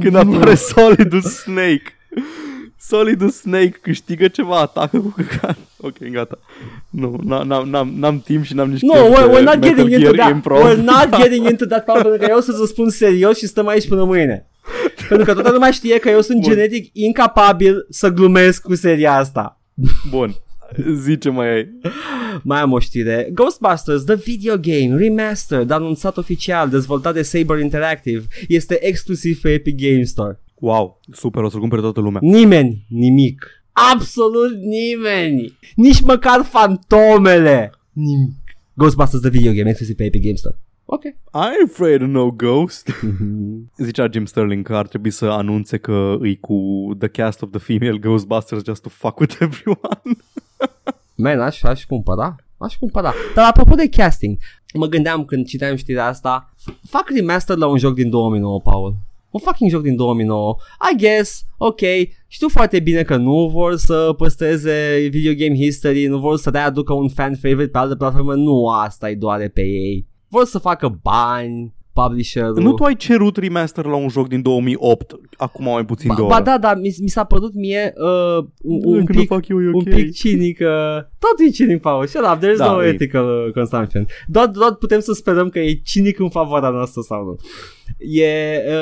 când 0.00 0.14
apare 0.14 0.54
Solidul 0.54 1.20
Snake, 1.20 1.82
Solidul 2.80 3.30
Snake 3.30 3.78
câștigă 3.82 4.28
ceva, 4.28 4.58
atacă 4.60 4.98
cu 4.98 5.08
căcat. 5.16 5.56
Ok, 5.76 5.98
gata. 6.10 6.38
Nu, 6.90 7.20
n-am, 7.24 7.68
n-am, 7.68 7.92
n-am 7.96 8.20
timp 8.20 8.44
și 8.44 8.54
n-am 8.54 8.70
nici 8.70 8.80
No, 8.80 8.92
chef 8.92 9.02
we're, 9.12 9.26
de 9.26 9.36
we're 9.36 9.42
not 9.42 9.58
Metal 9.58 9.60
getting 9.60 9.90
into 9.90 9.98
Gear 10.10 10.14
that. 10.14 10.30
Improv. 10.30 10.58
We're 10.64 10.82
not 10.82 11.20
getting 11.22 11.48
into 11.48 11.66
that 11.66 11.84
part 11.84 12.02
pentru 12.02 12.18
că 12.18 12.26
eu 12.30 12.36
o 12.36 12.40
să-ți 12.40 12.68
spun 12.70 12.90
serios 12.90 13.36
și 13.38 13.46
stăm 13.46 13.66
aici 13.66 13.88
până 13.88 14.04
mâine. 14.04 14.46
pentru 15.08 15.26
că 15.26 15.32
toată 15.32 15.50
lumea 15.50 15.70
știe 15.70 15.98
că 15.98 16.08
eu 16.08 16.20
sunt 16.20 16.40
Bun. 16.40 16.50
genetic 16.52 16.90
incapabil 16.92 17.86
să 17.90 18.08
glumesc 18.08 18.62
cu 18.62 18.74
seria 18.74 19.12
asta. 19.12 19.60
Bun. 20.10 20.34
Zice 20.94 21.28
mai 21.28 21.48
ai. 21.48 21.78
Mai 22.42 22.60
am 22.60 22.72
o 22.72 22.78
știre. 22.78 23.30
Ghostbusters, 23.34 24.04
the 24.04 24.14
video 24.14 24.56
game, 24.56 24.96
remastered, 24.96 25.70
anunțat 25.70 26.16
oficial, 26.16 26.68
dezvoltat 26.68 27.14
de 27.14 27.22
Saber 27.22 27.58
Interactive, 27.58 28.26
este 28.48 28.86
exclusiv 28.86 29.40
pe 29.40 29.52
Epic 29.52 29.80
Game 29.80 30.02
Store. 30.02 30.40
Wow, 30.54 31.00
super, 31.12 31.42
o 31.42 31.48
să 31.48 31.58
cumpere 31.58 31.80
toată 31.80 32.00
lumea. 32.00 32.20
Nimeni, 32.22 32.86
nimic. 32.88 33.50
Absolut 33.92 34.56
nimeni. 34.56 35.58
Nici 35.74 36.00
măcar 36.00 36.42
fantomele. 36.44 37.72
Nimic. 37.92 38.34
Ghostbusters, 38.74 39.22
the 39.22 39.30
video 39.30 39.52
game, 39.52 39.68
exclusiv 39.68 39.96
pe 39.96 40.04
Epic 40.04 40.22
Game 40.22 40.34
Store. 40.34 40.58
Ok. 40.84 41.02
I'm 41.34 41.64
afraid 41.64 42.02
of 42.02 42.08
no 42.08 42.30
ghost. 42.30 42.90
Zicea 43.76 44.08
Jim 44.12 44.24
Sterling 44.24 44.66
că 44.66 44.76
ar 44.76 44.86
trebui 44.88 45.10
să 45.10 45.24
anunțe 45.24 45.78
că 45.78 46.16
îi 46.20 46.40
cu 46.40 46.56
the 46.98 47.08
cast 47.08 47.42
of 47.42 47.50
the 47.50 47.58
female 47.58 47.98
Ghostbusters 47.98 48.64
just 48.64 48.82
to 48.82 48.88
fuck 48.88 49.18
with 49.20 49.36
everyone. 49.40 50.16
Man, 51.14 51.40
aș, 51.40 51.62
aș 51.62 51.84
cumpăra. 51.84 52.36
Aș 52.58 52.76
cumpăra. 52.76 53.12
Dar 53.34 53.48
apropo 53.48 53.74
de 53.74 53.88
casting, 53.88 54.36
mă 54.74 54.86
gândeam 54.86 55.24
când 55.24 55.46
citeam 55.46 55.76
știrea 55.76 56.06
asta, 56.06 56.54
fac 56.88 57.10
remaster 57.14 57.56
la 57.56 57.66
un 57.66 57.78
joc 57.78 57.94
din 57.94 58.10
2009, 58.10 58.60
Paul. 58.60 58.96
Un 59.30 59.40
fucking 59.40 59.70
joc 59.70 59.82
din 59.82 59.96
2009. 59.96 60.56
I 60.92 60.96
guess, 60.96 61.44
ok, 61.56 61.80
știu 62.26 62.48
foarte 62.48 62.80
bine 62.80 63.02
că 63.02 63.16
nu 63.16 63.48
vor 63.48 63.76
să 63.76 64.14
păstreze 64.16 65.06
video 65.10 65.32
game 65.36 65.54
history, 65.54 66.06
nu 66.06 66.18
vor 66.18 66.36
să 66.36 66.50
readucă 66.50 66.92
un 66.92 67.08
fan 67.08 67.34
favorite 67.34 67.70
pe 67.70 67.78
altă 67.78 67.96
platformă, 67.96 68.34
nu 68.34 68.68
asta 68.68 69.06
îi 69.06 69.16
doare 69.16 69.48
pe 69.48 69.62
ei. 69.62 70.06
Vor 70.28 70.44
să 70.44 70.58
facă 70.58 70.98
bani, 71.02 71.74
publisher-ul. 72.02 72.62
Nu 72.62 72.72
tu 72.72 72.82
ai 72.84 72.96
cerut 72.96 73.36
remaster 73.36 73.84
la 73.84 73.94
un 73.96 74.08
joc 74.08 74.28
din 74.28 74.42
2008, 74.42 75.14
acum 75.36 75.64
mai 75.64 75.84
puțin 75.84 76.14
de 76.14 76.20
o 76.20 76.26
ba, 76.26 76.34
oră. 76.34 76.42
ba 76.44 76.50
da, 76.50 76.58
da, 76.58 76.74
mi, 76.74 76.94
mi 77.00 77.08
s-a 77.08 77.24
părut 77.24 77.54
mie 77.54 77.92
uh, 77.96 78.44
un, 78.62 78.80
un 78.84 79.04
Când 79.04 79.18
pic 79.18 79.30
o 79.30 79.34
fac 79.34 79.48
eu 79.48 79.62
e 79.62 79.66
un 79.68 79.74
ok. 79.74 79.82
pic 79.94 80.12
cinic. 80.14 80.58
Uh, 80.60 81.02
tot 81.18 81.38
e 81.46 81.50
cinic, 81.50 81.80
Paul. 81.80 82.06
Shut 82.06 82.22
up, 82.32 82.38
there's 82.44 82.56
Da, 82.56 82.70
no 82.72 82.84
e. 82.84 82.88
ethical 82.88 83.44
uh, 83.46 83.52
consumption. 83.52 84.06
Doar, 84.26 84.46
doar 84.46 84.74
putem 84.74 85.00
să 85.00 85.12
sperăm 85.12 85.48
că 85.48 85.58
e 85.58 85.80
cinic 85.84 86.18
în 86.18 86.28
favoarea 86.28 86.68
noastră 86.68 87.00
sau 87.00 87.24
nu. 87.24 87.36
E, 87.98 88.24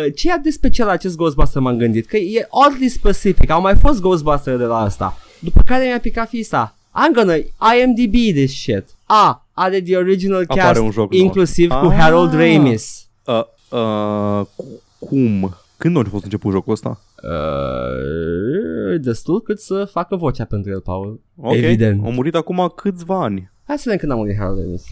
uh, 0.06 0.12
ce 0.14 0.28
e 0.30 0.40
de 0.42 0.50
special 0.50 0.88
acest 0.88 1.16
Ghostbuster 1.16 1.62
m-am 1.62 1.76
gândit? 1.76 2.06
Că 2.06 2.16
e 2.16 2.46
oddly 2.66 2.88
specific. 2.88 3.50
Au 3.50 3.60
mai 3.60 3.74
fost 3.76 4.00
Ghostbuster 4.00 4.56
de 4.56 4.64
la 4.64 4.78
asta. 4.78 5.16
După 5.38 5.60
care 5.64 5.84
mi-a 5.84 6.00
picat 6.00 6.28
fisa. 6.28 6.76
I'm 6.90 7.14
gonna 7.14 7.34
IMDb 7.82 8.14
this 8.36 8.52
shit. 8.60 8.84
A, 9.06 9.46
are 9.52 9.80
the 9.80 9.96
original 9.96 10.44
Apare 10.48 10.60
cast, 10.60 10.80
un 10.80 10.90
joc 10.90 11.12
nou. 11.12 11.20
inclusiv 11.22 11.68
cu 11.70 11.86
Ah. 11.86 11.96
Harold 11.98 12.32
Ramis. 12.32 13.03
Uh, 13.26 13.42
uh, 13.70 14.46
cu- 14.56 14.82
cum? 14.98 15.54
Când 15.76 15.96
a 15.96 16.02
fost 16.10 16.24
început 16.24 16.52
jocul 16.52 16.72
ăsta? 16.72 17.00
Uh, 17.22 19.00
destul 19.00 19.40
cât 19.42 19.60
să 19.60 19.88
facă 19.90 20.16
vocea 20.16 20.44
pentru 20.44 20.70
el, 20.70 20.80
Paul. 20.80 21.20
Ok, 21.40 21.54
Evident. 21.54 22.04
a 22.06 22.08
murit 22.08 22.34
acum 22.34 22.72
câțiva 22.76 23.22
ani. 23.22 23.50
Hai 23.66 23.76
să 23.76 23.82
vedem 23.84 23.98
când 23.98 24.12
a 24.12 24.14
murit 24.14 24.36
Harold 24.36 24.58
Ramis. 24.60 24.82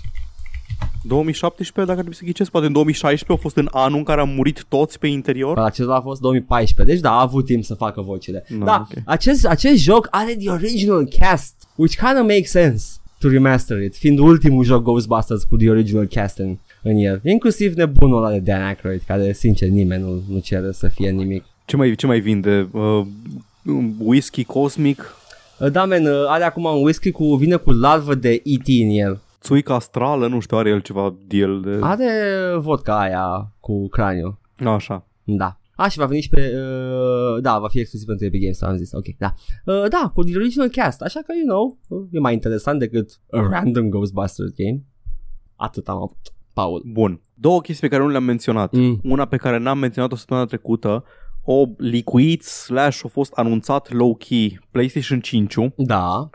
2017, 1.05 1.81
dacă 1.87 1.91
ar 1.91 1.97
trebui 1.97 2.15
să 2.15 2.25
ghicesc, 2.25 2.51
poate 2.51 2.67
în 2.67 2.73
2016 2.73 3.39
a 3.39 3.43
fost 3.43 3.57
în 3.57 3.69
anul 3.71 3.99
în 3.99 4.05
care 4.05 4.21
am 4.21 4.29
murit 4.29 4.65
toți 4.69 4.99
pe 4.99 5.07
interior. 5.07 5.59
Acesta 5.59 5.95
a 5.95 6.01
fost 6.01 6.21
2014, 6.21 6.95
deci 6.95 7.03
da, 7.05 7.11
a 7.11 7.21
avut 7.21 7.45
timp 7.47 7.65
să 7.65 7.75
facă 7.75 8.01
vocile. 8.01 8.45
Da, 8.59 8.65
da, 8.65 8.87
ok. 8.91 9.03
acest, 9.05 9.47
acest 9.47 9.83
joc 9.83 10.09
are 10.11 10.35
the 10.35 10.51
original 10.51 11.09
cast, 11.19 11.55
which 11.77 11.97
kind 11.99 12.19
of 12.21 12.27
makes 12.27 12.51
sense 12.51 12.87
to 13.19 13.29
remaster 13.29 13.83
it, 13.83 13.97
fiind 13.97 14.19
ultimul 14.19 14.65
joc 14.65 14.83
Ghostbusters 14.83 15.43
cu 15.45 15.57
the 15.57 15.71
original 15.71 16.07
cast 16.07 16.39
în, 16.39 16.59
în 16.83 16.97
el. 16.97 17.21
Inclusiv 17.25 17.75
nebunul 17.75 18.25
ăla 18.25 18.31
de 18.33 18.39
Dan 18.39 18.63
Aykroyd, 18.63 19.03
care 19.07 19.33
sincer 19.33 19.69
nimeni 19.69 20.03
nu, 20.03 20.23
nu 20.29 20.39
cere 20.39 20.73
să 20.73 20.89
fie 20.89 21.11
nimic. 21.11 21.45
Ce 21.65 21.77
mai, 21.77 21.95
ce 21.95 22.07
mai 22.07 22.21
vinde? 22.21 22.69
Uh, 22.73 23.07
whisky 23.99 24.45
cosmic? 24.45 25.15
Uh, 25.61 25.71
Da, 25.71 25.85
man, 25.85 26.07
uh, 26.07 26.25
are 26.27 26.45
acum 26.45 26.65
un 26.65 26.83
whisky 26.83 27.11
cu, 27.11 27.35
vine 27.35 27.57
cu 27.57 27.71
larvă 27.71 28.15
de 28.15 28.31
E.T. 28.45 28.69
în 28.83 28.91
el. 28.91 29.21
Țuica 29.41 29.75
astrală? 29.75 30.27
Nu 30.27 30.41
știu, 30.41 30.57
are 30.57 30.71
el 30.71 30.81
ceva 30.81 31.15
deal 31.27 31.61
de... 31.61 31.79
Are 31.81 32.11
vodka 32.57 33.01
aia 33.01 33.53
cu 33.61 33.89
craniu. 33.89 34.39
Așa. 34.65 35.07
Da. 35.25 35.57
A, 35.77 35.89
și 35.89 35.99
va 35.99 36.07
veni 36.07 36.21
și 36.21 36.29
pe... 36.29 36.53
Uh, 36.55 37.43
da, 37.43 37.59
va 37.59 37.69
fi 37.69 37.79
exclusiv 37.79 38.07
pentru 38.07 38.27
Epic 38.27 38.41
Games, 38.41 38.63
am 38.63 38.77
zis. 38.77 38.93
Ok, 38.93 39.05
da. 39.19 39.35
Uh, 39.65 39.89
da, 39.89 40.11
cu 40.15 40.23
the 40.23 40.37
original 40.37 40.69
cast. 40.69 41.03
Așa 41.03 41.21
că, 41.21 41.33
you 41.37 41.47
know, 41.47 41.79
uh, 41.89 42.09
e 42.11 42.19
mai 42.19 42.33
interesant 42.33 42.79
decât 42.79 43.21
a 43.31 43.49
random 43.51 43.89
Ghostbusters 43.89 44.53
game. 44.57 44.83
Atât 45.57 45.89
am 45.89 45.97
avut. 45.97 46.33
Paul. 46.53 46.83
Bun. 46.87 47.21
Două 47.35 47.61
chestii 47.61 47.89
pe 47.89 47.95
care 47.95 48.07
nu 48.07 48.13
le-am 48.13 48.25
menționat. 48.25 48.73
Mm. 48.73 49.01
Una 49.03 49.25
pe 49.25 49.37
care 49.37 49.59
n-am 49.59 49.79
menționat-o 49.79 50.17
săptămâna 50.17 50.47
trecută, 50.47 51.05
o 51.45 51.65
licuit 51.77 52.43
slash 52.43 53.01
a 53.05 53.09
fost 53.09 53.33
anunțat 53.33 53.93
low-key 53.93 54.59
PlayStation 54.71 55.21
5 55.21 55.55
Da. 55.77 56.31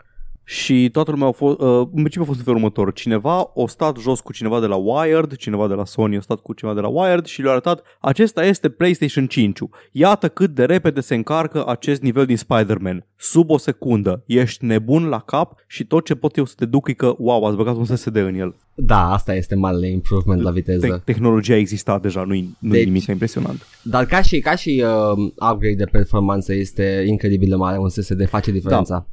Și 0.50 0.88
toată 0.92 1.10
lumea 1.10 1.26
a 1.26 1.30
fost, 1.30 1.60
uh, 1.60 1.78
în 1.78 1.84
principiu 1.84 2.22
a 2.22 2.24
fost 2.24 2.38
în 2.38 2.44
felul 2.44 2.58
următor. 2.58 2.92
Cineva 2.92 3.38
a 3.38 3.66
stat 3.66 3.98
jos 3.98 4.20
cu 4.20 4.32
cineva 4.32 4.60
de 4.60 4.66
la 4.66 4.76
Wired, 4.76 5.36
cineva 5.36 5.68
de 5.68 5.74
la 5.74 5.84
Sony 5.84 6.16
a 6.16 6.20
stat 6.20 6.40
cu 6.40 6.52
cineva 6.52 6.76
de 6.76 6.82
la 6.82 6.88
Wired 6.88 7.24
și 7.24 7.42
le-a 7.42 7.50
arătat 7.50 7.82
acesta 8.00 8.44
este 8.44 8.68
PlayStation 8.68 9.26
5 9.26 9.58
Iată 9.92 10.28
cât 10.28 10.50
de 10.50 10.64
repede 10.64 11.00
se 11.00 11.14
încarcă 11.14 11.66
acest 11.66 12.02
nivel 12.02 12.26
din 12.26 12.36
Spider-Man. 12.36 13.06
Sub 13.16 13.50
o 13.50 13.58
secundă. 13.58 14.22
Ești 14.26 14.64
nebun 14.64 15.04
la 15.08 15.18
cap 15.18 15.54
și 15.66 15.84
tot 15.84 16.04
ce 16.04 16.14
pot 16.14 16.36
eu 16.36 16.44
să 16.44 16.54
te 16.56 16.64
duc 16.64 16.88
e 16.88 16.92
că, 16.92 17.14
wow, 17.18 17.44
ați 17.44 17.56
băgat 17.56 17.76
un 17.76 17.84
SSD 17.84 18.16
în 18.16 18.34
el. 18.34 18.54
Da, 18.74 19.12
asta 19.12 19.34
este 19.34 19.54
marele 19.54 19.88
improvement 19.90 20.42
la 20.42 20.50
viteză. 20.50 20.86
Te- 20.86 21.12
tehnologia 21.12 21.56
exista 21.56 21.98
deja, 21.98 22.22
nu-i, 22.22 22.56
nu 22.58 22.70
Deci- 22.70 22.84
nimic 22.84 23.06
impresionant. 23.06 23.66
Dar 23.82 24.04
ca 24.04 24.22
și, 24.22 24.40
ca 24.40 24.54
și 24.54 24.84
uh, 24.84 25.24
upgrade 25.52 25.74
de 25.74 25.84
performanță 25.84 26.54
este 26.54 27.04
incredibil 27.06 27.48
de 27.48 27.54
mare, 27.54 27.78
un 27.78 27.88
SSD 27.88 28.28
face 28.28 28.50
diferența. 28.50 28.94
Da, 28.94 29.06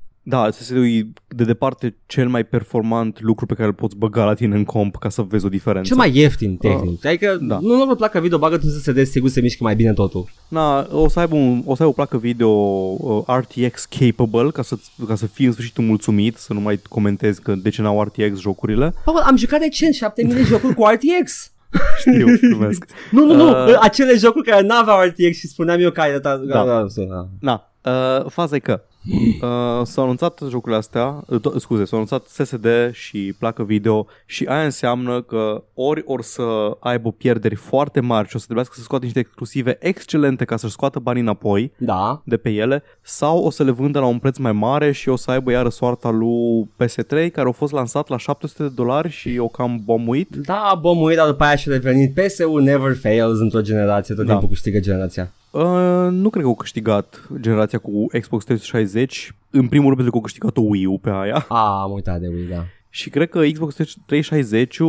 SSD-ul 0.52 0.86
e 0.86 1.08
de 1.28 1.44
departe 1.44 1.96
cel 2.06 2.28
mai 2.28 2.44
performant 2.44 3.22
lucru 3.22 3.46
pe 3.46 3.54
care 3.54 3.68
îl 3.68 3.74
poți 3.74 3.96
băga 3.96 4.26
la 4.26 4.34
tine 4.34 4.56
în 4.56 4.64
comp 4.64 4.96
ca 4.96 5.10
să 5.10 5.22
vezi 5.22 5.46
o 5.46 5.50
diferență. 5.50 5.88
Cel 5.88 5.98
mai 5.98 6.18
ieftin, 6.18 6.58
tehnic. 6.58 7.06
Adică 7.06 7.38
da. 7.42 7.60
nu, 7.62 7.76
nu 7.76 7.86
vă 7.86 7.96
placă 7.96 8.20
video, 8.20 8.38
bagă 8.38 8.60
un 8.64 8.70
SSD, 8.70 9.06
sigur 9.06 9.30
se 9.30 9.42
mișcă 9.42 9.64
mai 9.64 9.76
bine 9.76 9.94
totul. 9.94 10.26
Na, 10.48 10.88
o 10.92 11.10
să 11.10 11.20
aibă, 11.20 11.36
un, 11.36 11.62
o 11.66 11.76
să 11.76 11.82
aibă 11.82 11.94
o 11.94 11.96
placă 11.96 12.18
video 12.18 12.50
uh, 12.50 13.24
RTX 13.28 13.86
capable 13.86 14.50
ca 14.50 14.62
să, 14.62 14.78
ca 15.08 15.16
să 15.16 15.28
fii 15.28 15.46
în 15.46 15.52
sfârșit 15.52 15.78
mulțumit, 15.78 16.38
să 16.38 16.54
nu 16.54 16.60
mai 16.60 16.80
comentezi 16.90 17.42
că 17.42 17.56
de 17.56 17.70
ce 17.70 17.82
n-au 17.82 18.02
RTX 18.04 18.40
jocurile. 18.40 18.94
Paul, 19.06 19.18
am 19.20 19.38
jucat 19.38 19.60
recent 19.60 19.94
7000 19.94 20.36
de 20.36 20.42
jocuri 20.42 20.74
cu 20.74 20.84
RTX. 20.84 21.52
Știu, 22.00 22.28
glumesc. 22.42 22.86
Nu, 23.12 23.26
nu, 23.26 23.34
nu, 23.36 23.50
Uh. 23.50 23.78
acele 23.82 24.18
jocuri 24.18 24.50
care 24.50 24.62
n-aveau 24.62 25.02
RTX 25.02 25.38
și 25.38 25.48
spuneam 25.48 25.80
eu 25.80 25.92
că 25.92 26.02
ai 26.02 26.20
dat... 26.20 26.42
Da. 26.42 26.66
da, 26.66 26.86
da. 27.08 27.28
Na, 27.40 27.72
uh, 27.84 28.26
faza 28.30 28.56
e 28.56 28.60
că 28.60 28.82
Uh, 29.42 29.82
s-au 29.84 30.04
anunțat 30.04 30.42
jocurile 30.50 30.78
astea, 30.78 31.24
uh, 31.28 31.40
to- 31.40 31.58
scuze, 31.58 31.86
s-au 31.86 31.98
anunțat 31.98 32.26
SSD 32.28 32.68
și 32.92 33.36
placă 33.40 33.64
video 33.64 34.08
și 34.26 34.46
aia 34.46 34.64
înseamnă 34.64 35.22
că 35.22 35.64
ori 35.74 36.04
or 36.06 36.22
să 36.22 36.44
aibă 36.80 37.12
pierderi 37.12 37.56
foarte 37.56 38.00
mari 38.00 38.28
și 38.28 38.36
o 38.36 38.38
să 38.40 38.44
trebuiască 38.44 38.74
să 38.78 38.82
scoată 38.84 39.04
niște 39.04 39.20
exclusive 39.20 39.78
excelente 39.80 40.46
ca 40.46 40.58
să-și 40.58 40.72
scoată 40.74 41.00
banii 41.00 41.22
înapoi 41.22 41.72
Da. 41.78 42.22
de 42.26 42.38
pe 42.38 42.50
ele 42.50 42.84
sau 43.02 43.44
o 43.44 43.50
să 43.50 43.64
le 43.64 43.72
vândă 43.72 44.00
la 44.00 44.06
un 44.06 44.20
preț 44.20 44.38
mai 44.38 44.52
mare 44.52 44.92
și 44.92 45.10
o 45.10 45.16
să 45.16 45.32
aibă 45.32 45.52
iară 45.52 45.70
soarta 45.70 46.10
lui 46.10 46.70
PS3 46.84 47.32
care 47.32 47.48
a 47.48 47.52
fost 47.52 47.72
lansat 47.74 48.08
la 48.08 48.18
700 48.18 48.64
de 48.64 48.70
dolari 48.76 49.10
și 49.10 49.38
o 49.40 49.48
cam 49.48 49.82
bomuit. 49.86 50.36
Da, 50.36 50.78
bomuit, 50.82 51.18
dar 51.18 51.28
după 51.28 51.44
aia 51.44 51.56
și 51.56 51.70
revenit. 51.70 52.14
PSU 52.14 52.58
never 52.58 52.96
fails 52.96 53.40
într-o 53.40 53.62
generație, 53.62 54.16
tot 54.16 54.26
Da. 54.26 54.32
timpul 54.32 54.50
câștigă 54.50 54.80
generația. 54.80 55.32
Uh, 55.56 56.12
nu 56.12 56.30
cred 56.30 56.44
că 56.44 56.50
au 56.50 56.56
câștigat 56.56 57.28
generația 57.40 57.80
cu 57.80 58.06
Xbox 58.20 58.44
360, 58.44 59.36
în 59.50 59.68
primul 59.68 59.86
rând 59.86 59.96
pentru 59.96 60.12
că 60.12 60.16
au 60.18 60.22
câștigat 60.24 60.58
o 60.58 60.62
Wii 60.62 60.86
U 60.86 60.98
pe 60.98 61.10
aia. 61.10 61.46
A, 61.50 61.82
am 61.82 61.92
uitat 61.92 62.20
de 62.20 62.28
Wii, 62.28 62.48
da. 62.48 62.64
Și 62.90 63.10
cred 63.10 63.30
că 63.30 63.42
Xbox 63.52 63.76
360 64.06 64.80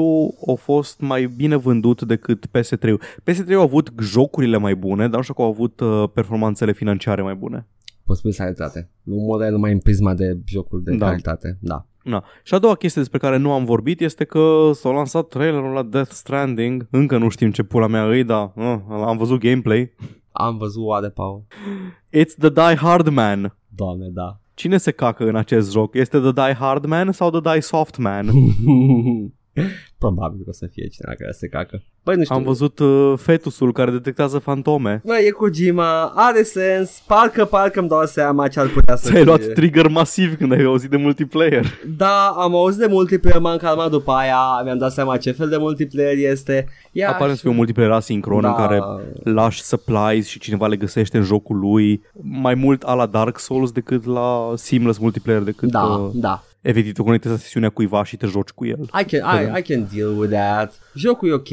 a 0.47 0.53
fost 0.59 1.01
mai 1.01 1.27
bine 1.27 1.57
vândut 1.57 2.03
decât 2.03 2.47
PS3-ul. 2.47 3.01
PS3 3.31 3.53
a 3.57 3.61
avut 3.61 3.93
jocurile 4.01 4.57
mai 4.57 4.75
bune, 4.75 5.03
dar 5.09 5.17
nu 5.17 5.23
știu 5.23 5.35
că 5.35 5.43
au 5.43 5.49
avut 5.49 5.81
uh, 5.81 6.05
performanțele 6.15 6.73
financiare 6.73 7.23
mai 7.23 7.35
bune. 7.35 7.67
Poți 8.05 8.19
spune 8.19 8.35
dreptate. 8.39 8.91
Nu 9.03 9.15
model 9.15 9.53
numai 9.53 9.73
în 9.73 9.79
prisma 9.79 10.15
de 10.15 10.39
jocuri 10.45 10.83
de 10.85 10.97
Da. 10.97 11.07
calitate. 11.07 11.59
Da. 11.61 11.87
Na. 12.03 12.25
Și 12.43 12.55
a 12.55 12.59
doua 12.59 12.75
chestie 12.75 13.01
despre 13.01 13.19
care 13.19 13.37
nu 13.37 13.53
am 13.53 13.65
vorbit 13.65 14.01
este 14.01 14.25
că 14.25 14.71
s-a 14.75 14.91
lansat 14.91 15.29
trailerul 15.29 15.73
la 15.73 15.83
Death 15.83 16.11
Stranding. 16.11 16.87
Încă 16.91 17.19
nu 17.19 17.29
știm 17.29 17.51
ce 17.51 17.63
pula 17.63 17.87
mea 17.87 18.05
îi, 18.09 18.25
dar 18.25 18.53
uh, 18.57 18.77
am 18.89 19.17
văzut 19.17 19.41
gameplay. 19.41 19.93
Am 20.37 20.57
văzut 20.57 20.83
oade, 20.85 21.09
Paul. 21.09 21.45
It's 22.13 22.35
the 22.39 22.51
Die 22.51 22.77
Hard 22.77 23.09
Man. 23.09 23.57
Doamne, 23.69 24.09
da. 24.09 24.41
Cine 24.55 24.77
se 24.77 24.91
cacă 24.91 25.29
în 25.29 25.37
acest 25.37 25.73
joc? 25.73 25.95
Este 25.95 26.19
The 26.19 26.33
Die 26.33 26.55
Hard 26.55 26.85
Man 26.85 27.13
sau 27.13 27.31
The 27.31 27.53
Die 27.53 27.61
Soft 27.61 27.97
Man? 27.97 28.31
Probabil 30.15 30.41
că 30.45 30.49
o 30.49 30.53
să 30.53 30.67
fie 30.73 30.87
cineva 30.89 31.15
care 31.19 31.33
se 31.33 31.47
cacă. 31.49 31.83
Băi, 32.05 32.17
nu 32.17 32.23
știu. 32.23 32.37
Am 32.37 32.43
văzut 32.43 32.79
uh, 32.79 33.13
fetusul 33.17 33.73
care 33.73 33.91
detectează 33.91 34.39
fantome. 34.39 35.01
Băi, 35.05 35.25
e 35.27 35.31
Kojima, 35.31 36.05
are 36.15 36.43
sens, 36.43 37.03
parcă, 37.07 37.45
parcă 37.45 37.79
îmi 37.81 37.89
dau 37.89 38.05
seama 38.05 38.49
ce 38.49 38.61
ar 38.61 38.67
putea 38.67 38.97
să 38.97 39.03
Ți-ai 39.03 39.15
fie. 39.15 39.25
luat 39.25 39.47
trigger 39.55 39.89
masiv 39.89 40.37
când 40.37 40.53
ai 40.53 40.63
auzit 40.63 40.91
de 40.91 40.97
multiplayer. 40.97 41.67
Da, 41.97 42.27
am 42.37 42.55
auzit 42.55 42.81
de 42.81 42.87
multiplayer, 42.87 43.41
m-am 43.41 43.57
calmat 43.57 43.91
după 43.91 44.13
aia, 44.13 44.61
mi-am 44.65 44.79
dat 44.79 44.93
seama 44.93 45.17
ce 45.17 45.31
fel 45.33 45.49
de 45.49 45.57
multiplayer 45.57 46.31
este. 46.31 46.69
Ia 46.93 47.11
Apare 47.11 47.31
să 47.35 47.37
fie 47.41 47.51
un 47.51 47.57
multiplayer 47.57 47.91
asincron 47.91 48.41
da, 48.41 48.49
în 48.49 48.55
care 48.55 48.81
lași 49.25 49.63
supplies 49.63 50.27
și 50.27 50.39
cineva 50.39 50.67
le 50.67 50.77
găsește 50.77 51.17
în 51.17 51.23
jocul 51.23 51.59
lui 51.59 52.05
mai 52.21 52.55
mult 52.55 52.83
a 52.83 52.95
la 52.95 53.07
Dark 53.07 53.39
Souls 53.39 53.71
decât 53.73 54.05
la 54.05 54.53
seamless 54.55 54.99
multiplayer 54.99 55.43
decât 55.43 55.71
Da, 55.71 55.83
uh, 55.83 56.11
da. 56.15 56.43
Efectiv 56.69 56.93
te 56.93 57.03
conectezi 57.03 57.35
la 57.35 57.41
sesiunea 57.41 57.71
cuiva 57.71 58.05
și 58.05 58.17
te 58.17 58.27
joci 58.27 58.49
cu 58.51 58.67
el. 58.67 58.81
I 59.01 59.05
can, 59.05 59.21
I, 59.55 59.59
I 59.59 59.63
can 59.63 59.89
deal 59.95 60.19
with 60.19 60.33
that. 60.33 60.81
Jocul 60.95 61.29
e 61.29 61.33
ok, 61.33 61.49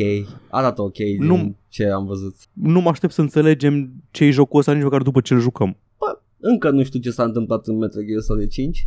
arată 0.50 0.82
ok 0.82 0.96
din 0.96 1.24
Nu- 1.26 1.56
ce 1.70 1.86
am 1.90 2.06
văzut. 2.06 2.36
Nu 2.54 2.82
mă 2.82 2.90
aștept 2.90 3.14
să 3.14 3.22
înțelegem 3.22 3.92
ce 4.12 4.24
e 4.26 4.30
jocul 4.32 4.60
ăsta 4.60 4.74
nici 4.74 4.84
măcar 4.84 5.02
după 5.02 5.22
ce 5.22 5.34
îl 5.34 5.40
jucăm. 5.40 5.78
Bă, 5.98 6.20
încă 6.40 6.70
nu 6.70 6.84
știu 6.84 7.00
ce 7.00 7.12
s-a 7.12 7.24
întâmplat 7.24 7.68
în 7.68 7.78
Metal 7.78 8.04
Gear 8.06 8.22
Solid 8.22 8.50
5, 8.50 8.86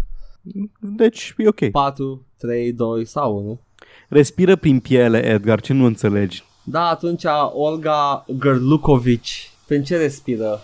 Deci 0.81 1.35
e 1.37 1.49
ok. 1.49 1.71
4, 1.71 2.27
3, 2.37 2.73
2 2.73 3.05
sau 3.05 3.37
1. 3.37 3.61
Respiră 4.09 4.57
prin 4.57 4.79
piele, 4.81 5.25
Edgar, 5.25 5.61
ce 5.61 5.73
nu 5.73 5.85
înțelegi? 5.85 6.45
Da, 6.65 6.89
atunci 6.89 7.25
Olga 7.53 8.25
Gărlucovici, 8.39 9.51
prin 9.67 9.83
ce 9.83 9.97
respiră? 9.97 10.61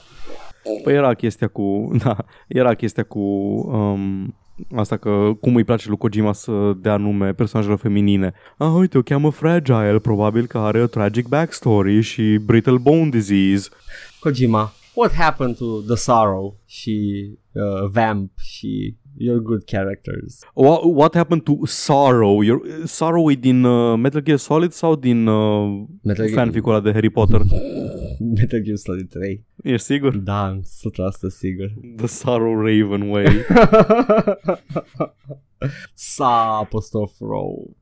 Păi 0.82 0.94
era 0.94 1.14
chestia 1.14 1.48
cu, 1.48 1.90
da, 2.05 2.16
era 2.48 2.74
chestia 2.74 3.02
cu 3.02 3.18
um, 3.20 4.34
asta 4.74 4.97
că 4.97 5.33
cum 5.41 5.55
îi 5.55 5.65
place 5.65 5.89
lui 5.89 5.97
Kojima 5.97 6.33
să 6.33 6.73
dea 6.77 6.97
nume 6.97 7.33
personajelor 7.33 7.79
feminine. 7.79 8.33
Ah, 8.57 8.73
uite, 8.77 8.99
o 8.99 9.03
cheamă 9.03 9.31
Fragile, 9.31 9.99
probabil 9.99 10.47
că 10.47 10.59
are 10.59 10.83
o 10.83 10.87
tragic 10.87 11.29
backstory 11.29 12.01
și 12.01 12.39
brittle 12.45 12.79
bone 12.79 13.09
disease. 13.09 13.69
Kojima, 14.20 14.73
what 14.95 15.12
happened 15.12 15.57
to 15.57 15.81
The 15.81 15.97
Sorrow 15.97 16.61
și 16.66 17.29
uh, 17.53 17.91
Vamp 17.93 18.31
și 18.39 18.97
Your 19.16 19.39
Good 19.40 19.64
Characters? 19.66 20.39
What, 20.55 20.80
what 20.94 21.14
happened 21.14 21.43
to 21.44 21.66
Sorrow? 21.66 22.43
Your, 22.43 22.60
Sorrow 22.84 23.30
e 23.30 23.34
din 23.34 23.64
uh, 23.64 23.97
Metal 23.98 24.20
Gear 24.20 24.39
Solid 24.39 24.70
sau 24.72 24.97
din 24.97 25.26
uh, 25.26 25.84
Metal 26.02 26.26
Gear, 26.26 26.39
fanfic-ul 26.39 26.72
ăla 26.72 26.80
de 26.80 26.93
Harry 26.93 27.10
Potter? 27.10 27.40
Metal 28.39 28.60
Gear 28.60 28.76
Solid 28.76 29.09
3. 29.09 29.44
Ești 29.62 29.86
sigur? 29.86 30.16
Da, 30.16 30.59
100% 30.60 30.62
sigur. 31.28 31.72
The 31.97 32.06
Sorrow 32.06 32.55
Raven 32.55 33.10
Way. 33.10 33.26
Sa 35.94 36.59
apostrof 36.59 37.12
row. 37.20 37.76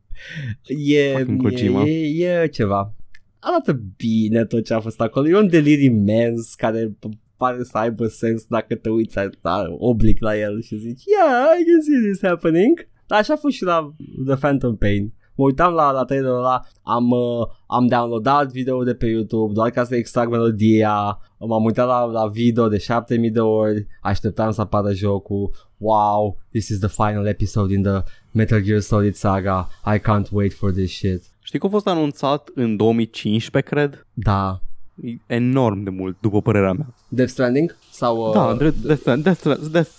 E, 0.67 1.13
Fucking 1.17 1.43
Kojima. 1.43 1.83
e, 1.87 2.25
e, 2.25 2.43
e 2.43 2.47
ceva. 2.49 2.95
Arată 3.39 3.73
bine 3.97 4.45
tot 4.45 4.65
ce 4.65 4.75
a 4.75 4.81
fost 4.81 5.01
acolo. 5.01 5.29
E 5.29 5.37
un 5.37 5.49
delir 5.49 5.79
imens 5.83 6.55
care 6.55 6.87
p- 6.99 7.09
pare 7.43 7.63
să 7.63 7.79
aibă 7.79 8.07
sens 8.07 8.45
dacă 8.45 8.75
te 8.75 8.89
uiți 8.89 9.17
da, 9.41 9.65
oblic 9.79 10.21
la 10.21 10.37
el 10.37 10.63
și 10.63 10.77
zici 10.77 11.03
Yeah, 11.05 11.45
I 11.61 11.65
can 11.69 11.81
see 11.83 12.11
this 12.11 12.21
happening. 12.23 12.89
Dar 13.07 13.19
așa 13.19 13.33
a 13.33 13.37
fost 13.37 13.57
și 13.57 13.65
la 13.65 13.95
The 14.27 14.35
Phantom 14.35 14.77
Pain. 14.77 15.13
Mă 15.35 15.45
uitam 15.47 15.73
la, 15.73 15.91
la 15.91 16.05
trailerul 16.05 16.37
ăla, 16.37 16.61
am, 16.83 17.11
uh, 17.11 17.47
am 17.67 17.87
downloadat 17.87 18.53
video 18.53 18.83
de 18.83 18.95
pe 18.95 19.07
YouTube 19.07 19.53
doar 19.53 19.71
ca 19.71 19.85
să 19.85 19.95
extrag 19.95 20.31
melodia, 20.31 21.19
m-am 21.39 21.65
uitat 21.65 21.87
la, 21.87 22.05
la 22.05 22.27
video 22.27 22.69
de 22.69 22.79
7000 22.79 23.31
de 23.31 23.41
ori, 23.41 23.87
așteptam 24.03 24.51
să 24.51 24.61
apară 24.61 24.93
jocul, 24.93 25.51
wow, 25.77 26.39
this 26.51 26.69
is 26.69 26.79
the 26.79 26.89
final 26.89 27.27
episode 27.27 27.75
in 27.75 27.83
the 27.83 28.03
Metal 28.31 28.61
Gear 28.61 28.81
Solid 28.81 29.15
saga, 29.15 29.69
I 29.95 29.99
can't 29.99 30.31
wait 30.31 30.53
for 30.53 30.71
this 30.73 30.91
shit. 30.91 31.23
Știi 31.43 31.59
că 31.59 31.67
a 31.67 31.71
fost 31.71 31.87
anunțat 31.87 32.51
în 32.55 32.77
2015, 32.77 33.75
cred? 33.75 34.07
Da. 34.13 34.61
E 35.05 35.17
enorm 35.27 35.83
de 35.83 35.91
mult, 35.91 36.17
după 36.21 36.43
părerea 36.43 36.73
mea. 36.73 36.95
Death 37.09 37.31
Stranding? 37.31 37.77
Sau 37.91 38.27
uh, 38.27 38.33
Da, 38.35 38.55
Death, 38.55 38.77
Death, 38.83 39.23
Death, 39.23 39.69
Death, 39.71 39.91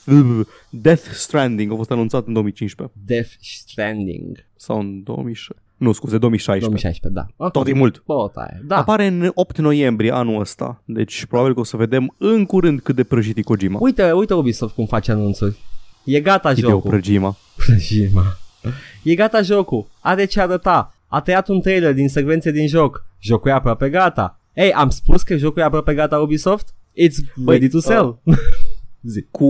Death 0.69 1.03
Stranding 1.13 1.71
a 1.71 1.75
fost 1.75 1.91
anunțat 1.91 2.27
în 2.27 2.33
2015 2.33 2.97
Death 3.05 3.29
Stranding? 3.39 4.45
sau 4.55 4.79
în 4.79 5.03
2016. 5.03 5.65
Nu, 5.77 5.91
scuze, 5.91 6.17
2016. 6.17 6.65
2016, 6.69 7.19
da. 7.21 7.45
Okay. 7.45 7.51
Tot 7.51 7.75
e 7.75 7.79
mult. 7.79 8.03
Bă, 8.05 8.29
taie. 8.33 8.61
Da. 8.65 8.77
Apare 8.77 9.05
în 9.05 9.31
8 9.33 9.57
noiembrie 9.57 10.11
anul 10.13 10.39
ăsta, 10.39 10.81
deci 10.85 11.25
probabil 11.25 11.53
că 11.53 11.59
o 11.59 11.63
să 11.63 11.77
vedem 11.77 12.13
în 12.17 12.45
curând 12.45 12.79
cât 12.81 12.95
de 12.95 13.03
prăjit 13.03 13.37
e 13.37 13.41
Kojima. 13.41 13.77
Uite, 13.81 14.11
uite 14.11 14.33
Ubisoft 14.33 14.73
cum 14.75 14.85
face 14.85 15.11
anunțuri. 15.11 15.57
E 16.05 16.19
gata 16.19 16.51
Video 16.51 16.69
jocul. 16.69 16.89
Prăjima. 16.89 17.35
Prăjima. 17.55 18.23
E 19.03 19.15
gata 19.15 19.41
jocul. 19.41 19.87
Are 19.99 20.25
ce 20.25 20.41
arăta. 20.41 20.95
A 21.07 21.21
tăiat 21.21 21.47
un 21.47 21.61
trailer 21.61 21.93
din 21.93 22.09
secvențe 22.09 22.51
din 22.51 22.67
joc. 22.67 23.05
Jocul 23.19 23.49
e 23.49 23.53
aproape 23.53 23.89
gata. 23.89 24.39
Ei, 24.53 24.73
am 24.73 24.89
spus 24.89 25.23
că 25.23 25.35
jocul 25.35 25.61
e 25.61 25.65
aproape 25.65 25.93
gata 25.93 26.19
Ubisoft? 26.19 26.73
It's 26.73 27.33
Băi, 27.35 27.57
ready 27.57 27.69
to 27.69 27.79
sell. 27.79 28.21
Zi. 29.01 29.27
Cu, 29.31 29.47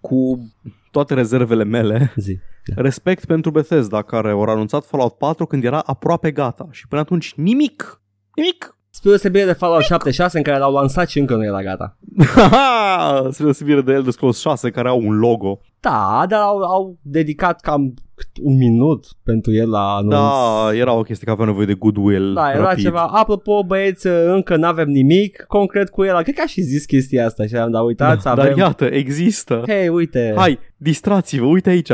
cu 0.00 0.50
toate 0.90 1.14
rezervele 1.14 1.64
mele, 1.64 2.12
Zi. 2.16 2.38
respect 2.76 3.24
pentru 3.24 3.50
Bethesda 3.50 4.02
care 4.02 4.30
au 4.30 4.42
anunțat 4.42 4.84
Fallout 4.84 5.12
4 5.12 5.46
când 5.46 5.64
era 5.64 5.78
aproape 5.78 6.30
gata 6.30 6.68
și 6.70 6.88
până 6.88 7.00
atunci 7.00 7.34
nimic. 7.34 8.02
Nimic. 8.34 8.76
Spre 8.90 9.08
deosebire 9.08 9.44
de 9.44 9.52
Fallout 9.52 9.82
76 9.82 10.36
în 10.38 10.44
care 10.44 10.58
l-au 10.58 10.72
lansat 10.72 11.08
și 11.08 11.18
încă 11.18 11.36
nu 11.36 11.44
era 11.44 11.62
gata. 11.62 11.96
Spre 13.30 13.44
deosebire 13.44 13.80
de 13.80 13.92
Elder 13.92 14.12
Scrolls 14.12 14.38
6 14.38 14.70
care 14.70 14.88
au 14.88 15.00
un 15.00 15.18
logo. 15.18 15.60
Da, 15.80 16.24
dar 16.28 16.40
au, 16.40 16.62
au 16.62 16.98
dedicat 17.02 17.60
cam 17.60 17.94
un 18.42 18.56
minut 18.56 19.06
pentru 19.22 19.52
el 19.52 19.70
la 19.70 19.94
anunț. 19.94 20.12
Da, 20.14 20.70
era 20.74 20.92
o 20.92 21.02
chestie 21.02 21.26
că 21.26 21.32
avea 21.32 21.44
nevoie 21.44 21.66
de 21.66 21.74
goodwill 21.74 22.34
Da, 22.34 22.50
era 22.50 22.62
rapid. 22.62 22.84
ceva. 22.84 23.02
Apropo, 23.02 23.62
băieți, 23.66 24.06
încă 24.06 24.56
nu 24.56 24.66
avem 24.66 24.88
nimic 24.88 25.44
concret 25.48 25.90
cu 25.90 26.04
el. 26.04 26.22
Cred 26.22 26.34
că 26.34 26.42
a 26.44 26.46
și 26.46 26.60
zis 26.60 26.84
chestia 26.84 27.26
asta 27.26 27.46
și 27.46 27.54
am 27.56 27.70
dat, 27.70 27.82
uitați, 27.82 28.24
Da, 28.24 28.30
avem... 28.30 28.44
Dar 28.44 28.56
iată, 28.56 28.84
există. 28.84 29.62
Hei, 29.66 29.88
uite. 29.88 30.34
Hai, 30.36 30.58
distrați-vă, 30.76 31.44
uite 31.46 31.70
aici, 31.70 31.90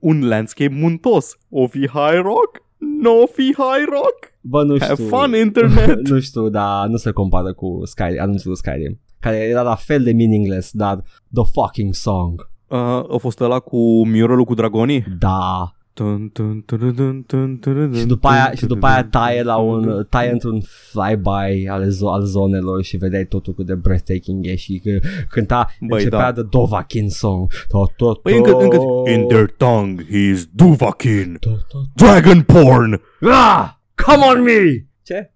un 0.00 0.28
landscape 0.28 0.74
muntos. 0.74 1.38
O 1.50 1.66
fi 1.66 1.78
High 1.88 2.20
Rock? 2.22 2.62
Nu 3.00 3.22
o 3.22 3.26
fi 3.26 3.42
High 3.42 3.86
Rock? 3.90 4.32
Bă, 4.40 4.62
nu 4.62 4.74
știu. 4.78 4.86
Have 4.86 5.02
fun, 5.02 5.34
internet! 5.44 6.08
nu 6.08 6.20
știu, 6.20 6.48
dar 6.48 6.86
nu 6.86 6.96
se 6.96 7.10
compară 7.10 7.52
cu 7.52 7.80
Skyrim, 7.84 8.20
anunțul 8.20 8.48
lui 8.48 8.56
Skyrim. 8.58 9.00
Care 9.20 9.36
era 9.36 9.62
la 9.62 9.74
fel 9.74 10.02
de 10.02 10.12
meaningless, 10.12 10.70
dar 10.72 11.02
the 11.34 11.44
fucking 11.52 11.94
song. 11.94 12.52
Uh, 12.68 12.78
a 13.14 13.16
fost 13.18 13.40
ăla 13.40 13.58
cu 13.58 14.06
muralul 14.06 14.44
cu 14.44 14.54
dragonii? 14.54 15.04
Da. 15.18 15.74
Tun, 15.92 16.28
tun, 16.32 16.62
tun, 16.66 16.94
tun, 16.94 17.22
tun, 17.26 17.56
tun, 17.58 17.92
Și 17.94 18.06
după 18.06 18.28
aia, 18.28 18.52
și 18.56 18.66
după 18.66 18.86
aia 18.86 19.04
taie 19.04 19.42
la 19.42 19.56
un 19.56 20.06
taie 20.10 20.30
într-un 20.30 20.60
flyby 20.60 21.68
al, 21.68 21.84
zo- 21.84 22.12
al 22.12 22.22
zonelor 22.24 22.82
și 22.82 22.96
vedeai 22.96 23.24
totul 23.24 23.54
cât 23.54 23.66
de 23.66 23.74
breathtaking 23.74 24.46
e 24.46 24.56
și 24.56 24.80
că 24.84 24.90
cânta 25.30 25.66
Băi, 25.80 25.98
începea 25.98 26.32
da. 26.32 26.32
de 26.32 26.42
Dovahkin 26.50 27.08
song. 27.08 27.50
To, 27.68 27.86
to, 27.96 28.12
to, 28.12 28.20
Păi 28.20 28.36
încă, 28.36 28.56
încă 28.56 28.78
In 29.12 29.26
their 29.26 29.50
tongue 29.56 30.04
he's 30.04 30.40
Duvakin 30.52 31.36
to, 31.40 31.50
to, 31.50 31.78
Dragon 31.94 32.42
porn 32.42 33.00
Ah! 33.20 33.68
Come 34.06 34.24
on 34.34 34.42
me! 34.42 34.86
Ce? 35.02 35.32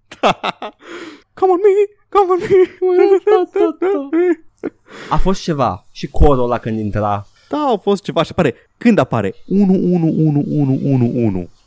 Come 1.38 1.52
on 1.52 1.58
me, 1.62 1.74
come 2.08 2.30
on 2.32 2.38
me 2.38 2.46
A 5.08 5.16
fost 5.16 5.42
ceva. 5.42 5.86
Și 5.92 6.06
corul 6.06 6.44
ăla 6.44 6.58
când 6.58 6.78
intra. 6.78 7.26
Da, 7.48 7.56
au 7.56 7.76
fost 7.76 8.02
ceva 8.02 8.22
și 8.22 8.30
apare. 8.30 8.54
Când 8.78 8.98
apare? 8.98 9.30
1-1-1-1-1-1. 9.30 9.36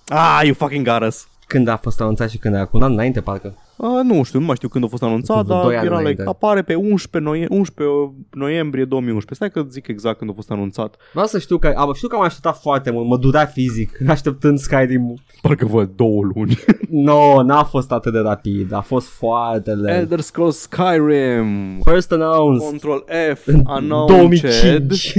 Ah, 0.08 0.40
you 0.44 0.54
fucking 0.54 0.88
got 0.88 1.02
us. 1.02 1.28
Când 1.48 1.68
a 1.68 1.78
fost 1.78 2.02
anunțat 2.02 2.30
și 2.30 2.38
când 2.38 2.54
era 2.54 2.66
cu 2.66 2.78
un 2.78 2.84
an 2.84 2.92
înainte, 2.92 3.22
parcă. 3.22 3.56
Uh, 3.84 4.04
nu 4.04 4.24
știu, 4.24 4.40
nu 4.40 4.46
mai 4.46 4.56
știu 4.56 4.68
când 4.68 4.84
a 4.84 4.88
fost 4.88 5.04
anunțat, 5.04 5.38
Cu 5.38 5.44
vreo 5.44 5.56
dar 5.56 5.66
doi 5.66 5.76
ani 5.76 5.86
era 5.86 5.96
like, 5.98 6.10
înainte. 6.10 6.24
apare 6.28 6.62
pe 6.62 6.74
11, 6.76 7.32
noie- 7.32 7.48
11 7.50 8.14
noiembrie 8.32 8.86
2011. 8.86 9.34
Stai 9.34 9.64
că 9.64 9.70
zic 9.72 9.88
exact 9.88 10.18
când 10.18 10.30
a 10.30 10.34
fost 10.34 10.52
anunțat. 10.52 10.96
Vreau 11.12 11.28
să 11.28 11.40
știu 11.40 11.58
că 11.58 11.74
am, 11.76 11.94
știu 11.94 12.08
că 12.08 12.16
am 12.16 12.22
așteptat 12.22 12.58
foarte 12.62 12.92
mult, 12.92 13.08
mă 13.08 13.18
durea 13.18 13.46
fizic 13.46 13.98
așteptând 14.08 14.58
Skyrim. 14.58 15.14
Parcă 15.42 15.66
văd 15.66 15.90
două 15.96 16.22
luni. 16.34 16.58
No, 16.90 17.44
n-a 17.44 17.64
fost 17.64 17.92
atât 17.92 18.14
de 18.14 18.20
rapid, 18.20 18.74
a 18.74 18.82
fost 18.82 19.08
foarte 19.08 19.72
lent. 19.72 19.98
Elder 20.00 20.20
Scrolls 20.20 20.58
Skyrim. 20.58 21.80
First 21.84 22.12
announced 22.12 22.68
Control 22.70 23.06
F 23.36 23.48
în 23.48 23.62
announced 23.66 24.18
2005. 24.18 25.14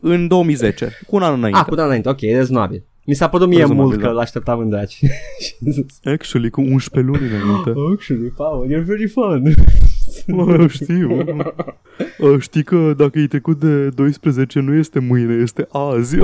în 0.00 0.26
2010, 0.28 0.90
cu 1.06 1.16
un 1.16 1.22
an 1.22 1.32
înainte. 1.34 1.58
ah, 1.58 1.64
cu 1.64 1.72
un 1.74 1.78
an 1.80 1.86
înainte, 1.86 2.08
ok, 2.08 2.20
e 2.20 2.36
rezonabil. 2.36 2.84
Mi 3.06 3.14
s-a 3.14 3.28
părut 3.28 3.48
mie 3.48 3.58
Rezonabil, 3.58 3.84
mult 3.84 4.00
că 4.00 4.06
da. 4.06 4.12
l-așteptam 4.12 4.58
în 4.58 4.68
draci. 4.68 5.00
Actually, 6.14 6.50
cu 6.50 6.60
11 6.60 7.12
luni 7.12 7.30
înainte. 7.32 7.72
Actually, 7.92 8.32
Paul, 8.36 8.66
you're 8.66 8.84
very 8.84 9.06
fun. 9.06 9.54
Mă, 10.26 10.66
știu. 10.66 11.24
Uh, 12.18 12.40
Știi 12.40 12.62
că 12.64 12.94
dacă 12.96 13.18
e 13.18 13.26
trecut 13.26 13.58
de 13.58 13.88
12 13.88 14.60
nu 14.60 14.74
este 14.74 14.98
mâine, 14.98 15.34
este 15.34 15.68
azi. 15.72 16.16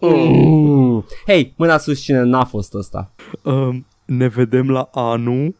Mm. 0.00 1.04
Hei, 1.26 1.54
mâna 1.56 1.78
sus 1.78 2.00
cine 2.00 2.22
n-a 2.22 2.44
fost 2.44 2.74
ăsta. 2.74 3.14
Uh, 3.42 3.68
ne 4.04 4.26
vedem 4.26 4.70
la 4.70 4.90
anul. 4.92 5.54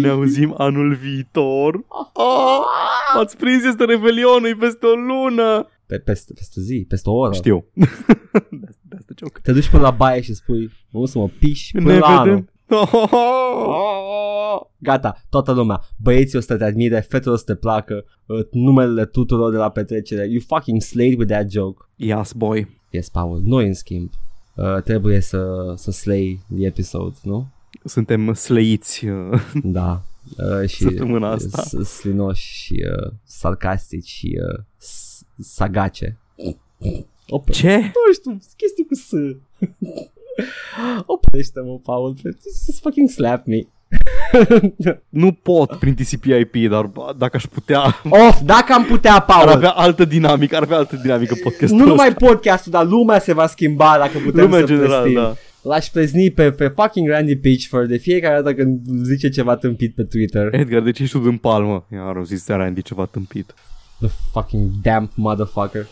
Ne 0.00 0.08
auzim 0.08 0.54
anul 0.58 0.94
viitor. 0.94 1.80
Ah, 2.14 3.20
ați 3.20 3.36
prins, 3.36 3.64
este 3.64 3.84
Revelionul, 3.84 4.48
e 4.48 4.56
peste 4.58 4.86
o 4.86 4.94
lună. 4.94 5.68
Pe, 5.86 5.98
peste, 5.98 6.32
peste 6.32 6.60
o 6.60 6.62
zi, 6.62 6.84
peste 6.88 7.08
o 7.08 7.12
oră. 7.14 7.32
Știu. 7.34 7.64
De 8.88 8.96
asta 8.96 9.12
joc. 9.18 9.38
Te 9.38 9.52
duci 9.52 9.68
până 9.70 9.82
la 9.82 9.90
baie 9.90 10.20
și 10.20 10.34
spui, 10.34 10.70
nu 10.90 11.04
să 11.06 11.18
mă 11.18 11.28
piși 11.38 11.72
până 11.72 11.92
Ne 11.92 11.98
la 11.98 12.06
anul. 12.06 12.24
vedem. 12.24 12.48
Gata, 14.78 15.22
toată 15.30 15.52
lumea. 15.52 15.80
Băieții 15.96 16.38
o 16.38 16.40
să 16.40 16.56
te 16.56 16.64
admire, 16.64 17.00
fetele 17.00 17.32
o 17.34 17.36
să 17.36 17.44
te 17.44 17.54
placă, 17.54 18.04
uh, 18.26 18.46
numele 18.50 19.04
tuturor 19.06 19.50
de 19.50 19.56
la 19.56 19.68
petrecere. 19.68 20.26
You 20.26 20.40
fucking 20.46 20.80
slayed 20.80 21.18
with 21.18 21.32
that 21.32 21.50
joke. 21.50 21.84
Yes, 21.96 22.32
boy. 22.32 22.80
Yes, 22.90 23.08
Paul. 23.08 23.40
Noi, 23.44 23.66
în 23.66 23.74
schimb, 23.74 24.10
uh, 24.54 24.82
trebuie 24.82 25.20
să, 25.20 25.72
să 25.76 25.90
slay 25.90 26.40
the 26.56 26.66
episode, 26.66 27.14
nu? 27.22 27.46
Suntem 27.84 28.32
slăiți. 28.34 29.06
uh, 29.06 29.40
Da. 29.62 30.02
Uh, 30.38 30.68
și 30.68 30.82
Săptămâna 30.82 31.30
asta. 31.30 31.62
s- 31.62 31.88
slinoși 31.88 32.62
și 32.62 32.84
uh, 33.04 33.12
sarcastici 33.24 34.06
și 34.08 34.38
uh, 34.54 34.64
s- 34.76 35.13
sagace. 35.38 36.18
Opa. 37.28 37.52
Ce? 37.52 37.76
Nu 37.76 38.12
știu, 38.12 38.38
chestii 38.56 38.86
cu 38.86 38.94
S. 38.94 39.10
Oprește-mă, 41.06 41.78
Paul. 41.82 42.14
Just 42.66 42.80
fucking 42.80 43.08
slap 43.08 43.46
me. 43.46 43.58
Nu 45.08 45.32
pot 45.32 45.72
prin 45.78 45.94
TCP/IP, 45.94 46.68
dar 46.70 46.84
bă, 46.86 47.14
dacă 47.18 47.36
aș 47.36 47.44
putea, 47.46 47.80
Of, 48.10 48.40
dacă 48.44 48.72
am 48.72 48.84
putea, 48.84 49.14
ar 49.14 49.24
Paul. 49.24 49.48
avea 49.48 49.70
altă 49.70 50.04
dinamică, 50.04 50.56
ar 50.56 50.62
avea 50.62 50.76
altă 50.76 50.96
dinamică 50.96 51.34
podcastul 51.42 51.78
Nu 51.78 51.84
numai 51.84 52.06
ăsta. 52.08 52.26
podcastul, 52.26 52.72
dar 52.72 52.86
lumea 52.86 53.18
se 53.18 53.32
va 53.32 53.46
schimba 53.46 53.94
dacă 53.98 54.18
putem 54.24 54.40
Lumea 54.44 54.58
să 54.58 54.64
în 54.64 54.66
general, 54.78 55.00
prestim. 55.02 55.22
da. 55.22 55.34
L-aș 55.62 55.86
prezni 55.86 56.30
pe, 56.30 56.50
pe 56.50 56.68
fucking 56.76 57.08
Randy 57.08 57.36
Pitchford 57.36 57.88
de 57.88 57.96
fiecare 57.96 58.34
dată 58.42 58.54
când 58.54 58.80
zice 59.02 59.28
ceva 59.28 59.56
tâmpit 59.56 59.94
pe 59.94 60.02
Twitter. 60.02 60.48
Edgar, 60.54 60.82
de 60.82 60.90
ce 60.90 61.02
ești 61.02 61.18
tu 61.18 61.22
în 61.24 61.36
palmă? 61.36 61.86
Iar 61.92 62.16
au 62.16 62.22
zis 62.24 62.48
Randy 62.48 62.82
ceva 62.82 63.04
tâmpit. 63.06 63.54
The 64.04 64.12
fucking 64.32 64.70
damp 64.82 65.12
motherfucker. 65.16 65.86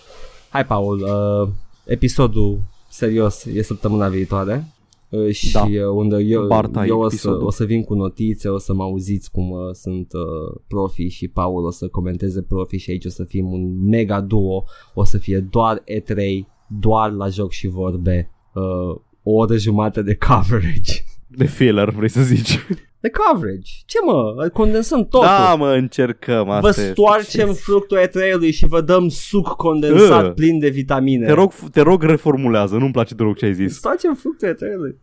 Hai, 0.48 0.66
Paul, 0.66 1.00
uh, 1.00 1.48
episodul 1.84 2.58
serios 2.88 3.44
e 3.44 3.62
săptămâna 3.62 4.08
viitoare. 4.08 4.66
Uh, 5.08 5.30
și 5.30 5.52
Da. 5.52 5.60
uh, 5.62 5.86
unde 5.94 6.16
eu, 6.22 6.46
Barta 6.46 6.86
eu 6.86 6.98
o, 6.98 7.08
să, 7.08 7.14
episodul. 7.14 7.46
o 7.46 7.50
să 7.50 7.64
vin 7.64 7.84
cu 7.84 7.94
notițe, 7.94 8.48
o 8.48 8.58
să 8.58 8.74
mă 8.74 8.82
auziți 8.82 9.30
cum 9.30 9.50
uh, 9.50 9.58
sunt 9.72 10.12
uh, 10.12 10.60
profi 10.68 11.06
și 11.08 11.28
Paul 11.28 11.64
o 11.64 11.70
să 11.70 11.88
comenteze 11.88 12.42
profi 12.42 12.76
și 12.76 12.90
aici 12.90 13.04
o 13.04 13.08
să 13.08 13.24
fim 13.24 13.52
un 13.52 13.88
mega 13.88 14.20
duo, 14.20 14.64
o 14.94 15.04
să 15.04 15.18
fie 15.18 15.38
doar 15.50 15.82
E3, 16.00 16.18
doar 16.66 17.10
la 17.10 17.28
joc 17.28 17.50
și 17.50 17.66
vorbe, 17.68 18.30
uh, 18.54 18.96
o 19.22 19.30
oră 19.32 19.56
jumate 19.56 20.02
de 20.02 20.14
coverage. 20.14 21.04
De 21.36 21.44
filler, 21.44 21.90
vrei 21.90 22.08
să 22.08 22.20
zici? 22.22 22.58
De 23.00 23.10
coverage? 23.10 23.70
Ce 23.86 23.98
mă? 24.04 24.48
Condensăm 24.52 25.04
totul. 25.06 25.26
Da, 25.26 25.54
mă, 25.54 25.70
încercăm. 25.72 26.48
Asta 26.50 26.60
Vă 26.60 26.68
este. 26.68 26.90
stoarcem 26.90 27.46
Ce- 27.46 27.52
fructul 27.52 27.98
E3-ului 28.06 28.50
și 28.52 28.66
vă 28.66 28.80
dăm 28.80 29.08
suc 29.08 29.48
condensat 29.48 30.24
Ugh. 30.24 30.32
plin 30.34 30.58
de 30.58 30.68
vitamine. 30.68 31.26
Te 31.26 31.32
rog, 31.32 31.52
te 31.72 31.80
rog, 31.80 32.02
reformulează. 32.02 32.76
Nu-mi 32.76 32.92
place 32.92 33.14
deloc 33.14 33.36
ce 33.36 33.44
ai 33.44 33.54
zis. 33.54 33.74
Stoarcem 33.76 34.14
fructul 34.14 34.48
E3-ului. 34.48 34.96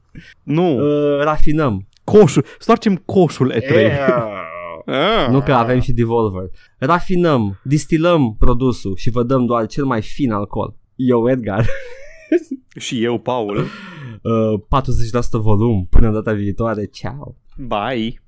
Nu. 0.43 0.77
Uh, 0.77 1.22
rafinăm. 1.23 1.88
Coșul. 2.03 2.45
Stoarcem 2.60 2.95
coșul 2.95 3.53
E3. 3.53 3.91
Nu 5.31 5.41
că 5.41 5.53
avem 5.53 5.80
și 5.80 5.91
Devolver. 5.91 6.43
Rafinăm, 6.77 7.60
distilăm 7.64 8.35
produsul 8.39 8.93
și 8.95 9.10
vă 9.10 9.23
dăm 9.23 9.45
doar 9.45 9.65
cel 9.65 9.85
mai 9.85 10.01
fin 10.01 10.31
alcool. 10.31 10.76
Eu, 10.95 11.30
Edgar. 11.30 11.65
Și 12.80 13.03
eu, 13.03 13.18
Paul. 13.19 13.64
Uh, 14.22 14.60
40% 14.60 15.41
volum. 15.41 15.88
Până 15.90 16.12
data 16.12 16.34
viitoare. 16.34 16.86
Ciao. 16.86 17.36
Bye. 17.58 18.22